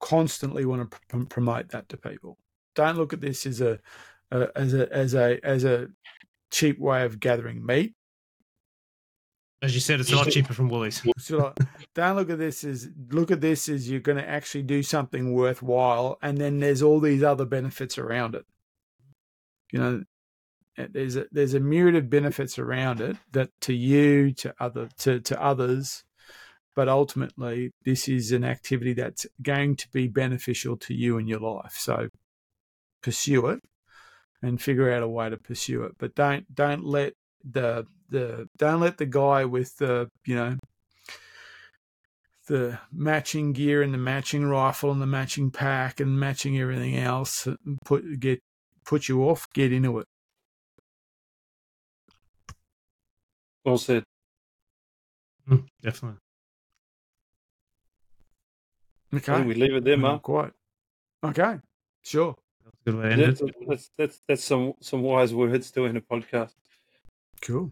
constantly 0.00 0.64
want 0.64 0.90
to 0.90 0.98
pr- 1.08 1.24
promote 1.24 1.68
that 1.70 1.88
to 1.90 1.96
people. 1.96 2.38
Don't 2.74 2.96
look 2.96 3.12
at 3.12 3.20
this 3.20 3.46
as 3.46 3.60
a, 3.60 3.78
a 4.30 4.48
as 4.56 4.74
a 4.74 4.92
as 4.92 5.14
a 5.14 5.38
as 5.44 5.64
a 5.64 5.88
cheap 6.50 6.78
way 6.78 7.04
of 7.04 7.20
gathering 7.20 7.64
meat. 7.64 7.94
As 9.60 9.74
you 9.74 9.80
said, 9.80 9.98
it's 9.98 10.12
a 10.12 10.16
lot 10.16 10.28
cheaper 10.28 10.54
from 10.54 10.68
Woolies. 10.68 11.02
So 11.18 11.52
don't 11.94 12.14
look 12.14 12.30
at 12.30 12.38
this 12.38 12.62
as 12.62 12.88
look 13.10 13.32
at 13.32 13.40
this 13.40 13.68
as 13.68 13.90
you're 13.90 13.98
going 13.98 14.18
to 14.18 14.28
actually 14.28 14.62
do 14.62 14.84
something 14.84 15.34
worthwhile, 15.34 16.16
and 16.22 16.38
then 16.38 16.60
there's 16.60 16.82
all 16.82 17.00
these 17.00 17.24
other 17.24 17.44
benefits 17.44 17.98
around 17.98 18.36
it. 18.36 18.44
You 19.72 19.80
know, 19.80 20.02
there's 20.76 21.16
a 21.16 21.26
there's 21.32 21.54
a 21.54 21.60
myriad 21.60 21.96
of 21.96 22.08
benefits 22.08 22.56
around 22.56 23.00
it 23.00 23.16
that 23.32 23.50
to 23.62 23.74
you, 23.74 24.32
to 24.34 24.54
other 24.60 24.88
to 24.98 25.18
to 25.20 25.42
others, 25.42 26.04
but 26.76 26.88
ultimately 26.88 27.72
this 27.84 28.08
is 28.08 28.30
an 28.30 28.44
activity 28.44 28.92
that's 28.92 29.26
going 29.42 29.74
to 29.74 29.88
be 29.90 30.06
beneficial 30.06 30.76
to 30.76 30.94
you 30.94 31.18
in 31.18 31.26
your 31.26 31.40
life. 31.40 31.74
So 31.76 32.10
pursue 33.02 33.46
it 33.48 33.60
and 34.42 34.60
figure 34.60 34.92
out 34.92 35.02
a 35.02 35.08
way 35.08 35.30
to 35.30 35.36
pursue 35.36 35.84
it. 35.84 35.92
But 35.98 36.14
don't 36.14 36.52
don't 36.54 36.84
let 36.84 37.14
the 37.44 37.86
the 38.08 38.48
don't 38.56 38.80
let 38.80 38.98
the 38.98 39.06
guy 39.06 39.44
with 39.44 39.76
the 39.78 40.10
you 40.24 40.34
know 40.34 40.56
the 42.46 42.78
matching 42.90 43.52
gear 43.52 43.82
and 43.82 43.92
the 43.92 43.98
matching 43.98 44.46
rifle 44.46 44.90
and 44.90 45.02
the 45.02 45.06
matching 45.06 45.50
pack 45.50 46.00
and 46.00 46.18
matching 46.18 46.58
everything 46.58 46.96
else 46.96 47.46
put 47.84 48.20
get 48.20 48.40
put 48.84 49.08
you 49.08 49.22
off. 49.28 49.46
Get 49.52 49.72
into 49.72 49.98
it. 49.98 50.06
Well 53.64 53.78
said. 53.78 54.04
Mm, 55.48 55.66
definitely. 55.82 56.18
Okay. 59.14 59.42
we 59.42 59.54
leave 59.54 59.74
it 59.74 59.84
there, 59.84 59.96
Mark. 59.96 60.22
Quite. 60.22 60.52
Okay. 61.24 61.58
Sure. 62.02 62.36
Good 62.88 62.96
way 62.96 63.02
to 63.02 63.12
end 63.12 63.20
it. 63.20 63.26
That's, 63.26 63.52
that's, 63.68 63.90
that's, 63.98 64.22
that's 64.26 64.44
some, 64.44 64.72
some 64.80 65.02
wise 65.02 65.34
words 65.34 65.70
to 65.72 65.84
end 65.84 65.98
a 65.98 66.00
podcast. 66.00 66.54
Cool. 67.42 67.70